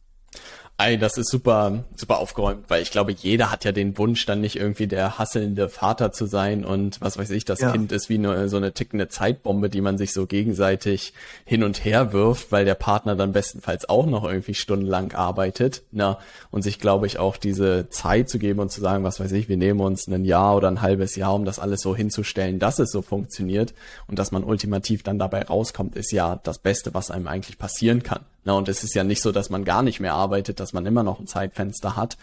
Ey, 0.82 0.98
das 0.98 1.18
ist 1.18 1.30
super, 1.30 1.84
super 1.98 2.20
aufgeräumt, 2.20 2.64
weil 2.70 2.82
ich 2.82 2.90
glaube, 2.90 3.12
jeder 3.12 3.52
hat 3.52 3.66
ja 3.66 3.74
den 3.74 3.98
Wunsch, 3.98 4.26
dann 4.26 4.40
nicht 4.40 4.56
irgendwie 4.56 4.88
der 4.88 5.20
hasselnde 5.20 5.68
Vater 5.68 6.14
zu 6.14 6.26
sein 6.26 6.64
und 6.64 7.02
was 7.02 7.18
weiß 7.18 7.32
ich, 7.32 7.44
das 7.44 7.60
ja. 7.60 7.74
Kind 7.74 7.92
ist 7.92 8.08
wie 8.08 8.14
eine, 8.14 8.48
so 8.48 8.56
eine 8.56 8.72
tickende 8.72 9.10
Zeitbombe, 9.10 9.70
die 9.70 9.82
man 9.82 9.98
sich 9.98 10.14
so 10.14 10.26
gegenseitig 10.26 11.12
hin 11.44 11.64
und 11.64 11.84
her 11.84 12.14
wirft, 12.14 12.54
weil 12.54 12.64
der 12.64 12.76
Partner 12.76 13.18
dann 13.18 13.34
bestenfalls 13.34 13.90
auch 13.90 14.06
noch 14.06 14.24
irgendwie 14.24 14.54
stundenlang 14.54 15.12
arbeitet, 15.12 15.84
na, 15.92 16.18
und 16.50 16.62
sich, 16.62 16.80
glaube 16.80 17.08
ich, 17.08 17.20
auch 17.20 17.36
diese 17.36 17.90
Zeit 17.90 18.30
zu 18.30 18.40
geben 18.40 18.62
und 18.62 18.72
zu 18.72 18.80
sagen, 18.80 19.04
was 19.04 19.20
weiß 19.20 19.34
ich, 19.34 19.50
wir 19.50 19.58
nehmen 19.58 19.82
uns 19.82 20.08
ein 20.08 20.24
Jahr 20.24 20.56
oder 20.56 20.70
ein 20.70 20.82
halbes 20.82 21.18
Jahr, 21.18 21.36
um 21.36 21.44
das 21.44 21.60
alles 21.60 21.82
so 21.82 21.94
hinzustellen, 21.94 22.58
dass 22.58 22.80
es 22.80 22.90
so 22.90 23.02
funktioniert 23.02 23.74
und 24.08 24.18
dass 24.18 24.32
man 24.32 24.46
ultimativ 24.46 25.04
dann 25.04 25.20
dabei 25.20 25.42
rauskommt, 25.42 25.98
ist 25.98 26.14
ja 26.14 26.40
das 26.42 26.58
Beste, 26.58 26.94
was 26.94 27.12
einem 27.12 27.28
eigentlich 27.28 27.58
passieren 27.58 28.02
kann. 28.02 28.22
Na, 28.44 28.54
und 28.54 28.70
es 28.70 28.84
ist 28.84 28.96
ja 28.96 29.04
nicht 29.04 29.22
so, 29.22 29.32
dass 29.32 29.50
man 29.50 29.66
gar 29.66 29.84
nicht 29.84 30.00
mehr 30.00 30.14
arbeitet, 30.14 30.60
dass 30.60 30.74
man 30.74 30.86
immer 30.86 31.04
noch 31.04 31.20
ein 31.20 31.28
Zeitfenster 31.28 31.96
hat, 31.96 32.18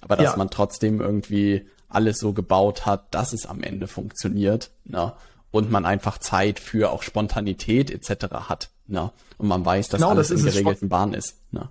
aber 0.00 0.16
dass 0.16 0.32
ja. 0.32 0.36
man 0.36 0.50
trotzdem 0.50 1.00
irgendwie 1.00 1.66
alles 1.88 2.18
so 2.18 2.32
gebaut 2.32 2.86
hat, 2.86 3.14
dass 3.14 3.32
es 3.32 3.46
am 3.46 3.62
Ende 3.62 3.86
funktioniert. 3.86 4.70
Na, 4.84 5.16
und 5.50 5.70
man 5.70 5.84
einfach 5.84 6.18
Zeit 6.18 6.58
für 6.58 6.90
auch 6.90 7.02
Spontanität 7.02 7.90
etc. 7.90 8.48
hat. 8.48 8.70
Na, 8.86 9.12
und 9.38 9.48
man 9.48 9.64
weiß, 9.64 9.88
dass 9.88 10.00
genau, 10.00 10.10
alles 10.10 10.28
das 10.28 10.40
in 10.40 10.46
geregelten 10.46 10.88
Bahn 10.88 11.14
ist. 11.14 11.36
Na. 11.52 11.68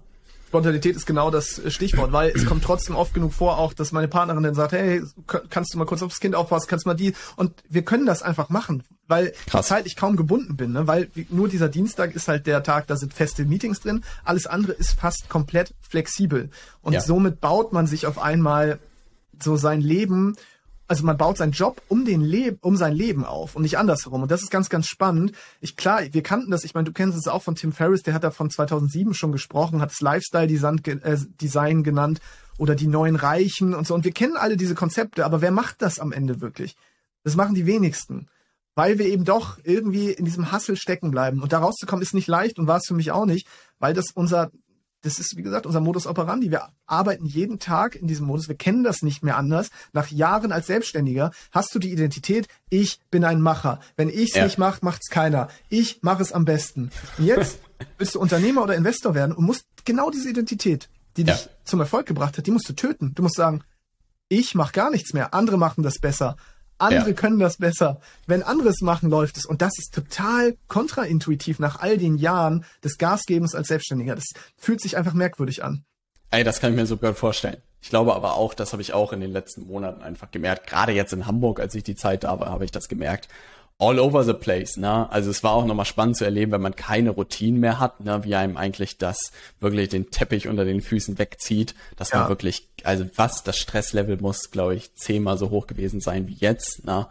Spontanität 0.51 0.97
ist 0.97 1.05
genau 1.05 1.31
das 1.31 1.61
Stichwort, 1.67 2.11
weil 2.11 2.29
es 2.35 2.45
kommt 2.45 2.65
trotzdem 2.65 2.97
oft 2.97 3.13
genug 3.13 3.31
vor, 3.31 3.57
auch 3.57 3.71
dass 3.71 3.93
meine 3.93 4.09
Partnerin 4.09 4.43
dann 4.43 4.53
sagt, 4.53 4.73
hey, 4.73 5.01
kannst 5.49 5.73
du 5.73 5.77
mal 5.77 5.85
kurz 5.85 6.03
aufs 6.03 6.19
Kind 6.19 6.35
aufpassen, 6.35 6.67
kannst 6.67 6.85
du 6.85 6.89
mal 6.89 6.93
die 6.93 7.13
und 7.37 7.53
wir 7.69 7.83
können 7.85 8.05
das 8.05 8.21
einfach 8.21 8.49
machen, 8.49 8.83
weil 9.07 9.31
Krass. 9.47 9.67
zeitlich 9.67 9.95
kaum 9.95 10.17
gebunden 10.17 10.57
bin, 10.57 10.73
ne? 10.73 10.87
weil 10.87 11.09
nur 11.29 11.47
dieser 11.47 11.69
Dienstag 11.69 12.13
ist 12.15 12.27
halt 12.27 12.47
der 12.47 12.63
Tag, 12.63 12.87
da 12.87 12.97
sind 12.97 13.13
feste 13.13 13.45
Meetings 13.45 13.79
drin, 13.79 14.03
alles 14.25 14.45
andere 14.45 14.73
ist 14.73 14.99
fast 14.99 15.29
komplett 15.29 15.73
flexibel 15.79 16.49
und 16.81 16.91
ja. 16.91 16.99
somit 16.99 17.39
baut 17.39 17.71
man 17.71 17.87
sich 17.87 18.05
auf 18.05 18.19
einmal 18.19 18.79
so 19.41 19.55
sein 19.55 19.79
Leben 19.79 20.35
also 20.91 21.05
man 21.05 21.15
baut 21.15 21.37
seinen 21.37 21.53
Job 21.53 21.81
um 21.87 22.03
den 22.03 22.19
Leben, 22.19 22.57
um 22.59 22.75
sein 22.75 22.91
Leben 22.91 23.23
auf 23.23 23.55
und 23.55 23.61
nicht 23.61 23.77
andersherum. 23.77 24.23
Und 24.23 24.29
das 24.29 24.41
ist 24.41 24.51
ganz, 24.51 24.67
ganz 24.67 24.87
spannend. 24.87 25.31
Ich 25.61 25.77
klar, 25.77 26.01
wir 26.11 26.21
kannten 26.21 26.51
das. 26.51 26.65
Ich 26.65 26.73
meine, 26.73 26.83
du 26.83 26.91
kennst 26.91 27.17
es 27.17 27.29
auch 27.29 27.43
von 27.43 27.55
Tim 27.55 27.71
Ferriss. 27.71 28.03
Der 28.03 28.13
hat 28.13 28.25
da 28.25 28.29
von 28.29 28.49
2007 28.49 29.13
schon 29.13 29.31
gesprochen, 29.31 29.79
hat 29.79 29.93
es 29.93 30.01
Lifestyle 30.01 30.47
Design, 30.47 30.81
äh, 30.83 31.17
Design 31.39 31.83
genannt 31.83 32.19
oder 32.57 32.75
die 32.75 32.87
neuen 32.87 33.15
Reichen 33.15 33.73
und 33.73 33.87
so. 33.87 33.93
Und 33.93 34.03
wir 34.03 34.11
kennen 34.11 34.35
alle 34.35 34.57
diese 34.57 34.75
Konzepte. 34.75 35.23
Aber 35.23 35.39
wer 35.39 35.51
macht 35.51 35.81
das 35.81 35.97
am 35.97 36.11
Ende 36.11 36.41
wirklich? 36.41 36.75
Das 37.23 37.37
machen 37.37 37.55
die 37.55 37.65
wenigsten. 37.65 38.27
Weil 38.75 38.99
wir 38.99 39.05
eben 39.05 39.23
doch 39.23 39.59
irgendwie 39.63 40.11
in 40.11 40.25
diesem 40.25 40.51
Hassel 40.51 40.75
stecken 40.75 41.09
bleiben. 41.09 41.41
Und 41.41 41.53
da 41.53 41.59
rauszukommen 41.59 42.03
ist 42.03 42.13
nicht 42.13 42.27
leicht 42.27 42.59
und 42.59 42.67
war 42.67 42.79
es 42.79 42.87
für 42.87 42.95
mich 42.95 43.13
auch 43.13 43.25
nicht, 43.25 43.47
weil 43.79 43.93
das 43.93 44.07
unser 44.13 44.51
das 45.01 45.19
ist, 45.19 45.35
wie 45.35 45.41
gesagt, 45.41 45.65
unser 45.65 45.79
Modus 45.79 46.05
operandi. 46.05 46.51
Wir 46.51 46.69
arbeiten 46.85 47.25
jeden 47.25 47.59
Tag 47.59 47.95
in 47.95 48.07
diesem 48.07 48.27
Modus. 48.27 48.47
Wir 48.47 48.55
kennen 48.55 48.83
das 48.83 49.01
nicht 49.01 49.23
mehr 49.23 49.37
anders. 49.37 49.69
Nach 49.93 50.07
Jahren 50.09 50.51
als 50.51 50.67
Selbstständiger 50.67 51.31
hast 51.51 51.73
du 51.73 51.79
die 51.79 51.91
Identität, 51.91 52.47
ich 52.69 52.99
bin 53.09 53.23
ein 53.23 53.41
Macher. 53.41 53.79
Wenn 53.95 54.09
ich 54.09 54.29
es 54.29 54.35
ja. 54.35 54.43
nicht 54.43 54.57
mache, 54.57 54.79
macht's 54.83 55.09
keiner. 55.09 55.49
Ich 55.69 56.03
mache 56.03 56.21
es 56.21 56.31
am 56.31 56.45
besten. 56.45 56.91
Und 57.17 57.25
jetzt 57.25 57.59
willst 57.97 58.15
du 58.15 58.19
Unternehmer 58.19 58.63
oder 58.63 58.75
Investor 58.75 59.15
werden 59.15 59.35
und 59.35 59.45
musst 59.45 59.65
genau 59.85 60.11
diese 60.11 60.29
Identität, 60.29 60.89
die 61.17 61.23
dich 61.23 61.45
ja. 61.45 61.51
zum 61.63 61.79
Erfolg 61.79 62.05
gebracht 62.05 62.37
hat, 62.37 62.45
die 62.45 62.51
musst 62.51 62.69
du 62.69 62.73
töten. 62.73 63.13
Du 63.15 63.23
musst 63.23 63.35
sagen, 63.35 63.63
ich 64.29 64.55
mache 64.55 64.71
gar 64.71 64.91
nichts 64.91 65.13
mehr. 65.13 65.33
Andere 65.33 65.57
machen 65.57 65.83
das 65.83 65.99
besser. 65.99 66.37
Andere 66.81 67.09
ja. 67.09 67.15
können 67.15 67.39
das 67.39 67.57
besser. 67.57 67.99
Wenn 68.27 68.43
anderes 68.43 68.81
machen, 68.81 69.09
läuft 69.09 69.37
es. 69.37 69.45
Und 69.45 69.61
das 69.61 69.77
ist 69.77 69.93
total 69.93 70.57
kontraintuitiv 70.67 71.59
nach 71.59 71.79
all 71.79 71.97
den 71.97 72.17
Jahren 72.17 72.65
des 72.83 72.97
Gasgebens 72.97 73.55
als 73.55 73.67
Selbstständiger. 73.67 74.15
Das 74.15 74.25
fühlt 74.57 74.81
sich 74.81 74.97
einfach 74.97 75.13
merkwürdig 75.13 75.63
an. 75.63 75.83
Ey, 76.31 76.43
das 76.43 76.59
kann 76.59 76.71
ich 76.71 76.77
mir 76.77 76.85
sogar 76.85 77.13
vorstellen. 77.13 77.57
Ich 77.81 77.89
glaube 77.89 78.15
aber 78.15 78.35
auch, 78.35 78.53
das 78.53 78.73
habe 78.73 78.81
ich 78.81 78.93
auch 78.93 79.11
in 79.11 79.21
den 79.21 79.31
letzten 79.31 79.65
Monaten 79.65 80.01
einfach 80.01 80.31
gemerkt. 80.31 80.67
Gerade 80.67 80.91
jetzt 80.91 81.13
in 81.13 81.25
Hamburg, 81.25 81.59
als 81.59 81.75
ich 81.75 81.83
die 81.83 81.95
Zeit 81.95 82.23
da 82.23 82.39
war, 82.39 82.49
habe 82.49 82.63
ich 82.63 82.71
das 82.71 82.87
gemerkt 82.87 83.27
all 83.81 83.99
over 83.99 84.23
the 84.23 84.33
place, 84.33 84.77
ne? 84.77 85.11
Also 85.11 85.31
es 85.31 85.43
war 85.43 85.53
auch 85.53 85.65
nochmal 85.65 85.87
spannend 85.87 86.15
zu 86.15 86.23
erleben, 86.23 86.51
wenn 86.51 86.61
man 86.61 86.75
keine 86.75 87.09
Routinen 87.09 87.59
mehr 87.59 87.79
hat, 87.79 87.99
ne? 87.99 88.23
Wie 88.23 88.35
einem 88.35 88.55
eigentlich 88.55 88.99
das 88.99 89.31
wirklich 89.59 89.89
den 89.89 90.11
Teppich 90.11 90.47
unter 90.47 90.65
den 90.65 90.81
Füßen 90.81 91.17
wegzieht, 91.17 91.73
dass 91.97 92.11
ja. 92.11 92.19
man 92.19 92.29
wirklich, 92.29 92.69
also 92.83 93.07
was, 93.15 93.43
das 93.43 93.57
Stresslevel 93.57 94.17
muss, 94.21 94.51
glaube 94.51 94.75
ich, 94.75 94.93
zehnmal 94.93 95.39
so 95.39 95.49
hoch 95.49 95.65
gewesen 95.65 95.99
sein 95.99 96.27
wie 96.27 96.35
jetzt, 96.35 96.85
ne? 96.85 97.07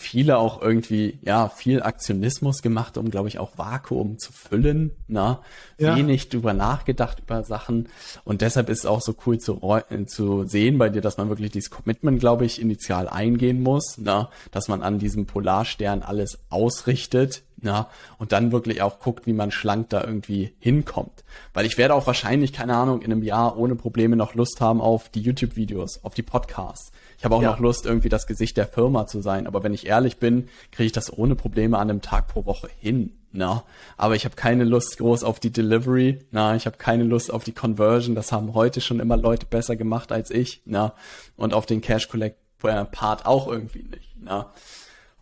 Viele 0.00 0.38
auch 0.38 0.62
irgendwie, 0.62 1.18
ja, 1.22 1.50
viel 1.50 1.82
Aktionismus 1.82 2.62
gemacht, 2.62 2.96
um, 2.96 3.10
glaube 3.10 3.28
ich, 3.28 3.38
auch 3.38 3.58
Vakuum 3.58 4.18
zu 4.18 4.32
füllen, 4.32 4.92
na, 5.08 5.42
ja. 5.78 5.94
wenig 5.94 6.30
drüber 6.30 6.54
nachgedacht 6.54 7.20
über 7.20 7.44
Sachen. 7.44 7.88
Und 8.24 8.40
deshalb 8.40 8.70
ist 8.70 8.80
es 8.80 8.86
auch 8.86 9.02
so 9.02 9.14
cool 9.26 9.38
zu, 9.38 9.60
zu 10.06 10.44
sehen 10.44 10.78
bei 10.78 10.88
dir, 10.88 11.02
dass 11.02 11.18
man 11.18 11.28
wirklich 11.28 11.50
dieses 11.50 11.70
Commitment, 11.70 12.18
glaube 12.18 12.46
ich, 12.46 12.62
initial 12.62 13.08
eingehen 13.08 13.62
muss, 13.62 13.98
na, 13.98 14.30
dass 14.52 14.68
man 14.68 14.82
an 14.82 14.98
diesem 14.98 15.26
Polarstern 15.26 16.02
alles 16.02 16.38
ausrichtet, 16.48 17.42
ja, 17.62 17.88
und 18.18 18.32
dann 18.32 18.52
wirklich 18.52 18.82
auch 18.82 19.00
guckt, 19.00 19.26
wie 19.26 19.32
man 19.32 19.50
schlank 19.50 19.90
da 19.90 20.02
irgendwie 20.02 20.54
hinkommt. 20.58 21.24
Weil 21.52 21.66
ich 21.66 21.78
werde 21.78 21.94
auch 21.94 22.06
wahrscheinlich, 22.06 22.52
keine 22.52 22.76
Ahnung, 22.76 23.02
in 23.02 23.12
einem 23.12 23.22
Jahr 23.22 23.56
ohne 23.58 23.76
Probleme 23.76 24.16
noch 24.16 24.34
Lust 24.34 24.60
haben 24.60 24.80
auf 24.80 25.08
die 25.08 25.20
YouTube-Videos, 25.20 26.04
auf 26.04 26.14
die 26.14 26.22
Podcasts. 26.22 26.92
Ich 27.18 27.24
habe 27.24 27.34
auch 27.34 27.42
ja. 27.42 27.50
noch 27.50 27.58
Lust, 27.58 27.84
irgendwie 27.84 28.08
das 28.08 28.26
Gesicht 28.26 28.56
der 28.56 28.66
Firma 28.66 29.06
zu 29.06 29.20
sein. 29.20 29.46
Aber 29.46 29.62
wenn 29.62 29.74
ich 29.74 29.86
ehrlich 29.86 30.16
bin, 30.16 30.48
kriege 30.72 30.86
ich 30.86 30.92
das 30.92 31.12
ohne 31.12 31.34
Probleme 31.34 31.78
an 31.78 31.90
einem 31.90 32.00
Tag 32.00 32.28
pro 32.28 32.46
Woche 32.46 32.70
hin. 32.78 33.16
Na, 33.32 33.62
aber 33.96 34.16
ich 34.16 34.24
habe 34.24 34.34
keine 34.34 34.64
Lust 34.64 34.98
groß 34.98 35.22
auf 35.22 35.38
die 35.38 35.52
Delivery. 35.52 36.18
Na, 36.32 36.56
ich 36.56 36.66
habe 36.66 36.78
keine 36.78 37.04
Lust 37.04 37.32
auf 37.32 37.44
die 37.44 37.52
Conversion. 37.52 38.16
Das 38.16 38.32
haben 38.32 38.54
heute 38.54 38.80
schon 38.80 38.98
immer 38.98 39.16
Leute 39.16 39.46
besser 39.46 39.76
gemacht 39.76 40.10
als 40.10 40.30
ich. 40.30 40.62
Na, 40.64 40.94
und 41.36 41.54
auf 41.54 41.66
den 41.66 41.80
Cash 41.80 42.08
Collect 42.08 42.38
Part 42.58 43.26
auch 43.26 43.46
irgendwie 43.48 43.84
nicht. 43.84 44.16
Na. 44.18 44.52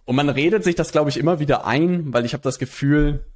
Und 0.09 0.17
man 0.17 0.31
redet 0.31 0.65
sich 0.65 0.75
das, 0.75 0.91
glaube 0.91 1.11
ich, 1.11 1.19
immer 1.19 1.39
wieder 1.39 1.67
ein, 1.67 2.15
weil 2.15 2.25
ich 2.25 2.33
habe 2.33 2.43
das 2.43 2.59
Gefühl, 2.59 3.27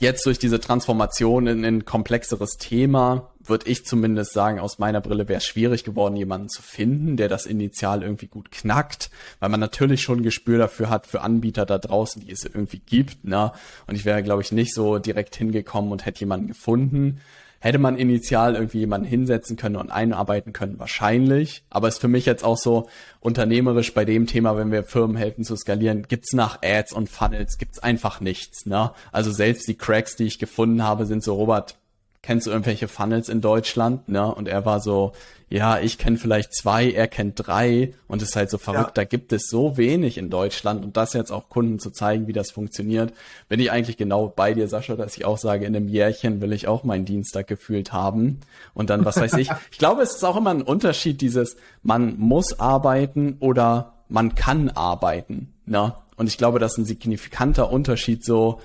jetzt 0.00 0.26
durch 0.26 0.40
diese 0.40 0.58
Transformation 0.58 1.46
in 1.46 1.64
ein 1.64 1.84
komplexeres 1.84 2.56
Thema, 2.56 3.30
würde 3.38 3.70
ich 3.70 3.86
zumindest 3.86 4.32
sagen, 4.32 4.58
aus 4.58 4.80
meiner 4.80 5.00
Brille 5.00 5.28
wäre 5.28 5.38
es 5.38 5.46
schwierig 5.46 5.84
geworden, 5.84 6.16
jemanden 6.16 6.48
zu 6.48 6.60
finden, 6.60 7.16
der 7.16 7.28
das 7.28 7.46
initial 7.46 8.02
irgendwie 8.02 8.26
gut 8.26 8.50
knackt, 8.50 9.10
weil 9.38 9.48
man 9.48 9.60
natürlich 9.60 10.02
schon 10.02 10.18
ein 10.18 10.22
Gespür 10.24 10.58
dafür 10.58 10.90
hat, 10.90 11.06
für 11.06 11.20
Anbieter 11.20 11.66
da 11.66 11.78
draußen, 11.78 12.20
die 12.20 12.32
es 12.32 12.44
irgendwie 12.44 12.80
gibt. 12.80 13.22
Ne? 13.22 13.52
Und 13.86 13.94
ich 13.94 14.04
wäre, 14.04 14.24
glaube 14.24 14.42
ich, 14.42 14.50
nicht 14.50 14.74
so 14.74 14.98
direkt 14.98 15.36
hingekommen 15.36 15.92
und 15.92 16.04
hätte 16.04 16.18
jemanden 16.18 16.48
gefunden. 16.48 17.20
Hätte 17.62 17.78
man 17.78 17.96
initial 17.96 18.56
irgendwie 18.56 18.80
jemanden 18.80 19.06
hinsetzen 19.06 19.56
können 19.56 19.76
und 19.76 19.92
einarbeiten 19.92 20.52
können? 20.52 20.80
Wahrscheinlich. 20.80 21.62
Aber 21.70 21.86
ist 21.86 22.00
für 22.00 22.08
mich 22.08 22.26
jetzt 22.26 22.42
auch 22.42 22.56
so 22.56 22.88
unternehmerisch 23.20 23.94
bei 23.94 24.04
dem 24.04 24.26
Thema, 24.26 24.56
wenn 24.56 24.72
wir 24.72 24.82
Firmen 24.82 25.16
helfen 25.16 25.44
zu 25.44 25.54
skalieren, 25.54 26.02
gibt's 26.08 26.32
nach 26.32 26.58
Ads 26.60 26.92
und 26.92 27.08
Funnels, 27.08 27.58
gibt's 27.58 27.78
einfach 27.78 28.20
nichts. 28.20 28.66
Ne? 28.66 28.90
Also 29.12 29.30
selbst 29.30 29.68
die 29.68 29.76
Cracks, 29.76 30.16
die 30.16 30.24
ich 30.24 30.40
gefunden 30.40 30.82
habe, 30.82 31.06
sind 31.06 31.22
so, 31.22 31.36
Robert, 31.36 31.76
kennst 32.22 32.46
du 32.46 32.50
irgendwelche 32.50 32.88
Funnels 32.88 33.28
in 33.28 33.40
Deutschland? 33.40 34.08
Ne? 34.08 34.32
Und 34.32 34.46
er 34.46 34.64
war 34.64 34.80
so, 34.80 35.12
ja, 35.52 35.80
ich 35.80 35.98
kenne 35.98 36.16
vielleicht 36.16 36.54
zwei, 36.54 36.90
er 36.90 37.08
kennt 37.08 37.34
drei 37.36 37.92
und 38.06 38.22
es 38.22 38.30
ist 38.30 38.36
halt 38.36 38.48
so 38.48 38.56
verrückt, 38.56 38.96
ja. 38.96 39.02
da 39.02 39.04
gibt 39.04 39.32
es 39.32 39.48
so 39.48 39.76
wenig 39.76 40.16
in 40.16 40.30
Deutschland 40.30 40.82
und 40.82 40.96
das 40.96 41.12
jetzt 41.12 41.30
auch 41.30 41.50
Kunden 41.50 41.78
zu 41.78 41.90
zeigen, 41.90 42.26
wie 42.26 42.32
das 42.32 42.50
funktioniert, 42.50 43.12
bin 43.48 43.60
ich 43.60 43.70
eigentlich 43.70 43.98
genau 43.98 44.28
bei 44.28 44.54
dir, 44.54 44.66
Sascha, 44.66 44.96
dass 44.96 45.16
ich 45.16 45.26
auch 45.26 45.36
sage, 45.36 45.66
in 45.66 45.76
einem 45.76 45.88
Jährchen 45.88 46.40
will 46.40 46.52
ich 46.52 46.68
auch 46.68 46.84
meinen 46.84 47.04
Dienstag 47.04 47.48
gefühlt 47.48 47.92
haben 47.92 48.40
und 48.72 48.88
dann, 48.88 49.04
was 49.04 49.18
weiß 49.18 49.34
ich, 49.34 49.50
ich 49.70 49.78
glaube, 49.78 50.02
es 50.02 50.14
ist 50.14 50.24
auch 50.24 50.36
immer 50.36 50.50
ein 50.50 50.62
Unterschied 50.62 51.20
dieses, 51.20 51.56
man 51.82 52.18
muss 52.18 52.58
arbeiten 52.58 53.36
oder 53.40 53.94
man 54.08 54.34
kann 54.34 54.70
arbeiten, 54.70 55.52
ne? 55.66 55.94
Und 56.16 56.28
ich 56.28 56.38
glaube, 56.38 56.58
das 56.58 56.72
ist 56.72 56.78
ein 56.78 56.84
signifikanter 56.84 57.72
Unterschied 57.72 58.24
so, 58.24 58.60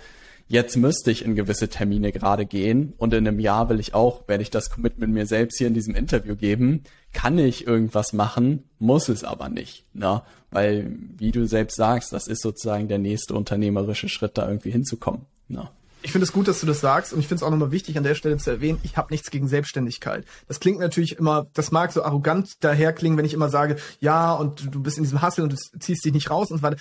jetzt 0.47 0.77
müsste 0.77 1.11
ich 1.11 1.23
in 1.23 1.35
gewisse 1.35 1.69
Termine 1.69 2.11
gerade 2.11 2.45
gehen 2.45 2.93
und 2.97 3.13
in 3.13 3.27
einem 3.27 3.39
Jahr 3.39 3.69
will 3.69 3.79
ich 3.79 3.93
auch, 3.93 4.27
werde 4.27 4.43
ich 4.43 4.49
das 4.49 4.69
Commitment 4.69 5.13
mir 5.13 5.25
selbst 5.25 5.57
hier 5.57 5.67
in 5.67 5.73
diesem 5.73 5.95
Interview 5.95 6.35
geben, 6.35 6.83
kann 7.13 7.37
ich 7.37 7.67
irgendwas 7.67 8.13
machen, 8.13 8.63
muss 8.79 9.09
es 9.09 9.23
aber 9.23 9.49
nicht, 9.49 9.85
ne? 9.93 10.21
Weil, 10.49 10.95
wie 11.17 11.31
du 11.31 11.45
selbst 11.45 11.75
sagst, 11.75 12.13
das 12.13 12.27
ist 12.27 12.41
sozusagen 12.41 12.87
der 12.87 12.99
nächste 12.99 13.33
unternehmerische 13.33 14.07
Schritt, 14.07 14.37
da 14.37 14.47
irgendwie 14.47 14.71
hinzukommen, 14.71 15.21
ne? 15.47 15.69
Ich 16.03 16.11
finde 16.11 16.25
es 16.25 16.31
gut, 16.31 16.47
dass 16.47 16.61
du 16.61 16.67
das 16.67 16.79
sagst 16.79 17.11
und 17.11 17.19
ich 17.19 17.27
finde 17.27 17.41
es 17.41 17.43
auch 17.43 17.49
nochmal 17.49 17.71
wichtig, 17.71 17.97
an 17.97 18.03
der 18.03 18.15
Stelle 18.15 18.37
zu 18.37 18.51
erwähnen, 18.51 18.79
ich 18.83 18.97
habe 18.97 19.11
nichts 19.11 19.31
gegen 19.31 19.47
Selbstständigkeit. 19.47 20.25
Das 20.47 20.59
klingt 20.59 20.79
natürlich 20.79 21.17
immer, 21.17 21.47
das 21.53 21.71
mag 21.71 21.91
so 21.91 22.03
arrogant 22.03 22.63
daherklingen, 22.63 23.17
wenn 23.17 23.25
ich 23.25 23.33
immer 23.33 23.49
sage, 23.49 23.77
ja, 23.99 24.33
und 24.33 24.73
du 24.73 24.81
bist 24.81 24.97
in 24.97 25.03
diesem 25.03 25.21
Hassel 25.21 25.43
und 25.43 25.53
du 25.53 25.79
ziehst 25.79 26.05
dich 26.05 26.13
nicht 26.13 26.29
raus 26.29 26.51
und 26.51 26.57
so 26.59 26.63
weiter 26.63 26.77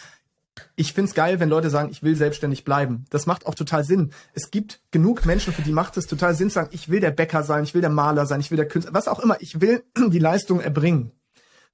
ich 0.74 0.92
find's 0.92 1.14
geil, 1.14 1.40
wenn 1.40 1.48
Leute 1.48 1.70
sagen, 1.70 1.90
ich 1.90 2.02
will 2.02 2.16
selbstständig 2.16 2.64
bleiben. 2.64 3.04
Das 3.10 3.26
macht 3.26 3.46
auch 3.46 3.54
total 3.54 3.84
Sinn. 3.84 4.12
Es 4.32 4.50
gibt 4.50 4.80
genug 4.90 5.24
Menschen, 5.26 5.52
für 5.52 5.62
die 5.62 5.72
macht 5.72 5.96
es 5.96 6.06
total 6.06 6.34
Sinn, 6.34 6.50
zu 6.50 6.54
sagen, 6.54 6.70
ich 6.72 6.88
will 6.88 7.00
der 7.00 7.10
Bäcker 7.10 7.42
sein, 7.42 7.64
ich 7.64 7.74
will 7.74 7.80
der 7.80 7.90
Maler 7.90 8.26
sein, 8.26 8.40
ich 8.40 8.50
will 8.50 8.56
der 8.56 8.68
Künstler, 8.68 8.94
was 8.94 9.08
auch 9.08 9.20
immer, 9.20 9.40
ich 9.40 9.60
will 9.60 9.84
die 10.08 10.18
Leistung 10.18 10.60
erbringen. 10.60 11.12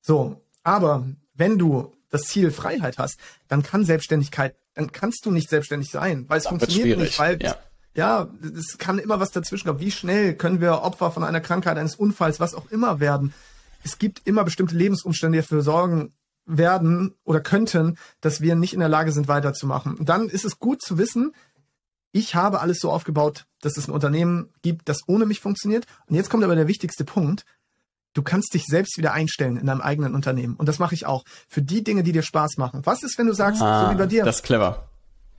So, 0.00 0.42
aber 0.62 1.06
wenn 1.34 1.58
du 1.58 1.92
das 2.10 2.22
Ziel 2.22 2.50
Freiheit 2.50 2.98
hast, 2.98 3.18
dann 3.48 3.62
kann 3.62 3.84
Selbstständigkeit, 3.84 4.54
dann 4.74 4.92
kannst 4.92 5.26
du 5.26 5.30
nicht 5.30 5.48
selbstständig 5.48 5.90
sein, 5.90 6.26
weil 6.28 6.38
es 6.38 6.44
dann 6.44 6.60
funktioniert 6.60 6.98
nicht, 6.98 7.18
weil 7.18 7.42
ja. 7.42 7.56
ja, 7.94 8.28
es 8.56 8.78
kann 8.78 8.98
immer 8.98 9.18
was 9.18 9.30
dazwischen 9.30 9.66
kommen. 9.68 9.80
Wie 9.80 9.90
schnell 9.90 10.34
können 10.34 10.60
wir 10.60 10.82
Opfer 10.82 11.10
von 11.10 11.24
einer 11.24 11.40
Krankheit, 11.40 11.78
eines 11.78 11.96
Unfalls, 11.96 12.40
was 12.40 12.54
auch 12.54 12.70
immer 12.70 13.00
werden? 13.00 13.32
Es 13.84 13.98
gibt 13.98 14.26
immer 14.26 14.44
bestimmte 14.44 14.76
Lebensumstände, 14.76 15.38
die 15.38 15.42
dafür 15.42 15.62
sorgen 15.62 16.12
werden 16.46 17.14
oder 17.24 17.40
könnten, 17.40 17.98
dass 18.20 18.40
wir 18.40 18.54
nicht 18.54 18.74
in 18.74 18.80
der 18.80 18.88
Lage 18.88 19.12
sind, 19.12 19.28
weiterzumachen. 19.28 19.94
Und 19.96 20.08
dann 20.08 20.28
ist 20.28 20.44
es 20.44 20.58
gut 20.58 20.82
zu 20.82 20.98
wissen, 20.98 21.32
ich 22.12 22.34
habe 22.34 22.60
alles 22.60 22.78
so 22.78 22.90
aufgebaut, 22.90 23.46
dass 23.60 23.76
es 23.78 23.88
ein 23.88 23.92
Unternehmen 23.92 24.50
gibt, 24.60 24.88
das 24.88 25.00
ohne 25.06 25.24
mich 25.24 25.40
funktioniert. 25.40 25.86
Und 26.06 26.14
jetzt 26.14 26.28
kommt 26.28 26.44
aber 26.44 26.54
der 26.54 26.68
wichtigste 26.68 27.04
Punkt. 27.04 27.44
Du 28.12 28.22
kannst 28.22 28.52
dich 28.52 28.66
selbst 28.66 28.98
wieder 28.98 29.14
einstellen 29.14 29.56
in 29.56 29.66
deinem 29.66 29.80
eigenen 29.80 30.14
Unternehmen. 30.14 30.54
Und 30.56 30.68
das 30.68 30.78
mache 30.78 30.94
ich 30.94 31.06
auch. 31.06 31.24
Für 31.48 31.62
die 31.62 31.82
Dinge, 31.82 32.02
die 32.02 32.12
dir 32.12 32.22
Spaß 32.22 32.58
machen. 32.58 32.82
Was 32.84 33.02
ist, 33.02 33.16
wenn 33.16 33.26
du 33.26 33.32
sagst, 33.32 33.62
ah, 33.62 33.86
so 33.86 33.94
wie 33.94 33.98
bei 33.98 34.06
dir? 34.06 34.24
Das 34.24 34.36
ist 34.36 34.42
clever. 34.42 34.88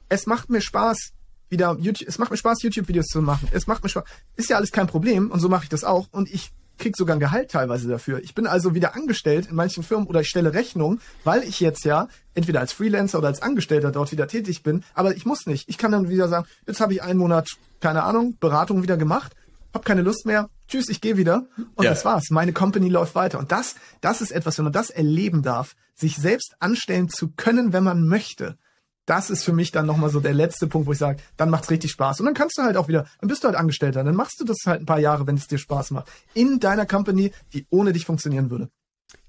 Es 0.10 0.26
macht 0.26 0.50
mir 0.50 0.62
Spaß, 0.62 1.12
wieder 1.50 1.78
YouTube, 1.80 2.08
es 2.08 2.18
macht 2.18 2.32
mir 2.32 2.38
Spaß, 2.38 2.64
YouTube-Videos 2.64 3.06
zu 3.06 3.22
machen. 3.22 3.48
Es 3.52 3.68
macht 3.68 3.84
mir 3.84 3.90
Spaß. 3.90 4.04
Ist 4.36 4.50
ja 4.50 4.58
alles 4.58 4.72
kein 4.72 4.88
Problem. 4.88 5.30
Und 5.30 5.40
so 5.40 5.50
mache 5.50 5.64
ich 5.64 5.70
das 5.70 5.84
auch. 5.84 6.08
Und 6.12 6.34
ich 6.34 6.52
krieg 6.78 6.98
sogar 6.98 7.16
ein 7.16 7.20
Gehalt 7.20 7.52
teilweise 7.52 7.88
dafür. 7.88 8.22
Ich 8.24 8.36
bin 8.36 8.48
also 8.48 8.74
wieder 8.76 8.96
angestellt 8.96 9.48
in 9.50 9.56
manchen 9.56 9.84
Firmen 9.84 10.08
oder 10.08 10.22
ich 10.22 10.28
stelle 10.28 10.54
Rechnung, 10.54 11.00
weil 11.24 11.44
ich 11.44 11.60
jetzt 11.60 11.86
ja 11.86 12.08
entweder 12.34 12.60
als 12.60 12.74
Freelancer 12.74 13.20
oder 13.20 13.28
als 13.28 13.42
Angestellter 13.42 13.92
dort 13.92 14.12
wieder 14.12 14.28
tätig 14.28 14.64
bin. 14.64 14.84
Aber 14.94 15.16
ich 15.16 15.26
muss 15.26 15.46
nicht. 15.46 15.70
Ich 15.70 15.78
kann 15.78 15.92
dann 15.92 16.10
wieder 16.10 16.28
sagen, 16.28 16.46
jetzt 16.68 16.82
habe 16.82 16.94
ich 16.94 17.04
einen 17.04 17.20
Monat, 17.20 17.48
keine 17.80 18.04
Ahnung, 18.04 18.38
Beratung 18.40 18.84
wieder 18.84 18.98
gemacht, 18.98 19.34
habe 19.74 19.84
keine 19.84 20.02
Lust 20.02 20.26
mehr, 20.26 20.50
tschüss, 20.68 20.90
ich 20.90 21.02
gehe 21.02 21.18
wieder 21.18 21.46
und 21.76 21.86
ja. 21.86 21.92
das 21.92 22.06
war's. 22.06 22.30
Meine 22.30 22.54
Company 22.54 22.90
läuft 22.90 23.16
weiter. 23.16 23.40
Und 23.40 23.52
das, 23.52 23.76
das 24.02 24.22
ist 24.22 24.32
etwas, 24.32 24.58
wenn 24.58 24.66
man 24.66 24.74
das 24.74 24.90
erleben 24.90 25.42
darf, 25.42 25.76
sich 25.96 26.16
selbst 26.16 26.56
anstellen 26.60 27.10
zu 27.10 27.30
können, 27.36 27.74
wenn 27.74 27.84
man 27.84 28.08
möchte 28.08 28.58
das 29.06 29.30
ist 29.30 29.44
für 29.44 29.54
mich 29.54 29.72
dann 29.72 29.86
nochmal 29.86 30.10
so 30.10 30.20
der 30.20 30.34
letzte 30.34 30.68
Punkt, 30.68 30.88
wo 30.88 30.94
ich 30.94 30.98
sage, 30.98 31.22
dann 31.38 31.50
macht's 31.50 31.70
richtig 31.70 31.92
Spaß. 31.92 32.20
Und 32.20 32.26
dann 32.26 32.36
kannst 32.36 32.58
du 32.58 32.64
halt 32.64 32.78
auch 32.78 32.88
wieder, 32.88 33.06
dann 33.20 33.28
bist 33.28 33.44
du 33.44 33.48
halt 33.48 33.58
Angestellter, 33.58 34.04
dann 34.04 34.16
machst 34.16 34.40
du 34.40 34.46
das 34.46 34.58
halt 34.66 34.82
ein 34.82 34.86
paar 34.86 35.00
Jahre, 35.00 35.28
wenn 35.28 35.36
es 35.36 35.48
dir 35.48 35.58
Spaß 35.58 35.92
macht. 35.92 36.10
In 36.34 36.60
deiner 36.60 36.86
Company, 36.86 37.32
die 37.54 37.66
ohne 37.70 37.94
dich 37.94 38.06
funktionieren 38.06 38.50
würde. 38.50 38.70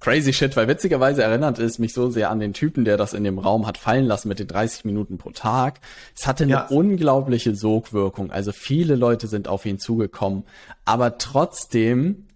Crazy 0.01 0.33
shit, 0.33 0.57
weil 0.57 0.69
witzigerweise 0.69 1.23
erinnert 1.23 1.59
es 1.59 1.79
mich 1.79 1.93
so 1.93 2.11
sehr 2.11 2.31
an 2.31 2.39
den 2.39 2.53
Typen, 2.53 2.85
der 2.85 2.97
das 2.97 3.15
in 3.15 3.25
dem 3.25 3.39
Raum 3.39 3.67
hat 3.67 3.79
fallen 3.79 4.05
lassen 4.05 4.29
mit 4.29 4.39
den 4.39 4.47
30 4.47 4.85
Minuten 4.85 5.19
pro 5.19 5.31
Tag. 5.31 5.81
Es 6.17 6.27
hatte 6.27 6.45
eine 6.45 6.53
ja. 6.53 6.67
unglaubliche 6.67 7.55
Sogwirkung. 7.55 8.31
Also 8.31 8.53
viele 8.53 8.97
Leute 8.97 9.27
sind 9.27 9.49
auf 9.49 9.65
ihn 9.65 9.79
zugekommen. 9.79 10.45
Aber 10.85 11.19
trotzdem 11.19 12.27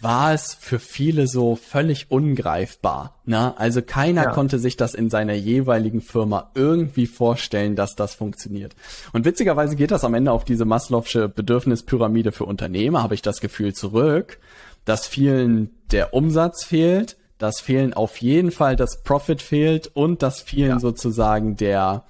war 0.00 0.32
es 0.32 0.54
für 0.54 0.78
viele 0.78 1.26
so 1.26 1.56
völlig 1.56 2.10
ungreifbar. 2.10 3.16
Ne? 3.24 3.58
Also 3.58 3.82
keiner 3.82 4.24
ja. 4.24 4.30
konnte 4.30 4.58
sich 4.58 4.76
das 4.76 4.94
in 4.94 5.10
seiner 5.10 5.34
jeweiligen 5.34 6.00
Firma 6.00 6.50
irgendwie 6.54 7.06
vorstellen, 7.06 7.74
dass 7.74 7.96
das 7.96 8.14
funktioniert. 8.14 8.76
Und 9.12 9.24
witzigerweise 9.24 9.76
geht 9.76 9.90
das 9.90 10.04
am 10.04 10.14
Ende 10.14 10.32
auf 10.32 10.44
diese 10.44 10.64
Maslow'sche 10.64 11.28
Bedürfnispyramide 11.28 12.32
für 12.32 12.44
Unternehmer, 12.44 13.02
habe 13.02 13.14
ich 13.14 13.22
das 13.22 13.40
Gefühl, 13.40 13.74
zurück, 13.74 14.38
dass 14.84 15.06
vielen 15.06 15.70
der 15.90 16.14
Umsatz 16.14 16.64
fehlt, 16.64 17.16
dass 17.38 17.60
vielen 17.60 17.94
auf 17.94 18.18
jeden 18.18 18.50
Fall 18.50 18.76
das 18.76 19.02
Profit 19.02 19.42
fehlt 19.42 19.90
und 19.94 20.22
dass 20.22 20.40
vielen 20.40 20.70
ja. 20.70 20.80
sozusagen 20.80 21.56
der 21.56 22.04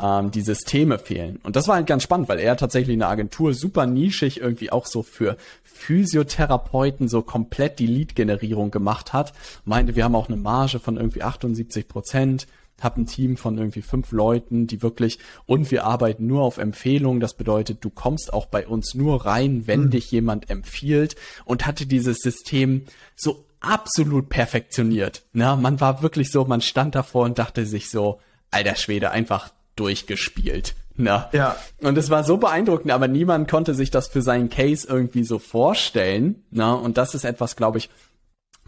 ähm, 0.00 0.30
die 0.30 0.42
Systeme 0.42 0.98
fehlen. 0.98 1.38
Und 1.42 1.56
das 1.56 1.68
war 1.68 1.76
halt 1.76 1.86
ganz 1.86 2.02
spannend, 2.02 2.28
weil 2.28 2.38
er 2.38 2.56
tatsächlich 2.56 2.94
eine 2.94 3.08
Agentur 3.08 3.54
super 3.54 3.86
nischig 3.86 4.40
irgendwie 4.40 4.70
auch 4.70 4.86
so 4.86 5.02
für 5.02 5.36
Physiotherapeuten 5.62 7.08
so 7.08 7.22
komplett 7.22 7.78
die 7.78 7.86
Lead-Generierung 7.86 8.70
gemacht 8.70 9.12
hat. 9.12 9.32
Meinte, 9.64 9.96
wir 9.96 10.04
haben 10.04 10.14
auch 10.14 10.28
eine 10.28 10.36
Marge 10.36 10.78
von 10.78 10.96
irgendwie 10.96 11.22
78 11.22 11.88
Prozent 11.88 12.46
hab 12.82 12.96
ein 12.96 13.06
Team 13.06 13.36
von 13.36 13.58
irgendwie 13.58 13.82
fünf 13.82 14.12
Leuten, 14.12 14.66
die 14.66 14.82
wirklich, 14.82 15.18
und 15.46 15.70
wir 15.70 15.84
arbeiten 15.84 16.26
nur 16.26 16.42
auf 16.42 16.58
Empfehlungen. 16.58 17.20
Das 17.20 17.34
bedeutet, 17.34 17.84
du 17.84 17.90
kommst 17.90 18.32
auch 18.32 18.46
bei 18.46 18.66
uns 18.66 18.94
nur 18.94 19.24
rein, 19.24 19.66
wenn 19.66 19.84
mhm. 19.84 19.90
dich 19.90 20.10
jemand 20.10 20.50
empfiehlt 20.50 21.16
und 21.44 21.66
hatte 21.66 21.86
dieses 21.86 22.18
System 22.18 22.84
so 23.14 23.44
absolut 23.60 24.28
perfektioniert. 24.28 25.22
Na, 25.32 25.56
man 25.56 25.80
war 25.80 26.02
wirklich 26.02 26.30
so, 26.30 26.44
man 26.44 26.60
stand 26.60 26.94
davor 26.94 27.24
und 27.24 27.38
dachte 27.38 27.66
sich 27.66 27.88
so, 27.88 28.20
alter 28.50 28.74
Schwede, 28.74 29.12
einfach 29.12 29.52
durchgespielt. 29.76 30.74
Na. 30.96 31.30
Ja. 31.32 31.56
Und 31.80 31.96
es 31.96 32.10
war 32.10 32.24
so 32.24 32.36
beeindruckend, 32.36 32.90
aber 32.90 33.08
niemand 33.08 33.50
konnte 33.50 33.74
sich 33.74 33.90
das 33.90 34.08
für 34.08 34.22
seinen 34.22 34.50
Case 34.50 34.86
irgendwie 34.88 35.24
so 35.24 35.38
vorstellen. 35.38 36.44
Na, 36.50 36.74
und 36.74 36.98
das 36.98 37.14
ist 37.14 37.24
etwas, 37.24 37.56
glaube 37.56 37.78
ich, 37.78 37.88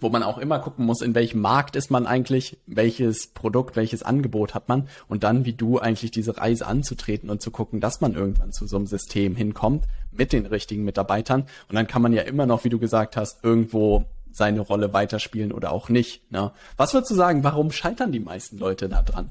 wo 0.01 0.09
man 0.09 0.23
auch 0.23 0.39
immer 0.39 0.59
gucken 0.59 0.85
muss, 0.85 1.03
in 1.03 1.15
welchem 1.15 1.41
Markt 1.41 1.77
ist 1.77 1.91
man 1.91 2.07
eigentlich, 2.07 2.59
welches 2.67 3.29
Produkt, 3.29 3.77
welches 3.77 4.03
Angebot 4.03 4.55
hat 4.55 4.69
man 4.69 4.89
und 5.09 5.23
dann 5.23 5.45
wie 5.45 5.53
du 5.53 5.79
eigentlich 5.79 6.11
diese 6.11 6.37
Reise 6.37 6.67
anzutreten 6.67 7.31
und 7.31 7.41
zu 7.41 7.51
gucken, 7.51 7.81
dass 7.81 8.01
man 8.01 8.15
irgendwann 8.15 8.53
zu 8.53 8.67
so 8.67 8.77
einem 8.77 8.87
System 8.87 9.37
hinkommt 9.37 9.85
mit 10.11 10.33
den 10.33 10.47
richtigen 10.47 10.85
Mitarbeitern 10.85 11.47
und 11.69 11.75
dann 11.77 11.87
kann 11.87 12.03
man 12.03 12.13
ja 12.13 12.23
immer 12.23 12.45
noch, 12.45 12.65
wie 12.65 12.71
du 12.71 12.79
gesagt 12.79 13.17
hast, 13.17 13.45
irgendwo 13.45 14.05
seine 14.33 14.61
Rolle 14.61 14.93
weiterspielen 14.93 15.53
oder 15.53 15.71
auch 15.71 15.89
nicht. 15.89 16.31
Ne? 16.33 16.51
Was 16.77 16.93
würdest 16.93 17.13
du 17.13 17.15
sagen, 17.15 17.45
warum 17.45 17.71
scheitern 17.71 18.11
die 18.11 18.21
meisten 18.21 18.59
Leute 18.59 18.89
da 18.89 19.01
dran? 19.01 19.31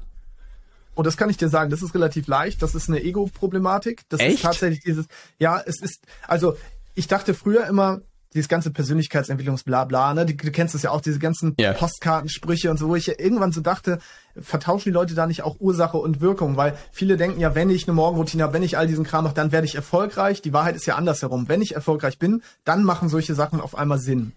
Und 0.94 1.06
das 1.06 1.16
kann 1.16 1.30
ich 1.30 1.36
dir 1.36 1.48
sagen, 1.48 1.70
das 1.70 1.82
ist 1.82 1.94
relativ 1.94 2.26
leicht. 2.26 2.62
Das 2.62 2.74
ist 2.74 2.88
eine 2.88 3.02
Ego-Problematik. 3.02 4.02
Das 4.08 4.20
Echt? 4.20 4.36
ist 4.36 4.42
tatsächlich 4.42 4.82
dieses, 4.84 5.06
ja, 5.38 5.60
es 5.64 5.80
ist, 5.80 6.02
also 6.26 6.56
ich 6.94 7.08
dachte 7.08 7.34
früher 7.34 7.66
immer, 7.66 8.00
dieses 8.34 8.48
ganze 8.48 8.72
Persönlichkeitsentwicklungsblabla, 8.72 10.14
ne, 10.14 10.26
du, 10.26 10.34
du 10.34 10.50
kennst 10.50 10.74
das 10.74 10.82
ja 10.82 10.90
auch, 10.90 11.00
diese 11.00 11.20
ganzen 11.20 11.54
yeah. 11.58 11.72
Postkartensprüche 11.72 12.68
und 12.68 12.78
so, 12.78 12.88
wo 12.88 12.96
ich 12.96 13.06
ja 13.06 13.14
irgendwann 13.16 13.52
so 13.52 13.60
dachte, 13.60 14.00
vertauschen 14.40 14.90
die 14.90 14.94
Leute 14.94 15.14
da 15.14 15.26
nicht 15.26 15.42
auch 15.42 15.60
Ursache 15.60 15.98
und 15.98 16.20
Wirkung? 16.20 16.56
Weil 16.56 16.76
viele 16.90 17.16
denken 17.16 17.40
ja, 17.40 17.54
wenn 17.54 17.70
ich 17.70 17.86
eine 17.86 17.94
Morgenroutine 17.94 18.42
habe, 18.42 18.52
wenn 18.52 18.64
ich 18.64 18.76
all 18.76 18.88
diesen 18.88 19.04
Kram 19.04 19.24
mache, 19.24 19.34
dann 19.34 19.52
werde 19.52 19.66
ich 19.66 19.76
erfolgreich. 19.76 20.42
Die 20.42 20.52
Wahrheit 20.52 20.74
ist 20.74 20.86
ja 20.86 20.96
andersherum. 20.96 21.48
Wenn 21.48 21.62
ich 21.62 21.76
erfolgreich 21.76 22.18
bin, 22.18 22.42
dann 22.64 22.82
machen 22.82 23.08
solche 23.08 23.36
Sachen 23.36 23.60
auf 23.60 23.76
einmal 23.76 23.98
Sinn. 23.98 24.32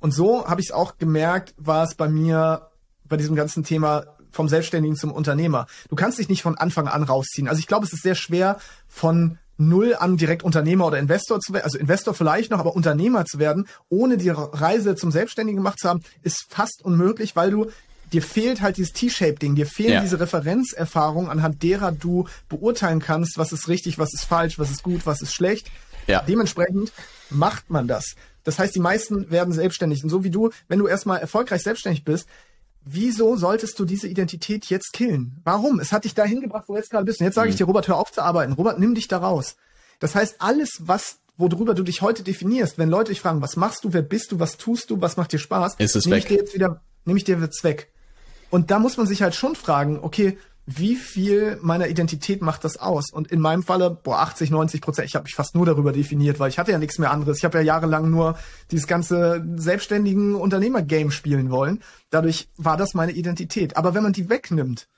Und 0.00 0.12
so 0.12 0.46
habe 0.46 0.60
ich 0.62 0.68
es 0.68 0.72
auch 0.72 0.96
gemerkt, 0.96 1.54
war 1.58 1.84
es 1.84 1.94
bei 1.94 2.08
mir 2.08 2.68
bei 3.04 3.18
diesem 3.18 3.36
ganzen 3.36 3.64
Thema 3.64 4.06
vom 4.32 4.48
Selbstständigen 4.48 4.96
zum 4.96 5.12
Unternehmer. 5.12 5.66
Du 5.88 5.96
kannst 5.96 6.18
dich 6.18 6.28
nicht 6.28 6.42
von 6.42 6.56
Anfang 6.56 6.88
an 6.88 7.02
rausziehen. 7.02 7.48
Also 7.48 7.60
ich 7.60 7.66
glaube, 7.66 7.86
es 7.86 7.92
ist 7.92 8.02
sehr 8.02 8.14
schwer 8.14 8.58
von 8.88 9.38
null 9.58 9.94
an 9.98 10.16
direkt 10.16 10.42
Unternehmer 10.42 10.86
oder 10.86 10.98
Investor 10.98 11.40
zu 11.40 11.52
werden, 11.52 11.64
also 11.64 11.78
Investor 11.78 12.14
vielleicht 12.14 12.50
noch, 12.50 12.58
aber 12.58 12.74
Unternehmer 12.74 13.24
zu 13.24 13.38
werden, 13.38 13.68
ohne 13.88 14.16
die 14.16 14.30
Reise 14.30 14.96
zum 14.96 15.10
Selbstständigen 15.10 15.58
gemacht 15.58 15.78
zu 15.78 15.88
haben, 15.88 16.02
ist 16.22 16.46
fast 16.48 16.82
unmöglich, 16.84 17.36
weil 17.36 17.50
du 17.50 17.70
dir 18.12 18.22
fehlt 18.22 18.60
halt 18.60 18.76
dieses 18.76 18.92
T-Shape-Ding, 18.92 19.54
dir 19.54 19.66
fehlen 19.66 19.94
ja. 19.94 20.00
diese 20.00 20.20
Referenzerfahrungen, 20.20 21.30
anhand 21.30 21.62
derer 21.62 21.92
du 21.92 22.26
beurteilen 22.48 23.00
kannst, 23.00 23.38
was 23.38 23.52
ist 23.52 23.68
richtig, 23.68 23.98
was 23.98 24.12
ist 24.12 24.24
falsch, 24.24 24.58
was 24.58 24.70
ist 24.70 24.82
gut, 24.82 25.06
was 25.06 25.22
ist 25.22 25.32
schlecht. 25.32 25.70
Ja. 26.06 26.22
Dementsprechend 26.22 26.92
macht 27.30 27.70
man 27.70 27.88
das. 27.88 28.14
Das 28.44 28.58
heißt, 28.58 28.74
die 28.74 28.80
meisten 28.80 29.30
werden 29.30 29.54
selbstständig. 29.54 30.02
Und 30.02 30.10
so 30.10 30.24
wie 30.24 30.30
du, 30.30 30.50
wenn 30.68 30.78
du 30.78 30.88
erstmal 30.88 31.20
erfolgreich 31.20 31.62
selbstständig 31.62 32.04
bist, 32.04 32.26
wieso 32.84 33.36
solltest 33.36 33.78
du 33.78 33.84
diese 33.84 34.08
Identität 34.08 34.66
jetzt 34.66 34.92
killen? 34.92 35.40
Warum? 35.44 35.80
Es 35.80 35.92
hat 35.92 36.04
dich 36.04 36.14
dahin 36.14 36.40
gebracht, 36.40 36.64
wo 36.68 36.74
du 36.74 36.78
jetzt 36.78 36.90
gerade 36.90 37.04
bist. 37.04 37.20
Und 37.20 37.26
jetzt 37.26 37.34
sage 37.34 37.48
ich 37.48 37.54
mhm. 37.56 37.58
dir, 37.58 37.64
Robert, 37.66 37.88
hör 37.88 37.96
auf 37.96 38.12
zu 38.12 38.22
arbeiten. 38.22 38.52
Robert, 38.52 38.78
nimm 38.78 38.94
dich 38.94 39.08
da 39.08 39.18
raus. 39.18 39.56
Das 40.00 40.14
heißt, 40.14 40.36
alles, 40.40 40.80
was 40.80 41.18
worüber 41.36 41.74
du 41.74 41.82
dich 41.82 42.02
heute 42.02 42.22
definierst, 42.22 42.78
wenn 42.78 42.88
Leute 42.88 43.10
dich 43.10 43.20
fragen, 43.20 43.42
was 43.42 43.56
machst 43.56 43.84
du, 43.84 43.92
wer 43.92 44.02
bist 44.02 44.32
du, 44.32 44.38
was 44.38 44.56
tust 44.56 44.90
du, 44.90 45.00
was 45.00 45.16
macht 45.16 45.32
dir 45.32 45.38
Spaß, 45.38 45.76
ist 45.78 45.96
es 45.96 46.06
nehme 46.06 46.18
ich 46.18 46.26
dir 46.26 46.36
jetzt 46.36 46.54
wieder, 46.54 46.82
nehme 47.04 47.18
ich 47.18 47.24
dir 47.24 47.38
jetzt 47.38 47.64
weg. 47.64 47.90
Und 48.50 48.70
da 48.70 48.78
muss 48.78 48.96
man 48.96 49.06
sich 49.06 49.22
halt 49.22 49.34
schon 49.34 49.54
fragen, 49.54 49.98
okay, 50.02 50.36
wie 50.66 50.94
viel 50.94 51.58
meiner 51.60 51.88
Identität 51.88 52.40
macht 52.40 52.64
das 52.64 52.76
aus? 52.76 53.12
Und 53.12 53.32
in 53.32 53.40
meinem 53.40 53.62
Falle, 53.62 53.90
boah, 53.90 54.20
80, 54.20 54.50
90 54.50 54.80
Prozent, 54.80 55.08
ich 55.08 55.14
habe 55.16 55.24
mich 55.24 55.34
fast 55.34 55.54
nur 55.56 55.66
darüber 55.66 55.92
definiert, 55.92 56.38
weil 56.38 56.50
ich 56.50 56.58
hatte 56.58 56.70
ja 56.70 56.78
nichts 56.78 56.98
mehr 56.98 57.10
anderes. 57.10 57.38
Ich 57.38 57.44
habe 57.44 57.58
ja 57.58 57.64
jahrelang 57.64 58.10
nur 58.10 58.38
dieses 58.70 58.86
ganze 58.86 59.44
selbstständigen 59.56 60.36
Unternehmer-Game 60.36 61.10
spielen 61.10 61.50
wollen. 61.50 61.82
Dadurch 62.10 62.48
war 62.56 62.76
das 62.76 62.94
meine 62.94 63.12
Identität. 63.12 63.76
Aber 63.76 63.94
wenn 63.94 64.04
man 64.04 64.12
die 64.12 64.28
wegnimmt 64.28 64.88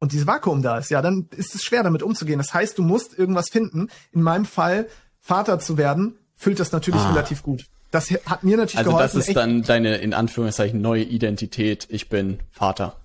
und 0.00 0.12
dieses 0.12 0.26
Vakuum 0.26 0.60
da 0.60 0.78
ist, 0.78 0.90
ja, 0.90 1.00
dann 1.02 1.28
ist 1.36 1.54
es 1.54 1.62
schwer 1.62 1.84
damit 1.84 2.02
umzugehen. 2.02 2.38
Das 2.38 2.52
heißt, 2.52 2.76
du 2.76 2.82
musst 2.82 3.16
irgendwas 3.16 3.50
finden. 3.50 3.88
In 4.10 4.22
meinem 4.22 4.44
Fall, 4.44 4.88
Vater 5.20 5.60
zu 5.60 5.78
werden, 5.78 6.18
füllt 6.34 6.58
das 6.58 6.72
natürlich 6.72 7.00
ah. 7.00 7.10
relativ 7.10 7.44
gut. 7.44 7.66
Das 7.92 8.10
hat 8.10 8.42
mir 8.42 8.56
natürlich 8.56 8.78
also 8.78 8.90
geholfen. 8.90 9.04
Also 9.04 9.18
das 9.18 9.28
ist 9.28 9.36
dann 9.36 9.62
deine, 9.62 9.98
in 9.98 10.14
Anführungszeichen, 10.14 10.80
neue 10.80 11.04
Identität. 11.04 11.86
Ich 11.90 12.08
bin 12.08 12.40
Vater. 12.50 12.96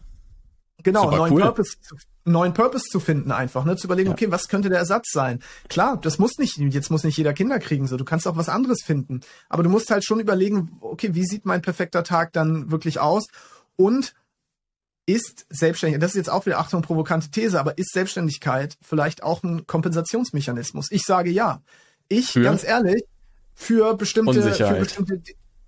Genau, 0.83 1.03
Super 1.03 1.17
neuen 1.17 1.33
cool. 1.33 1.41
Purpose 1.41 1.81
zu, 1.81 1.95
neuen 2.25 2.53
Purpose 2.53 2.85
zu 2.89 2.99
finden 2.99 3.31
einfach, 3.31 3.65
ne, 3.65 3.75
zu 3.75 3.87
überlegen, 3.87 4.09
ja. 4.09 4.13
okay, 4.13 4.31
was 4.31 4.47
könnte 4.47 4.69
der 4.69 4.79
Ersatz 4.79 5.11
sein? 5.11 5.39
Klar, 5.67 5.97
das 6.01 6.19
muss 6.19 6.37
nicht, 6.37 6.57
jetzt 6.57 6.89
muss 6.91 7.03
nicht 7.03 7.17
jeder 7.17 7.33
Kinder 7.33 7.59
kriegen, 7.59 7.87
so, 7.87 7.97
du 7.97 8.05
kannst 8.05 8.27
auch 8.27 8.37
was 8.37 8.49
anderes 8.49 8.83
finden, 8.83 9.21
aber 9.49 9.63
du 9.63 9.69
musst 9.69 9.91
halt 9.91 10.05
schon 10.05 10.19
überlegen, 10.19 10.77
okay, 10.81 11.13
wie 11.13 11.25
sieht 11.25 11.45
mein 11.45 11.61
perfekter 11.61 12.03
Tag 12.03 12.33
dann 12.33 12.71
wirklich 12.71 12.99
aus? 12.99 13.27
Und 13.75 14.13
ist 15.05 15.45
Selbstständigkeit, 15.49 16.03
das 16.03 16.11
ist 16.11 16.17
jetzt 16.17 16.29
auch 16.29 16.45
wieder 16.45 16.59
Achtung 16.59 16.81
provokante 16.81 17.31
These, 17.31 17.59
aber 17.59 17.77
ist 17.77 17.93
Selbstständigkeit 17.93 18.77
vielleicht 18.81 19.23
auch 19.23 19.43
ein 19.43 19.65
Kompensationsmechanismus? 19.65 20.91
Ich 20.91 21.03
sage 21.03 21.31
ja. 21.31 21.61
Ich, 22.09 22.31
für? 22.31 22.41
ganz 22.41 22.63
ehrlich, 22.63 23.03
für 23.55 23.95
bestimmte, 23.95 24.53
für 24.53 24.73
bestimmte 24.75 25.21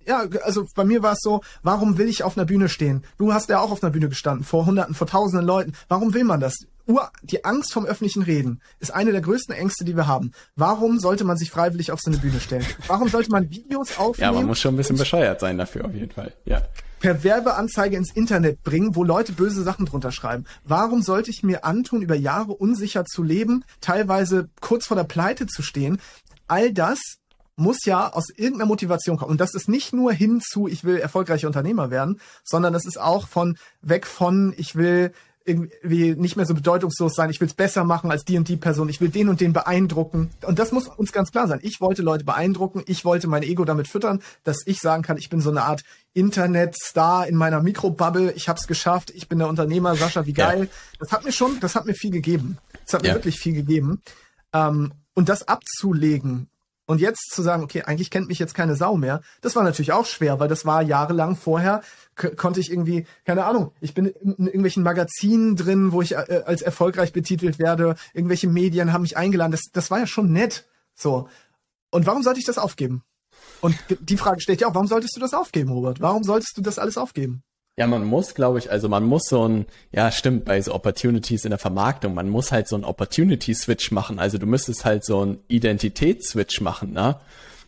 ja, 0.05 0.25
also 0.43 0.65
bei 0.75 0.83
mir 0.83 1.03
war 1.03 1.13
es 1.13 1.19
so, 1.21 1.41
warum 1.63 1.97
will 1.97 2.07
ich 2.07 2.23
auf 2.23 2.37
einer 2.37 2.45
Bühne 2.45 2.69
stehen? 2.69 3.03
Du 3.17 3.33
hast 3.33 3.49
ja 3.49 3.59
auch 3.59 3.71
auf 3.71 3.83
einer 3.83 3.91
Bühne 3.91 4.09
gestanden, 4.09 4.43
vor 4.43 4.65
hunderten, 4.65 4.95
vor 4.95 5.07
tausenden 5.07 5.45
Leuten. 5.45 5.73
Warum 5.87 6.13
will 6.13 6.23
man 6.23 6.39
das? 6.39 6.55
die 7.23 7.45
Angst 7.45 7.73
vom 7.73 7.85
öffentlichen 7.85 8.23
Reden 8.23 8.61
ist 8.79 8.93
eine 8.93 9.11
der 9.11 9.21
größten 9.21 9.55
Ängste, 9.55 9.85
die 9.85 9.95
wir 9.95 10.07
haben. 10.07 10.31
Warum 10.55 10.99
sollte 10.99 11.23
man 11.23 11.37
sich 11.37 11.51
freiwillig 11.51 11.91
auf 11.91 11.99
so 12.01 12.11
eine 12.11 12.19
Bühne 12.19 12.39
stellen? 12.39 12.65
Warum 12.87 13.07
sollte 13.07 13.31
man 13.31 13.49
Videos 13.49 13.97
aufnehmen? 13.97 14.33
Ja, 14.33 14.37
man 14.37 14.47
muss 14.47 14.59
schon 14.59 14.73
ein 14.73 14.77
bisschen 14.77 14.97
bescheuert 14.97 15.39
sein 15.39 15.57
dafür, 15.57 15.85
auf 15.85 15.93
jeden 15.93 16.11
Fall. 16.11 16.33
Ja. 16.45 16.61
Per 16.99 17.23
Werbeanzeige 17.23 17.97
ins 17.97 18.13
Internet 18.13 18.61
bringen, 18.63 18.95
wo 18.95 19.03
Leute 19.03 19.31
böse 19.31 19.63
Sachen 19.63 19.85
drunter 19.85 20.11
schreiben. 20.11 20.45
Warum 20.63 21.01
sollte 21.01 21.31
ich 21.31 21.43
mir 21.43 21.65
antun, 21.65 22.01
über 22.01 22.15
Jahre 22.15 22.53
unsicher 22.53 23.05
zu 23.05 23.23
leben, 23.23 23.63
teilweise 23.79 24.49
kurz 24.59 24.85
vor 24.85 24.97
der 24.97 25.05
Pleite 25.05 25.47
zu 25.47 25.63
stehen? 25.63 25.99
All 26.47 26.73
das 26.73 26.99
muss 27.55 27.85
ja 27.85 28.11
aus 28.11 28.29
irgendeiner 28.29 28.65
Motivation 28.65 29.17
kommen. 29.17 29.31
Und 29.31 29.41
das 29.41 29.53
ist 29.53 29.69
nicht 29.69 29.93
nur 29.93 30.13
hin 30.13 30.41
zu, 30.41 30.67
ich 30.67 30.83
will 30.83 30.97
erfolgreicher 30.97 31.47
Unternehmer 31.47 31.91
werden, 31.91 32.19
sondern 32.43 32.73
das 32.73 32.85
ist 32.85 32.99
auch 32.99 33.27
von 33.27 33.57
weg 33.81 34.07
von, 34.07 34.53
ich 34.57 34.75
will 34.75 35.13
irgendwie 35.43 36.15
nicht 36.15 36.35
mehr 36.35 36.45
so 36.45 36.53
bedeutungslos 36.53 37.15
sein, 37.15 37.29
ich 37.29 37.41
will 37.41 37.47
es 37.47 37.55
besser 37.55 37.83
machen 37.83 38.11
als 38.11 38.23
die 38.23 38.37
und 38.37 38.47
die 38.47 38.57
Person, 38.57 38.89
ich 38.89 39.01
will 39.01 39.09
den 39.09 39.27
und 39.27 39.41
den 39.41 39.53
beeindrucken. 39.53 40.29
Und 40.45 40.59
das 40.59 40.71
muss 40.71 40.87
uns 40.87 41.11
ganz 41.11 41.31
klar 41.31 41.47
sein. 41.47 41.59
Ich 41.63 41.81
wollte 41.81 42.03
Leute 42.03 42.23
beeindrucken, 42.23 42.83
ich 42.85 43.05
wollte 43.05 43.27
mein 43.27 43.43
Ego 43.43 43.65
damit 43.65 43.87
füttern, 43.87 44.21
dass 44.43 44.59
ich 44.65 44.79
sagen 44.79 45.01
kann, 45.01 45.17
ich 45.17 45.29
bin 45.29 45.41
so 45.41 45.49
eine 45.49 45.63
Art 45.63 45.83
Internetstar 46.13 47.27
in 47.27 47.35
meiner 47.35 47.61
Mikrobubble, 47.61 48.31
ich 48.33 48.49
habe 48.49 48.59
es 48.59 48.67
geschafft, 48.67 49.11
ich 49.15 49.29
bin 49.29 49.39
der 49.39 49.47
Unternehmer, 49.47 49.95
Sascha, 49.95 50.25
wie 50.25 50.33
geil. 50.33 50.61
Ja. 50.61 50.97
Das 50.99 51.11
hat 51.11 51.25
mir 51.25 51.31
schon, 51.31 51.59
das 51.59 51.75
hat 51.75 51.85
mir 51.85 51.95
viel 51.95 52.11
gegeben. 52.11 52.57
Das 52.85 52.93
hat 52.93 53.03
mir 53.03 53.13
wirklich 53.13 53.39
viel 53.39 53.53
gegeben. 53.53 54.01
Ähm, 54.53 54.93
und 55.13 55.29
das 55.29 55.47
abzulegen 55.47 56.50
und 56.91 56.99
jetzt 56.99 57.31
zu 57.31 57.41
sagen, 57.41 57.63
okay, 57.63 57.83
eigentlich 57.83 58.11
kennt 58.11 58.27
mich 58.27 58.37
jetzt 58.37 58.53
keine 58.53 58.75
Sau 58.75 58.97
mehr, 58.97 59.21
das 59.39 59.55
war 59.55 59.63
natürlich 59.63 59.93
auch 59.93 60.05
schwer, 60.05 60.41
weil 60.41 60.49
das 60.49 60.65
war 60.65 60.81
jahrelang 60.81 61.37
vorher, 61.37 61.83
konnte 62.35 62.59
ich 62.59 62.69
irgendwie, 62.69 63.05
keine 63.23 63.45
Ahnung, 63.45 63.71
ich 63.79 63.93
bin 63.93 64.07
in, 64.07 64.35
irgendwelchen 64.47 64.83
Magazinen 64.83 65.55
drin, 65.55 65.93
wo 65.93 66.01
ich 66.01 66.15
äh, 66.15 66.43
als 66.45 66.61
erfolgreich 66.61 67.13
betitelt 67.13 67.59
werde, 67.59 67.95
irgendwelche 68.13 68.49
Medien 68.49 68.91
haben 68.91 69.03
mich 69.03 69.15
eingeladen, 69.15 69.53
das, 69.53 69.61
das 69.71 69.89
war 69.89 69.99
ja 69.99 70.05
schon 70.05 70.33
nett. 70.33 70.67
So. 70.93 71.29
Und 71.91 72.07
warum 72.07 72.23
sollte 72.23 72.41
ich 72.41 72.45
das 72.45 72.57
aufgeben? 72.57 73.03
Und 73.61 73.77
die 74.01 74.17
Frage 74.17 74.41
stellt 74.41 74.59
ja 74.59 74.67
auch, 74.67 74.75
warum 74.75 74.87
solltest 74.87 75.15
du 75.15 75.21
das 75.21 75.33
aufgeben, 75.33 75.71
Robert? 75.71 76.01
Warum 76.01 76.23
solltest 76.25 76.57
du 76.57 76.61
das 76.61 76.77
alles 76.77 76.97
aufgeben? 76.97 77.41
Ja, 77.82 77.88
man 77.88 78.05
muss, 78.05 78.36
glaube 78.36 78.59
ich, 78.59 78.69
also 78.69 78.89
man 78.89 79.03
muss 79.03 79.23
so 79.27 79.47
ein, 79.47 79.65
ja, 79.91 80.11
stimmt, 80.11 80.45
bei 80.45 80.61
so 80.61 80.71
Opportunities 80.71 81.45
in 81.45 81.49
der 81.49 81.57
Vermarktung, 81.57 82.13
man 82.13 82.29
muss 82.29 82.51
halt 82.51 82.67
so 82.67 82.75
ein 82.75 82.86
Opportunity-Switch 82.86 83.89
machen. 83.89 84.19
Also 84.19 84.38
du 84.38 84.45
müsstest 84.45 84.86
halt 84.86 85.03
so 85.03 85.25
ein 85.25 85.39
Identitäts-Switch 85.47 86.61
machen, 86.61 86.93
ne? 86.93 87.15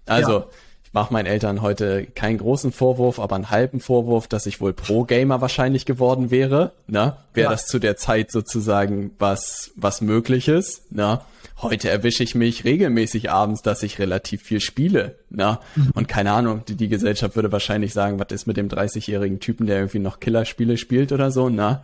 Also, 0.06 0.32
ja. 0.32 0.46
Ich 0.94 0.96
mache 0.96 1.12
meinen 1.12 1.26
Eltern 1.26 1.64
heute 1.64 2.06
keinen 2.06 2.38
großen 2.38 2.72
Vorwurf, 2.72 3.20
aber 3.20 3.36
einen 3.36 3.50
halben 3.50 3.80
Vorwurf, 3.80 4.28
dass 4.28 4.46
ich 4.46 4.62
wohl 4.62 4.74
Pro-Gamer 4.74 5.42
wahrscheinlich 5.42 5.88
geworden 5.88 6.30
wäre, 6.30 6.74
ne? 6.86 7.16
Wäre 7.34 7.46
ja. 7.46 7.50
das 7.52 7.66
zu 7.66 7.80
der 7.80 7.98
Zeit 7.98 8.32
sozusagen 8.32 9.10
was, 9.18 9.72
was 9.76 10.02
mögliches, 10.02 10.84
ne? 10.92 11.22
heute 11.64 11.90
erwische 11.90 12.24
ich 12.24 12.36
mich 12.36 12.64
regelmäßig 12.64 13.32
abends, 13.32 13.62
dass 13.62 13.82
ich 13.84 13.98
relativ 13.98 14.44
viel 14.44 14.60
spiele. 14.60 15.16
Na? 15.30 15.60
Mhm. 15.76 15.92
Und 15.96 16.08
keine 16.08 16.32
Ahnung, 16.32 16.64
die, 16.68 16.76
die 16.76 16.90
Gesellschaft 16.90 17.36
würde 17.36 17.52
wahrscheinlich 17.52 17.94
sagen, 17.94 18.20
was 18.20 18.32
ist 18.32 18.46
mit 18.46 18.58
dem 18.58 18.68
30-jährigen 18.68 19.40
Typen, 19.40 19.66
der 19.66 19.78
irgendwie 19.78 20.00
noch 20.00 20.20
Killerspiele 20.20 20.78
spielt 20.78 21.12
oder 21.12 21.32
so, 21.32 21.50
na? 21.50 21.84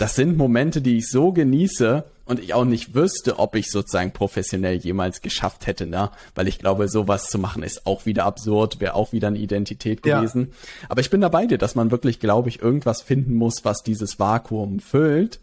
Das 0.00 0.14
sind 0.14 0.38
Momente, 0.38 0.80
die 0.80 0.96
ich 0.96 1.10
so 1.10 1.30
genieße 1.30 2.04
und 2.24 2.40
ich 2.40 2.54
auch 2.54 2.64
nicht 2.64 2.94
wüsste, 2.94 3.38
ob 3.38 3.54
ich 3.54 3.70
sozusagen 3.70 4.12
professionell 4.12 4.76
jemals 4.76 5.20
geschafft 5.20 5.66
hätte, 5.66 5.84
na? 5.84 6.10
Weil 6.34 6.48
ich 6.48 6.58
glaube, 6.58 6.88
sowas 6.88 7.28
zu 7.28 7.38
machen 7.38 7.62
ist 7.62 7.86
auch 7.86 8.06
wieder 8.06 8.24
absurd, 8.24 8.80
wäre 8.80 8.94
auch 8.94 9.12
wieder 9.12 9.28
eine 9.28 9.36
Identität 9.36 10.02
gewesen. 10.02 10.48
Ja. 10.50 10.86
Aber 10.88 11.02
ich 11.02 11.10
bin 11.10 11.20
dabei 11.20 11.44
dir, 11.44 11.58
dass 11.58 11.74
man 11.74 11.90
wirklich, 11.90 12.18
glaube 12.18 12.48
ich, 12.48 12.62
irgendwas 12.62 13.02
finden 13.02 13.34
muss, 13.34 13.62
was 13.64 13.82
dieses 13.82 14.18
Vakuum 14.18 14.80
füllt 14.80 15.38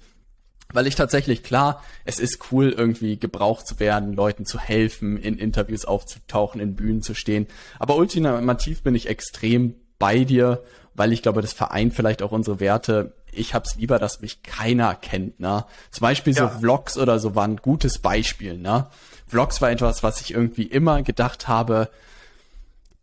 weil 0.73 0.85
ich 0.85 0.95
tatsächlich 0.95 1.43
klar, 1.43 1.81
es 2.03 2.19
ist 2.19 2.51
cool 2.51 2.75
irgendwie 2.75 3.17
gebraucht 3.17 3.65
zu 3.65 3.79
werden, 3.79 4.11
Leuten 4.11 4.45
zu 4.45 4.59
helfen, 4.59 5.15
in 5.15 5.37
Interviews 5.37 5.85
aufzutauchen, 5.85 6.59
in 6.59 6.75
Bühnen 6.75 7.01
zu 7.01 7.13
stehen. 7.13 7.47
Aber 7.79 7.95
ultimativ 7.95 8.83
bin 8.83 8.93
ich 8.93 9.07
extrem 9.07 9.75
bei 9.97 10.25
dir, 10.25 10.61
weil 10.93 11.13
ich 11.13 11.21
glaube, 11.21 11.41
das 11.41 11.53
vereint 11.53 11.93
vielleicht 11.93 12.21
auch 12.21 12.33
unsere 12.33 12.59
Werte. 12.59 13.13
Ich 13.32 13.53
hab's 13.53 13.75
lieber, 13.75 13.99
dass 13.99 14.21
mich 14.21 14.43
keiner 14.43 14.95
kennt, 14.95 15.39
ne? 15.39 15.65
Zum 15.91 16.01
Beispiel 16.01 16.34
ja. 16.34 16.49
so 16.49 16.59
Vlogs 16.59 16.97
oder 16.97 17.19
so 17.19 17.36
waren 17.36 17.51
ein 17.51 17.57
gutes 17.57 17.99
Beispiel, 17.99 18.57
ne? 18.57 18.88
Vlogs 19.28 19.61
war 19.61 19.69
etwas, 19.69 20.03
was 20.03 20.21
ich 20.21 20.34
irgendwie 20.34 20.63
immer 20.63 21.01
gedacht 21.03 21.47
habe, 21.47 21.89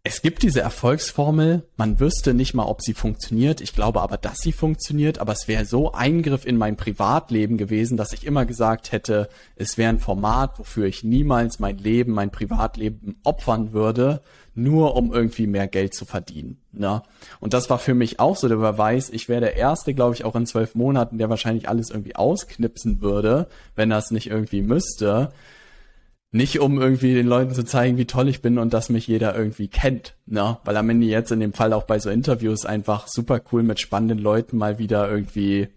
es 0.06 0.20
gibt 0.20 0.42
diese 0.42 0.60
Erfolgsformel, 0.60 1.62
man 1.78 1.98
wüsste 1.98 2.34
nicht 2.34 2.52
mal, 2.52 2.66
ob 2.66 2.82
sie 2.82 2.92
funktioniert. 2.92 3.62
Ich 3.62 3.72
glaube 3.72 4.02
aber, 4.02 4.18
dass 4.18 4.36
sie 4.36 4.52
funktioniert, 4.52 5.18
aber 5.18 5.32
es 5.32 5.48
wäre 5.48 5.64
so 5.64 5.92
Eingriff 5.92 6.44
in 6.44 6.58
mein 6.58 6.76
Privatleben 6.76 7.56
gewesen, 7.56 7.96
dass 7.96 8.12
ich 8.12 8.26
immer 8.26 8.44
gesagt 8.44 8.92
hätte, 8.92 9.30
es 9.56 9.78
wäre 9.78 9.88
ein 9.88 10.00
Format, 10.00 10.58
wofür 10.58 10.84
ich 10.84 11.04
niemals 11.04 11.58
mein 11.58 11.78
Leben, 11.78 12.12
mein 12.12 12.30
Privatleben 12.30 13.16
opfern 13.24 13.72
würde, 13.72 14.20
nur 14.54 14.94
um 14.94 15.10
irgendwie 15.10 15.46
mehr 15.46 15.68
Geld 15.68 15.94
zu 15.94 16.04
verdienen. 16.04 16.58
Ne? 16.72 17.02
Und 17.40 17.54
das 17.54 17.70
war 17.70 17.78
für 17.78 17.94
mich 17.94 18.20
auch 18.20 18.36
so 18.36 18.46
der 18.46 18.56
Beweis, 18.56 19.08
ich 19.08 19.30
wäre 19.30 19.40
der 19.40 19.56
Erste, 19.56 19.94
glaube 19.94 20.14
ich, 20.14 20.26
auch 20.26 20.36
in 20.36 20.44
zwölf 20.44 20.74
Monaten, 20.74 21.16
der 21.16 21.30
wahrscheinlich 21.30 21.66
alles 21.66 21.88
irgendwie 21.88 22.14
ausknipsen 22.14 23.00
würde, 23.00 23.48
wenn 23.74 23.90
es 23.90 24.10
nicht 24.10 24.26
irgendwie 24.26 24.60
müsste. 24.60 25.30
Nicht 26.34 26.58
um 26.58 26.80
irgendwie 26.80 27.14
den 27.14 27.28
Leuten 27.28 27.54
zu 27.54 27.64
zeigen, 27.64 27.96
wie 27.96 28.06
toll 28.06 28.28
ich 28.28 28.42
bin 28.42 28.58
und 28.58 28.74
dass 28.74 28.88
mich 28.88 29.06
jeder 29.06 29.36
irgendwie 29.36 29.68
kennt, 29.68 30.16
ne? 30.26 30.58
Weil 30.64 30.76
am 30.76 30.90
Ende 30.90 31.06
jetzt 31.06 31.30
in 31.30 31.38
dem 31.38 31.52
Fall 31.52 31.72
auch 31.72 31.84
bei 31.84 32.00
so 32.00 32.10
Interviews 32.10 32.66
einfach 32.66 33.06
super 33.06 33.40
cool 33.52 33.62
mit 33.62 33.78
spannenden 33.78 34.18
Leuten 34.18 34.56
mal 34.56 34.80
wieder 34.80 35.08
irgendwie 35.08 35.68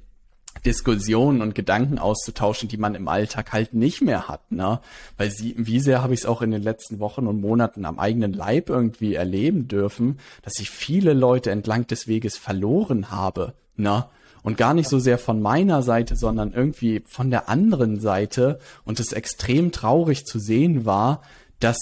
Diskussionen 0.66 1.44
und 1.44 1.54
Gedanken 1.54 2.00
auszutauschen, 2.00 2.70
die 2.70 2.78
man 2.78 2.96
im 2.96 3.08
Alltag 3.08 3.54
halt 3.54 3.76
nicht 3.76 4.02
mehr 4.02 4.28
hat, 4.28 4.52
ne? 4.52 4.80
Weil 5.16 5.30
sie, 5.30 5.54
wie 5.60 5.80
sehr 5.80 6.02
habe 6.02 6.16
ich 6.16 6.22
es 6.22 6.26
auch 6.26 6.42
in 6.42 6.50
den 6.50 6.64
letzten 6.64 6.98
Wochen 6.98 7.28
und 7.28 7.40
Monaten 7.40 7.86
am 7.86 8.00
eigenen 8.00 8.34
Leib 8.34 8.70
irgendwie 8.72 9.14
erleben 9.14 9.68
dürfen, 9.68 10.18
dass 10.42 10.60
ich 10.60 10.72
viele 10.72 11.14
Leute 11.14 11.52
entlang 11.52 11.86
des 11.86 12.08
Weges 12.08 12.36
verloren 12.36 13.12
habe, 13.12 13.54
ne? 13.76 14.06
Und 14.44 14.58
gar 14.58 14.74
nicht 14.74 14.90
so 14.90 15.00
sehr 15.00 15.18
von 15.18 15.42
meiner 15.42 15.84
Seite, 15.84 16.16
sondern 16.16 16.54
irgendwie 16.54 17.04
von 17.06 17.30
der 17.30 17.50
anderen 17.50 18.00
Seite. 18.00 18.60
Und 18.86 19.00
es 19.00 19.14
extrem 19.14 19.72
traurig 19.72 20.26
zu 20.26 20.40
sehen 20.40 20.86
war, 20.86 21.22
dass 21.60 21.78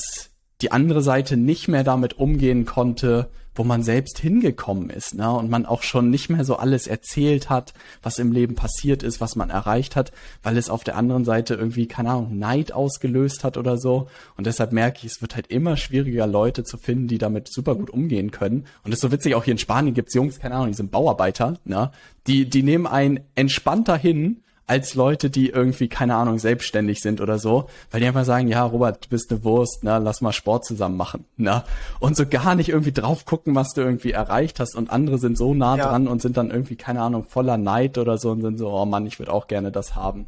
die 0.62 0.72
andere 0.72 1.02
Seite 1.02 1.38
nicht 1.38 1.68
mehr 1.68 1.84
damit 1.84 2.18
umgehen 2.18 2.66
konnte, 2.66 3.30
wo 3.56 3.64
man 3.64 3.84
selbst 3.84 4.20
hingekommen 4.20 4.90
ist, 4.90 5.16
ne? 5.16 5.32
Und 5.32 5.50
man 5.50 5.66
auch 5.66 5.82
schon 5.82 6.10
nicht 6.10 6.30
mehr 6.30 6.44
so 6.44 6.58
alles 6.58 6.88
erzählt 6.88 7.50
hat, 7.50 7.74
was 8.04 8.20
im 8.20 8.32
Leben 8.32 8.56
passiert 8.56 9.02
ist, 9.02 9.22
was 9.22 9.36
man 9.36 9.50
erreicht 9.50 9.96
hat, 9.96 10.12
weil 10.44 10.58
es 10.58 10.70
auf 10.70 10.84
der 10.84 10.98
anderen 10.98 11.26
Seite 11.26 11.56
irgendwie, 11.56 11.88
keine 11.88 12.12
Ahnung, 12.12 12.38
Neid 12.38 12.74
ausgelöst 12.74 13.44
hat 13.44 13.58
oder 13.58 13.78
so. 13.78 14.08
Und 14.38 14.46
deshalb 14.46 14.72
merke 14.72 15.00
ich, 15.00 15.06
es 15.06 15.22
wird 15.22 15.36
halt 15.36 15.48
immer 15.48 15.78
schwieriger, 15.78 16.28
Leute 16.28 16.64
zu 16.64 16.78
finden, 16.78 17.08
die 17.08 17.18
damit 17.18 17.48
super 17.52 17.76
gut 17.76 17.90
umgehen 17.90 18.32
können. 18.32 18.66
Und 18.84 18.92
das 18.92 18.96
ist 18.96 19.02
so 19.02 19.12
witzig, 19.12 19.36
auch 19.36 19.46
hier 19.46 19.54
in 19.54 19.58
Spanien 19.58 19.96
gibt's 19.96 20.14
Jungs, 20.14 20.40
keine 20.40 20.56
Ahnung, 20.56 20.68
die 20.68 20.74
sind 20.74 20.92
Bauarbeiter, 20.92 21.58
ne? 21.64 21.92
Die, 22.28 22.50
die 22.50 22.64
nehmen 22.64 22.88
einen 22.88 23.20
entspannter 23.36 23.96
hin, 23.96 24.42
als 24.68 24.96
Leute, 24.96 25.30
die 25.30 25.50
irgendwie, 25.50 25.88
keine 25.88 26.16
Ahnung, 26.16 26.40
selbstständig 26.40 27.02
sind 27.02 27.22
oder 27.22 27.38
so, 27.38 27.70
weil 27.92 28.02
die 28.02 28.08
einfach 28.08 28.26
sagen, 28.26 28.48
ja, 28.48 28.64
Robert, 28.64 29.06
du 29.06 29.10
bist 29.10 29.32
eine 29.32 29.44
Wurst, 29.44 29.84
ne, 29.84 30.00
lass 30.00 30.22
mal 30.22 30.34
Sport 30.34 30.66
zusammen 30.66 30.98
machen, 30.98 31.26
ne? 31.38 31.64
Und 32.00 32.18
so 32.18 32.26
gar 32.26 32.56
nicht 32.56 32.70
irgendwie 32.70 32.92
drauf 32.92 33.26
gucken, 33.26 33.54
was 33.54 33.74
du 33.74 33.82
irgendwie 33.82 34.12
erreicht 34.12 34.60
hast 34.60 34.76
und 34.76 34.90
andere 34.90 35.20
sind 35.20 35.38
so 35.38 35.54
nah 35.54 35.78
ja. 35.78 35.90
dran 35.90 36.08
und 36.08 36.22
sind 36.22 36.38
dann 36.38 36.50
irgendwie, 36.50 36.76
keine 36.76 37.02
Ahnung, 37.02 37.26
voller 37.26 37.58
Neid 37.58 38.00
oder 38.00 38.18
so 38.18 38.32
und 38.32 38.42
sind 38.42 38.58
so, 38.58 38.70
oh 38.72 38.86
Mann, 38.86 39.06
ich 39.06 39.20
würde 39.20 39.34
auch 39.34 39.48
gerne 39.48 39.72
das 39.72 39.96
haben. 39.96 40.26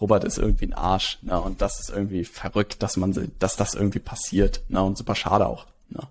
Robert 0.00 0.24
ist 0.24 0.38
irgendwie 0.38 0.66
ein 0.66 0.74
Arsch, 0.74 1.18
ne? 1.22 1.40
Und 1.40 1.62
das 1.62 1.78
ist 1.78 1.90
irgendwie 1.90 2.24
verrückt, 2.24 2.82
dass 2.82 2.96
man, 2.96 3.32
dass 3.38 3.56
das 3.56 3.74
irgendwie 3.74 4.00
passiert, 4.00 4.62
ne? 4.68 4.82
Und 4.82 4.98
super 4.98 5.14
schade 5.14 5.46
auch, 5.46 5.66
ne? 5.88 6.02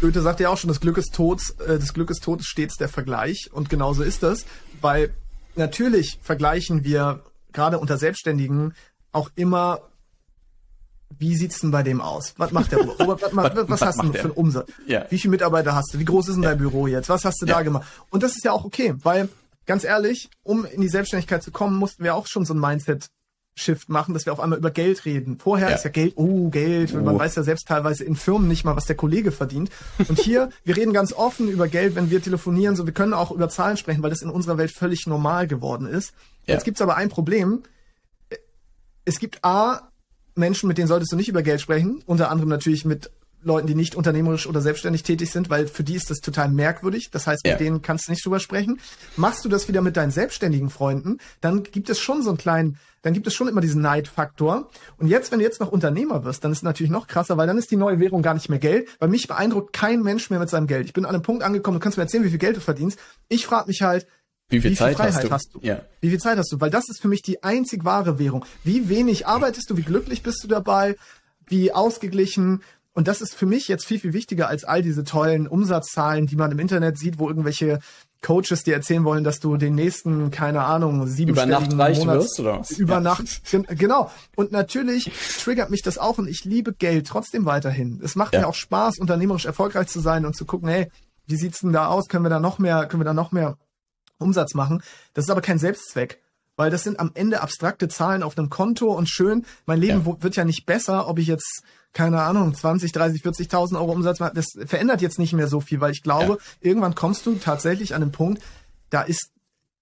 Goethe 0.00 0.22
sagt 0.22 0.40
ja 0.40 0.48
auch 0.48 0.56
schon, 0.56 0.68
das 0.68 0.80
Glück 0.80 0.96
ist 0.96 1.14
tot, 1.14 1.40
äh, 1.66 1.78
das 1.78 1.94
Glück 1.94 2.10
ist 2.10 2.24
tot 2.24 2.42
stets 2.42 2.76
der 2.78 2.88
Vergleich 2.88 3.50
und 3.52 3.68
genauso 3.68 4.02
ist 4.02 4.24
das, 4.24 4.44
weil 4.80 5.14
natürlich 5.60 6.18
vergleichen 6.22 6.82
wir 6.82 7.22
gerade 7.52 7.78
unter 7.78 7.96
Selbstständigen 7.96 8.74
auch 9.12 9.30
immer, 9.36 9.82
wie 11.18 11.36
sieht's 11.36 11.60
denn 11.60 11.70
bei 11.70 11.82
dem 11.82 12.00
aus? 12.00 12.34
Was 12.36 12.52
macht 12.52 12.72
der 12.72 12.78
Robert? 12.78 13.22
Was, 13.22 13.36
was, 13.36 13.56
was, 13.56 13.68
was 13.68 13.82
hast 13.82 14.02
du 14.02 14.12
für 14.12 14.20
einen 14.20 14.30
Umsatz? 14.32 14.70
Ja. 14.86 15.06
Wie 15.10 15.18
viele 15.18 15.32
Mitarbeiter 15.32 15.74
hast 15.74 15.94
du? 15.94 15.98
Wie 15.98 16.04
groß 16.04 16.28
ist 16.28 16.34
denn 16.36 16.42
ja. 16.42 16.50
dein 16.50 16.58
Büro 16.58 16.86
jetzt? 16.86 17.08
Was 17.08 17.24
hast 17.24 17.40
du 17.42 17.46
ja. 17.46 17.54
da 17.54 17.62
gemacht? 17.62 17.86
Und 18.10 18.22
das 18.22 18.32
ist 18.32 18.44
ja 18.44 18.52
auch 18.52 18.64
okay, 18.64 18.94
weil 19.02 19.28
ganz 19.66 19.84
ehrlich, 19.84 20.30
um 20.42 20.64
in 20.64 20.80
die 20.80 20.88
Selbstständigkeit 20.88 21.42
zu 21.42 21.50
kommen, 21.50 21.76
mussten 21.76 22.02
wir 22.04 22.14
auch 22.14 22.26
schon 22.26 22.44
so 22.44 22.54
ein 22.54 22.60
Mindset 22.60 23.08
Shift 23.54 23.88
machen, 23.88 24.14
dass 24.14 24.26
wir 24.26 24.32
auf 24.32 24.40
einmal 24.40 24.58
über 24.58 24.70
Geld 24.70 25.04
reden. 25.04 25.38
Vorher 25.38 25.70
ja. 25.70 25.74
ist 25.74 25.84
ja 25.84 25.90
Geld, 25.90 26.14
oh, 26.16 26.48
Geld, 26.50 26.94
oh. 26.94 26.98
man 26.98 27.18
weiß 27.18 27.34
ja 27.36 27.42
selbst 27.42 27.68
teilweise 27.68 28.04
in 28.04 28.16
Firmen 28.16 28.48
nicht 28.48 28.64
mal, 28.64 28.76
was 28.76 28.86
der 28.86 28.96
Kollege 28.96 29.32
verdient. 29.32 29.70
Und 30.08 30.18
hier, 30.18 30.50
wir 30.64 30.76
reden 30.76 30.92
ganz 30.92 31.12
offen 31.12 31.48
über 31.48 31.68
Geld, 31.68 31.94
wenn 31.94 32.10
wir 32.10 32.22
telefonieren, 32.22 32.76
so 32.76 32.86
wir 32.86 32.94
können 32.94 33.12
auch 33.12 33.30
über 33.30 33.48
Zahlen 33.48 33.76
sprechen, 33.76 34.02
weil 34.02 34.10
das 34.10 34.22
in 34.22 34.30
unserer 34.30 34.58
Welt 34.58 34.70
völlig 34.70 35.06
normal 35.06 35.46
geworden 35.46 35.86
ist. 35.86 36.14
Ja. 36.46 36.54
Jetzt 36.54 36.64
gibt's 36.64 36.80
aber 36.80 36.96
ein 36.96 37.08
Problem. 37.08 37.62
Es 39.04 39.18
gibt 39.18 39.44
A, 39.44 39.90
Menschen, 40.34 40.68
mit 40.68 40.78
denen 40.78 40.88
solltest 40.88 41.12
du 41.12 41.16
nicht 41.16 41.28
über 41.28 41.42
Geld 41.42 41.60
sprechen, 41.60 42.02
unter 42.06 42.30
anderem 42.30 42.48
natürlich 42.48 42.84
mit 42.84 43.10
Leuten, 43.42 43.66
die 43.66 43.74
nicht 43.74 43.94
unternehmerisch 43.94 44.46
oder 44.46 44.60
selbstständig 44.60 45.02
tätig 45.02 45.30
sind, 45.30 45.48
weil 45.50 45.66
für 45.66 45.82
die 45.82 45.94
ist 45.94 46.10
das 46.10 46.18
total 46.18 46.50
merkwürdig. 46.50 47.10
Das 47.10 47.26
heißt, 47.26 47.44
mit 47.44 47.52
Ja. 47.52 47.56
denen 47.58 47.80
kannst 47.82 48.06
du 48.08 48.12
nicht 48.12 48.24
drüber 48.24 48.38
sprechen. 48.40 48.78
Machst 49.16 49.44
du 49.44 49.48
das 49.48 49.66
wieder 49.68 49.80
mit 49.80 49.96
deinen 49.96 50.10
selbstständigen 50.10 50.68
Freunden, 50.70 51.18
dann 51.40 51.62
gibt 51.62 51.88
es 51.88 51.98
schon 51.98 52.22
so 52.22 52.28
einen 52.30 52.38
kleinen, 52.38 52.78
dann 53.02 53.14
gibt 53.14 53.26
es 53.26 53.32
schon 53.34 53.48
immer 53.48 53.62
diesen 53.62 53.80
Neidfaktor. 53.80 54.68
Und 54.98 55.06
jetzt, 55.06 55.32
wenn 55.32 55.38
du 55.38 55.44
jetzt 55.44 55.58
noch 55.60 55.72
Unternehmer 55.72 56.24
wirst, 56.24 56.44
dann 56.44 56.52
ist 56.52 56.58
es 56.58 56.62
natürlich 56.64 56.90
noch 56.92 57.06
krasser, 57.06 57.38
weil 57.38 57.46
dann 57.46 57.56
ist 57.56 57.70
die 57.70 57.76
neue 57.76 57.98
Währung 57.98 58.20
gar 58.20 58.34
nicht 58.34 58.50
mehr 58.50 58.58
Geld, 58.58 58.88
weil 58.98 59.08
mich 59.08 59.26
beeindruckt 59.26 59.72
kein 59.72 60.02
Mensch 60.02 60.28
mehr 60.28 60.38
mit 60.38 60.50
seinem 60.50 60.66
Geld. 60.66 60.86
Ich 60.86 60.92
bin 60.92 61.06
an 61.06 61.14
einem 61.14 61.22
Punkt 61.22 61.42
angekommen, 61.42 61.78
du 61.78 61.82
kannst 61.82 61.96
mir 61.96 62.04
erzählen, 62.04 62.24
wie 62.24 62.30
viel 62.30 62.38
Geld 62.38 62.56
du 62.56 62.60
verdienst. 62.60 62.98
Ich 63.28 63.46
frage 63.46 63.68
mich 63.68 63.80
halt, 63.80 64.06
Wie 64.50 64.60
viel 64.60 64.72
wie 64.72 64.74
Zeit 64.76 64.96
viel 64.96 65.06
Freiheit 65.06 65.30
hast 65.30 65.54
du? 65.54 65.60
Ja. 65.62 65.80
wie 66.02 66.10
viel 66.10 66.18
Zeit 66.18 66.36
hast 66.36 66.52
du? 66.52 66.60
Weil 66.60 66.70
das 66.70 66.88
ist 66.90 67.00
für 67.00 67.08
mich 67.08 67.22
die 67.22 67.42
einzig 67.42 67.84
wahre 67.86 68.18
Währung. 68.18 68.44
Wie 68.64 68.88
wenig 68.90 69.26
arbeitest 69.26 69.70
du, 69.70 69.76
wie 69.78 69.82
glücklich 69.82 70.22
bist 70.22 70.42
du 70.44 70.48
dabei, 70.48 70.96
wie 71.46 71.72
ausgeglichen. 71.72 72.62
Und 72.92 73.06
das 73.06 73.20
ist 73.20 73.34
für 73.34 73.46
mich 73.46 73.68
jetzt 73.68 73.86
viel, 73.86 74.00
viel 74.00 74.12
wichtiger 74.12 74.48
als 74.48 74.64
all 74.64 74.82
diese 74.82 75.04
tollen 75.04 75.46
Umsatzzahlen, 75.46 76.26
die 76.26 76.34
man 76.36 76.50
im 76.50 76.58
Internet 76.58 76.98
sieht, 76.98 77.18
wo 77.20 77.28
irgendwelche 77.28 77.78
Coaches 78.20 78.64
dir 78.64 78.74
erzählen 78.74 79.04
wollen, 79.04 79.22
dass 79.24 79.38
du 79.40 79.56
den 79.56 79.74
nächsten, 79.76 80.30
keine 80.32 80.64
Ahnung, 80.64 81.06
siebenstelligen 81.06 81.62
Über 81.66 81.74
Nacht 81.76 81.78
reich 81.78 81.98
Monats- 82.00 82.24
wirst, 82.24 82.40
oder 82.40 82.58
was? 82.60 82.70
Über 82.72 82.94
Ja. 82.94 83.00
Nacht, 83.00 83.44
gen 83.50 83.62
genau. 83.78 84.10
Und 84.36 84.50
natürlich 84.52 85.10
triggert 85.42 85.70
mich 85.70 85.82
das 85.82 85.98
auch 85.98 86.18
und 86.18 86.28
ich 86.28 86.44
liebe 86.44 86.72
Geld 86.74 87.06
trotzdem 87.06 87.44
weiterhin. 87.46 88.00
Es 88.02 88.16
macht 88.16 88.34
Ja. 88.34 88.40
mir 88.40 88.48
auch 88.48 88.54
Spaß, 88.54 88.98
unternehmerisch 88.98 89.46
erfolgreich 89.46 89.86
zu 89.86 90.00
sein 90.00 90.26
und 90.26 90.34
zu 90.36 90.44
gucken, 90.44 90.68
hey, 90.68 90.90
wie 91.26 91.36
sieht's 91.36 91.60
denn 91.60 91.72
da 91.72 91.86
aus? 91.86 92.08
Können 92.08 92.24
wir 92.24 92.28
da 92.30 92.40
noch 92.40 92.58
mehr, 92.58 92.86
können 92.86 93.00
wir 93.00 93.04
da 93.06 93.14
noch 93.14 93.30
mehr 93.30 93.56
Umsatz 94.18 94.54
machen. 94.54 94.82
Das 95.14 95.24
ist 95.26 95.30
aber 95.30 95.40
kein 95.40 95.58
Selbstzweck, 95.60 96.20
weil 96.56 96.70
das 96.70 96.82
sind 96.82 96.98
am 97.00 97.12
Ende 97.14 97.40
abstrakte 97.40 97.88
Zahlen 97.88 98.22
auf 98.24 98.36
einem 98.36 98.50
Konto 98.50 98.92
und 98.92 99.08
schön. 99.08 99.46
Mein 99.64 99.80
Leben 99.80 100.04
Ja. 100.04 100.22
wird 100.22 100.36
ja 100.36 100.44
nicht 100.44 100.66
besser, 100.66 101.08
ob 101.08 101.18
ich 101.20 101.28
jetzt 101.28 101.62
keine 101.92 102.22
Ahnung 102.22 102.54
20, 102.54 102.92
30, 102.92 103.22
40.000 103.22 103.74
Euro 103.74 103.92
Umsatz 103.92 104.20
mache. 104.20 104.32
Das 104.34 104.46
verändert 104.66 105.00
jetzt 105.02 105.18
nicht 105.18 105.32
mehr 105.32 105.48
so 105.48 105.60
viel, 105.60 105.80
weil 105.80 105.92
ich 105.92 106.02
glaube, 106.02 106.38
irgendwann 106.60 106.94
kommst 106.94 107.26
du 107.26 107.34
tatsächlich 107.34 107.94
an 107.94 108.00
den 108.00 108.12
Punkt, 108.12 108.42
da 108.90 109.02
ist 109.02 109.30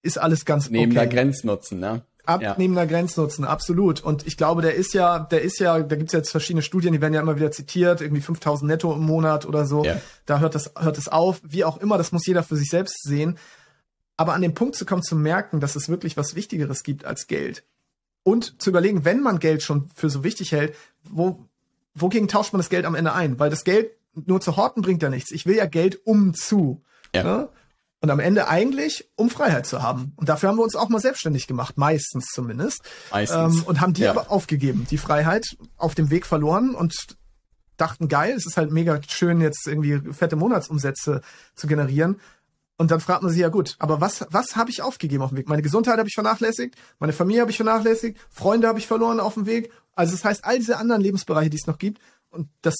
ist 0.02 0.18
alles 0.18 0.44
ganz 0.44 0.70
Neben 0.70 0.94
der 0.94 1.04
okay. 1.04 1.14
Grenznutzen, 1.14 1.80
ne? 1.80 2.02
Ja. 2.26 2.50
Abnehmender 2.50 2.86
Grenznutzen, 2.86 3.46
absolut. 3.46 4.02
Und 4.02 4.26
ich 4.26 4.36
glaube, 4.36 4.60
der 4.60 4.74
ist 4.74 4.92
ja, 4.92 5.18
der 5.18 5.40
ist 5.40 5.60
ja, 5.60 5.80
da 5.80 5.96
gibt's 5.96 6.12
jetzt 6.12 6.30
verschiedene 6.30 6.60
Studien, 6.62 6.92
die 6.92 7.00
werden 7.00 7.14
ja 7.14 7.22
immer 7.22 7.36
wieder 7.36 7.50
zitiert, 7.50 8.02
irgendwie 8.02 8.20
5000 8.20 8.68
netto 8.68 8.92
im 8.92 9.02
Monat 9.02 9.46
oder 9.46 9.64
so. 9.64 9.82
Ja. 9.82 9.98
Da 10.26 10.38
hört 10.38 10.54
das, 10.54 10.72
hört 10.78 10.98
es 10.98 11.08
auf. 11.08 11.40
Wie 11.42 11.64
auch 11.64 11.78
immer, 11.78 11.96
das 11.96 12.12
muss 12.12 12.26
jeder 12.26 12.42
für 12.42 12.56
sich 12.56 12.68
selbst 12.68 13.02
sehen. 13.02 13.38
Aber 14.18 14.34
an 14.34 14.42
den 14.42 14.52
Punkt 14.52 14.76
zu 14.76 14.84
kommen, 14.84 15.02
zu 15.02 15.16
merken, 15.16 15.58
dass 15.58 15.74
es 15.74 15.88
wirklich 15.88 16.18
was 16.18 16.34
Wichtigeres 16.34 16.82
gibt 16.82 17.06
als 17.06 17.28
Geld. 17.28 17.64
Und 18.24 18.60
zu 18.60 18.68
überlegen, 18.68 19.06
wenn 19.06 19.20
man 19.20 19.38
Geld 19.38 19.62
schon 19.62 19.88
für 19.94 20.10
so 20.10 20.22
wichtig 20.22 20.52
hält, 20.52 20.74
wo, 21.04 21.47
wogegen 22.00 22.28
tauscht 22.28 22.52
man 22.52 22.58
das 22.60 22.70
Geld 22.70 22.84
am 22.84 22.94
Ende 22.94 23.12
ein? 23.12 23.38
Weil 23.38 23.50
das 23.50 23.64
Geld 23.64 23.90
nur 24.14 24.40
zu 24.40 24.56
horten 24.56 24.82
bringt 24.82 25.02
ja 25.02 25.10
nichts. 25.10 25.30
Ich 25.30 25.46
will 25.46 25.56
ja 25.56 25.66
Geld 25.66 26.00
um 26.04 26.34
zu. 26.34 26.82
Ja. 27.14 27.22
Ne? 27.22 27.48
Und 28.00 28.10
am 28.10 28.20
Ende 28.20 28.48
eigentlich, 28.48 29.10
um 29.16 29.28
Freiheit 29.28 29.66
zu 29.66 29.82
haben. 29.82 30.12
Und 30.16 30.28
dafür 30.28 30.48
haben 30.48 30.56
wir 30.56 30.62
uns 30.62 30.76
auch 30.76 30.88
mal 30.88 31.00
selbstständig 31.00 31.46
gemacht, 31.48 31.78
meistens 31.78 32.26
zumindest. 32.26 32.82
Meistens. 33.10 33.56
Ähm, 33.56 33.62
und 33.64 33.80
haben 33.80 33.92
die 33.92 34.02
Ja. 34.02 34.10
aber 34.10 34.30
aufgegeben, 34.30 34.86
die 34.88 34.98
Freiheit 34.98 35.56
auf 35.76 35.94
dem 35.94 36.10
Weg 36.10 36.24
verloren 36.24 36.74
und 36.74 36.94
dachten, 37.76 38.08
geil, 38.08 38.34
es 38.36 38.46
ist 38.46 38.56
halt 38.56 38.70
mega 38.70 39.00
schön, 39.08 39.40
jetzt 39.40 39.66
irgendwie 39.66 40.12
fette 40.12 40.36
Monatsumsätze 40.36 41.22
zu 41.54 41.66
generieren. 41.66 42.20
Und 42.76 42.92
dann 42.92 43.00
fragt 43.00 43.22
man 43.22 43.32
sich, 43.32 43.40
ja 43.40 43.48
gut, 43.48 43.74
aber 43.80 44.00
was, 44.00 44.24
was 44.30 44.54
habe 44.54 44.70
ich 44.70 44.82
aufgegeben 44.82 45.22
auf 45.22 45.30
dem 45.30 45.38
Weg? 45.38 45.48
Meine 45.48 45.62
Gesundheit 45.62 45.98
habe 45.98 46.08
ich 46.08 46.14
vernachlässigt, 46.14 46.76
meine 47.00 47.12
Familie 47.12 47.40
habe 47.40 47.50
ich 47.50 47.56
vernachlässigt, 47.56 48.16
Freunde 48.30 48.68
habe 48.68 48.78
ich 48.78 48.86
verloren 48.86 49.18
auf 49.18 49.34
dem 49.34 49.46
Weg. 49.46 49.72
Also 49.98 50.12
das 50.12 50.24
heißt, 50.24 50.44
all 50.44 50.58
diese 50.58 50.78
anderen 50.78 51.02
Lebensbereiche, 51.02 51.50
die 51.50 51.56
es 51.56 51.66
noch 51.66 51.78
gibt, 51.78 52.00
und 52.30 52.48
das 52.62 52.74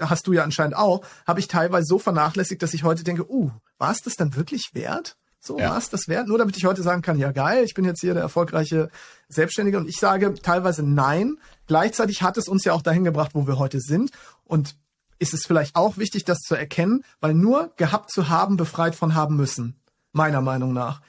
hast 0.00 0.26
du 0.26 0.32
ja 0.32 0.42
anscheinend 0.44 0.76
auch, 0.76 1.02
habe 1.26 1.40
ich 1.40 1.48
teilweise 1.48 1.86
so 1.86 1.98
vernachlässigt, 1.98 2.62
dass 2.62 2.74
ich 2.74 2.84
heute 2.84 3.02
denke, 3.04 3.30
uh, 3.30 3.50
war 3.78 3.90
es 3.92 4.02
das 4.02 4.14
dann 4.14 4.34
wirklich 4.36 4.70
wert? 4.74 5.16
So, 5.40 5.58
Ja. 5.58 5.70
war 5.70 5.78
es 5.78 5.88
das 5.90 6.08
wert? 6.08 6.26
Nur 6.28 6.38
damit 6.38 6.56
ich 6.56 6.64
heute 6.64 6.82
sagen 6.82 7.00
kann, 7.02 7.18
ja 7.18 7.32
geil, 7.32 7.64
ich 7.64 7.74
bin 7.74 7.84
jetzt 7.84 8.00
hier 8.00 8.12
der 8.14 8.22
erfolgreiche 8.22 8.90
Selbstständige 9.28 9.78
und 9.78 9.88
ich 9.88 9.96
sage 9.96 10.34
teilweise 10.34 10.82
nein. 10.82 11.38
Gleichzeitig 11.66 12.22
hat 12.22 12.36
es 12.36 12.48
uns 12.48 12.64
ja 12.64 12.72
auch 12.72 12.82
dahin 12.82 13.04
gebracht, 13.04 13.30
wo 13.34 13.46
wir 13.46 13.58
heute 13.58 13.80
sind. 13.80 14.10
Und 14.44 14.76
ist 15.18 15.32
es 15.32 15.46
vielleicht 15.46 15.76
auch 15.76 15.96
wichtig, 15.96 16.24
das 16.24 16.38
zu 16.40 16.54
erkennen, 16.54 17.04
weil 17.20 17.34
nur 17.34 17.72
gehabt 17.76 18.10
zu 18.10 18.28
haben 18.28 18.56
befreit 18.56 18.94
von 18.94 19.14
haben 19.14 19.36
müssen. 19.36 19.76
Meiner 20.12 20.40
Meinung 20.40 20.72
nach. 20.72 21.00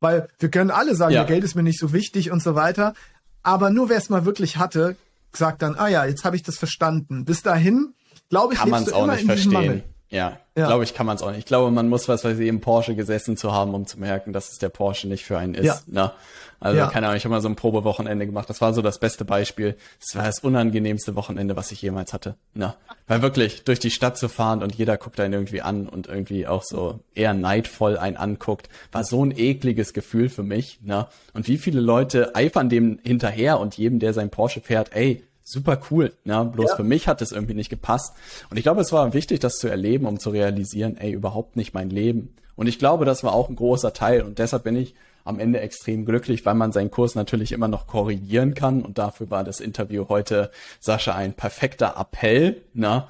Weil 0.00 0.28
wir 0.40 0.50
können 0.50 0.70
alle 0.72 0.96
sagen, 0.96 1.12
Ja. 1.14 1.20
ja. 1.22 1.26
Geld 1.26 1.44
ist 1.44 1.54
mir 1.54 1.62
nicht 1.62 1.78
so 1.78 1.92
wichtig 1.92 2.30
und 2.32 2.42
so 2.42 2.54
weiter. 2.56 2.94
Aber 3.42 3.70
nur 3.70 3.88
wer 3.88 3.98
es 3.98 4.08
mal 4.08 4.24
wirklich 4.24 4.56
hatte, 4.56 4.96
sagt 5.32 5.62
dann, 5.62 5.74
ah 5.76 5.88
ja, 5.88 6.04
jetzt 6.04 6.24
habe 6.24 6.36
ich 6.36 6.42
das 6.42 6.58
verstanden. 6.58 7.24
Bis 7.24 7.42
dahin, 7.42 7.94
glaube 8.28 8.54
ich, 8.54 8.60
kann 8.60 8.68
lebst 8.68 8.86
es 8.86 8.92
du 8.92 8.94
auch 8.94 9.04
immer 9.04 9.14
nicht 9.14 9.22
in 9.22 9.28
diesem 9.34 9.52
verstehen. 9.52 9.68
Mangel. 9.68 9.84
Ja, 10.12 10.38
Ja. 10.56 10.66
glaube 10.66 10.84
ich, 10.84 10.92
kann 10.94 11.06
man 11.06 11.16
es 11.16 11.22
auch 11.22 11.30
nicht. 11.30 11.38
Ich 11.40 11.46
glaube, 11.46 11.70
man 11.70 11.88
muss 11.88 12.06
was 12.08 12.22
weiß 12.24 12.38
ich 12.38 12.46
im 12.46 12.60
Porsche 12.60 12.94
gesessen 12.94 13.36
zu 13.36 13.52
haben, 13.52 13.74
um 13.74 13.86
zu 13.86 13.98
merken, 13.98 14.32
dass 14.32 14.52
es 14.52 14.58
der 14.58 14.68
Porsche 14.68 15.08
nicht 15.08 15.24
für 15.24 15.38
einen 15.38 15.54
ist. 15.54 15.64
Ja. 15.64 15.78
Ne? 15.86 16.12
Also 16.60 16.78
Ja. 16.78 16.88
keine 16.90 17.06
Ahnung, 17.06 17.16
ich 17.16 17.24
habe 17.24 17.34
mal 17.34 17.40
so 17.40 17.48
ein 17.48 17.56
Probewochenende 17.56 18.26
gemacht. 18.26 18.48
Das 18.50 18.60
war 18.60 18.72
so 18.74 18.82
das 18.82 18.98
beste 18.98 19.24
Beispiel. 19.24 19.74
Das 20.00 20.14
war 20.14 20.24
das 20.24 20.38
unangenehmste 20.40 21.16
Wochenende, 21.16 21.56
was 21.56 21.72
ich 21.72 21.80
jemals 21.82 22.12
hatte. 22.12 22.36
Ne? 22.54 22.74
Weil 23.08 23.22
wirklich 23.22 23.64
durch 23.64 23.80
die 23.80 23.90
Stadt 23.90 24.16
zu 24.18 24.28
fahren 24.28 24.62
und 24.62 24.74
jeder 24.74 24.96
guckt 24.98 25.18
einen 25.18 25.32
irgendwie 25.32 25.62
an 25.62 25.88
und 25.88 26.06
irgendwie 26.06 26.46
auch 26.46 26.62
so 26.62 27.00
eher 27.14 27.32
neidvoll 27.34 27.96
einen 27.96 28.16
anguckt, 28.18 28.68
war 28.92 29.02
so 29.04 29.24
ein 29.24 29.36
ekliges 29.36 29.92
Gefühl 29.94 30.28
für 30.28 30.42
mich. 30.44 30.78
Ne? 30.82 31.06
Und 31.32 31.48
wie 31.48 31.56
viele 31.58 31.80
Leute 31.80 32.36
eifern 32.36 32.68
dem 32.68 33.00
hinterher 33.02 33.58
und 33.58 33.76
jedem, 33.78 33.98
der 33.98 34.12
sein 34.12 34.28
Porsche 34.30 34.60
fährt, 34.60 34.94
ey, 34.94 35.24
super 35.44 35.78
cool. 35.90 36.12
Ne? 36.24 36.44
Bloß 36.44 36.70
Ja. 36.70 36.76
für 36.76 36.84
mich 36.84 37.08
hat 37.08 37.22
es 37.22 37.32
irgendwie 37.32 37.54
nicht 37.54 37.70
gepasst. 37.70 38.14
Und 38.50 38.56
ich 38.56 38.62
glaube, 38.62 38.80
es 38.80 38.92
war 38.92 39.12
wichtig, 39.14 39.40
das 39.40 39.56
zu 39.56 39.68
erleben, 39.68 40.06
um 40.06 40.18
zu 40.20 40.30
realisieren, 40.30 40.96
ey, 40.96 41.12
überhaupt 41.12 41.56
nicht 41.56 41.74
mein 41.74 41.90
Leben. 41.90 42.34
Und 42.54 42.66
ich 42.66 42.78
glaube, 42.78 43.04
das 43.04 43.24
war 43.24 43.32
auch 43.32 43.48
ein 43.48 43.56
großer 43.56 43.92
Teil. 43.92 44.22
Und 44.22 44.38
deshalb 44.38 44.64
bin 44.64 44.76
ich 44.76 44.94
am 45.24 45.38
Ende 45.38 45.60
extrem 45.60 46.04
glücklich, 46.04 46.44
weil 46.44 46.54
man 46.54 46.72
seinen 46.72 46.90
Kurs 46.90 47.14
natürlich 47.14 47.52
immer 47.52 47.68
noch 47.68 47.86
korrigieren 47.86 48.54
kann. 48.54 48.82
Und 48.82 48.98
dafür 48.98 49.30
war 49.30 49.44
das 49.44 49.60
Interview 49.60 50.06
heute, 50.08 50.50
Sascha, 50.80 51.14
ein 51.14 51.32
perfekter 51.34 51.94
Appell. 51.98 52.62
Ne? 52.74 53.04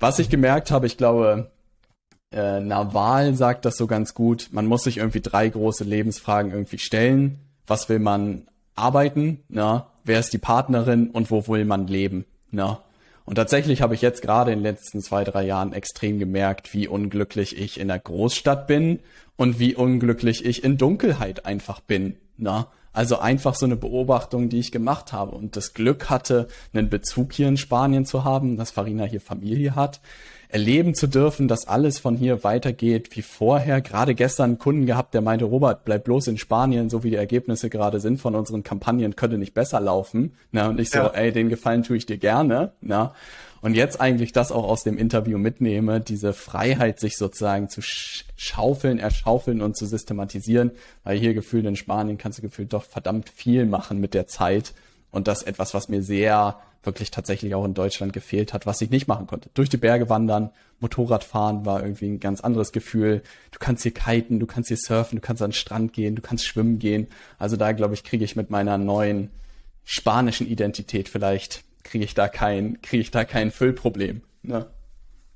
Was 0.00 0.18
ich 0.18 0.30
gemerkt 0.30 0.70
habe, 0.70 0.86
ich 0.86 0.96
glaube, 0.96 1.50
äh, 2.32 2.60
Naval 2.60 3.34
sagt 3.34 3.64
das 3.66 3.76
so 3.76 3.86
ganz 3.86 4.14
gut. 4.14 4.48
Man 4.52 4.66
muss 4.66 4.84
sich 4.84 4.96
irgendwie 4.98 5.20
drei 5.20 5.48
große 5.48 5.84
Lebensfragen 5.84 6.50
irgendwie 6.50 6.78
stellen. 6.78 7.38
Was 7.66 7.88
will 7.88 7.98
man 7.98 8.48
arbeiten? 8.74 9.44
Na, 9.48 9.91
wer 10.04 10.20
ist 10.20 10.32
die 10.32 10.38
Partnerin 10.38 11.10
und 11.10 11.30
wo 11.30 11.46
will 11.48 11.64
man 11.64 11.86
leben? 11.86 12.24
Na. 12.50 12.82
Und 13.24 13.36
tatsächlich 13.36 13.82
habe 13.82 13.94
ich 13.94 14.02
jetzt 14.02 14.22
gerade 14.22 14.50
in 14.50 14.58
den 14.58 14.64
letzten 14.64 15.00
zwei, 15.00 15.22
drei 15.22 15.44
Jahren 15.44 15.72
extrem 15.72 16.18
gemerkt, 16.18 16.74
wie 16.74 16.88
unglücklich 16.88 17.56
ich 17.56 17.78
in 17.78 17.88
der 17.88 18.00
Großstadt 18.00 18.66
bin 18.66 18.98
und 19.36 19.58
wie 19.58 19.74
unglücklich 19.76 20.44
ich 20.44 20.64
in 20.64 20.76
Dunkelheit 20.76 21.46
einfach 21.46 21.80
bin. 21.80 22.16
Na. 22.36 22.68
Also 22.92 23.18
einfach 23.18 23.54
so 23.54 23.64
eine 23.64 23.76
Beobachtung, 23.76 24.48
die 24.50 24.58
ich 24.58 24.70
gemacht 24.70 25.12
habe 25.12 25.34
und 25.34 25.56
das 25.56 25.72
Glück 25.72 26.10
hatte, 26.10 26.48
einen 26.74 26.90
Bezug 26.90 27.32
hier 27.32 27.48
in 27.48 27.56
Spanien 27.56 28.04
zu 28.04 28.24
haben, 28.24 28.58
dass 28.58 28.70
Farina 28.70 29.04
hier 29.04 29.20
Familie 29.20 29.74
hat, 29.74 30.00
erleben 30.52 30.94
zu 30.94 31.06
dürfen, 31.06 31.48
dass 31.48 31.66
alles 31.66 31.98
von 31.98 32.16
hier 32.16 32.44
weitergeht 32.44 33.16
wie 33.16 33.22
vorher. 33.22 33.80
Gerade 33.80 34.14
gestern 34.14 34.50
einen 34.50 34.58
Kunden 34.58 34.86
gehabt, 34.86 35.14
der 35.14 35.22
meinte, 35.22 35.46
Robert, 35.46 35.84
bleib 35.84 36.04
bloß 36.04 36.28
in 36.28 36.38
Spanien, 36.38 36.90
so 36.90 37.02
wie 37.02 37.10
die 37.10 37.16
Ergebnisse 37.16 37.70
gerade 37.70 38.00
sind 38.00 38.20
von 38.20 38.34
unseren 38.34 38.62
Kampagnen, 38.62 39.16
könnte 39.16 39.38
nicht 39.38 39.54
besser 39.54 39.80
laufen. 39.80 40.34
Na, 40.50 40.68
und 40.68 40.78
ich 40.78 40.90
so, 40.90 40.98
Ja. 40.98 41.08
ey, 41.08 41.32
den 41.32 41.48
Gefallen 41.48 41.82
tue 41.82 41.96
ich 41.96 42.06
dir 42.06 42.18
gerne. 42.18 42.72
Na, 42.82 43.14
und 43.62 43.74
jetzt 43.74 44.00
eigentlich 44.00 44.32
das 44.32 44.52
auch 44.52 44.64
aus 44.64 44.82
dem 44.82 44.98
Interview 44.98 45.38
mitnehme, 45.38 46.00
diese 46.00 46.32
Freiheit, 46.32 47.00
sich 47.00 47.16
sozusagen 47.16 47.68
zu 47.68 47.80
sch 47.80 48.24
schaufeln, 48.36 48.98
erschaufeln 48.98 49.62
und 49.62 49.76
zu 49.76 49.86
systematisieren, 49.86 50.72
weil 51.04 51.16
hier 51.16 51.32
gefühlt 51.32 51.64
in 51.64 51.76
Spanien 51.76 52.18
kannst 52.18 52.38
du 52.38 52.42
gefühlt 52.42 52.72
doch 52.72 52.82
verdammt 52.82 53.30
viel 53.30 53.64
machen 53.66 54.00
mit 54.00 54.14
der 54.14 54.26
Zeit. 54.26 54.74
Und 55.12 55.28
das 55.28 55.44
etwas, 55.44 55.74
was 55.74 55.88
mir 55.88 56.02
sehr 56.02 56.56
wirklich 56.82 57.10
tatsächlich 57.10 57.54
auch 57.54 57.64
in 57.64 57.74
Deutschland 57.74 58.12
gefehlt 58.12 58.52
hat, 58.52 58.66
was 58.66 58.80
ich 58.80 58.90
nicht 58.90 59.06
machen 59.06 59.26
konnte. 59.26 59.50
Durch 59.54 59.68
die 59.68 59.76
Berge 59.76 60.08
wandern, 60.08 60.50
Motorradfahren 60.80 61.64
war 61.64 61.82
irgendwie 61.82 62.08
ein 62.08 62.20
ganz 62.20 62.40
anderes 62.40 62.72
Gefühl. 62.72 63.22
Du 63.52 63.58
kannst 63.58 63.82
hier 63.84 63.94
kiten, 63.94 64.40
du 64.40 64.46
kannst 64.46 64.68
hier 64.68 64.76
surfen, 64.76 65.16
du 65.16 65.22
kannst 65.22 65.42
an 65.42 65.50
den 65.50 65.54
Strand 65.56 65.92
gehen, 65.92 66.16
du 66.16 66.22
kannst 66.22 66.46
schwimmen 66.46 66.78
gehen. 66.78 67.06
Also 67.38 67.56
da, 67.56 67.72
glaube 67.72 67.94
ich, 67.94 68.04
kriege 68.04 68.24
ich 68.24 68.36
mit 68.36 68.50
meiner 68.50 68.78
neuen 68.78 69.30
spanischen 69.84 70.46
Identität 70.46 71.08
vielleicht, 71.08 71.64
kriege 71.84 72.04
ich 72.04 72.14
da 72.14 72.28
kein, 72.28 72.80
kriege 72.82 73.00
ich 73.00 73.10
da 73.10 73.24
kein 73.24 73.50
Füllproblem. 73.50 74.22
Ne? 74.42 74.66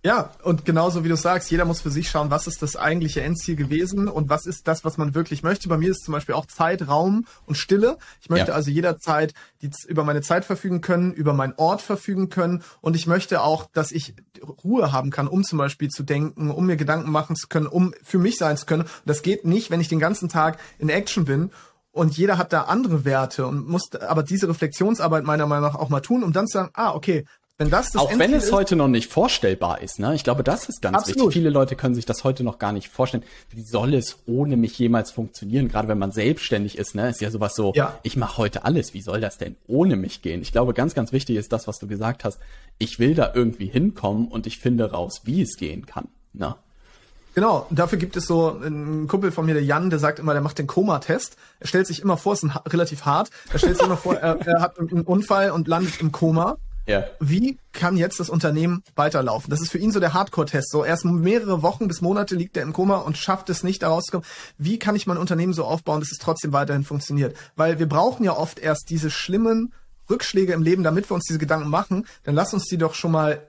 Ja, 0.07 0.31
und 0.45 0.65
genauso 0.65 1.03
wie 1.03 1.09
du 1.09 1.17
sagst, 1.17 1.51
jeder 1.51 1.65
muss 1.65 1.81
für 1.81 1.91
sich 1.91 2.09
schauen, 2.09 2.31
was 2.31 2.47
ist 2.47 2.63
das 2.63 2.77
eigentliche 2.77 3.23
Endziel 3.23 3.57
gewesen 3.57 4.07
und 4.07 4.29
was 4.29 4.47
ist 4.47 4.69
das, 4.69 4.85
was 4.85 4.99
man 4.99 5.17
wirklich 5.17 5.43
möchte. 5.43 5.69
Bei 5.69 5.79
mir 5.79 5.91
ist 5.91 6.05
zum 6.05 6.13
Beispiel 6.13 6.37
auch 6.37 6.47
Zeit, 6.47 6.87
Raum 6.87 7.27
und 7.45 7.57
Stille. 7.57 7.99
Ich 8.21 8.31
möchte 8.31 8.53
Ja. 8.53 8.55
also 8.55 8.71
jederzeit 8.71 9.35
die, 9.63 9.71
über 9.89 10.05
meine 10.05 10.23
Zeit 10.23 10.45
verfügen 10.45 10.81
können, 10.81 11.13
über 11.13 11.33
meinen 11.33 11.55
Ort 11.57 11.83
verfügen 11.83 12.29
können 12.29 12.63
und 12.83 12.95
ich 12.95 13.09
möchte 13.09 13.41
auch, 13.41 13.69
dass 13.73 13.91
ich 13.91 14.15
Ruhe 14.63 14.93
haben 14.93 15.11
kann, 15.11 15.27
um 15.27 15.43
zum 15.43 15.59
Beispiel 15.59 15.89
zu 15.89 16.05
denken, 16.05 16.53
um 16.53 16.67
mir 16.67 16.77
Gedanken 16.77 17.11
machen 17.11 17.35
zu 17.35 17.49
können, 17.49 17.67
um 17.67 17.93
für 18.05 18.19
mich 18.19 18.39
sein 18.39 18.57
zu 18.57 18.67
können. 18.67 18.83
Und 18.83 18.91
das 19.07 19.23
geht 19.23 19.45
nicht, 19.45 19.73
wenn 19.73 19.81
ich 19.81 19.89
den 19.89 19.99
ganzen 19.99 20.29
Tag 20.29 20.61
in 20.79 20.89
Action 20.89 21.25
bin 21.25 21.51
und 21.91 22.17
jeder 22.17 22.39
hat 22.39 22.53
da 22.53 22.63
andere 22.63 23.05
Werte 23.05 23.45
und 23.49 23.67
muss 23.67 23.93
aber 23.93 24.23
diese 24.23 24.49
Reflexionsarbeit 24.49 25.25
meiner 25.25 25.47
Meinung 25.47 25.73
nach 25.73 25.75
auch 25.75 25.89
mal 25.89 25.99
tun, 25.99 26.23
um 26.23 26.33
dann 26.33 26.47
zu 26.47 26.59
sagen, 26.59 26.71
ah, 26.75 26.95
okay, 26.95 27.25
Wenn 27.59 27.71
das 27.71 27.91
das 27.91 28.03
Auch 28.03 28.19
wenn 28.19 28.35
es 28.35 28.45
ist, 28.45 28.53
heute 28.53 28.77
noch 28.77 28.89
nicht 28.89 29.11
vorstellbar 29.11 29.81
ist, 29.81 29.99
ne? 29.99 30.15
Ich 30.15 30.25
glaube, 30.25 30.45
das 30.45 30.69
ist 30.69 30.83
ganz 30.83 30.99
absolut. 30.99 31.17
wichtig. 31.17 31.33
Viele 31.33 31.49
Leute 31.49 31.75
können 31.75 31.95
sich 31.95 32.05
das 32.05 32.23
heute 32.23 32.45
noch 32.45 32.59
gar 32.59 32.73
nicht 32.73 32.89
vorstellen. 32.89 33.23
Wie 33.49 33.63
soll 33.63 33.95
es 33.95 34.19
ohne 34.27 34.59
mich 34.59 34.79
jemals 34.79 35.11
funktionieren? 35.11 35.69
Gerade 35.69 35.89
wenn 35.89 35.99
man 35.99 36.13
selbstständig 36.13 36.77
ist, 36.77 36.95
ne? 36.95 37.09
Ist 37.09 37.23
ja 37.23 37.31
sowas 37.31 37.55
so, 37.55 37.73
ja. 37.75 37.99
ich 38.03 38.19
mache 38.19 38.37
heute 38.37 38.67
alles. 38.67 38.93
Wie 38.93 39.01
soll 39.01 39.23
das 39.23 39.39
denn 39.39 39.57
ohne 39.67 39.97
mich 39.97 40.21
gehen? 40.21 40.43
Ich 40.43 40.53
glaube, 40.53 40.75
ganz, 40.75 40.93
ganz 40.93 41.13
wichtig 41.13 41.37
ist 41.37 41.51
das, 41.51 41.67
was 41.67 41.79
du 41.79 41.87
gesagt 41.87 42.25
hast. 42.25 42.41
Ich 42.77 42.99
will 42.99 43.15
da 43.15 43.33
irgendwie 43.35 43.69
hinkommen 43.69 44.29
und 44.29 44.47
ich 44.47 44.59
finde 44.59 44.91
raus, 44.91 45.23
wie 45.25 45.41
es 45.41 45.57
gehen 45.57 45.87
kann. 45.87 46.09
Ne? 46.35 46.57
Genau, 47.35 47.67
dafür 47.71 47.99
gibt 47.99 48.19
es 48.19 48.27
so 48.27 48.61
einen 48.63 49.09
Kumpel 49.09 49.33
von 49.33 49.47
mir, 49.47 49.55
der 49.55 49.65
Jan, 49.65 49.89
der 49.89 49.99
sagt 49.99 50.19
immer, 50.19 50.35
der 50.35 50.43
macht 50.43 50.59
den 50.59 50.67
Koma-Test. 50.67 51.37
Er 51.61 51.69
stellt 51.69 51.87
sich 51.87 52.03
immer 52.03 52.19
vor, 52.19 52.35
es 52.35 52.43
ist 52.43 52.51
ein, 52.51 52.61
relativ 52.67 53.07
hart, 53.07 53.31
er 53.51 53.59
stellt 53.59 53.79
sich 53.79 53.87
immer 53.87 53.97
vor, 53.97 54.15
er, 54.15 54.47
er 54.47 54.61
hat 54.61 54.79
einen 54.79 55.03
Unfall 55.03 55.51
und 55.51 55.69
landet 55.69 56.01
im 56.01 56.13
Koma 56.13 56.59
ja. 56.87 57.05
Wie 57.19 57.59
kann 57.73 57.97
jetzt 57.97 58.21
das 58.21 58.31
Unternehmen 58.31 58.83
weiterlaufen? 58.95 59.51
Das 59.51 59.61
ist 59.61 59.71
für 59.71 59.79
ihn 59.79 59.91
so 59.91 60.01
der 60.01 60.15
Hardcore-Test. 60.15 60.71
So 60.71 60.85
erst 60.85 61.05
mehrere 61.05 61.63
Wochen 61.63 61.89
bis 61.89 62.01
Monate 62.01 62.37
liegt 62.37 62.57
er 62.57 62.63
im 62.63 62.73
Koma 62.73 62.99
und 62.99 63.19
schafft 63.19 63.51
es 63.51 63.65
nicht, 63.65 63.83
da 63.83 63.89
rauszukommen. 63.89 64.27
Wie 64.57 64.79
kann 64.79 64.95
ich 64.95 65.07
mein 65.07 65.19
Unternehmen 65.19 65.53
so 65.53 65.65
aufbauen, 65.65 66.01
dass 66.01 66.13
es 66.13 66.19
trotzdem 66.19 66.53
weiterhin 66.53 66.85
funktioniert? 66.85 67.37
Weil 67.57 67.79
wir 67.79 67.89
brauchen 67.89 68.25
ja 68.25 68.37
oft 68.37 68.59
erst 68.61 68.89
diese 68.91 69.11
schlimmen 69.11 69.73
Rückschläge 70.09 70.53
im 70.53 70.63
Leben, 70.63 70.85
damit 70.85 71.11
wir 71.11 71.15
uns 71.17 71.25
diese 71.25 71.41
Gedanken 71.41 71.69
machen. 71.69 72.07
Dann 72.23 72.37
lass 72.37 72.55
uns 72.55 72.67
die 72.67 72.79
doch 72.79 72.95
schon 72.95 73.11
mal 73.11 73.43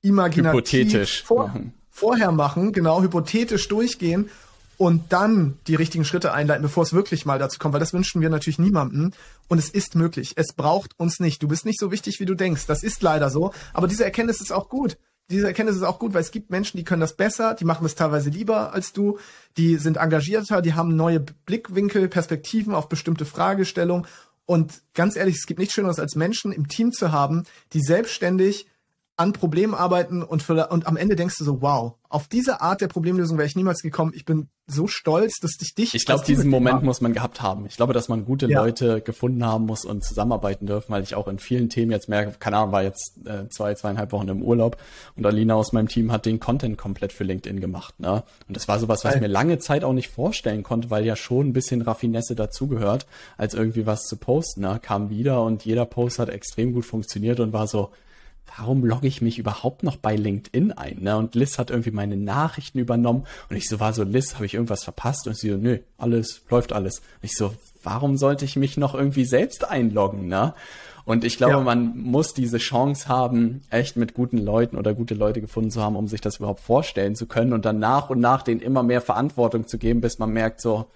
imaginativ 0.00 0.52
hypothetisch 0.52 1.22
vor, 1.24 1.48
machen. 1.48 1.74
vorher 1.90 2.32
machen, 2.32 2.72
genau 2.72 3.02
hypothetisch 3.02 3.68
durchgehen 3.68 4.30
und 4.78 5.12
dann 5.12 5.58
die 5.66 5.74
richtigen 5.74 6.04
Schritte 6.04 6.32
einleiten, 6.32 6.62
bevor 6.62 6.84
es 6.84 6.92
wirklich 6.92 7.26
mal 7.26 7.38
dazu 7.38 7.58
kommt, 7.58 7.74
weil 7.74 7.80
das 7.80 7.92
wünschen 7.92 8.22
wir 8.22 8.30
natürlich 8.30 8.60
niemandem. 8.60 9.10
Und 9.48 9.58
es 9.58 9.70
ist 9.70 9.96
möglich. 9.96 10.34
Es 10.36 10.54
braucht 10.54 10.98
uns 10.98 11.18
nicht. 11.18 11.42
Du 11.42 11.48
bist 11.48 11.66
nicht 11.66 11.80
so 11.80 11.90
wichtig, 11.90 12.20
wie 12.20 12.26
du 12.26 12.34
denkst. 12.34 12.66
Das 12.66 12.84
ist 12.84 13.02
leider 13.02 13.28
so. 13.28 13.52
Aber 13.74 13.88
diese 13.88 14.04
Erkenntnis 14.04 14.40
ist 14.40 14.52
auch 14.52 14.68
gut. 14.68 14.96
Diese 15.30 15.48
Erkenntnis 15.48 15.76
ist 15.76 15.82
auch 15.82 15.98
gut, 15.98 16.14
weil 16.14 16.22
es 16.22 16.30
gibt 16.30 16.50
Menschen, 16.50 16.78
die 16.78 16.84
können 16.84 17.00
das 17.00 17.16
besser, 17.16 17.54
die 17.54 17.66
machen 17.66 17.84
es 17.84 17.96
teilweise 17.96 18.30
lieber 18.30 18.72
als 18.72 18.94
du, 18.94 19.18
die 19.58 19.76
sind 19.76 19.98
engagierter, 19.98 20.62
die 20.62 20.72
haben 20.72 20.96
neue 20.96 21.20
Blickwinkel, 21.20 22.08
Perspektiven 22.08 22.72
auf 22.72 22.88
bestimmte 22.88 23.26
Fragestellungen. 23.26 24.06
Und 24.46 24.80
ganz 24.94 25.16
ehrlich, 25.16 25.36
es 25.36 25.46
gibt 25.46 25.58
nichts 25.58 25.74
Schöneres 25.74 25.98
als 25.98 26.14
Menschen 26.14 26.52
im 26.52 26.68
Team 26.68 26.92
zu 26.92 27.12
haben, 27.12 27.42
die 27.74 27.82
selbstständig 27.82 28.68
an 29.18 29.32
Problemen 29.32 29.74
arbeiten 29.74 30.22
und, 30.22 30.44
für, 30.44 30.68
und 30.68 30.86
am 30.86 30.96
Ende 30.96 31.16
denkst 31.16 31.38
du 31.38 31.44
so, 31.44 31.60
wow, 31.60 31.94
auf 32.08 32.28
diese 32.28 32.60
Art 32.60 32.80
der 32.80 32.86
Problemlösung 32.86 33.36
wäre 33.36 33.48
ich 33.48 33.56
niemals 33.56 33.82
gekommen. 33.82 34.12
Ich 34.14 34.24
bin 34.24 34.48
so 34.68 34.86
stolz, 34.86 35.40
dass 35.40 35.56
ich 35.60 35.74
dich. 35.74 35.92
Ich 35.92 36.06
glaube, 36.06 36.24
diesen 36.24 36.48
Moment 36.48 36.84
muss 36.84 37.00
man 37.00 37.12
gehabt 37.12 37.42
haben. 37.42 37.66
Ich 37.66 37.76
glaube, 37.76 37.92
dass 37.92 38.08
man 38.08 38.24
gute 38.24 38.48
ja. 38.48 38.62
Leute 38.62 39.00
gefunden 39.00 39.44
haben 39.44 39.66
muss 39.66 39.84
und 39.84 40.04
zusammenarbeiten 40.04 40.66
dürfen, 40.66 40.92
weil 40.92 41.02
ich 41.02 41.16
auch 41.16 41.26
in 41.26 41.40
vielen 41.40 41.68
Themen 41.68 41.90
jetzt 41.90 42.08
merke, 42.08 42.36
keine 42.38 42.58
Ahnung, 42.58 42.70
war 42.70 42.84
jetzt 42.84 43.18
äh, 43.26 43.48
zwei, 43.48 43.74
zweieinhalb 43.74 44.12
Wochen 44.12 44.28
im 44.28 44.40
Urlaub 44.40 44.76
und 45.16 45.26
Alina 45.26 45.54
aus 45.54 45.72
meinem 45.72 45.88
Team 45.88 46.12
hat 46.12 46.24
den 46.24 46.38
Content 46.38 46.78
komplett 46.78 47.12
für 47.12 47.24
LinkedIn 47.24 47.60
gemacht. 47.60 47.98
Ne? 47.98 48.22
Und 48.46 48.56
das 48.56 48.68
war 48.68 48.78
sowas, 48.78 49.04
was 49.04 49.16
ich 49.16 49.20
mir 49.20 49.26
lange 49.26 49.58
Zeit 49.58 49.82
auch 49.82 49.94
nicht 49.94 50.08
vorstellen 50.08 50.62
konnte, 50.62 50.90
weil 50.90 51.04
ja 51.04 51.16
schon 51.16 51.48
ein 51.48 51.52
bisschen 51.52 51.82
Raffinesse 51.82 52.36
dazugehört, 52.36 53.06
als 53.36 53.54
irgendwie 53.54 53.84
was 53.84 54.02
zu 54.04 54.16
posten. 54.16 54.60
Ne? 54.60 54.78
Kam 54.80 55.10
wieder 55.10 55.42
und 55.42 55.64
jeder 55.64 55.86
Post 55.86 56.20
hat 56.20 56.28
extrem 56.28 56.72
gut 56.72 56.84
funktioniert 56.84 57.40
und 57.40 57.52
war 57.52 57.66
so, 57.66 57.90
warum 58.56 58.84
logge 58.84 59.06
ich 59.06 59.20
mich 59.22 59.38
überhaupt 59.38 59.82
noch 59.82 59.96
bei 59.96 60.16
LinkedIn 60.16 60.72
ein? 60.72 60.98
Ne? 61.00 61.16
Und 61.16 61.34
Liz 61.34 61.58
hat 61.58 61.70
irgendwie 61.70 61.90
meine 61.90 62.16
Nachrichten 62.16 62.78
übernommen 62.78 63.26
und 63.50 63.56
ich 63.56 63.68
so 63.68 63.80
war 63.80 63.92
so, 63.92 64.02
Liz, 64.02 64.34
habe 64.34 64.46
ich 64.46 64.54
irgendwas 64.54 64.84
verpasst? 64.84 65.26
Und 65.26 65.36
sie 65.36 65.50
so, 65.50 65.56
nö, 65.56 65.78
alles, 65.96 66.42
läuft 66.50 66.72
alles. 66.72 66.98
Und 66.98 67.24
ich 67.24 67.36
so, 67.36 67.54
warum 67.82 68.16
sollte 68.16 68.44
ich 68.44 68.56
mich 68.56 68.76
noch 68.76 68.94
irgendwie 68.94 69.24
selbst 69.24 69.68
einloggen? 69.68 70.28
Ne? 70.28 70.54
Und 71.04 71.24
ich 71.24 71.38
glaube, 71.38 71.54
ja. 71.54 71.60
man 71.60 71.96
muss 71.96 72.34
diese 72.34 72.58
Chance 72.58 73.08
haben, 73.08 73.62
echt 73.70 73.96
mit 73.96 74.12
guten 74.12 74.38
Leuten 74.38 74.76
oder 74.76 74.92
gute 74.92 75.14
Leute 75.14 75.40
gefunden 75.40 75.70
zu 75.70 75.82
haben, 75.82 75.96
um 75.96 76.06
sich 76.06 76.20
das 76.20 76.36
überhaupt 76.36 76.60
vorstellen 76.60 77.16
zu 77.16 77.26
können 77.26 77.54
und 77.54 77.64
dann 77.64 77.78
nach 77.78 78.10
und 78.10 78.20
nach 78.20 78.42
denen 78.42 78.60
immer 78.60 78.82
mehr 78.82 79.00
Verantwortung 79.00 79.66
zu 79.66 79.78
geben, 79.78 80.02
bis 80.02 80.18
man 80.18 80.30
merkt 80.30 80.60
so, 80.60 80.90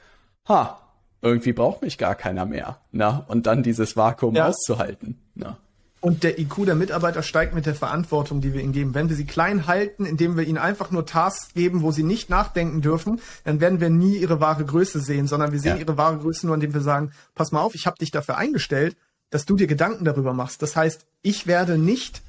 ha, 0.46 0.78
irgendwie 1.22 1.52
braucht 1.52 1.82
mich 1.82 1.96
gar 1.96 2.14
keiner 2.14 2.44
mehr. 2.44 2.78
Ne? 2.90 3.24
Und 3.28 3.46
dann 3.46 3.62
dieses 3.62 3.96
Vakuum 3.96 4.34
ja. 4.34 4.48
auszuhalten. 4.48 5.18
Ne? 5.34 5.56
Und 6.02 6.24
der 6.24 6.40
IQ 6.40 6.66
der 6.66 6.74
Mitarbeiter 6.74 7.22
steigt 7.22 7.54
mit 7.54 7.64
der 7.64 7.76
Verantwortung, 7.76 8.40
die 8.40 8.52
wir 8.52 8.60
ihnen 8.60 8.72
geben. 8.72 8.92
Wenn 8.92 9.08
wir 9.08 9.14
sie 9.14 9.24
klein 9.24 9.68
halten, 9.68 10.04
indem 10.04 10.36
wir 10.36 10.44
ihnen 10.44 10.58
einfach 10.58 10.90
nur 10.90 11.06
Tasks 11.06 11.54
geben, 11.54 11.82
wo 11.82 11.92
sie 11.92 12.02
nicht 12.02 12.28
nachdenken 12.28 12.80
dürfen, 12.82 13.20
dann 13.44 13.60
werden 13.60 13.80
wir 13.80 13.88
nie 13.88 14.16
ihre 14.16 14.40
wahre 14.40 14.64
Größe 14.64 14.98
sehen, 14.98 15.28
sondern 15.28 15.52
wir 15.52 15.60
sehen 15.60 15.76
ja. 15.76 15.80
ihre 15.82 15.96
wahre 15.96 16.18
Größe 16.18 16.44
nur, 16.44 16.56
indem 16.56 16.74
wir 16.74 16.80
sagen, 16.80 17.12
pass 17.36 17.52
mal 17.52 17.60
auf, 17.60 17.76
ich 17.76 17.86
habe 17.86 17.98
dich 17.98 18.10
dafür 18.10 18.36
eingestellt, 18.36 18.96
dass 19.30 19.46
du 19.46 19.54
dir 19.54 19.68
Gedanken 19.68 20.04
darüber 20.04 20.34
machst. 20.34 20.60
Das 20.60 20.74
heißt, 20.74 21.06
ich 21.22 21.46
werde 21.46 21.78
nicht 21.78 22.20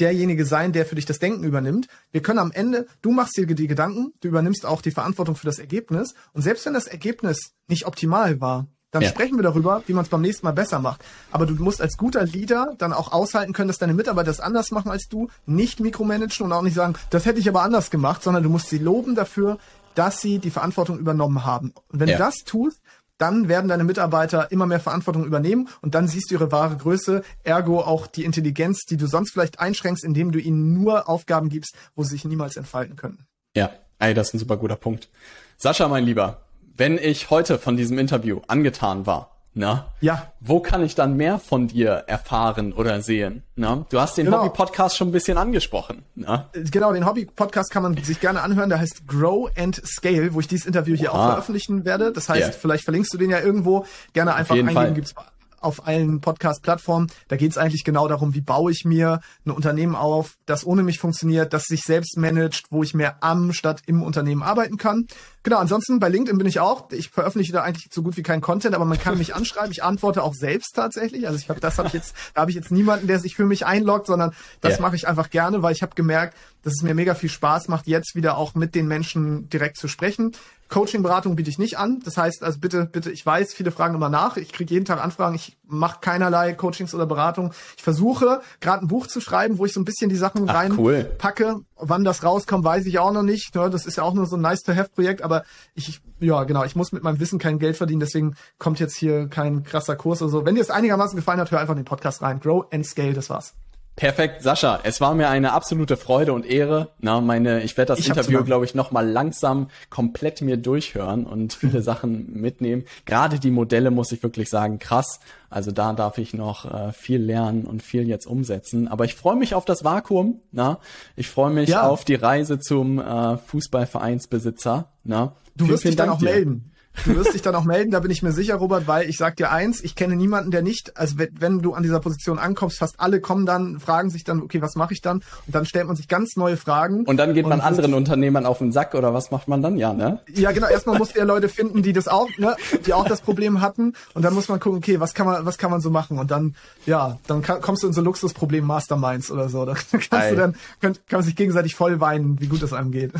derjenige 0.00 0.44
sein, 0.44 0.72
der 0.72 0.84
für 0.84 0.96
dich 0.96 1.06
das 1.06 1.20
Denken 1.20 1.44
übernimmt. 1.44 1.86
Wir 2.10 2.22
können 2.22 2.40
am 2.40 2.50
Ende, 2.50 2.88
du 3.02 3.12
machst 3.12 3.36
dir 3.36 3.46
die 3.46 3.68
Gedanken, 3.68 4.14
du 4.20 4.26
übernimmst 4.26 4.66
auch 4.66 4.82
die 4.82 4.90
Verantwortung 4.90 5.36
für 5.36 5.46
das 5.46 5.60
Ergebnis. 5.60 6.14
Und 6.32 6.42
selbst 6.42 6.66
wenn 6.66 6.74
das 6.74 6.88
Ergebnis 6.88 7.52
nicht 7.68 7.86
optimal 7.86 8.40
war, 8.40 8.66
dann 8.96 9.02
ja. 9.02 9.10
sprechen 9.10 9.36
wir 9.36 9.42
darüber, 9.42 9.82
wie 9.86 9.92
man 9.92 10.04
es 10.04 10.08
beim 10.08 10.22
nächsten 10.22 10.46
Mal 10.46 10.52
besser 10.52 10.78
macht. 10.78 11.02
Aber 11.30 11.46
du 11.46 11.54
musst 11.54 11.82
als 11.82 11.96
guter 11.96 12.24
Leader 12.24 12.74
dann 12.78 12.92
auch 12.92 13.12
aushalten 13.12 13.52
können, 13.52 13.68
dass 13.68 13.78
deine 13.78 13.94
Mitarbeiter 13.94 14.26
das 14.26 14.40
anders 14.40 14.70
machen 14.70 14.90
als 14.90 15.08
du, 15.08 15.28
nicht 15.44 15.80
mikromanagen 15.80 16.46
und 16.46 16.52
auch 16.52 16.62
nicht 16.62 16.74
sagen, 16.74 16.94
das 17.10 17.26
hätte 17.26 17.38
ich 17.38 17.48
aber 17.48 17.62
anders 17.62 17.90
gemacht, 17.90 18.22
sondern 18.22 18.42
du 18.42 18.48
musst 18.48 18.68
sie 18.68 18.78
loben 18.78 19.14
dafür, 19.14 19.58
dass 19.94 20.20
sie 20.20 20.38
die 20.38 20.50
Verantwortung 20.50 20.98
übernommen 20.98 21.44
haben. 21.44 21.72
Und 21.88 22.00
wenn 22.00 22.08
ja. 22.08 22.16
du 22.16 22.22
das 22.22 22.36
tust, 22.44 22.80
dann 23.18 23.48
werden 23.48 23.68
deine 23.68 23.84
Mitarbeiter 23.84 24.50
immer 24.50 24.66
mehr 24.66 24.80
Verantwortung 24.80 25.24
übernehmen 25.24 25.68
und 25.80 25.94
dann 25.94 26.08
siehst 26.08 26.30
du 26.30 26.34
ihre 26.34 26.52
wahre 26.52 26.76
Größe, 26.76 27.22
ergo 27.44 27.80
auch 27.80 28.06
die 28.06 28.24
Intelligenz, 28.24 28.84
die 28.84 28.96
du 28.96 29.06
sonst 29.06 29.32
vielleicht 29.32 29.58
einschränkst, 29.58 30.04
indem 30.04 30.32
du 30.32 30.38
ihnen 30.38 30.74
nur 30.74 31.08
Aufgaben 31.08 31.48
gibst, 31.48 31.74
wo 31.94 32.02
sie 32.02 32.10
sich 32.10 32.24
niemals 32.24 32.56
entfalten 32.56 32.96
können. 32.96 33.26
Ja, 33.54 33.70
ey, 33.98 34.14
das 34.14 34.28
ist 34.28 34.34
ein 34.34 34.38
super 34.38 34.56
guter 34.56 34.76
Punkt. 34.76 35.08
Sascha, 35.56 35.88
mein 35.88 36.04
Lieber, 36.04 36.45
wenn 36.76 36.98
ich 36.98 37.30
heute 37.30 37.58
von 37.58 37.76
diesem 37.76 37.98
Interview 37.98 38.40
angetan 38.48 39.06
war, 39.06 39.30
na, 39.58 39.86
ja. 40.02 40.30
wo 40.40 40.60
kann 40.60 40.84
ich 40.84 40.94
dann 40.94 41.16
mehr 41.16 41.38
von 41.38 41.68
dir 41.68 42.04
erfahren 42.06 42.74
oder 42.74 43.00
sehen? 43.00 43.42
Na, 43.54 43.86
du 43.88 43.98
hast 43.98 44.18
den 44.18 44.26
genau. 44.26 44.42
Hobby-Podcast 44.42 44.98
schon 44.98 45.08
ein 45.08 45.12
bisschen 45.12 45.38
angesprochen. 45.38 46.04
Na? 46.14 46.50
Genau, 46.52 46.92
den 46.92 47.06
Hobby-Podcast 47.06 47.70
kann 47.70 47.82
man 47.82 47.96
sich 47.96 48.20
gerne 48.20 48.42
anhören. 48.42 48.68
Der 48.68 48.78
heißt 48.80 49.08
Grow 49.08 49.50
and 49.56 49.80
Scale, 49.86 50.34
wo 50.34 50.40
ich 50.40 50.48
dieses 50.48 50.66
Interview 50.66 50.94
hier 50.94 51.14
Oha. 51.14 51.18
auch 51.18 51.28
veröffentlichen 51.30 51.86
werde. 51.86 52.12
Das 52.12 52.28
heißt, 52.28 52.48
yeah. 52.48 52.52
vielleicht 52.52 52.84
verlinkst 52.84 53.14
du 53.14 53.16
den 53.16 53.30
ja 53.30 53.40
irgendwo. 53.40 53.86
Gerne 54.12 54.34
einfach 54.34 54.54
eingeben, 54.54 54.74
Fall. 54.74 54.92
gibt's 54.92 55.14
auf 55.60 55.86
allen 55.86 56.20
Podcast-Plattformen. 56.20 57.08
Da 57.28 57.36
geht 57.36 57.50
es 57.50 57.58
eigentlich 57.58 57.84
genau 57.84 58.08
darum, 58.08 58.34
wie 58.34 58.40
baue 58.40 58.72
ich 58.72 58.84
mir 58.84 59.20
ein 59.44 59.50
Unternehmen 59.50 59.96
auf, 59.96 60.36
das 60.46 60.66
ohne 60.66 60.82
mich 60.82 60.98
funktioniert, 60.98 61.52
das 61.52 61.64
sich 61.64 61.82
selbst 61.82 62.16
managt, 62.16 62.66
wo 62.70 62.82
ich 62.82 62.94
mehr 62.94 63.22
am 63.22 63.52
statt 63.52 63.82
im 63.86 64.02
Unternehmen 64.02 64.42
arbeiten 64.42 64.76
kann. 64.76 65.06
Genau, 65.42 65.58
ansonsten 65.58 66.00
bei 66.00 66.08
LinkedIn 66.08 66.38
bin 66.38 66.46
ich 66.46 66.58
auch. 66.58 66.90
Ich 66.90 67.10
veröffentliche 67.10 67.52
da 67.52 67.62
eigentlich 67.62 67.88
so 67.92 68.02
gut 68.02 68.16
wie 68.16 68.22
keinen 68.22 68.40
Content, 68.40 68.74
aber 68.74 68.84
man 68.84 68.98
kann 68.98 69.16
mich 69.16 69.34
anschreiben. 69.34 69.70
Ich 69.70 69.84
antworte 69.84 70.22
auch 70.22 70.34
selbst 70.34 70.74
tatsächlich. 70.74 71.26
Also 71.26 71.38
ich 71.38 71.48
habe 71.48 71.60
das 71.60 71.78
habe 71.78 71.86
ich 71.88 71.94
jetzt, 71.94 72.14
da 72.34 72.40
habe 72.40 72.50
ich 72.50 72.56
jetzt 72.56 72.72
niemanden, 72.72 73.06
der 73.06 73.20
sich 73.20 73.36
für 73.36 73.46
mich 73.46 73.64
einloggt, 73.64 74.08
sondern 74.08 74.32
das 74.60 74.74
yeah. 74.74 74.82
mache 74.82 74.96
ich 74.96 75.06
einfach 75.06 75.30
gerne, 75.30 75.62
weil 75.62 75.72
ich 75.72 75.82
habe 75.82 75.94
gemerkt, 75.94 76.36
dass 76.66 76.74
es 76.74 76.82
mir 76.82 76.94
mega 76.96 77.14
viel 77.14 77.28
Spaß 77.28 77.68
macht, 77.68 77.86
jetzt 77.86 78.16
wieder 78.16 78.36
auch 78.36 78.56
mit 78.56 78.74
den 78.74 78.88
Menschen 78.88 79.48
direkt 79.48 79.76
zu 79.76 79.86
sprechen. 79.86 80.32
Coaching-Beratung 80.68 81.36
biete 81.36 81.48
ich 81.48 81.58
nicht 81.58 81.78
an. 81.78 82.00
Das 82.04 82.16
heißt, 82.16 82.42
also 82.42 82.58
bitte, 82.58 82.86
bitte, 82.86 83.12
ich 83.12 83.24
weiß, 83.24 83.54
viele 83.54 83.70
fragen 83.70 83.94
immer 83.94 84.08
nach. 84.08 84.36
Ich 84.36 84.52
kriege 84.52 84.74
jeden 84.74 84.84
Tag 84.84 85.00
Anfragen. 85.00 85.36
Ich 85.36 85.56
mache 85.64 86.00
keinerlei 86.00 86.54
Coachings 86.54 86.92
oder 86.92 87.06
Beratung. 87.06 87.52
Ich 87.76 87.84
versuche 87.84 88.40
gerade 88.58 88.84
ein 88.84 88.88
Buch 88.88 89.06
zu 89.06 89.20
schreiben, 89.20 89.58
wo 89.58 89.64
ich 89.64 89.72
so 89.72 89.78
ein 89.78 89.84
bisschen 89.84 90.10
die 90.10 90.16
Sachen 90.16 90.50
reinpacke. 90.50 91.44
Cool. 91.44 91.64
Wann 91.76 92.02
das 92.02 92.24
rauskommt, 92.24 92.64
weiß 92.64 92.84
ich 92.86 92.98
auch 92.98 93.12
noch 93.12 93.22
nicht. 93.22 93.54
Das 93.54 93.86
ist 93.86 93.96
ja 93.96 94.02
auch 94.02 94.14
nur 94.14 94.26
so 94.26 94.34
ein 94.34 94.42
nice-to-have-Projekt. 94.42 95.22
Aber 95.22 95.44
ich, 95.76 96.00
ja, 96.18 96.42
genau, 96.42 96.64
ich 96.64 96.74
muss 96.74 96.90
mit 96.90 97.04
meinem 97.04 97.20
Wissen 97.20 97.38
kein 97.38 97.60
Geld 97.60 97.76
verdienen. 97.76 98.00
Deswegen 98.00 98.34
kommt 98.58 98.80
jetzt 98.80 98.96
hier 98.96 99.28
kein 99.28 99.62
krasser 99.62 99.94
Kurs 99.94 100.20
oder 100.20 100.32
so. 100.32 100.44
Wenn 100.44 100.56
dir 100.56 100.62
es 100.62 100.70
einigermaßen 100.70 101.14
gefallen 101.14 101.38
hat, 101.38 101.52
hör 101.52 101.60
einfach 101.60 101.74
in 101.74 101.82
den 101.82 101.84
Podcast 101.84 102.22
rein. 102.22 102.40
Grow 102.40 102.66
and 102.72 102.84
Scale, 102.84 103.12
das 103.12 103.30
war's. 103.30 103.54
Perfekt, 103.96 104.42
Sascha. 104.42 104.80
Es 104.82 105.00
war 105.00 105.14
mir 105.14 105.30
eine 105.30 105.54
absolute 105.54 105.96
Freude 105.96 106.34
und 106.34 106.44
Ehre. 106.44 106.90
Na, 106.98 107.22
meine, 107.22 107.62
ich 107.62 107.78
werde 107.78 107.94
das 107.94 108.00
ich 108.00 108.10
Interview, 108.10 108.44
glaube 108.44 108.66
ich, 108.66 108.74
noch 108.74 108.90
mal 108.90 109.08
langsam 109.08 109.68
komplett 109.88 110.42
mir 110.42 110.58
durchhören 110.58 111.24
und 111.24 111.54
viele 111.54 111.80
Sachen 111.82 112.30
mitnehmen. 112.38 112.84
Gerade 113.06 113.40
die 113.40 113.50
Modelle 113.50 113.90
muss 113.90 114.12
ich 114.12 114.22
wirklich 114.22 114.50
sagen, 114.50 114.78
krass. 114.78 115.18
Also 115.48 115.72
da 115.72 115.94
darf 115.94 116.18
ich 116.18 116.34
noch 116.34 116.70
äh, 116.70 116.92
viel 116.92 117.22
lernen 117.22 117.64
und 117.64 117.82
viel 117.82 118.06
jetzt 118.06 118.26
umsetzen. 118.26 118.86
Aber 118.86 119.06
ich 119.06 119.14
freue 119.14 119.36
mich 119.36 119.54
auf 119.54 119.64
das 119.64 119.82
Vakuum. 119.82 120.42
Na, 120.52 120.78
ich 121.16 121.30
freue 121.30 121.50
mich 121.50 121.70
ja. 121.70 121.88
auf 121.88 122.04
die 122.04 122.16
Reise 122.16 122.58
zum 122.58 122.98
äh, 122.98 123.38
Fußballvereinsbesitzer. 123.38 124.90
Na, 125.04 125.32
du 125.56 125.68
wirst 125.68 125.84
dich 125.84 125.96
dann 125.96 126.10
auch 126.10 126.18
dir. 126.18 126.26
melden. 126.26 126.70
Du 127.04 127.14
wirst 127.14 127.34
dich 127.34 127.42
dann 127.42 127.54
auch 127.54 127.64
melden, 127.64 127.90
da 127.90 128.00
bin 128.00 128.10
ich 128.10 128.22
mir 128.22 128.32
sicher, 128.32 128.56
Robert, 128.56 128.86
weil 128.86 129.08
ich 129.08 129.16
sag 129.16 129.36
dir 129.36 129.50
eins, 129.50 129.82
ich 129.82 129.94
kenne 129.94 130.16
niemanden, 130.16 130.50
der 130.50 130.62
nicht, 130.62 130.96
also 130.96 131.16
wenn, 131.18 131.60
du 131.60 131.74
an 131.74 131.82
dieser 131.82 132.00
Position 132.00 132.38
ankommst, 132.38 132.78
fast 132.78 132.98
alle 132.98 133.20
kommen 133.20 133.46
dann, 133.46 133.80
fragen 133.80 134.10
sich 134.10 134.24
dann, 134.24 134.42
okay, 134.42 134.62
was 134.62 134.74
mache 134.74 134.92
ich 134.92 135.02
dann? 135.02 135.18
Und 135.46 135.54
dann 135.54 135.66
stellt 135.66 135.86
man 135.86 135.96
sich 135.96 136.08
ganz 136.08 136.36
neue 136.36 136.56
Fragen. 136.56 137.04
Und 137.04 137.16
dann 137.16 137.34
geht 137.34 137.46
man 137.46 137.60
anderen 137.60 137.94
Unternehmern 137.94 138.46
auf 138.46 138.58
den 138.58 138.72
Sack 138.72 138.94
oder 138.94 139.14
was 139.14 139.30
macht 139.30 139.48
man 139.48 139.62
dann? 139.62 139.76
Ja, 139.76 139.92
ne? 139.92 140.20
Ja, 140.34 140.52
genau. 140.52 140.68
Erstmal 140.68 140.98
muss 140.98 141.12
der 141.12 141.24
Leute 141.24 141.48
finden, 141.48 141.82
die 141.82 141.92
das 141.92 142.08
auch, 142.08 142.28
ne, 142.38 142.56
die 142.86 142.92
auch 142.92 143.06
das 143.06 143.20
Problem 143.20 143.60
hatten. 143.60 143.94
Und 144.14 144.24
dann 144.24 144.34
muss 144.34 144.48
man 144.48 144.60
gucken, 144.60 144.78
okay, 144.78 145.00
was 145.00 145.14
kann 145.14 145.26
man, 145.26 145.44
was 145.44 145.58
kann 145.58 145.70
man 145.70 145.80
so 145.80 145.90
machen? 145.90 146.18
Und 146.18 146.30
dann, 146.30 146.54
ja, 146.86 147.18
dann 147.26 147.42
kann, 147.42 147.60
kommst 147.60 147.82
du 147.82 147.86
in 147.86 147.92
so 147.92 148.00
Luxusproblem 148.00 148.64
Masterminds 148.64 149.30
oder 149.30 149.48
so. 149.48 149.66
Da 149.66 149.74
kannst 149.98 150.12
Ei. 150.12 150.30
du 150.30 150.36
dann, 150.36 150.56
kann, 150.80 150.94
kann 151.08 151.18
man 151.18 151.22
sich 151.22 151.36
gegenseitig 151.36 151.74
voll 151.74 152.00
weinen, 152.00 152.40
wie 152.40 152.46
gut 152.46 152.62
es 152.62 152.72
einem 152.72 152.92
geht. 152.92 153.12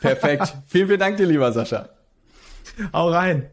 Perfekt. 0.00 0.54
vielen, 0.66 0.88
vielen 0.88 1.00
Dank 1.00 1.16
dir, 1.16 1.26
lieber 1.26 1.50
Sascha. 1.52 1.88
Hau 2.92 3.08
rein. 3.10 3.50